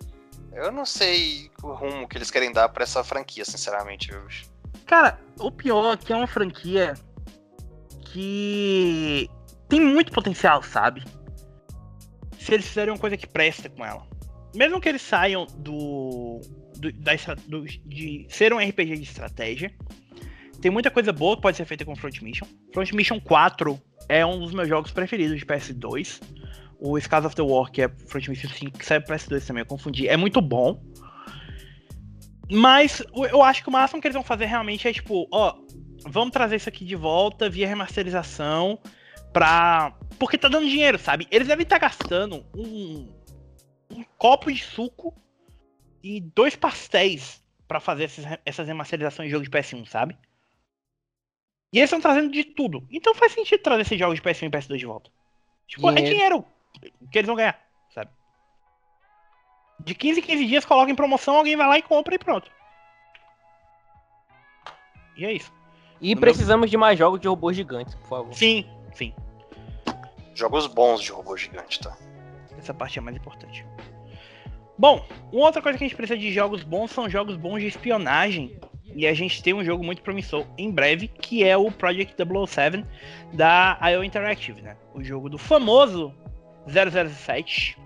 eu 0.52 0.70
não 0.70 0.84
sei 0.84 1.50
o 1.62 1.72
rumo 1.72 2.06
que 2.06 2.18
eles 2.18 2.30
querem 2.30 2.52
dar 2.52 2.68
pra 2.68 2.82
essa 2.82 3.02
franquia, 3.02 3.46
sinceramente, 3.46 4.10
viu, 4.10 4.20
bicho. 4.26 4.44
Cara, 4.84 5.18
o 5.38 5.50
pior 5.50 5.94
é 5.94 5.96
que 5.96 6.12
é 6.12 6.16
uma 6.16 6.26
franquia 6.26 6.92
que 8.04 9.30
tem 9.66 9.80
muito 9.80 10.12
potencial, 10.12 10.62
sabe? 10.62 11.02
Se 12.38 12.52
eles 12.52 12.66
fizerem 12.66 12.92
uma 12.92 13.00
coisa 13.00 13.16
que 13.16 13.26
presta 13.26 13.70
com 13.70 13.82
ela 13.82 14.09
mesmo 14.54 14.80
que 14.80 14.88
eles 14.88 15.02
saiam 15.02 15.46
do, 15.58 16.40
do, 16.76 16.92
da, 16.92 17.12
do, 17.46 17.64
de 17.64 18.26
ser 18.28 18.52
um 18.52 18.58
RPG 18.58 18.96
de 18.96 19.02
estratégia, 19.02 19.72
tem 20.60 20.70
muita 20.70 20.90
coisa 20.90 21.12
boa 21.12 21.36
que 21.36 21.42
pode 21.42 21.56
ser 21.56 21.64
feita 21.64 21.84
com 21.84 21.96
Front 21.96 22.20
Mission. 22.20 22.46
Front 22.72 22.92
Mission 22.92 23.20
4 23.20 23.80
é 24.08 24.24
um 24.24 24.38
dos 24.38 24.52
meus 24.52 24.68
jogos 24.68 24.90
preferidos 24.90 25.38
de 25.38 25.46
PS2. 25.46 26.20
O 26.78 26.98
Scars 27.00 27.24
of 27.24 27.36
the 27.36 27.42
War, 27.42 27.70
que 27.70 27.82
é 27.82 27.88
Front 27.88 28.28
Mission 28.28 28.48
5, 28.48 28.78
que 28.78 28.84
sai 28.84 29.00
pro 29.00 29.14
PS2 29.14 29.46
também, 29.46 29.62
eu 29.62 29.66
confundi. 29.66 30.08
É 30.08 30.16
muito 30.16 30.40
bom. 30.40 30.82
Mas 32.50 33.02
eu 33.30 33.42
acho 33.42 33.62
que 33.62 33.68
o 33.68 33.72
máximo 33.72 34.00
que 34.00 34.08
eles 34.08 34.14
vão 34.14 34.24
fazer 34.24 34.46
realmente 34.46 34.88
é 34.88 34.92
tipo, 34.92 35.28
ó, 35.30 35.54
vamos 36.06 36.32
trazer 36.32 36.56
isso 36.56 36.68
aqui 36.68 36.84
de 36.84 36.96
volta 36.96 37.48
via 37.48 37.68
remasterização 37.68 38.78
pra. 39.32 39.94
Porque 40.18 40.36
tá 40.36 40.48
dando 40.48 40.68
dinheiro, 40.68 40.98
sabe? 40.98 41.26
Eles 41.30 41.48
devem 41.48 41.62
estar 41.62 41.78
tá 41.78 41.86
gastando 41.86 42.44
um 42.54 43.08
copo 44.18 44.52
de 44.52 44.62
suco 44.62 45.14
e 46.02 46.20
dois 46.20 46.56
pastéis 46.56 47.42
para 47.66 47.80
fazer 47.80 48.04
essas, 48.04 48.24
essas 48.44 48.66
remasterizações 48.66 49.28
de 49.28 49.32
jogo 49.32 49.44
de 49.44 49.50
PS1, 49.50 49.86
sabe? 49.86 50.18
E 51.72 51.78
eles 51.78 51.88
estão 51.88 52.00
trazendo 52.00 52.32
de 52.32 52.42
tudo. 52.44 52.86
Então 52.90 53.14
faz 53.14 53.32
sentido 53.32 53.62
trazer 53.62 53.82
esses 53.82 53.98
jogos 53.98 54.16
de 54.16 54.22
PS1 54.22 54.46
e 54.46 54.50
PS2 54.50 54.76
de 54.76 54.86
volta. 54.86 55.10
Tipo, 55.66 55.88
é 55.90 56.02
dinheiro 56.02 56.44
que 57.10 57.18
eles 57.18 57.26
vão 57.26 57.36
ganhar, 57.36 57.60
sabe? 57.94 58.10
De 59.78 59.94
15 59.94 60.20
em 60.20 60.22
15 60.22 60.46
dias 60.46 60.64
coloca 60.64 60.90
em 60.90 60.96
promoção, 60.96 61.36
alguém 61.36 61.56
vai 61.56 61.68
lá 61.68 61.78
e 61.78 61.82
compra 61.82 62.14
e 62.14 62.18
pronto. 62.18 62.50
E 65.16 65.24
é 65.24 65.32
isso. 65.32 65.52
E 66.00 66.14
no 66.14 66.20
precisamos 66.20 66.62
meu... 66.62 66.70
de 66.70 66.76
mais 66.76 66.98
jogos 66.98 67.20
de 67.20 67.28
robôs 67.28 67.56
gigantes, 67.56 67.94
por 67.94 68.08
favor. 68.08 68.34
Sim, 68.34 68.66
sim. 68.94 69.14
Jogos 70.34 70.66
bons 70.66 71.02
de 71.02 71.12
robô 71.12 71.36
gigante, 71.36 71.78
tá? 71.80 71.96
Essa 72.60 72.74
parte 72.74 72.98
é 72.98 73.02
mais 73.02 73.16
importante. 73.16 73.66
Bom, 74.78 75.04
uma 75.32 75.46
outra 75.46 75.60
coisa 75.60 75.76
que 75.76 75.84
a 75.84 75.86
gente 75.86 75.96
precisa 75.96 76.18
de 76.18 76.32
jogos 76.32 76.62
bons 76.62 76.90
são 76.90 77.08
jogos 77.08 77.36
bons 77.36 77.60
de 77.60 77.66
espionagem. 77.66 78.58
E 78.94 79.06
a 79.06 79.14
gente 79.14 79.42
tem 79.42 79.54
um 79.54 79.64
jogo 79.64 79.84
muito 79.84 80.02
promissor 80.02 80.46
em 80.58 80.70
breve, 80.70 81.06
que 81.08 81.44
é 81.44 81.56
o 81.56 81.70
Project 81.70 82.14
007 82.16 82.84
da 83.32 83.78
IO 83.92 84.02
Interactive, 84.02 84.62
né? 84.62 84.76
O 84.94 85.02
jogo 85.02 85.28
do 85.28 85.38
famoso 85.38 86.12
007. 86.66 87.78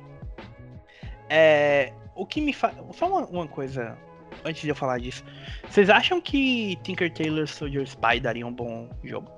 É, 1.29 1.93
o 2.15 2.27
que 2.27 2.41
me 2.41 2.53
faz. 2.53 2.75
Só 2.93 3.07
uma, 3.07 3.27
uma, 3.27 3.47
coisa 3.47 3.99
antes 4.45 4.63
de 4.63 4.69
eu 4.69 4.75
falar 4.75 4.99
disso. 4.99 5.25
Vocês 5.69 5.91
acham 5.91 6.21
que 6.21 6.77
Tinker 6.83 7.13
Tailor 7.13 7.47
Soldier 7.47 7.83
Spy 7.83 8.21
daria 8.21 8.47
um 8.47 8.53
bom 8.53 8.89
jogo? 9.03 9.31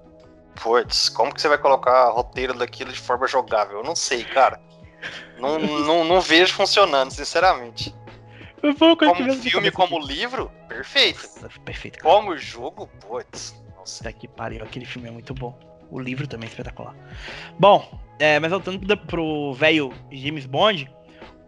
Putz, 0.63 1.09
como 1.09 1.35
que 1.35 1.41
você 1.41 1.49
vai 1.49 1.59
colocar 1.59 2.11
roteiro 2.11 2.55
daquilo 2.55 2.93
de 2.93 3.01
forma 3.01 3.27
jogável? 3.27 3.79
Eu 3.79 3.85
não 3.85 3.97
sei, 3.97 4.25
cara. 4.25 4.61
Não, 5.39 5.59
não, 5.59 6.05
não 6.05 6.20
vejo 6.20 6.55
funcionando, 6.55 7.10
sinceramente. 7.10 7.94
Como 8.60 9.35
filme, 9.35 9.70
como 9.70 9.98
livro, 9.98 10.51
perfeito. 10.68 11.20
Nossa, 11.20 11.48
perfeito. 11.64 11.98
Cara. 11.98 12.14
Como 12.14 12.36
jogo, 12.36 12.89
putz. 13.01 13.55
Nossa. 13.77 14.12
Que 14.12 14.27
pariu, 14.27 14.64
aquele 14.64 14.85
filme 14.85 15.09
é 15.09 15.10
muito 15.10 15.35
bom. 15.35 15.56
O 15.90 16.01
livro 16.01 16.27
também 16.27 16.48
é 16.48 16.51
espetacular. 16.51 16.94
Bom, 17.59 17.89
é, 18.18 18.40
mas 18.40 18.51
voltando 18.51 18.97
pro 19.06 19.52
velho 19.55 19.93
James 20.10 20.47
Bond, 20.47 20.90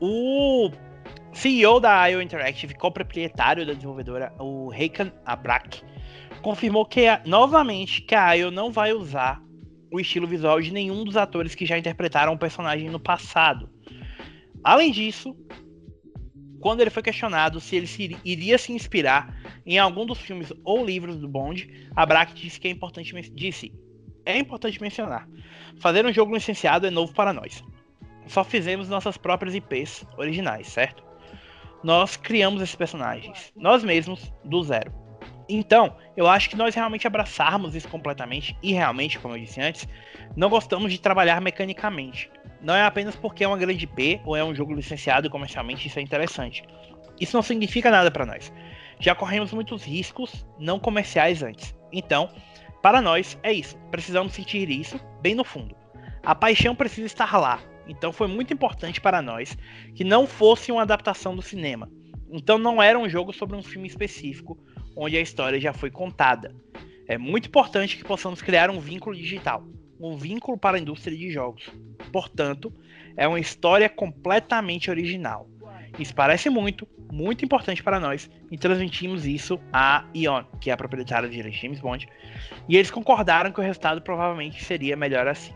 o 0.00 0.70
CEO 1.32 1.80
da 1.80 2.06
IO 2.08 2.22
Interactive, 2.22 2.74
co-proprietário 2.74 3.66
da 3.66 3.72
desenvolvedora, 3.72 4.32
o 4.38 4.72
Heikan 4.72 5.10
Abrak, 5.24 5.82
confirmou 6.42 6.86
que 6.86 7.06
novamente 7.24 8.02
que 8.02 8.14
a 8.14 8.34
IO 8.34 8.50
não 8.50 8.70
vai 8.70 8.92
usar 8.92 9.42
o 9.90 10.00
estilo 10.00 10.26
visual 10.26 10.60
de 10.60 10.72
nenhum 10.72 11.04
dos 11.04 11.16
atores 11.16 11.54
que 11.54 11.66
já 11.66 11.78
interpretaram 11.78 12.32
o 12.32 12.38
personagem 12.38 12.90
no 12.90 13.00
passado. 13.00 13.68
Além 14.62 14.90
disso, 14.90 15.36
quando 16.60 16.80
ele 16.80 16.90
foi 16.90 17.02
questionado 17.02 17.60
se 17.60 17.76
ele 17.76 17.86
se, 17.86 18.16
iria 18.24 18.58
se 18.58 18.72
inspirar 18.72 19.34
em 19.64 19.78
algum 19.78 20.04
dos 20.04 20.18
filmes 20.18 20.52
ou 20.64 20.84
livros 20.84 21.16
do 21.16 21.28
Bond, 21.28 21.88
a 21.94 22.04
Brack 22.04 22.34
disse 22.34 22.60
que 22.60 22.68
é 22.68 22.70
importante 22.70 23.12
disse 23.32 23.72
é 24.24 24.36
importante 24.36 24.80
mencionar. 24.80 25.26
Fazer 25.80 26.04
um 26.04 26.12
jogo 26.12 26.34
licenciado 26.34 26.86
é 26.86 26.90
novo 26.90 27.14
para 27.14 27.32
nós. 27.32 27.64
Só 28.26 28.44
fizemos 28.44 28.88
nossas 28.88 29.16
próprias 29.16 29.54
IPs 29.54 30.04
originais, 30.18 30.68
certo? 30.68 31.02
Nós 31.82 32.16
criamos 32.16 32.60
esses 32.60 32.74
personagens, 32.74 33.52
nós 33.56 33.82
mesmos, 33.82 34.30
do 34.44 34.62
zero. 34.62 34.92
Então, 35.48 35.96
eu 36.16 36.26
acho 36.26 36.50
que 36.50 36.56
nós 36.56 36.74
realmente 36.74 37.06
abraçarmos 37.06 37.74
isso 37.74 37.88
completamente, 37.88 38.56
e 38.62 38.72
realmente, 38.72 39.18
como 39.18 39.34
eu 39.34 39.40
disse 39.40 39.60
antes, 39.60 39.88
não 40.36 40.50
gostamos 40.50 40.92
de 40.92 41.00
trabalhar 41.00 41.40
mecanicamente. 41.40 42.30
Não 42.60 42.74
é 42.74 42.82
apenas 42.82 43.16
porque 43.16 43.44
é 43.44 43.48
uma 43.48 43.56
grande 43.56 43.84
IP 43.84 44.20
ou 44.24 44.36
é 44.36 44.44
um 44.44 44.54
jogo 44.54 44.74
licenciado 44.74 45.30
comercialmente, 45.30 45.88
isso 45.88 45.98
é 45.98 46.02
interessante. 46.02 46.62
Isso 47.20 47.36
não 47.36 47.42
significa 47.42 47.90
nada 47.90 48.10
para 48.10 48.26
nós. 48.26 48.52
Já 49.00 49.14
corremos 49.14 49.52
muitos 49.52 49.84
riscos 49.84 50.46
não 50.58 50.78
comerciais 50.78 51.42
antes. 51.42 51.74
Então, 51.92 52.28
para 52.82 53.00
nós 53.00 53.38
é 53.42 53.52
isso. 53.52 53.76
Precisamos 53.90 54.32
sentir 54.32 54.70
isso 54.70 55.00
bem 55.20 55.34
no 55.34 55.44
fundo. 55.44 55.74
A 56.22 56.34
paixão 56.34 56.74
precisa 56.74 57.06
estar 57.06 57.38
lá. 57.38 57.60
Então 57.88 58.12
foi 58.12 58.28
muito 58.28 58.52
importante 58.52 59.00
para 59.00 59.22
nós 59.22 59.56
que 59.94 60.04
não 60.04 60.26
fosse 60.26 60.70
uma 60.70 60.82
adaptação 60.82 61.34
do 61.34 61.42
cinema. 61.42 61.90
Então 62.30 62.58
não 62.58 62.82
era 62.82 62.98
um 62.98 63.08
jogo 63.08 63.32
sobre 63.32 63.56
um 63.56 63.62
filme 63.62 63.88
específico 63.88 64.58
onde 64.98 65.16
a 65.16 65.20
história 65.20 65.60
já 65.60 65.72
foi 65.72 65.90
contada. 65.90 66.54
É 67.06 67.16
muito 67.16 67.46
importante 67.46 67.96
que 67.96 68.04
possamos 68.04 68.42
criar 68.42 68.68
um 68.68 68.80
vínculo 68.80 69.14
digital, 69.14 69.64
um 70.00 70.16
vínculo 70.16 70.58
para 70.58 70.76
a 70.76 70.80
indústria 70.80 71.16
de 71.16 71.30
jogos. 71.30 71.70
Portanto, 72.12 72.72
é 73.16 73.26
uma 73.26 73.38
história 73.38 73.88
completamente 73.88 74.90
original. 74.90 75.48
Isso 75.98 76.14
parece 76.14 76.50
muito, 76.50 76.86
muito 77.10 77.44
importante 77.44 77.82
para 77.82 78.00
nós 78.00 78.28
e 78.50 78.58
transmitimos 78.58 79.24
isso 79.24 79.58
à 79.72 80.04
Ion, 80.14 80.44
que 80.60 80.68
é 80.68 80.72
a 80.72 80.76
proprietária 80.76 81.28
de 81.28 81.40
James 81.50 81.80
Bond, 81.80 82.08
e 82.68 82.76
eles 82.76 82.90
concordaram 82.90 83.52
que 83.52 83.60
o 83.60 83.62
resultado 83.62 84.02
provavelmente 84.02 84.62
seria 84.62 84.96
melhor 84.96 85.28
assim. 85.28 85.54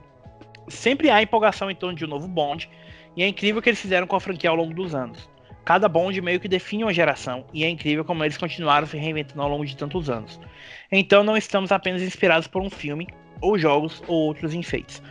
Sempre 0.68 1.10
há 1.10 1.20
empolgação 1.20 1.70
em 1.70 1.74
torno 1.74 1.96
de 1.96 2.04
um 2.04 2.08
novo 2.08 2.28
Bond, 2.28 2.70
e 3.16 3.22
é 3.22 3.28
incrível 3.28 3.58
o 3.58 3.62
que 3.62 3.68
eles 3.68 3.80
fizeram 3.80 4.06
com 4.06 4.16
a 4.16 4.20
franquia 4.20 4.50
ao 4.50 4.56
longo 4.56 4.72
dos 4.72 4.94
anos. 4.94 5.28
Cada 5.64 5.88
Bond 5.88 6.20
meio 6.20 6.40
que 6.40 6.48
define 6.48 6.84
uma 6.84 6.92
geração, 6.92 7.44
e 7.52 7.64
é 7.64 7.68
incrível 7.68 8.04
como 8.04 8.24
eles 8.24 8.36
continuaram 8.36 8.86
se 8.86 8.96
reinventando 8.96 9.42
ao 9.42 9.48
longo 9.48 9.64
de 9.64 9.76
tantos 9.76 10.10
anos. 10.10 10.40
Então 10.90 11.22
não 11.22 11.36
estamos 11.36 11.70
apenas 11.70 12.02
inspirados 12.02 12.48
por 12.48 12.60
um 12.60 12.70
filme, 12.70 13.08
ou 13.40 13.56
jogos, 13.56 14.02
ou 14.06 14.26
outros 14.26 14.54
enfeites. 14.54 15.02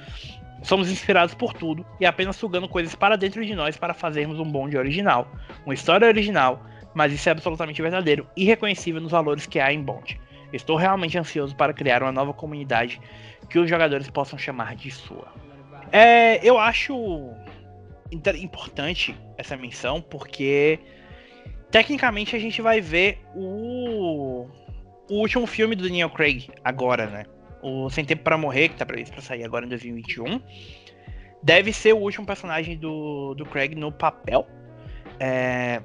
Somos 0.63 0.91
inspirados 0.91 1.33
por 1.33 1.53
tudo 1.53 1.85
e 1.99 2.05
apenas 2.05 2.35
sugando 2.35 2.67
coisas 2.67 2.93
para 2.93 3.15
dentro 3.15 3.43
de 3.45 3.55
nós 3.55 3.77
para 3.77 3.93
fazermos 3.93 4.39
um 4.39 4.45
Bond 4.45 4.77
original, 4.77 5.27
uma 5.65 5.73
história 5.73 6.07
original, 6.07 6.61
mas 6.93 7.11
isso 7.13 7.27
é 7.29 7.31
absolutamente 7.31 7.81
verdadeiro 7.81 8.27
e 8.35 8.43
reconhecível 8.43 9.01
nos 9.01 9.11
valores 9.11 9.45
que 9.45 9.59
há 9.59 9.71
em 9.73 9.81
Bond. 9.81 10.19
Estou 10.53 10.75
realmente 10.75 11.17
ansioso 11.17 11.55
para 11.55 11.73
criar 11.73 12.03
uma 12.03 12.11
nova 12.11 12.33
comunidade 12.33 13.01
que 13.49 13.57
os 13.57 13.69
jogadores 13.69 14.09
possam 14.09 14.37
chamar 14.37 14.75
de 14.75 14.91
sua. 14.91 15.27
É, 15.91 16.45
eu 16.45 16.57
acho 16.57 16.95
importante 18.11 19.15
essa 19.37 19.55
menção 19.55 20.01
porque 20.01 20.79
tecnicamente 21.71 22.35
a 22.35 22.39
gente 22.39 22.61
vai 22.61 22.81
ver 22.81 23.19
o, 23.33 24.47
o 25.09 25.15
último 25.15 25.47
filme 25.47 25.75
do 25.75 25.83
Daniel 25.83 26.09
Craig 26.09 26.49
agora, 26.63 27.07
né? 27.07 27.25
O 27.63 27.89
Sem 27.89 28.03
Tempo 28.03 28.23
para 28.23 28.37
Morrer, 28.37 28.69
que 28.69 28.75
tá 28.75 28.85
previsto 28.85 29.13
para 29.13 29.21
sair 29.21 29.43
agora 29.43 29.65
em 29.65 29.69
2021. 29.69 30.41
Deve 31.43 31.71
ser 31.73 31.93
o 31.93 31.97
último 31.97 32.25
personagem 32.25 32.77
do, 32.77 33.33
do 33.35 33.45
Craig 33.45 33.75
no 33.75 33.91
papel. 33.91 34.47
É, 35.19 35.81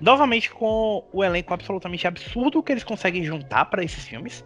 novamente 0.00 0.50
com 0.50 1.04
o 1.12 1.24
elenco 1.24 1.52
absolutamente 1.52 2.06
absurdo 2.06 2.62
que 2.62 2.72
eles 2.72 2.84
conseguem 2.84 3.24
juntar 3.24 3.66
para 3.66 3.82
esses 3.82 4.06
filmes. 4.06 4.44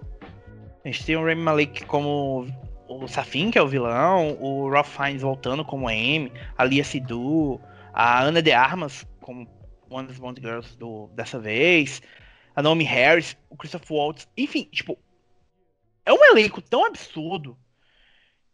A 0.84 0.88
gente 0.88 1.04
tem 1.04 1.16
o 1.16 1.20
Rami 1.20 1.42
Malek 1.42 1.84
como 1.84 2.46
o 2.88 3.06
Safin, 3.06 3.50
que 3.50 3.58
é 3.58 3.62
o 3.62 3.68
vilão, 3.68 4.36
o 4.40 4.68
Ralph 4.70 4.96
Fiennes 4.96 5.22
voltando 5.22 5.64
como 5.64 5.90
M, 5.90 6.32
a 6.56 6.64
Lia 6.64 6.82
Sidhu, 6.82 7.60
a 7.92 8.22
Ana 8.22 8.40
de 8.40 8.52
Armas 8.52 9.06
como 9.20 9.46
one 9.90 10.08
das 10.08 10.18
Bond 10.18 10.40
Girls 10.40 10.76
do, 10.78 11.08
dessa 11.14 11.38
vez, 11.38 12.02
a 12.56 12.62
Naomi 12.62 12.84
Harris, 12.84 13.36
o 13.50 13.56
Christopher 13.56 13.96
Waltz, 13.96 14.28
enfim, 14.36 14.64
tipo, 14.72 14.98
é 16.04 16.12
um 16.12 16.24
elenco 16.24 16.62
tão 16.62 16.84
absurdo 16.84 17.56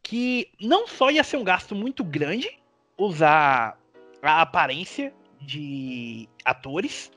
que 0.03 0.51
não 0.61 0.87
só 0.87 1.11
ia 1.11 1.25
ser 1.25 1.37
um 1.37 1.45
gasto 1.45 1.75
muito 1.75 2.05
grande 2.05 2.51
usar 2.99 3.79
a 4.23 4.43
aparência 4.43 5.15
de 5.41 6.29
atores, 6.45 7.11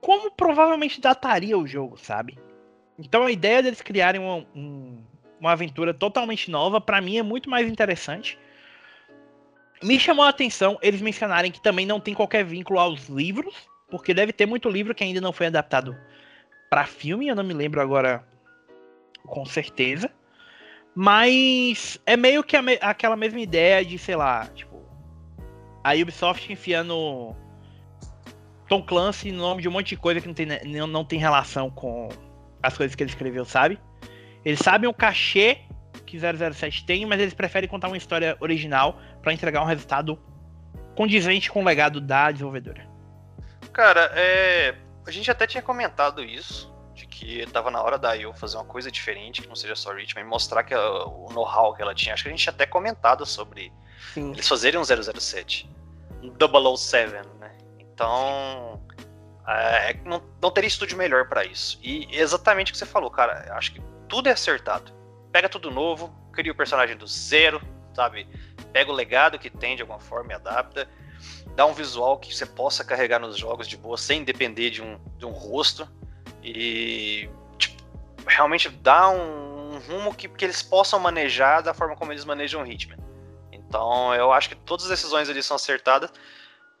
como 0.00 0.30
provavelmente 0.30 1.00
dataria 1.00 1.56
o 1.58 1.66
jogo, 1.66 1.96
sabe? 1.96 2.38
Então 2.98 3.24
a 3.24 3.30
ideia 3.30 3.62
deles 3.62 3.80
criarem 3.80 4.20
um, 4.20 4.46
um 4.54 5.02
uma 5.40 5.52
aventura 5.52 5.92
totalmente 5.92 6.50
nova, 6.50 6.80
para 6.80 7.00
mim 7.00 7.18
é 7.18 7.22
muito 7.22 7.50
mais 7.50 7.68
interessante. 7.68 8.38
Me 9.82 9.98
chamou 9.98 10.24
a 10.24 10.28
atenção 10.28 10.78
eles 10.80 11.02
mencionarem 11.02 11.50
que 11.50 11.60
também 11.60 11.84
não 11.84 12.00
tem 12.00 12.14
qualquer 12.14 12.44
vínculo 12.44 12.78
aos 12.78 13.08
livros, 13.08 13.54
porque 13.90 14.14
deve 14.14 14.32
ter 14.32 14.46
muito 14.46 14.68
livro 14.68 14.94
que 14.94 15.04
ainda 15.04 15.20
não 15.20 15.32
foi 15.32 15.46
adaptado 15.46 15.96
para 16.70 16.86
filme, 16.86 17.28
eu 17.28 17.36
não 17.36 17.44
me 17.44 17.54
lembro 17.54 17.80
agora 17.80 18.26
com 19.26 19.44
certeza. 19.44 20.10
Mas 20.94 22.00
é 22.06 22.16
meio 22.16 22.42
que 22.44 22.60
me 22.62 22.78
aquela 22.80 23.16
mesma 23.16 23.40
ideia 23.40 23.84
de, 23.84 23.98
sei 23.98 24.14
lá, 24.14 24.46
tipo, 24.46 24.80
a 25.82 25.92
Ubisoft 25.92 26.52
enfiando 26.52 27.34
Tom 28.68 28.82
Clancy 28.82 29.32
no 29.32 29.38
nome 29.38 29.62
de 29.62 29.68
um 29.68 29.72
monte 29.72 29.88
de 29.88 29.96
coisa 29.96 30.20
que 30.20 30.26
não 30.26 30.34
tem, 30.34 30.46
não, 30.64 30.86
não 30.86 31.04
tem 31.04 31.18
relação 31.18 31.68
com 31.68 32.08
as 32.62 32.76
coisas 32.76 32.94
que 32.94 33.02
ele 33.02 33.10
escreveu, 33.10 33.44
sabe? 33.44 33.78
Eles 34.44 34.60
sabem 34.60 34.88
o 34.88 34.94
cachê 34.94 35.58
que 36.04 36.18
007 36.18 36.84
tem, 36.84 37.06
mas 37.06 37.20
eles 37.20 37.34
preferem 37.34 37.68
contar 37.68 37.88
uma 37.88 37.96
história 37.96 38.36
original 38.40 39.00
para 39.22 39.32
entregar 39.32 39.62
um 39.62 39.66
resultado 39.66 40.18
condizente 40.94 41.50
com 41.50 41.62
o 41.62 41.64
legado 41.64 42.00
da 42.00 42.30
desenvolvedora. 42.30 42.86
Cara, 43.72 44.12
é... 44.14 44.74
a 45.06 45.10
gente 45.10 45.30
até 45.30 45.46
tinha 45.46 45.62
comentado 45.62 46.22
isso, 46.22 46.72
de 46.94 47.06
que 47.06 47.44
tava 47.46 47.70
na 47.70 47.82
hora 47.82 47.98
da 47.98 48.14
IO 48.14 48.32
fazer 48.32 48.56
uma 48.56 48.64
coisa 48.64 48.90
diferente, 48.90 49.42
que 49.42 49.48
não 49.48 49.56
seja 49.56 49.74
só 49.74 49.92
Richmond, 49.92 50.26
e 50.26 50.30
mostrar 50.30 50.62
que 50.62 50.72
ela, 50.72 51.08
o 51.08 51.32
know-how 51.32 51.74
que 51.74 51.82
ela 51.82 51.94
tinha. 51.94 52.14
Acho 52.14 52.22
que 52.22 52.28
a 52.28 52.32
gente 52.32 52.42
tinha 52.42 52.52
até 52.52 52.66
comentado 52.66 53.26
sobre 53.26 53.72
Sim. 54.12 54.32
eles 54.32 54.46
fazerem 54.46 54.78
um 54.78 54.84
007, 54.84 55.68
um 56.22 56.76
007, 56.76 57.12
né? 57.40 57.56
Então, 57.80 58.80
é, 59.48 59.94
não, 60.04 60.22
não 60.40 60.50
teria 60.50 60.68
estúdio 60.68 60.96
melhor 60.96 61.28
para 61.28 61.44
isso. 61.44 61.78
E 61.82 62.08
exatamente 62.12 62.70
o 62.70 62.72
que 62.72 62.78
você 62.78 62.86
falou, 62.86 63.10
cara. 63.10 63.52
Acho 63.54 63.72
que 63.72 63.93
tudo 64.14 64.28
é 64.28 64.32
acertado. 64.32 64.92
Pega 65.32 65.48
tudo 65.48 65.72
novo, 65.72 66.14
cria 66.32 66.52
o 66.52 66.54
personagem 66.54 66.96
do 66.96 67.04
zero, 67.04 67.60
sabe? 67.92 68.28
Pega 68.72 68.92
o 68.92 68.94
legado 68.94 69.40
que 69.40 69.50
tem 69.50 69.74
de 69.74 69.82
alguma 69.82 69.98
forma 69.98 70.30
e 70.30 70.34
adapta. 70.36 70.88
Dá 71.56 71.66
um 71.66 71.72
visual 71.72 72.16
que 72.20 72.32
você 72.32 72.46
possa 72.46 72.84
carregar 72.84 73.18
nos 73.18 73.36
jogos 73.36 73.66
de 73.66 73.76
boa, 73.76 73.98
sem 73.98 74.22
depender 74.22 74.70
de 74.70 74.80
um, 74.80 75.00
de 75.18 75.26
um 75.26 75.32
rosto. 75.32 75.88
E 76.44 77.28
tipo, 77.58 77.82
realmente 78.24 78.68
dá 78.68 79.10
um, 79.10 79.74
um 79.74 79.78
rumo 79.80 80.14
que, 80.14 80.28
que 80.28 80.44
eles 80.44 80.62
possam 80.62 81.00
manejar 81.00 81.60
da 81.60 81.74
forma 81.74 81.96
como 81.96 82.12
eles 82.12 82.24
manejam 82.24 82.62
o 82.62 82.66
Hitman. 82.66 82.98
Então 83.50 84.14
eu 84.14 84.32
acho 84.32 84.48
que 84.48 84.54
todas 84.54 84.84
as 84.84 84.90
decisões 84.90 85.28
ali 85.28 85.42
são 85.42 85.56
acertadas. 85.56 86.12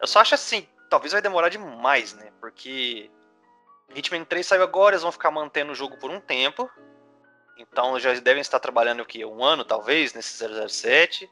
Eu 0.00 0.06
só 0.06 0.20
acho 0.20 0.36
assim, 0.36 0.68
talvez 0.88 1.12
vai 1.12 1.20
demorar 1.20 1.48
demais, 1.48 2.14
né? 2.14 2.30
Porque 2.40 3.10
Hitman 3.92 4.24
3 4.24 4.46
saiu 4.46 4.62
agora, 4.62 4.94
eles 4.94 5.02
vão 5.02 5.10
ficar 5.10 5.32
mantendo 5.32 5.72
o 5.72 5.74
jogo 5.74 5.96
por 5.96 6.12
um 6.12 6.20
tempo. 6.20 6.70
Então 7.56 7.98
já 7.98 8.12
devem 8.14 8.40
estar 8.40 8.58
trabalhando 8.58 9.00
o 9.00 9.06
quê? 9.06 9.24
Um 9.24 9.44
ano, 9.44 9.64
talvez, 9.64 10.12
nesse 10.14 10.44
007. 10.68 11.28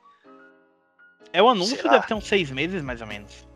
É 1.33 1.43
o 1.43 1.49
anúncio 1.49 1.77
Será? 1.77 1.91
deve 1.93 2.07
ter 2.07 2.15
uns 2.15 2.27
seis 2.27 2.51
meses, 2.51 2.83
mais 2.83 3.01
ou 3.01 3.07
menos. 3.07 3.47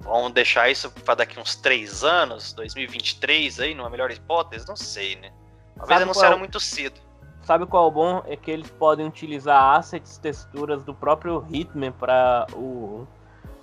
Vamos 0.00 0.32
deixar 0.32 0.70
isso 0.70 0.90
para 0.90 1.16
daqui 1.16 1.38
uns 1.40 1.56
três 1.56 2.04
anos, 2.04 2.52
2023 2.52 3.60
aí, 3.60 3.74
numa 3.74 3.90
melhor 3.90 4.10
hipótese? 4.10 4.66
Não 4.68 4.76
sei, 4.76 5.16
né? 5.16 5.32
Talvez 5.76 6.02
anunciaram 6.02 6.38
muito 6.38 6.60
cedo. 6.60 7.00
Sabe 7.42 7.66
qual 7.66 7.84
é 7.84 7.88
o 7.88 7.90
bom? 7.90 8.22
É 8.26 8.36
que 8.36 8.50
eles 8.50 8.70
podem 8.70 9.06
utilizar 9.06 9.76
assets, 9.76 10.18
texturas 10.18 10.82
do 10.84 10.94
próprio 10.94 11.46
Hitman 11.50 11.92
para 11.92 12.46
o 12.52 13.06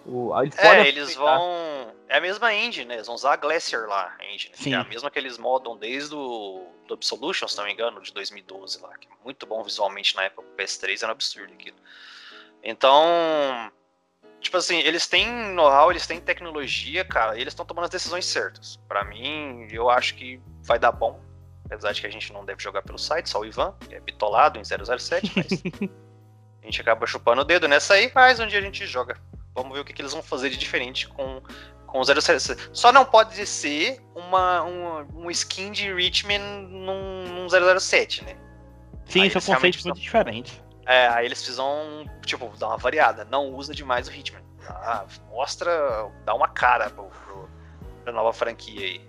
o, 0.05 0.41
eles 0.41 0.57
é, 0.57 0.87
eles 0.87 1.15
vão. 1.15 1.93
É 2.09 2.17
a 2.17 2.21
mesma 2.21 2.53
engine, 2.53 2.85
né? 2.85 2.95
Eles 2.95 3.07
vão 3.07 3.15
usar 3.15 3.33
a 3.33 3.35
Glacier 3.35 3.87
lá, 3.87 4.15
a 4.19 4.25
engine. 4.25 4.53
Sim. 4.55 4.73
É 4.73 4.77
a 4.77 4.83
mesma 4.83 5.09
que 5.09 5.17
eles 5.17 5.37
modam 5.37 5.77
desde 5.77 6.13
o 6.13 6.67
do 6.87 6.93
Absolution, 6.93 7.47
se 7.47 7.57
não 7.57 7.65
me 7.65 7.71
engano, 7.71 8.01
de 8.01 8.11
2012 8.13 8.81
lá. 8.81 8.95
Que 8.97 9.07
é 9.07 9.11
muito 9.23 9.45
bom 9.45 9.63
visualmente 9.63 10.15
na 10.15 10.23
época. 10.23 10.41
O 10.41 10.57
PS3 10.57 11.01
era 11.01 11.07
um 11.07 11.11
absurdo 11.11 11.53
aquilo. 11.53 11.77
Então. 12.63 13.71
Tipo 14.41 14.57
assim, 14.57 14.79
eles 14.79 15.07
têm 15.07 15.25
know-how, 15.53 15.89
eles 15.89 16.05
têm 16.05 16.19
tecnologia, 16.19 17.05
cara, 17.05 17.37
e 17.37 17.41
eles 17.41 17.53
estão 17.53 17.65
tomando 17.65 17.85
as 17.85 17.89
decisões 17.89 18.25
certas. 18.25 18.77
Para 18.89 19.05
mim, 19.05 19.69
eu 19.71 19.89
acho 19.89 20.15
que 20.15 20.37
vai 20.63 20.77
dar 20.77 20.91
bom. 20.91 21.17
Apesar 21.63 21.93
de 21.93 22.01
que 22.01 22.07
a 22.07 22.09
gente 22.09 22.33
não 22.33 22.43
deve 22.43 22.61
jogar 22.61 22.81
pelo 22.81 22.97
site, 22.97 23.29
só 23.29 23.39
o 23.39 23.45
Ivan, 23.45 23.73
que 23.87 23.95
é 23.95 24.01
bitolado 24.01 24.59
em 24.59 24.63
007, 24.65 25.31
mas. 25.33 25.47
a 26.61 26.65
gente 26.65 26.81
acaba 26.81 27.07
chupando 27.07 27.41
o 27.41 27.45
dedo 27.45 27.69
nessa 27.69 27.93
aí, 27.93 28.11
mas 28.13 28.41
um 28.41 28.45
dia 28.45 28.59
a 28.59 28.61
gente 28.61 28.85
joga. 28.85 29.17
Vamos 29.55 29.73
ver 29.73 29.81
o 29.81 29.85
que, 29.85 29.93
que 29.93 30.01
eles 30.01 30.13
vão 30.13 30.23
fazer 30.23 30.49
de 30.49 30.57
diferente 30.57 31.07
com, 31.07 31.41
com 31.85 31.99
o 31.99 32.03
007. 32.03 32.69
Só 32.73 32.91
não 32.91 33.05
pode 33.05 33.45
ser 33.45 34.01
uma, 34.15 34.63
uma, 34.63 35.07
um 35.15 35.29
skin 35.29 35.71
de 35.71 35.93
Richmond 35.93 36.43
num, 36.69 37.23
num 37.27 37.79
007, 37.79 38.23
né? 38.23 38.35
Sim, 39.05 39.21
aí 39.21 39.29
são 39.29 39.41
conceitos 39.41 39.83
muito 39.83 39.99
diferentes. 39.99 40.61
É, 40.85 41.07
aí 41.07 41.25
eles 41.25 41.39
precisam, 41.39 42.05
tipo, 42.25 42.51
dar 42.57 42.69
uma 42.69 42.77
variada. 42.77 43.25
Não 43.25 43.53
usa 43.53 43.73
demais 43.73 44.07
o 44.07 44.11
Hitman. 44.11 44.41
Ah, 44.67 45.05
mostra, 45.29 46.09
dá 46.25 46.33
uma 46.33 46.47
cara 46.47 46.89
pro, 46.89 47.05
pro, 47.05 47.49
pra 48.03 48.13
nova 48.13 48.33
franquia 48.33 48.85
aí. 48.85 49.01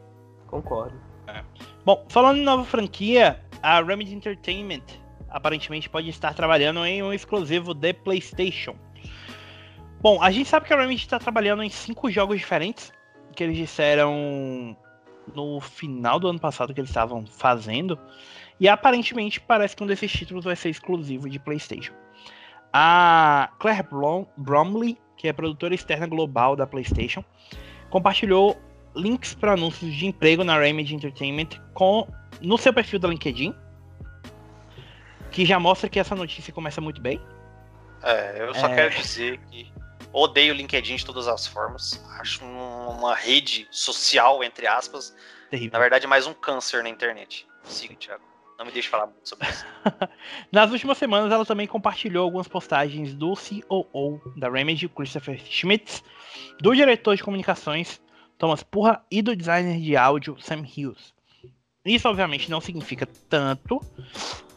Concordo. 0.46 1.00
É. 1.26 1.42
Bom, 1.84 2.04
falando 2.08 2.38
em 2.38 2.42
nova 2.42 2.64
franquia, 2.64 3.40
a 3.62 3.80
Remedy 3.80 4.14
Entertainment 4.14 4.84
aparentemente 5.30 5.88
pode 5.88 6.08
estar 6.08 6.32
trabalhando 6.34 6.84
em 6.84 7.02
um 7.02 7.12
exclusivo 7.12 7.74
de 7.74 7.92
PlayStation. 7.92 8.76
Bom, 10.04 10.22
a 10.22 10.30
gente 10.30 10.46
sabe 10.50 10.66
que 10.66 10.74
a 10.74 10.76
Remedy 10.76 11.00
está 11.00 11.18
trabalhando 11.18 11.62
em 11.62 11.70
cinco 11.70 12.10
jogos 12.10 12.36
diferentes 12.38 12.92
que 13.34 13.42
eles 13.42 13.56
disseram 13.56 14.76
no 15.34 15.58
final 15.62 16.20
do 16.20 16.28
ano 16.28 16.38
passado 16.38 16.74
que 16.74 16.80
eles 16.82 16.90
estavam 16.90 17.24
fazendo. 17.26 17.98
E 18.60 18.68
aparentemente 18.68 19.40
parece 19.40 19.74
que 19.74 19.82
um 19.82 19.86
desses 19.86 20.12
títulos 20.12 20.44
vai 20.44 20.54
ser 20.56 20.68
exclusivo 20.68 21.26
de 21.26 21.38
PlayStation. 21.38 21.94
A 22.70 23.48
Claire 23.58 23.82
Blom 23.90 24.26
Bromley, 24.36 24.98
que 25.16 25.26
é 25.26 25.32
produtora 25.32 25.74
externa 25.74 26.06
global 26.06 26.54
da 26.54 26.66
PlayStation, 26.66 27.24
compartilhou 27.88 28.60
links 28.94 29.34
para 29.34 29.54
anúncios 29.54 29.90
de 29.94 30.04
emprego 30.04 30.44
na 30.44 30.58
Remedy 30.58 30.94
Entertainment 30.94 31.58
com, 31.72 32.06
no 32.42 32.58
seu 32.58 32.74
perfil 32.74 32.98
da 32.98 33.08
LinkedIn. 33.08 33.54
Que 35.30 35.46
já 35.46 35.58
mostra 35.58 35.88
que 35.88 35.98
essa 35.98 36.14
notícia 36.14 36.52
começa 36.52 36.78
muito 36.82 37.00
bem. 37.00 37.18
É, 38.02 38.42
eu 38.42 38.54
só 38.54 38.68
É. 38.68 38.74
quero 38.74 38.94
dizer 39.00 39.40
que 39.50 39.72
odeio 40.14 40.54
o 40.54 40.56
LinkedIn 40.56 40.96
de 40.96 41.04
todas 41.04 41.26
as 41.28 41.46
formas. 41.46 42.02
Acho 42.20 42.44
um- 42.44 42.88
uma 42.90 43.14
rede 43.14 43.66
social, 43.70 44.42
entre 44.44 44.66
aspas. 44.66 45.14
Terrível. 45.50 45.72
Na 45.72 45.78
verdade, 45.78 46.06
mais 46.06 46.26
um 46.26 46.32
câncer 46.32 46.82
na 46.82 46.88
internet. 46.88 47.46
Siga, 47.64 47.94
Thiago. 47.96 48.22
Não 48.56 48.64
me 48.64 48.70
deixe 48.70 48.88
falar 48.88 49.06
muito 49.06 49.28
sobre 49.28 49.48
isso. 49.48 49.64
Nas 50.52 50.70
últimas 50.70 50.96
semanas, 50.96 51.32
ela 51.32 51.44
também 51.44 51.66
compartilhou 51.66 52.22
algumas 52.24 52.46
postagens 52.46 53.12
do 53.12 53.34
COO 53.34 54.20
da 54.36 54.48
Remedy, 54.48 54.88
Christopher 54.88 55.40
Schmitz, 55.44 56.04
do 56.60 56.72
diretor 56.74 57.16
de 57.16 57.24
comunicações, 57.24 58.00
Thomas 58.38 58.62
Purra, 58.62 59.04
e 59.10 59.20
do 59.20 59.34
designer 59.34 59.80
de 59.80 59.96
áudio, 59.96 60.36
Sam 60.40 60.60
Hughes. 60.60 61.12
Isso, 61.84 62.08
obviamente, 62.08 62.48
não 62.50 62.60
significa 62.60 63.06
tanto, 63.28 63.80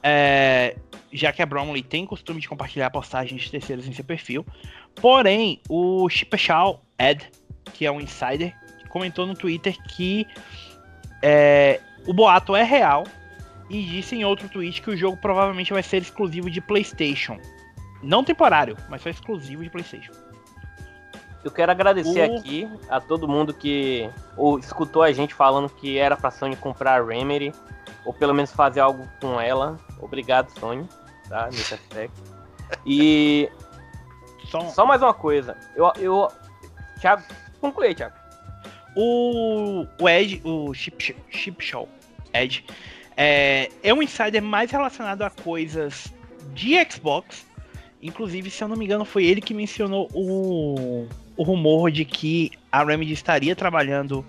é, 0.03 0.77
já 1.11 1.33
que 1.33 1.41
a 1.41 1.45
Bromley 1.45 1.81
tem 1.81 2.05
costume 2.05 2.39
de 2.39 2.47
compartilhar 2.47 2.89
postagens 2.91 3.41
de 3.41 3.51
terceiros 3.51 3.87
em 3.87 3.93
seu 3.93 4.05
perfil. 4.05 4.45
Porém, 5.01 5.61
o 5.69 6.09
Chipechal 6.09 6.81
Ed, 6.99 7.29
que 7.73 7.85
é 7.85 7.91
um 7.91 8.01
insider, 8.01 8.53
comentou 8.89 9.25
no 9.25 9.35
Twitter 9.35 9.77
que 9.83 10.25
é, 11.21 11.79
o 12.07 12.13
boato 12.13 12.55
é 12.55 12.63
real 12.63 13.03
e 13.69 13.83
disse 13.83 14.15
em 14.15 14.23
outro 14.23 14.47
tweet 14.49 14.81
que 14.81 14.89
o 14.89 14.97
jogo 14.97 15.17
provavelmente 15.17 15.73
vai 15.73 15.83
ser 15.83 16.01
exclusivo 16.01 16.49
de 16.49 16.61
PlayStation. 16.61 17.37
Não 18.01 18.23
temporário, 18.23 18.77
mas 18.89 19.01
só 19.01 19.09
exclusivo 19.09 19.63
de 19.63 19.69
PlayStation. 19.69 20.13
Eu 21.43 21.51
quero 21.51 21.71
agradecer 21.71 22.29
O- 22.29 22.37
aqui 22.37 22.67
a 22.89 22.99
todo 22.99 23.27
mundo 23.27 23.53
que 23.53 24.09
ou, 24.35 24.59
escutou 24.59 25.03
a 25.03 25.11
gente 25.11 25.33
falando 25.33 25.69
que 25.69 25.97
era 25.97 26.15
pra 26.17 26.31
Sony 26.31 26.55
comprar 26.55 27.01
a 27.01 27.05
Remedy, 27.05 27.53
ou 28.05 28.13
pelo 28.13 28.33
menos 28.33 28.51
fazer 28.51 28.79
algo 28.79 29.07
com 29.21 29.39
ela. 29.39 29.77
Obrigado, 29.99 30.49
Sony, 30.59 30.87
tá? 31.29 31.45
Nesse 31.45 31.73
aspecto. 31.73 32.21
E 32.85 33.49
Só, 34.49 34.61
só 34.69 34.85
mais 34.85 35.01
uma 35.01 35.13
coisa. 35.13 35.57
Eu. 35.75 35.91
eu 35.97 36.27
Thiago, 36.99 37.23
conclui, 37.61 37.93
Thiago. 37.93 38.15
o, 38.95 39.85
o 39.99 40.09
Ed, 40.09 40.41
o 40.43 40.73
Chip, 40.73 41.15
Chip 41.29 41.63
Show 41.63 41.87
Ed, 42.33 42.65
é, 43.15 43.69
é 43.83 43.93
um 43.93 44.01
insider 44.01 44.41
mais 44.41 44.71
relacionado 44.71 45.21
a 45.21 45.29
coisas 45.29 46.11
de 46.53 46.73
Xbox. 46.89 47.45
Inclusive, 48.01 48.49
se 48.49 48.63
eu 48.63 48.67
não 48.67 48.75
me 48.75 48.85
engano, 48.85 49.05
foi 49.05 49.25
ele 49.25 49.41
que 49.41 49.53
mencionou 49.53 50.07
o, 50.13 51.07
o 51.35 51.43
rumor 51.43 51.91
de 51.91 52.05
que 52.05 52.51
a 52.71 52.83
Remedy 52.83 53.13
estaria 53.13 53.55
trabalhando 53.55 54.25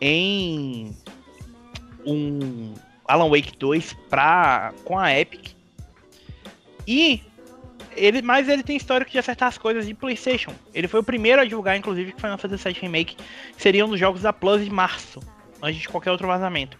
em 0.00 0.96
um 2.06 2.74
Alan 3.06 3.28
Wake 3.28 3.56
2 3.58 3.94
pra, 4.08 4.72
com 4.84 4.98
a 4.98 5.18
Epic. 5.18 5.52
E 6.86 7.22
ele, 7.98 8.22
mas 8.22 8.48
ele 8.48 8.62
tem 8.62 8.76
histórico 8.76 9.10
de 9.10 9.18
acertar 9.18 9.48
as 9.48 9.58
coisas 9.58 9.86
de 9.86 9.94
PlayStation. 9.94 10.52
Ele 10.72 10.88
foi 10.88 11.00
o 11.00 11.02
primeiro 11.02 11.42
a 11.42 11.44
divulgar, 11.44 11.76
inclusive, 11.76 12.12
que 12.12 12.20
Final 12.20 12.38
Fantasy 12.38 12.64
VII 12.64 12.80
Remake 12.82 13.16
seria 13.56 13.84
um 13.84 13.88
dos 13.88 14.00
jogos 14.00 14.22
da 14.22 14.32
Plus 14.32 14.64
de 14.64 14.70
março, 14.70 15.20
antes 15.62 15.80
de 15.80 15.88
qualquer 15.88 16.10
outro 16.10 16.26
vazamento. 16.26 16.78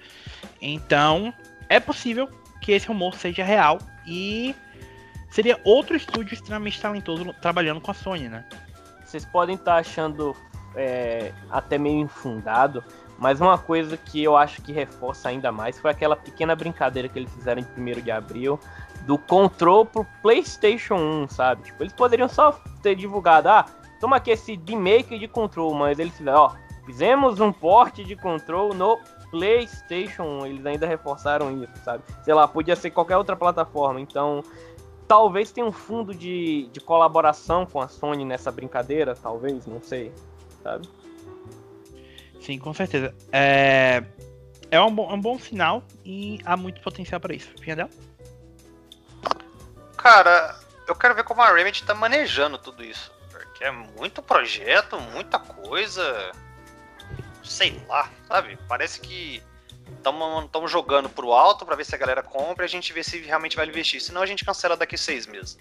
Então, 0.60 1.32
é 1.68 1.78
possível 1.78 2.28
que 2.60 2.72
esse 2.72 2.86
rumor 2.86 3.14
seja 3.14 3.44
real 3.44 3.78
e 4.06 4.54
seria 5.30 5.60
outro 5.64 5.96
estúdio 5.96 6.34
extremamente 6.34 6.80
talentoso 6.80 7.32
trabalhando 7.40 7.80
com 7.80 7.90
a 7.90 7.94
Sony, 7.94 8.28
né? 8.28 8.44
Vocês 9.04 9.24
podem 9.24 9.54
estar 9.54 9.76
achando 9.76 10.36
é, 10.74 11.32
até 11.50 11.78
meio 11.78 12.00
infundado, 12.00 12.84
mas 13.18 13.40
uma 13.40 13.58
coisa 13.58 13.96
que 13.96 14.22
eu 14.22 14.36
acho 14.36 14.62
que 14.62 14.72
reforça 14.72 15.28
ainda 15.28 15.50
mais 15.50 15.78
foi 15.78 15.90
aquela 15.90 16.14
pequena 16.14 16.54
brincadeira 16.54 17.08
que 17.08 17.18
eles 17.18 17.32
fizeram 17.32 17.62
em 17.62 17.98
1 17.98 18.00
de 18.02 18.10
abril 18.10 18.60
do 19.08 19.16
Control 19.16 19.86
pro 19.86 20.06
PlayStation 20.20 20.96
1, 20.96 21.28
sabe? 21.28 21.62
Tipo, 21.62 21.82
eles 21.82 21.94
poderiam 21.94 22.28
só 22.28 22.52
ter 22.82 22.94
divulgado, 22.94 23.48
ah, 23.48 23.64
toma 23.98 24.16
aqui 24.16 24.30
esse 24.30 24.60
remake 24.68 25.18
de 25.18 25.26
Control, 25.26 25.72
mas 25.72 25.98
eles 25.98 26.14
fizeram, 26.14 26.40
ó, 26.40 26.52
fizemos 26.84 27.40
um 27.40 27.50
porte 27.50 28.04
de 28.04 28.14
Control 28.14 28.74
no 28.74 28.98
PlayStation 29.30 30.24
1. 30.24 30.46
Eles 30.46 30.66
ainda 30.66 30.86
reforçaram 30.86 31.62
isso, 31.64 31.72
sabe? 31.82 32.04
Sei 32.22 32.34
lá, 32.34 32.46
podia 32.46 32.76
ser 32.76 32.90
qualquer 32.90 33.16
outra 33.16 33.34
plataforma, 33.34 33.98
então 33.98 34.44
talvez 35.08 35.50
tenha 35.50 35.66
um 35.66 35.72
fundo 35.72 36.14
de, 36.14 36.68
de 36.70 36.78
colaboração 36.78 37.64
com 37.64 37.80
a 37.80 37.88
Sony 37.88 38.26
nessa 38.26 38.52
brincadeira, 38.52 39.16
talvez, 39.16 39.66
não 39.66 39.80
sei, 39.80 40.12
sabe? 40.62 40.86
Sim, 42.42 42.58
com 42.58 42.74
certeza. 42.74 43.14
É, 43.32 44.04
é 44.70 44.78
um, 44.78 44.94
bom, 44.94 45.10
um 45.10 45.18
bom 45.18 45.38
sinal 45.38 45.82
e 46.04 46.40
há 46.44 46.58
muito 46.58 46.82
potencial 46.82 47.18
para 47.18 47.34
isso. 47.34 47.48
Piandel? 47.58 47.88
Cara, 49.98 50.58
eu 50.86 50.94
quero 50.94 51.14
ver 51.14 51.24
como 51.24 51.42
a 51.42 51.52
Remedy 51.52 51.84
tá 51.84 51.92
manejando 51.92 52.56
tudo 52.56 52.82
isso. 52.82 53.12
Porque 53.30 53.64
é 53.64 53.70
muito 53.70 54.22
projeto, 54.22 54.98
muita 54.98 55.38
coisa. 55.38 56.32
Sei 57.44 57.82
lá, 57.88 58.08
sabe? 58.26 58.58
Parece 58.68 59.00
que 59.00 59.42
estamos 59.96 60.70
jogando 60.70 61.08
pro 61.08 61.32
alto 61.32 61.66
pra 61.66 61.76
ver 61.76 61.84
se 61.84 61.94
a 61.94 61.98
galera 61.98 62.22
compra 62.22 62.64
e 62.64 62.66
a 62.66 62.68
gente 62.68 62.92
vê 62.92 63.02
se 63.02 63.18
realmente 63.18 63.56
vai 63.56 63.66
investir. 63.66 64.00
Senão 64.00 64.22
a 64.22 64.26
gente 64.26 64.44
cancela 64.44 64.76
daqui 64.76 64.96
seis 64.96 65.26
meses. 65.26 65.58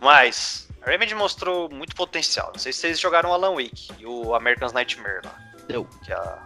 Mas 0.00 0.68
a 0.82 0.90
Remedy 0.90 1.14
mostrou 1.14 1.68
muito 1.70 1.96
potencial. 1.96 2.50
Não 2.52 2.58
sei 2.58 2.72
se 2.72 2.80
vocês 2.80 3.00
jogaram 3.00 3.32
Alan 3.32 3.54
Wake 3.54 3.88
e 3.98 4.06
o 4.06 4.34
American's 4.34 4.72
Nightmare 4.72 5.22
lá. 5.24 5.49
Deu. 5.72 5.86
Que 6.02 6.12
é, 6.12 6.38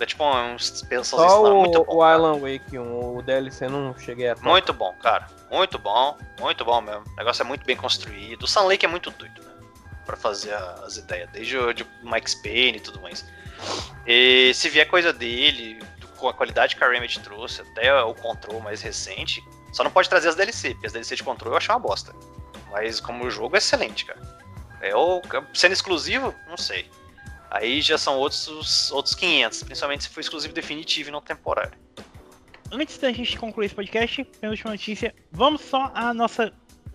é 0.00 0.06
tipo 0.06 0.24
um 0.24 0.56
expansão 0.56 1.18
Só 1.18 1.42
o, 1.42 1.60
muito 1.60 1.84
bom. 1.84 1.94
o 1.94 2.00
cara. 2.00 2.14
Alan 2.14 2.38
Wake 2.38 2.78
1, 2.78 3.16
o 3.16 3.22
DLC 3.22 3.68
não 3.68 3.96
cheguei 3.98 4.28
a. 4.28 4.36
Muito 4.36 4.72
bom, 4.72 4.94
cara. 5.02 5.26
Muito 5.50 5.78
bom. 5.78 6.16
Muito 6.40 6.64
bom 6.64 6.80
mesmo. 6.80 7.04
O 7.06 7.16
negócio 7.16 7.42
é 7.42 7.44
muito 7.44 7.64
bem 7.64 7.76
construído. 7.76 8.42
O 8.42 8.46
Sun 8.46 8.66
Lake 8.66 8.84
é 8.84 8.88
muito 8.88 9.10
doido, 9.10 9.42
né? 9.42 9.50
Pra 10.04 10.16
fazer 10.16 10.54
as 10.54 10.96
ideias. 10.96 11.30
Desde 11.30 11.56
o 11.56 11.72
de 11.72 11.86
Mike 12.02 12.42
Payne 12.42 12.78
e 12.78 12.80
tudo 12.80 13.00
mais. 13.00 13.24
E 14.06 14.52
se 14.54 14.68
vier 14.68 14.86
coisa 14.88 15.12
dele, 15.12 15.80
com 16.16 16.28
a 16.28 16.34
qualidade 16.34 16.76
que 16.76 16.84
a 16.84 16.88
Remedy 16.88 17.20
trouxe, 17.20 17.62
até 17.62 18.02
o 18.02 18.14
Control 18.14 18.60
mais 18.60 18.82
recente, 18.82 19.42
só 19.72 19.82
não 19.84 19.90
pode 19.90 20.08
trazer 20.08 20.28
as 20.28 20.34
DLC, 20.34 20.70
porque 20.70 20.86
as 20.86 20.92
DLC 20.92 21.16
de 21.16 21.22
Control 21.22 21.52
eu 21.52 21.56
achei 21.56 21.74
uma 21.74 21.80
bosta. 21.80 22.14
Mas 22.70 23.00
como 23.00 23.24
o 23.24 23.30
jogo 23.30 23.56
é 23.56 23.58
excelente, 23.58 24.04
cara. 24.04 24.20
É 24.80 24.94
o 24.94 25.22
sendo 25.54 25.72
exclusivo, 25.72 26.34
não 26.48 26.56
sei. 26.56 26.90
Aí 27.50 27.80
já 27.80 27.96
são 27.96 28.16
outros 28.16 28.90
outros 28.90 29.14
500, 29.14 29.62
principalmente 29.62 30.04
se 30.04 30.10
for 30.10 30.20
exclusivo 30.20 30.52
definitivo 30.52 31.08
e 31.08 31.12
não 31.12 31.20
temporário. 31.20 31.78
Antes 32.70 32.98
da 32.98 33.12
gente 33.12 33.38
concluir 33.38 33.66
esse 33.66 33.74
podcast, 33.74 34.24
penúltima 34.40 34.72
notícia, 34.72 35.14
vamos 35.30 35.60
só 35.60 35.90
à 35.94 36.12
nossa 36.12 36.52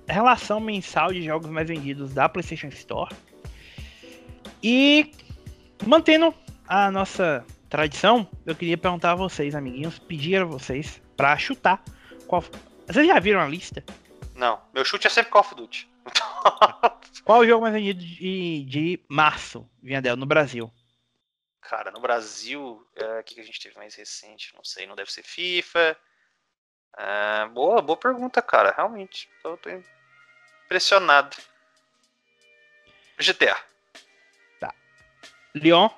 relação 0.07 0.59
mensal 0.59 1.13
de 1.13 1.21
jogos 1.21 1.49
mais 1.49 1.67
vendidos 1.67 2.13
da 2.13 2.27
PlayStation 2.27 2.67
Store. 2.67 3.13
E 4.61 5.11
mantendo 5.85 6.33
a 6.67 6.91
nossa 6.91 7.45
tradição, 7.69 8.27
eu 8.45 8.55
queria 8.55 8.77
perguntar 8.77 9.11
a 9.11 9.15
vocês, 9.15 9.55
amiguinhos, 9.55 9.97
pedir 9.97 10.41
a 10.41 10.45
vocês 10.45 11.01
pra 11.15 11.37
chutar 11.37 11.81
qual. 12.27 12.43
Vocês 12.87 13.07
já 13.07 13.19
viram 13.19 13.39
a 13.39 13.47
lista? 13.47 13.83
Não, 14.35 14.59
meu 14.73 14.83
chute 14.83 15.07
é 15.07 15.09
sempre 15.09 15.31
Call 15.31 15.41
of 15.41 15.55
Duty. 15.55 15.90
Qual 17.23 17.39
o 17.39 17.45
jogo 17.47 17.61
mais 17.61 17.73
vendido 17.73 17.99
de, 18.03 18.65
de 18.65 19.05
março, 19.07 19.69
Viandel, 19.81 20.15
no 20.15 20.25
Brasil? 20.25 20.71
Cara, 21.61 21.91
no 21.91 21.99
Brasil, 22.01 22.85
é, 22.95 23.19
o 23.19 23.23
que, 23.23 23.35
que 23.35 23.41
a 23.41 23.43
gente 23.43 23.59
teve 23.61 23.75
mais 23.77 23.93
recente? 23.95 24.53
Não 24.55 24.63
sei, 24.63 24.87
não 24.87 24.95
deve 24.95 25.11
ser 25.11 25.23
FIFA. 25.23 25.97
É, 26.97 27.45
boa, 27.47 27.81
boa 27.81 27.95
pergunta, 27.97 28.41
cara, 28.41 28.73
realmente. 28.75 29.29
Tô, 29.41 29.55
tô 29.57 29.69
impressionado. 30.65 31.37
GTA. 33.19 33.55
Leon? 35.53 35.89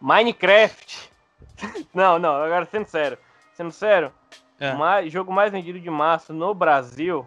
Minecraft. 0.00 1.10
Não, 1.94 2.18
não, 2.18 2.34
agora 2.42 2.64
sendo 2.66 2.86
sério. 2.88 3.18
Sendo 3.54 3.70
sério, 3.72 4.12
É. 4.60 4.72
o 4.72 4.78
mais- 4.78 5.12
jogo 5.12 5.32
mais 5.32 5.50
vendido 5.52 5.80
de 5.80 5.90
março 5.90 6.32
no 6.32 6.52
Brasil. 6.54 7.24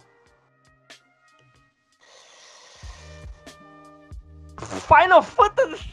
Final 4.80 5.22
Fantasy 5.22 5.92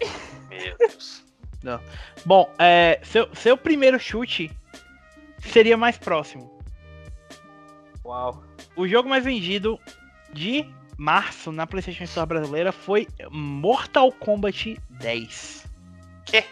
VII. 0.00 0.10
Meu 0.50 0.76
Deus. 0.78 1.24
Bom, 2.24 2.52
é, 2.58 3.00
seu, 3.02 3.34
seu 3.34 3.56
primeiro 3.56 3.98
chute 3.98 4.50
seria 5.40 5.76
mais 5.76 5.96
próximo. 5.98 6.58
Uau. 8.04 8.42
O 8.76 8.86
jogo 8.86 9.08
mais 9.08 9.24
vendido 9.24 9.78
de 10.32 10.64
março 10.96 11.52
na 11.52 11.66
PlayStation 11.66 12.04
Store 12.04 12.26
brasileira 12.28 12.72
foi 12.72 13.06
Mortal 13.30 14.12
Kombat 14.12 14.80
10. 14.90 15.66
Que? 16.24 16.44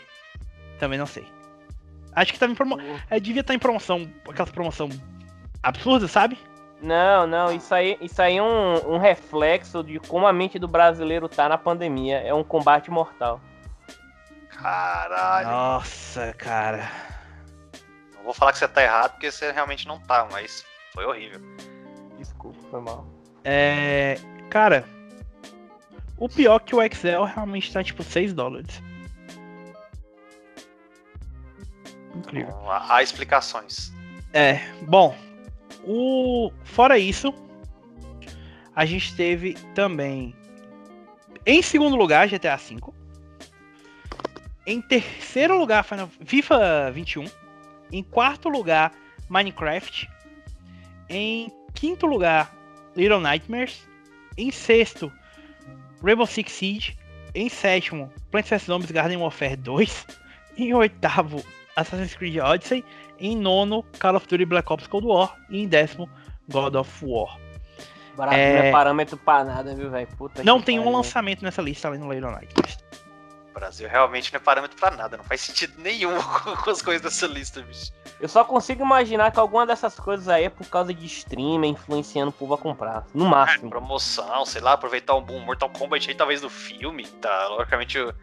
Também 0.78 0.98
não 0.98 1.06
sei. 1.06 1.26
Acho 2.12 2.32
que 2.32 2.38
tava 2.38 2.52
em 2.52 2.56
promo... 2.56 2.78
é, 3.10 3.20
devia 3.20 3.40
estar 3.40 3.54
em 3.54 3.58
promoção, 3.58 4.10
aquelas 4.28 4.50
promoção 4.50 4.88
absurda, 5.62 6.08
sabe? 6.08 6.38
Não, 6.80 7.26
não, 7.26 7.52
isso 7.52 7.74
aí, 7.74 7.96
isso 8.00 8.20
aí 8.20 8.36
é 8.36 8.42
um, 8.42 8.94
um 8.94 8.98
reflexo 8.98 9.82
de 9.82 9.98
como 9.98 10.26
a 10.26 10.32
mente 10.32 10.58
do 10.58 10.68
brasileiro 10.68 11.28
tá 11.28 11.48
na 11.48 11.56
pandemia. 11.56 12.18
É 12.18 12.34
um 12.34 12.44
combate 12.44 12.90
mortal. 12.90 13.40
Caralho. 14.50 15.48
Nossa, 15.48 16.34
cara. 16.34 16.90
Não 18.14 18.24
vou 18.24 18.34
falar 18.34 18.52
que 18.52 18.58
você 18.58 18.68
tá 18.68 18.82
errado, 18.82 19.12
porque 19.12 19.30
você 19.30 19.50
realmente 19.52 19.86
não 19.86 19.98
tá, 20.00 20.26
mas 20.30 20.64
foi 20.92 21.04
horrível. 21.04 21.40
Desculpa, 22.18 22.58
foi 22.70 22.80
mal. 22.80 23.06
É. 23.44 24.18
Cara. 24.50 24.84
O 26.18 26.28
pior 26.28 26.56
é 26.56 26.60
que 26.60 26.74
o 26.74 26.82
Excel 26.82 27.24
realmente 27.24 27.72
tá 27.72 27.84
tipo 27.84 28.02
6 28.02 28.32
dólares. 28.32 28.82
Incrível. 32.14 32.48
Então, 32.48 32.70
Há 32.70 32.96
há 32.96 33.02
explicações. 33.02 33.92
É, 34.32 34.60
bom. 34.82 35.14
O... 35.86 36.50
Fora 36.64 36.98
isso, 36.98 37.32
a 38.74 38.84
gente 38.84 39.14
teve 39.14 39.54
também. 39.74 40.34
Em 41.46 41.62
segundo 41.62 41.96
lugar, 41.96 42.28
GTA 42.28 42.56
V. 42.56 42.76
Em 44.66 44.82
terceiro 44.82 45.56
lugar, 45.56 45.84
Final... 45.84 46.10
FIFA 46.24 46.90
21. 46.90 47.24
Em 47.92 48.02
quarto 48.02 48.48
lugar, 48.48 48.92
Minecraft. 49.28 50.10
Em 51.08 51.52
quinto 51.72 52.04
lugar, 52.04 52.52
Little 52.96 53.20
Nightmares. 53.20 53.88
Em 54.36 54.50
sexto, 54.50 55.10
Rainbow 56.02 56.26
Six 56.26 56.50
Siege. 56.50 56.98
Em 57.34 57.48
sétimo, 57.48 58.12
Plants 58.30 58.50
vs 58.50 58.62
Zombies 58.64 58.90
Garden 58.90 59.18
Warfare 59.18 59.56
2. 59.56 60.06
Em 60.58 60.74
oitavo, 60.74 61.44
Assassin's 61.76 62.14
Creed 62.14 62.38
Odyssey. 62.38 62.84
Em 63.18 63.36
nono, 63.36 63.82
Call 63.98 64.16
of 64.16 64.26
Duty 64.26 64.44
Black 64.44 64.72
Ops 64.72 64.86
Cold 64.86 65.06
War. 65.06 65.36
E 65.50 65.62
em 65.62 65.68
décimo, 65.68 66.08
God 66.48 66.74
of 66.74 67.04
War. 67.04 67.38
Brasil 68.16 68.38
É. 68.38 68.52
não 68.54 68.62
é 68.62 68.72
parâmetro 68.72 69.16
pra 69.18 69.44
nada, 69.44 69.74
viu, 69.74 69.90
velho? 69.90 70.06
Puta 70.16 70.42
Não 70.42 70.58
que 70.58 70.66
tem 70.66 70.80
um 70.80 70.90
lançamento 70.90 71.42
nessa 71.42 71.60
lista 71.60 71.88
além 71.88 72.00
do 72.00 72.06
Nightmares. 72.06 72.78
O 73.50 73.54
Brasil 73.58 73.88
realmente 73.88 74.32
não 74.32 74.38
é 74.38 74.42
parâmetro 74.42 74.76
pra 74.78 74.90
nada. 74.90 75.16
Não 75.16 75.24
faz 75.24 75.40
sentido 75.42 75.74
nenhum 75.78 76.14
com 76.64 76.70
as 76.70 76.80
coisas 76.82 77.02
dessa 77.02 77.26
lista, 77.26 77.60
bicho. 77.62 77.92
Eu 78.18 78.28
só 78.28 78.42
consigo 78.44 78.82
imaginar 78.82 79.30
que 79.30 79.38
alguma 79.38 79.66
dessas 79.66 79.94
coisas 79.98 80.28
aí 80.28 80.44
é 80.44 80.48
por 80.48 80.66
causa 80.66 80.92
de 80.94 81.04
streamer 81.04 81.68
influenciando 81.68 82.30
o 82.30 82.32
povo 82.32 82.54
a 82.54 82.58
comprar. 82.58 83.06
No 83.12 83.26
máximo. 83.26 83.68
Promoção, 83.68 84.46
sei 84.46 84.62
lá, 84.62 84.72
aproveitar 84.72 85.14
um 85.14 85.20
boom 85.22 85.40
Mortal 85.40 85.68
Kombat 85.68 86.08
aí, 86.08 86.14
talvez 86.14 86.40
do 86.40 86.48
filme. 86.48 87.06
Tá, 87.06 87.48
logicamente 87.48 87.98
o, 87.98 88.14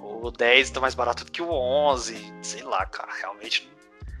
o 0.00 0.30
10 0.30 0.70
tá 0.70 0.80
mais 0.80 0.94
barato 0.94 1.24
do 1.24 1.32
que 1.32 1.42
o 1.42 1.50
11. 1.50 2.34
Sei 2.42 2.62
lá, 2.62 2.86
cara, 2.86 3.12
realmente. 3.12 3.71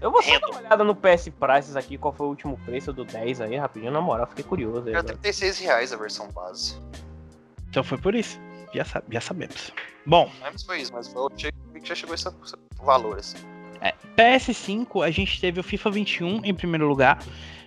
Eu 0.02 0.10
vou 0.10 0.22
só 0.22 0.38
dar 0.38 0.48
uma 0.50 0.58
olhada 0.58 0.84
no 0.84 0.94
PS 0.96 1.28
Prices 1.28 1.76
aqui, 1.76 1.96
qual 1.96 2.12
foi 2.12 2.26
o 2.26 2.30
último 2.30 2.58
preço 2.64 2.92
do 2.92 3.04
10 3.04 3.40
aí, 3.40 3.56
rapidinho. 3.56 3.92
Na 3.92 4.00
moral, 4.00 4.26
fiquei 4.26 4.44
curioso 4.44 4.88
aí. 4.88 4.94
É 4.94 4.98
agora. 4.98 5.16
36 5.16 5.58
reais 5.60 5.92
a 5.92 5.96
versão 5.96 6.28
base. 6.32 6.76
Então 7.70 7.84
foi 7.84 7.96
por 7.98 8.14
isso. 8.14 8.38
Já, 8.74 8.84
sa- 8.84 9.02
já 9.08 9.20
sabemos. 9.20 9.70
Bom, 10.04 10.30
Mas 10.40 10.62
foi 10.64 10.80
isso, 10.80 10.92
mas 10.92 11.08
que 11.08 11.88
já 11.88 11.94
chegou 11.94 12.14
esse 12.14 12.28
valor, 12.82 13.18
assim. 13.18 13.38
PS5, 14.16 15.04
a 15.04 15.10
gente 15.10 15.40
teve 15.40 15.58
o 15.60 15.62
FIFA 15.62 15.90
21 15.90 16.44
em 16.44 16.54
primeiro 16.54 16.86
lugar. 16.86 17.18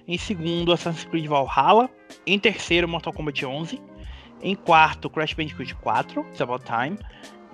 Em 0.07 0.17
segundo, 0.17 0.71
Assassin's 0.71 1.05
Creed 1.05 1.25
Valhalla. 1.27 1.89
Em 2.27 2.37
terceiro, 2.39 2.87
Mortal 2.87 3.11
Kombat 3.13 3.45
11. 3.45 3.81
Em 4.41 4.55
quarto, 4.55 5.09
Crash 5.09 5.33
Bandicoot 5.33 5.73
4, 5.75 6.21
It's 6.29 6.41
About 6.41 6.63
Time. 6.65 6.99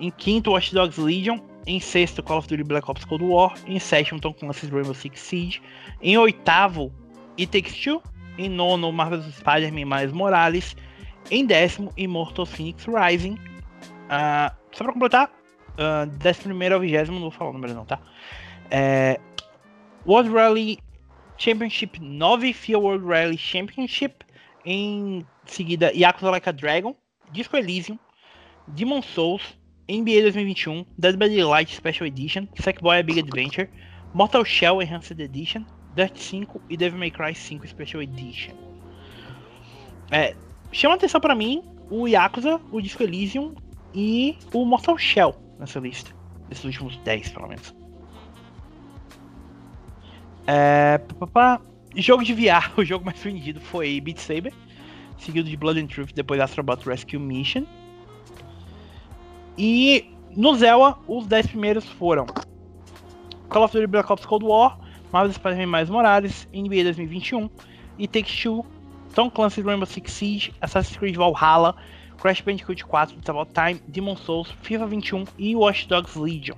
Em 0.02 0.10
quinto, 0.10 0.50
Watch 0.50 0.74
Dogs 0.74 1.00
Legion. 1.00 1.38
Em 1.64 1.78
sexto, 1.78 2.24
Call 2.24 2.38
of 2.38 2.48
Duty 2.48 2.64
Black 2.64 2.90
Ops 2.90 3.04
Cold 3.04 3.22
War. 3.22 3.54
Em 3.68 3.78
sétimo, 3.78 4.18
Tom 4.18 4.34
Clancy's 4.34 4.68
Rainbow 4.68 4.92
Six 4.92 5.20
Siege. 5.20 5.62
Em 6.02 6.18
oitavo, 6.18 6.92
It 7.38 7.52
Takes 7.52 7.80
Two. 7.80 8.02
Em 8.36 8.48
nono, 8.48 8.90
Marvel's 8.90 9.32
Spider-Man 9.36 9.84
Miles 9.84 10.12
Morales. 10.12 10.74
Em 11.30 11.46
décimo, 11.46 11.92
Immortal 11.96 12.44
Phoenix 12.44 12.84
Rising. 12.84 13.38
Ah, 14.10 14.52
só 14.72 14.82
pra 14.82 14.92
completar, 14.92 15.30
ah, 15.78 16.04
décimo 16.18 16.46
primeiro 16.46 16.74
ao 16.74 16.80
vigésimo, 16.80 17.14
não 17.20 17.22
vou 17.22 17.30
falar 17.30 17.50
o 17.50 17.52
número 17.52 17.72
não, 17.72 17.84
tá? 17.84 18.00
É, 18.72 19.20
World 20.04 20.30
Rally 20.30 20.78
Championship 21.38 22.00
9, 22.00 22.52
FIA 22.52 22.76
World 22.76 23.06
Rally 23.06 23.38
Championship. 23.38 24.24
Em 24.64 25.24
seguida, 25.46 25.92
Yakuza 25.94 26.28
Like 26.28 26.48
a 26.48 26.52
Dragon, 26.52 26.96
Disco 27.30 27.56
Elysium, 27.56 27.98
Demon 28.66 29.00
Souls, 29.00 29.61
NBA 29.92 30.22
2021, 30.22 30.86
Dead 30.98 31.18
by 31.18 31.28
Daylight 31.28 31.68
Special 31.68 32.06
Edition, 32.06 32.48
Sackboy 32.58 33.00
A 33.00 33.02
Big 33.02 33.18
Adventure, 33.18 33.68
Mortal 34.14 34.42
Shell 34.42 34.80
Enhanced 34.80 35.20
Edition, 35.20 35.66
Dirt 35.94 36.16
5 36.16 36.62
e 36.70 36.76
Devil 36.78 36.98
May 36.98 37.10
Cry 37.10 37.34
5 37.34 37.68
Special 37.68 38.02
Edition. 38.02 38.54
É, 40.10 40.34
chama 40.72 40.94
atenção 40.94 41.20
pra 41.20 41.34
mim 41.34 41.62
o 41.90 42.08
Yakuza, 42.08 42.58
o 42.70 42.80
Disco 42.80 43.02
Elysium 43.02 43.54
e 43.94 44.38
o 44.54 44.64
Mortal 44.64 44.96
Shell 44.96 45.36
nessa 45.58 45.78
lista. 45.78 46.10
Desses 46.48 46.64
últimos 46.64 46.96
10, 46.98 47.28
pelo 47.28 47.48
menos. 47.48 47.74
É, 50.46 50.96
pá, 51.18 51.26
pá. 51.26 51.60
Jogo 51.94 52.24
de 52.24 52.32
VR, 52.32 52.72
o 52.80 52.84
jogo 52.84 53.04
mais 53.04 53.22
vendido 53.22 53.60
foi 53.60 54.00
Beat 54.00 54.16
Saber, 54.16 54.54
seguido 55.18 55.50
de 55.50 55.56
Blood 55.58 55.80
and 55.80 55.88
Truth, 55.88 56.12
depois 56.14 56.40
Astrobot 56.40 56.82
Rescue 56.86 57.18
Mission. 57.18 57.66
E 59.56 60.12
no 60.36 60.54
Zelda, 60.54 60.96
os 61.06 61.26
10 61.26 61.48
primeiros 61.48 61.84
foram 61.84 62.26
Call 63.48 63.64
of 63.64 63.72
Duty 63.72 63.86
Black 63.86 64.10
Ops 64.10 64.24
Cold 64.24 64.44
War, 64.44 64.78
Marvel 65.12 65.32
Spider-Man 65.32 65.66
Miles 65.66 65.90
Morales, 65.90 66.48
NBA 66.54 66.84
2021, 66.84 67.50
e 67.98 68.08
Take-Two, 68.08 68.64
Tom 69.14 69.30
Clancy's 69.30 69.64
Rainbow 69.64 69.86
Six 69.86 70.10
Siege, 70.10 70.54
Assassin's 70.60 70.96
Creed 70.96 71.16
Valhalla, 71.16 71.76
Crash 72.18 72.40
Bandicoot 72.40 72.82
4, 72.82 73.18
It's 73.18 73.28
About 73.28 73.52
Time, 73.52 73.80
Demon 73.86 74.16
Souls, 74.16 74.50
FIFA 74.62 74.86
21 74.86 75.24
e 75.38 75.54
Watch 75.54 75.86
Dogs 75.86 76.18
Legion. 76.18 76.56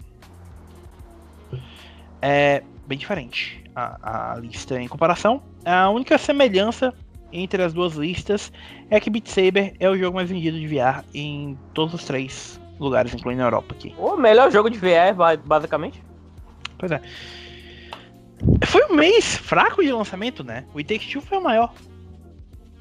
É 2.23 2.63
bem 2.87 2.97
diferente 2.97 3.65
a, 3.75 4.35
a 4.35 4.37
lista 4.37 4.81
em 4.81 4.87
comparação. 4.87 5.43
A 5.65 5.91
única 5.91 6.17
semelhança 6.17 6.95
entre 7.33 7.61
as 7.63 7.75
duas 7.75 7.95
listas 7.95 8.53
é 8.89 9.01
que 9.01 9.11
Beat 9.11 9.27
Saber 9.27 9.75
é 9.81 9.91
o 9.91 9.99
jogo 9.99 10.15
mais 10.15 10.31
vendido 10.31 10.59
de 10.59 10.69
VR 10.69 11.03
em 11.13 11.59
todos 11.73 11.93
os 11.93 12.05
três 12.05 12.61
lugares, 12.79 13.13
incluindo 13.15 13.43
a 13.43 13.47
Europa 13.47 13.75
aqui. 13.75 13.95
O 13.99 14.17
melhor 14.17 14.51
jogo 14.51 14.69
de 14.71 14.79
VR, 14.79 15.15
ba- 15.17 15.37
basicamente. 15.37 16.03
Pois 16.79 16.91
é. 16.93 17.01
Foi 18.67 18.85
um 18.91 18.95
mês 18.97 19.37
fraco 19.37 19.83
de 19.83 19.93
lançamento, 19.93 20.43
né? 20.45 20.67
O 20.75 20.79
It 20.79 20.93
Takes 20.93 21.13
Two 21.13 21.23
foi 21.23 21.39
o 21.39 21.43
maior. 21.43 21.73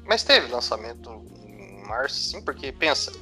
Mas 0.06 0.22
teve 0.22 0.48
lançamento 0.52 1.10
em 1.46 1.86
março, 1.86 2.16
sim, 2.16 2.42
porque 2.44 2.70
pensa. 2.72 3.12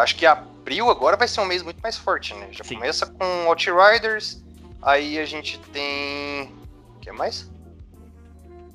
Acho 0.00 0.16
que 0.16 0.24
abril 0.26 0.90
agora 0.90 1.16
vai 1.16 1.28
ser 1.28 1.40
um 1.40 1.44
mês 1.44 1.62
muito 1.62 1.80
mais 1.80 1.96
forte, 1.96 2.34
né? 2.34 2.48
Já 2.50 2.64
Sim. 2.64 2.76
começa 2.76 3.06
com 3.06 3.24
Outriders, 3.48 4.42
aí 4.82 5.18
a 5.18 5.24
gente 5.26 5.58
tem. 5.72 6.50
O 6.96 7.00
que 7.00 7.12
mais? 7.12 7.50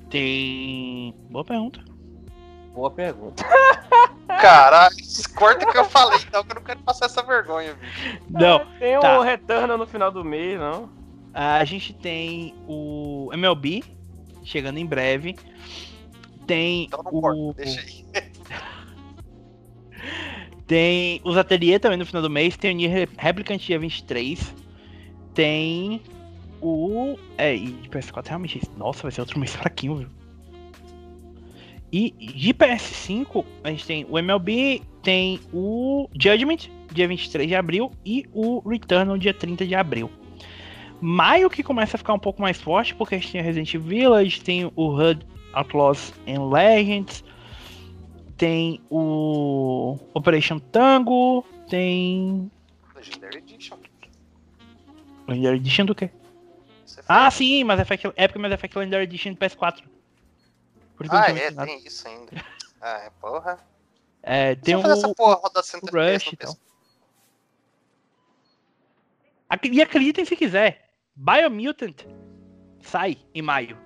Tem. 0.08 1.14
Boa 1.28 1.44
pergunta. 1.44 1.80
Boa 2.74 2.90
pergunta. 2.90 3.44
Caralho, 4.40 4.96
corta 5.34 5.66
que 5.66 5.76
eu 5.76 5.84
falei, 5.84 6.18
então, 6.26 6.42
que 6.44 6.52
eu 6.52 6.54
não 6.54 6.62
quero 6.62 6.80
passar 6.80 7.06
essa 7.06 7.22
vergonha, 7.22 7.74
bicho. 7.74 8.18
Não, 8.30 8.64
Tem 8.78 8.96
o 8.96 9.00
tá. 9.00 9.22
Retorno 9.22 9.76
no 9.76 9.86
final 9.86 10.10
do 10.10 10.24
mês, 10.24 10.58
não? 10.58 10.88
a 11.32 11.64
gente 11.64 11.92
tem 11.92 12.54
o 12.66 13.30
MLB 13.32 13.84
chegando 14.44 14.78
em 14.78 14.86
breve. 14.86 15.36
Tem 16.46 16.84
Então 16.84 17.02
não 17.04 17.12
o. 17.12 17.20
corta, 17.20 17.62
deixa 17.62 17.80
aí. 17.80 18.04
Tem 20.66 21.20
os 21.24 21.36
Ateliê 21.36 21.78
também 21.80 21.98
no 21.98 22.06
final 22.06 22.22
do 22.22 22.30
mês. 22.30 22.56
Tem 22.56 22.72
o 22.72 22.76
Nier 22.76 23.08
Replicant 23.18 23.60
dia 23.60 23.78
23. 23.78 24.54
Tem 25.34 26.00
o. 26.60 27.18
É, 27.36 27.54
e 27.54 27.72
de 27.72 27.88
PS4 27.88 28.28
realmente. 28.28 28.60
Nossa, 28.76 29.02
vai 29.02 29.10
ser 29.10 29.20
outro 29.20 29.38
mês 29.38 29.54
fraquinho, 29.56 29.96
viu? 29.96 30.08
E 31.92 32.10
de 32.10 32.54
PS5, 32.54 33.44
a 33.64 33.70
gente 33.70 33.84
tem 33.84 34.06
o 34.08 34.18
MLB, 34.18 34.82
tem 35.02 35.40
o 35.52 36.08
Judgment, 36.14 36.70
dia 36.92 37.08
23 37.08 37.48
de 37.48 37.54
abril, 37.54 37.90
e 38.06 38.24
o 38.32 38.60
Returnal, 38.68 39.18
dia 39.18 39.34
30 39.34 39.66
de 39.66 39.74
abril. 39.74 40.10
Maio 41.00 41.50
que 41.50 41.62
começa 41.62 41.96
a 41.96 41.98
ficar 41.98 42.12
um 42.12 42.18
pouco 42.18 42.40
mais 42.40 42.60
forte, 42.60 42.94
porque 42.94 43.16
a 43.16 43.18
gente 43.18 43.32
tem 43.32 43.42
Resident 43.42 43.74
Evil 43.74 43.88
Village, 43.88 44.40
tem 44.42 44.70
o 44.76 44.88
HUD 44.88 45.26
Outlaws 45.52 46.12
and 46.28 46.48
Legends, 46.48 47.24
tem 48.36 48.80
o 48.88 49.98
Operation 50.14 50.58
Tango, 50.58 51.44
tem. 51.68 52.50
Legendary 52.94 53.38
Edition. 53.38 53.76
Legendary 55.26 55.56
Edition 55.56 55.86
do 55.86 55.94
quê? 55.94 56.10
Ah, 57.08 57.30
sim, 57.30 57.64
Mass 57.64 57.80
Effect, 57.80 58.12
Epic 58.16 58.36
Mass 58.36 58.52
Effect 58.52 58.78
Legendary 58.78 59.04
Edition 59.04 59.32
do 59.32 59.38
PS4. 59.38 59.82
Ah, 61.08 61.30
é, 61.30 61.32
mencionado. 61.32 61.66
tem 61.68 61.86
isso 61.86 62.08
ainda. 62.08 62.32
Ah, 62.80 62.98
é, 62.98 63.10
porra. 63.20 63.58
É, 64.22 64.54
tem 64.54 64.74
o, 64.76 64.82
fazer 64.82 64.94
essa 64.94 65.14
porra 65.14 65.34
rodar 65.34 65.62
o 65.62 65.66
100 65.66 65.80
Rush 65.80 66.26
FPS 66.26 66.56
e 69.64 69.68
E 69.68 69.82
acreditem 69.82 70.24
se 70.24 70.36
quiser, 70.36 70.90
Biomutant 71.14 72.06
sai 72.80 73.18
em 73.34 73.42
maio, 73.42 73.76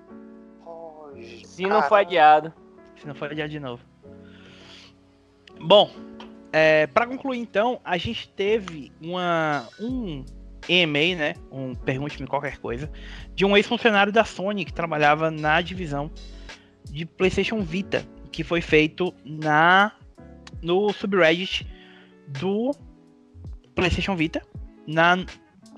Ai, 1.16 1.42
Se 1.44 1.62
não 1.66 1.82
for 1.82 1.96
adiado. 1.96 2.52
se 2.96 3.06
não 3.06 3.14
for 3.14 3.30
adiado 3.30 3.50
de 3.50 3.60
novo. 3.60 3.82
Bom, 5.60 5.90
É, 6.52 6.86
para 6.86 7.04
concluir, 7.04 7.40
então, 7.40 7.80
a 7.84 7.98
gente 7.98 8.28
teve 8.28 8.92
uma, 9.02 9.68
um 9.80 10.24
EMA, 10.68 11.16
né? 11.16 11.34
Um 11.50 11.74
pergunte-me 11.74 12.28
qualquer 12.28 12.58
coisa, 12.58 12.88
de 13.34 13.44
um 13.44 13.56
ex-funcionário 13.56 14.12
da 14.12 14.24
Sony 14.24 14.64
que 14.64 14.72
trabalhava 14.72 15.32
na 15.32 15.60
divisão 15.60 16.12
de 16.90 17.04
PlayStation 17.04 17.60
Vita, 17.62 18.06
que 18.30 18.44
foi 18.44 18.60
feito 18.60 19.14
na 19.24 19.92
no 20.62 20.92
subreddit 20.92 21.66
do 22.40 22.74
PlayStation 23.74 24.16
Vita 24.16 24.42
na 24.86 25.24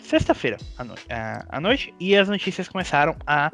sexta-feira 0.03 0.57
à, 0.79 0.85
no 0.85 0.95
à 1.49 1.61
noite 1.61 1.93
e 1.99 2.17
as 2.17 2.29
notícias 2.29 2.69
começaram 2.69 3.17
a 3.27 3.51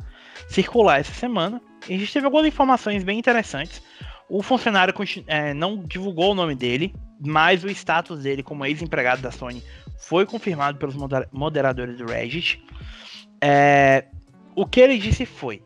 circular 0.49 1.01
essa 1.01 1.15
semana. 1.15 1.61
E 1.89 1.95
a 1.95 1.99
gente 1.99 2.13
teve 2.13 2.27
algumas 2.27 2.47
informações 2.47 3.03
bem 3.03 3.19
interessantes. 3.19 3.83
O 4.29 4.43
funcionário 4.43 4.95
é, 5.27 5.53
não 5.53 5.79
divulgou 5.79 6.33
o 6.33 6.35
nome 6.35 6.55
dele, 6.55 6.95
mas 7.21 7.65
o 7.65 7.69
status 7.69 8.23
dele 8.23 8.43
como 8.43 8.65
ex-empregado 8.65 9.21
da 9.21 9.31
Sony 9.31 9.63
foi 9.99 10.27
confirmado 10.27 10.79
pelos 10.79 10.97
moderadores 11.33 11.99
do 11.99 12.07
Reddit. 12.07 12.63
É, 13.41 14.07
o 14.55 14.67
que 14.67 14.81
ele 14.81 14.99
disse 14.99 15.27
foi 15.27 15.63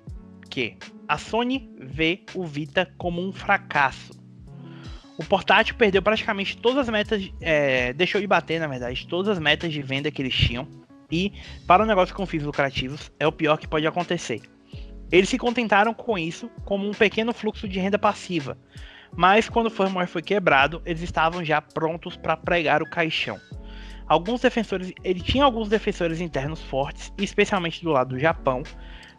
que 0.49 0.77
a 1.09 1.19
Sony 1.19 1.71
vê 1.79 2.25
o 2.35 2.45
Vita 2.45 2.91
como 2.97 3.21
um 3.21 3.33
fracasso. 3.33 4.13
O 5.19 5.25
portátil 5.25 5.75
perdeu 5.77 6.03
praticamente 6.03 6.57
todas 6.57 6.81
as 6.81 6.89
metas, 6.89 7.31
é, 7.41 7.93
deixou 7.93 8.21
de 8.21 8.27
bater, 8.27 8.61
na 8.61 8.67
verdade, 8.67 9.07
todas 9.07 9.29
as 9.29 9.39
metas 9.39 9.73
de 9.73 9.81
venda 9.81 10.11
que 10.11 10.21
eles 10.21 10.35
tinham. 10.35 10.69
E 11.11 11.33
para 11.67 11.83
um 11.83 11.87
negócio 11.87 12.15
com 12.15 12.27
fins 12.27 12.43
lucrativos, 12.43 13.11
é 13.19 13.27
o 13.27 13.33
pior 13.33 13.57
que 13.57 13.67
pode 13.67 13.87
acontecer. 13.87 14.43
Eles 15.11 15.29
se 15.29 15.39
contentaram 15.39 15.95
com 15.95 16.19
isso 16.19 16.51
como 16.65 16.87
um 16.87 16.93
pequeno 16.93 17.33
fluxo 17.33 17.69
de 17.69 17.79
renda 17.79 17.99
passiva, 17.99 18.59
mas 19.17 19.49
quando 19.49 19.67
o 19.67 19.71
firmware 19.71 20.09
foi 20.09 20.21
quebrado, 20.21 20.83
eles 20.85 21.01
estavam 21.01 21.45
já 21.45 21.63
prontos 21.63 22.17
para 22.17 22.37
pregar 22.37 22.83
o 22.83 22.91
caixão. 22.91 23.41
Alguns 24.07 24.41
defensores, 24.41 24.93
ele 25.03 25.21
tinha 25.21 25.45
alguns 25.45 25.69
defensores 25.69 26.21
internos 26.21 26.61
fortes, 26.63 27.13
especialmente 27.19 27.83
do 27.83 27.91
lado 27.91 28.11
do 28.11 28.19
Japão, 28.19 28.63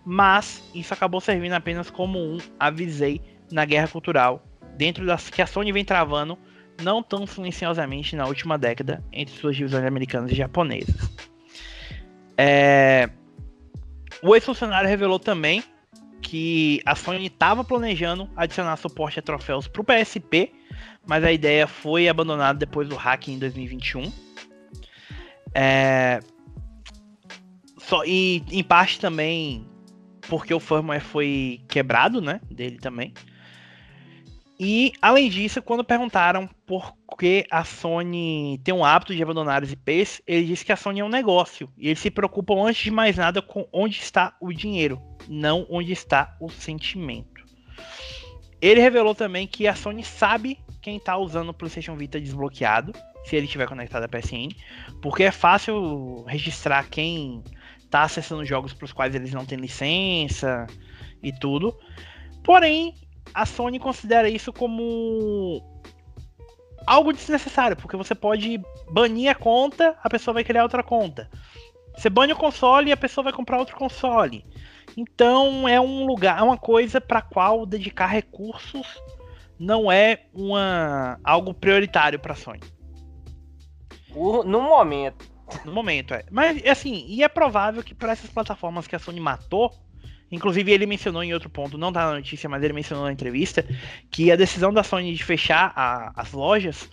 mas 0.10 0.64
isso 0.74 0.94
acabou 0.94 1.20
servindo 1.20 1.52
apenas 1.52 1.90
como 1.90 2.18
um 2.18 2.38
avisei 2.58 3.22
na 3.52 3.66
guerra 3.66 3.90
cultural 3.90 4.42
dentro 4.78 5.06
das 5.06 5.30
que 5.30 5.42
a 5.42 5.46
Sony 5.46 5.74
vem 5.74 5.84
travando 5.84 6.38
não 6.82 7.04
tão 7.04 7.28
silenciosamente 7.28 8.16
na 8.16 8.26
última 8.26 8.58
década 8.58 9.04
entre 9.12 9.36
suas 9.36 9.58
divisões 9.58 9.84
americanas 9.84 10.32
e 10.32 10.36
japonesas. 10.36 10.96
É... 12.38 13.10
O 14.24 14.34
ex-funcionário 14.34 14.88
revelou 14.88 15.20
também 15.20 15.62
que 16.22 16.82
a 16.86 16.96
Sony 16.96 17.26
estava 17.26 17.62
planejando 17.62 18.30
adicionar 18.34 18.78
suporte 18.78 19.20
a 19.20 19.22
troféus 19.22 19.68
para 19.68 19.82
o 19.82 19.84
PSP, 19.84 20.54
mas 21.06 21.22
a 21.22 21.34
ideia 21.34 21.68
foi 21.68 22.08
abandonada 22.08 22.58
depois 22.58 22.88
do 22.88 22.96
hack 22.96 23.28
em 23.28 23.40
2021. 23.40 24.10
É... 25.54 26.22
Só, 27.78 28.06
e 28.06 28.42
em 28.50 28.64
parte 28.64 29.02
também 29.02 29.67
porque 30.28 30.54
o 30.54 30.60
firmware 30.60 31.02
foi 31.02 31.62
quebrado, 31.68 32.22
né, 32.22 32.40
dele 32.50 32.78
também. 32.78 33.14
E, 34.60 34.92
além 35.02 35.30
disso, 35.30 35.62
quando 35.62 35.84
perguntaram 35.84 36.50
por 36.66 36.94
que 37.20 37.46
a 37.52 37.64
Sony 37.64 38.60
tem 38.64 38.74
um 38.74 38.84
hábito 38.84 39.16
de 39.16 39.22
abandonar 39.22 39.62
os 39.62 39.72
IPs, 39.72 40.22
ele 40.26 40.48
disse 40.48 40.66
que 40.66 40.72
a 40.72 40.76
Sony 40.76 41.00
é 41.00 41.06
um 41.06 41.10
negócio. 41.10 41.70
E 41.78 41.88
eles 41.88 42.00
se 42.00 42.10
preocupam, 42.10 42.64
antes 42.66 42.82
de 42.82 42.90
mais 42.90 43.18
nada, 43.18 43.40
com 43.40 43.68
onde 43.72 44.00
está 44.00 44.36
o 44.42 44.52
dinheiro, 44.52 45.00
não 45.28 45.68
onde 45.70 45.92
está 45.92 46.36
o 46.42 46.50
sentimento. 46.50 47.46
Ele 48.60 48.82
revelou 48.82 49.14
também 49.14 49.46
que 49.46 49.68
a 49.68 49.76
Sony 49.76 50.04
sabe 50.04 50.58
quem 50.82 50.98
está 50.98 51.16
usando 51.18 51.50
o 51.50 51.54
PlayStation 51.54 51.96
Vita 51.96 52.20
desbloqueado, 52.20 52.94
se 53.26 53.36
ele 53.36 53.46
estiver 53.46 53.68
conectado 53.68 54.06
à 54.06 54.08
PSN, 54.08 54.50
porque 55.02 55.24
é 55.24 55.32
fácil 55.32 56.24
registrar 56.28 56.90
quem 56.90 57.44
está 57.88 58.04
acessando 58.04 58.46
jogos 58.46 58.74
para 58.74 58.86
os 58.86 58.94
quais 58.94 59.16
eles 59.16 59.34
não 59.34 59.46
têm 59.46 59.58
licença 59.58 60.68
e 61.24 61.32
tudo. 61.32 61.76
Porém, 62.44 62.94
a 63.34 63.46
Sony 63.46 63.80
considera 63.80 64.30
isso 64.30 64.54
como 64.54 65.62
algo 66.86 67.12
desnecessário, 67.12 67.76
porque 67.76 67.98
você 67.98 68.14
pode 68.14 68.62
banir 68.92 69.30
a 69.30 69.36
conta, 69.36 69.98
a 70.04 70.10
pessoa 70.10 70.34
vai 70.34 70.44
criar 70.44 70.64
outra 70.64 70.84
conta. 70.84 71.30
Você 71.98 72.10
bane 72.10 72.34
o 72.34 72.38
console 72.38 72.90
e 72.90 72.92
a 72.92 72.98
pessoa 72.98 73.24
vai 73.24 73.34
comprar 73.34 73.58
outro 73.58 73.76
console. 73.76 74.46
Então 74.96 75.68
é 75.68 75.80
um 75.80 76.06
lugar, 76.06 76.40
é 76.40 76.44
uma 76.44 76.58
coisa 76.58 77.02
para 77.02 77.22
qual 77.22 77.66
dedicar 77.66 78.08
recursos 78.08 78.88
não 79.60 79.92
é 79.92 80.26
uma 80.34 81.20
algo 81.24 81.54
prioritário 81.54 82.20
para 82.20 82.36
Sony. 82.36 82.62
No 84.46 84.62
momento. 84.62 85.37
No 85.64 85.72
momento, 85.72 86.14
é. 86.14 86.26
Mas 86.32 86.64
assim, 86.66 87.06
e 87.08 87.24
é 87.24 87.28
provável 87.28 87.84
que 87.84 87.96
para 87.96 88.12
essas 88.12 88.30
plataformas 88.30 88.88
que 88.88 88.96
a 88.96 89.00
Sony 89.00 89.20
matou, 89.20 89.74
Inclusive, 90.32 90.72
ele 90.72 90.86
mencionou 90.86 91.24
em 91.24 91.34
outro 91.34 91.50
ponto, 91.50 91.78
não 91.78 91.92
tá 91.92 92.06
na 92.06 92.16
notícia, 92.16 92.50
mas 92.50 92.62
ele 92.62 92.74
mencionou 92.74 93.06
na 93.06 93.14
entrevista, 93.14 93.66
que 94.12 94.32
a 94.32 94.36
decisão 94.36 94.74
da 94.74 94.84
Sony 94.84 95.14
de 95.14 95.24
fechar 95.24 95.72
a, 95.76 96.12
as 96.16 96.34
lojas 96.34 96.90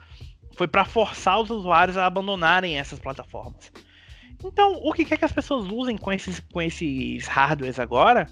foi 0.57 0.69
para 0.69 0.85
forçar 0.85 1.41
os 1.41 1.51
usuários 1.51 1.97
a 1.97 2.07
abandonarem 2.07 2.79
essas 2.79 2.99
plataformas. 3.01 3.73
Então, 4.45 4.81
o 4.85 4.93
que 4.93 5.05
quer 5.05 5.19
que 5.19 5.25
as 5.25 5.33
pessoas 5.33 5.67
usem 5.67 5.97
com 5.97 6.13
esses, 6.13 6.39
com 6.39 6.63
esses 6.63 7.27
hardwares 7.27 7.81
agora, 7.81 8.29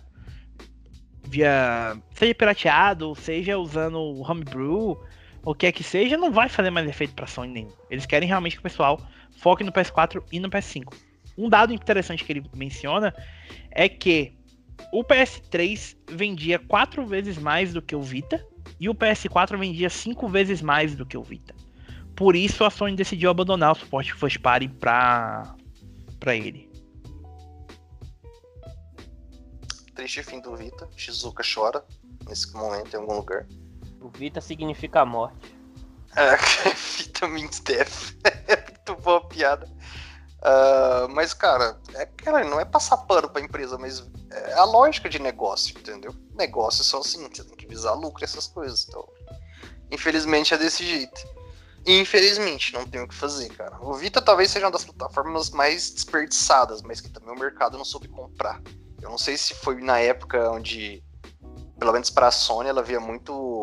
via 1.24 1.97
seja 2.15 2.35
pirateado, 2.35 3.15
seja 3.16 3.59
usando 3.59 3.99
o 3.99 4.23
homebrew, 4.23 5.01
o 5.44 5.55
que 5.55 5.66
é 5.66 5.73
que 5.73 5.82
seja, 5.82 6.16
não 6.16 6.31
vai 6.31 6.49
fazer 6.49 6.70
mais 6.70 6.89
efeito 6.89 7.15
para 7.15 7.27
Sony 7.27 7.53
nenhum. 7.53 7.73
Eles 7.90 8.07
querem 8.07 8.28
realmente 8.28 8.55
que 8.55 8.61
o 8.61 8.62
pessoal 8.62 9.01
foque 9.43 9.64
no 9.64 9.73
PS4 9.73 10.23
e 10.31 10.39
no 10.39 10.48
PS5. 10.48 10.94
Um 11.36 11.48
dado 11.48 11.73
interessante 11.73 12.24
que 12.24 12.32
ele 12.32 12.44
menciona 12.55 13.12
é 13.70 13.89
que 13.89 14.36
o 14.93 15.05
PS3 15.05 15.97
vendia 16.10 16.59
quatro 16.59 17.05
vezes 17.06 17.36
mais 17.36 17.73
do 17.73 17.82
que 17.82 17.97
o 17.97 18.02
Vita 18.02 18.44
e 18.78 18.89
o 18.89 18.94
PS4 18.94 19.59
vendia 19.59 19.90
cinco 19.90 20.28
vezes 20.28 20.62
mais 20.62 20.94
do 20.94 21.05
que 21.05 21.16
o 21.16 21.23
Vita. 21.23 21.55
Por 22.14 22.36
isso 22.36 22.64
a 22.64 22.70
Sony 22.70 22.94
decidiu 22.94 23.31
abandonar 23.31 23.73
o 23.73 23.74
suporte 23.74 24.14
First 24.14 24.39
Party 24.39 24.69
para 24.69 25.56
para 26.20 26.36
ele. 26.36 26.70
Triste 29.94 30.23
fim 30.23 30.40
do 30.40 30.55
Vita. 30.55 30.89
Shizuka 30.97 31.43
chora 31.43 31.85
nesse 32.28 32.52
momento 32.55 32.94
em 32.94 33.01
algum 33.01 33.16
lugar. 33.16 33.47
O 34.01 34.09
Vita 34.09 34.40
significa 34.40 35.01
a 35.01 35.06
morte. 35.06 35.56
É, 36.17 36.37
Vita 36.75 37.27
means 37.27 37.61
death. 37.61 38.15
É 38.47 38.57
muito 38.57 39.03
boa 39.03 39.27
piada. 39.29 39.67
Uh, 40.43 41.09
mas, 41.15 41.33
cara, 41.33 41.79
é, 41.95 42.05
cara, 42.05 42.45
não 42.45 42.59
é 42.59 42.65
passar 42.65 42.97
pano 42.97 43.31
pra 43.31 43.41
empresa, 43.41 43.79
mas 43.79 44.05
é 44.31 44.55
a 44.55 44.65
lógica 44.65 45.09
de 45.09 45.21
negócio, 45.21 45.79
entendeu? 45.79 46.13
Negócios 46.35 46.87
são 46.89 47.01
assim, 47.01 47.29
você 47.29 47.45
tem 47.45 47.57
que 47.57 47.67
visar 47.67 47.93
lucro 47.93 48.25
essas 48.25 48.49
coisas. 48.49 48.85
Então, 48.89 49.09
infelizmente 49.91 50.53
é 50.53 50.59
desse 50.59 50.85
jeito. 50.85 51.21
Infelizmente, 51.87 52.73
não 52.75 52.87
tem 52.87 53.01
o 53.01 53.09
que 53.09 53.15
fazer, 53.15 53.49
cara. 53.51 53.77
O 53.81 53.95
Vita 53.95 54.21
talvez 54.21 54.51
seja 54.51 54.67
uma 54.67 54.73
das 54.73 54.85
plataformas 54.85 55.51
mais 55.51 55.91
desperdiçadas, 55.91 56.83
mas 56.83 57.01
que 57.01 57.09
também 57.09 57.35
o 57.35 57.39
mercado 57.39 57.79
não 57.79 57.85
soube 57.85 58.09
comprar. 58.09 58.61
Eu 59.01 59.11
não 59.11 59.19
sei 59.19 59.37
se 59.37 59.55
foi 59.55 59.81
na 59.81 59.99
época 59.99 60.51
onde, 60.51 61.05
pelo 61.79 61.93
menos 61.93 62.11
para 62.11 62.29
a 62.29 62.33
Sony, 62.33 62.69
ela 62.69 62.83
via 62.83 63.01
muito 63.01 63.62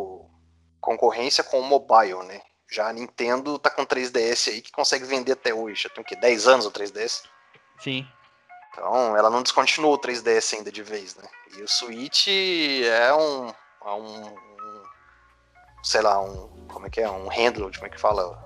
concorrência 0.79 1.43
com 1.43 1.59
o 1.59 1.63
mobile, 1.63 2.23
né? 2.25 2.41
Já 2.71 2.89
a 2.89 2.93
Nintendo 2.93 3.57
tá 3.57 3.69
com 3.69 3.85
3DS 3.85 4.49
aí 4.49 4.61
que 4.61 4.71
consegue 4.71 5.05
vender 5.05 5.31
até 5.31 5.53
hoje. 5.53 5.83
Já 5.83 5.89
tem 5.89 6.03
o 6.03 6.05
quê? 6.05 6.15
10 6.15 6.47
anos 6.47 6.65
o 6.65 6.71
3DS? 6.71 7.23
Sim. 7.79 8.07
Então, 8.71 9.17
ela 9.17 9.29
não 9.29 9.41
descontinuou 9.41 9.95
o 9.95 9.99
3DS 9.99 10.57
ainda 10.57 10.71
de 10.71 10.83
vez, 10.83 11.15
né? 11.15 11.27
E 11.57 11.63
o 11.63 11.67
Switch 11.67 12.27
é 12.27 13.13
um, 13.13 13.47
é 13.49 13.89
um, 13.89 14.25
um 14.25 14.83
sei 15.83 16.01
lá, 16.01 16.21
um, 16.21 16.47
como 16.67 16.85
é 16.85 16.89
que 16.89 17.01
é? 17.01 17.09
Um 17.09 17.27
handle, 17.27 17.71
como 17.73 17.87
é 17.87 17.89
que 17.89 17.99
fala? 17.99 18.43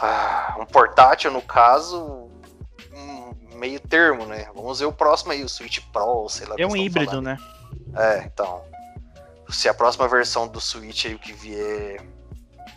Ah, 0.00 0.56
um 0.60 0.64
portátil, 0.64 1.32
no 1.32 1.42
caso, 1.42 2.30
um 2.92 3.56
meio 3.56 3.80
termo, 3.80 4.24
né? 4.26 4.48
Vamos 4.54 4.78
ver 4.78 4.86
o 4.86 4.92
próximo 4.92 5.32
aí, 5.32 5.42
o 5.42 5.48
Switch 5.48 5.80
Pro, 5.92 6.28
sei 6.28 6.46
lá. 6.46 6.54
É 6.56 6.66
um 6.66 6.76
híbrido, 6.76 7.10
falando. 7.10 7.24
né? 7.24 7.38
É, 7.96 8.18
então. 8.24 8.62
Se 9.50 9.68
a 9.68 9.74
próxima 9.74 10.08
versão 10.08 10.46
do 10.46 10.60
Switch 10.60 11.06
aí 11.06 11.14
o 11.14 11.18
que 11.18 11.32
vier 11.32 12.00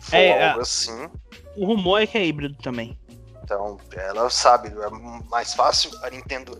for 0.00 0.16
é, 0.16 0.48
algo 0.48 0.60
assim. 0.60 1.08
O 1.56 1.66
rumor 1.66 2.02
é 2.02 2.06
que 2.06 2.18
é 2.18 2.24
híbrido 2.24 2.56
também. 2.62 2.98
Então, 3.42 3.78
ela 3.94 4.30
sabe, 4.30 4.68
é 4.68 4.90
mais 5.28 5.52
fácil 5.54 5.90
a 6.02 6.10
Nintendo 6.10 6.58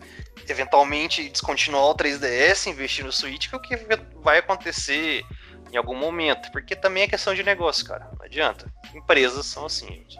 eventualmente 0.48 1.28
descontinuar 1.28 1.84
o 1.84 1.94
3DS, 1.94 2.66
investir 2.66 3.04
no 3.04 3.12
Switch, 3.12 3.48
que 3.48 3.54
é 3.54 3.58
o 3.58 3.60
que 3.60 3.76
vai 4.22 4.38
acontecer 4.38 5.24
em 5.72 5.76
algum 5.76 5.96
momento. 5.96 6.50
Porque 6.50 6.74
também 6.74 7.04
é 7.04 7.08
questão 7.08 7.34
de 7.34 7.42
negócio, 7.42 7.86
cara. 7.86 8.10
Não 8.18 8.26
adianta. 8.26 8.70
Empresas 8.94 9.46
são 9.46 9.66
assim, 9.66 9.86
gente. 9.86 10.18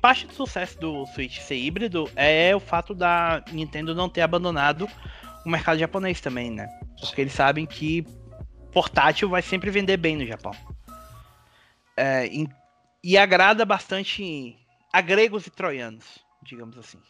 Parte 0.00 0.26
do 0.26 0.32
sucesso 0.32 0.78
do 0.78 1.06
Switch 1.06 1.40
ser 1.40 1.56
híbrido 1.56 2.10
é 2.16 2.54
o 2.54 2.60
fato 2.60 2.94
da 2.94 3.42
Nintendo 3.50 3.94
não 3.94 4.08
ter 4.08 4.22
abandonado 4.22 4.88
o 5.44 5.48
mercado 5.48 5.78
japonês 5.78 6.20
também, 6.20 6.50
né? 6.50 6.68
Porque 7.00 7.20
eles 7.20 7.32
sabem 7.32 7.66
que 7.66 8.06
portátil 8.72 9.28
vai 9.28 9.42
sempre 9.42 9.70
vender 9.70 9.96
bem 9.96 10.16
no 10.16 10.26
Japão. 10.26 10.52
É, 11.96 12.28
e 13.02 13.16
agrada 13.16 13.64
bastante 13.64 14.56
a 14.92 15.00
gregos 15.00 15.46
e 15.46 15.50
troianos, 15.50 16.18
digamos 16.42 16.76
assim. 16.78 17.00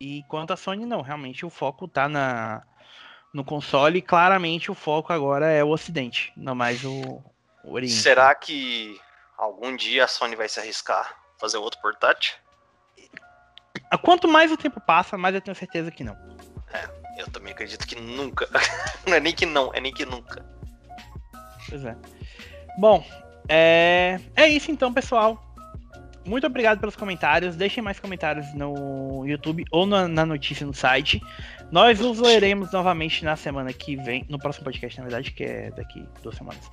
E 0.00 0.24
quanto 0.28 0.52
a 0.52 0.56
Sony, 0.56 0.84
não, 0.84 1.00
realmente 1.00 1.46
o 1.46 1.50
foco 1.50 1.86
tá 1.86 2.08
na, 2.08 2.62
no 3.32 3.44
console 3.44 3.98
e 3.98 4.02
claramente 4.02 4.70
o 4.70 4.74
foco 4.74 5.12
agora 5.12 5.46
é 5.46 5.62
o 5.62 5.68
Ocidente, 5.68 6.32
não 6.36 6.54
mais 6.54 6.84
o, 6.84 7.22
o 7.62 7.72
Oriente. 7.72 7.94
Será 7.94 8.34
que 8.34 9.00
algum 9.36 9.76
dia 9.76 10.04
a 10.04 10.08
Sony 10.08 10.34
vai 10.34 10.48
se 10.48 10.58
arriscar 10.58 11.16
fazer 11.38 11.58
outro 11.58 11.80
portátil? 11.80 12.34
Quanto 14.02 14.26
mais 14.26 14.50
o 14.50 14.56
tempo 14.56 14.80
passa, 14.80 15.18
mais 15.18 15.34
eu 15.34 15.40
tenho 15.40 15.54
certeza 15.54 15.90
que 15.90 16.02
não. 16.02 16.14
É, 16.72 17.20
eu 17.20 17.30
também 17.30 17.52
acredito 17.52 17.86
que 17.86 17.94
nunca. 17.94 18.48
não 19.06 19.14
é 19.14 19.20
nem 19.20 19.34
que 19.34 19.46
não, 19.46 19.70
é 19.74 19.80
nem 19.80 19.92
que 19.92 20.04
nunca. 20.04 20.44
Pois 21.72 21.86
é. 21.86 21.96
Bom, 22.76 23.02
é, 23.48 24.20
é 24.36 24.46
isso 24.46 24.70
então, 24.70 24.92
pessoal. 24.92 25.42
Muito 26.26 26.46
obrigado 26.46 26.78
pelos 26.78 26.94
comentários. 26.94 27.56
Deixem 27.56 27.82
mais 27.82 27.98
comentários 27.98 28.52
no 28.54 29.26
YouTube 29.26 29.64
ou 29.70 29.86
na, 29.86 30.06
na 30.06 30.26
notícia 30.26 30.66
no 30.66 30.74
site. 30.74 31.18
Nós 31.70 31.98
os 32.02 32.18
leremos 32.18 32.70
novamente 32.72 33.24
na 33.24 33.36
semana 33.36 33.72
que 33.72 33.96
vem, 33.96 34.26
no 34.28 34.38
próximo 34.38 34.64
podcast, 34.64 34.98
na 34.98 35.04
verdade, 35.04 35.30
que 35.30 35.44
é 35.44 35.70
daqui 35.70 36.06
duas 36.22 36.36
semanas. 36.36 36.70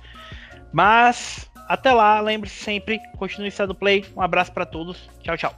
Mas 0.70 1.50
até 1.66 1.90
lá, 1.92 2.20
lembre-se 2.20 2.62
sempre, 2.62 3.00
continue 3.16 3.50
sendo 3.50 3.74
play. 3.74 4.04
Um 4.14 4.20
abraço 4.20 4.52
para 4.52 4.66
todos. 4.66 5.08
Tchau, 5.22 5.36
tchau. 5.38 5.54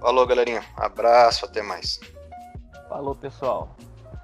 Falou, 0.00 0.26
galerinha. 0.26 0.62
Abraço, 0.76 1.46
até 1.46 1.62
mais. 1.62 1.98
Falou, 2.90 3.14
pessoal. 3.14 3.74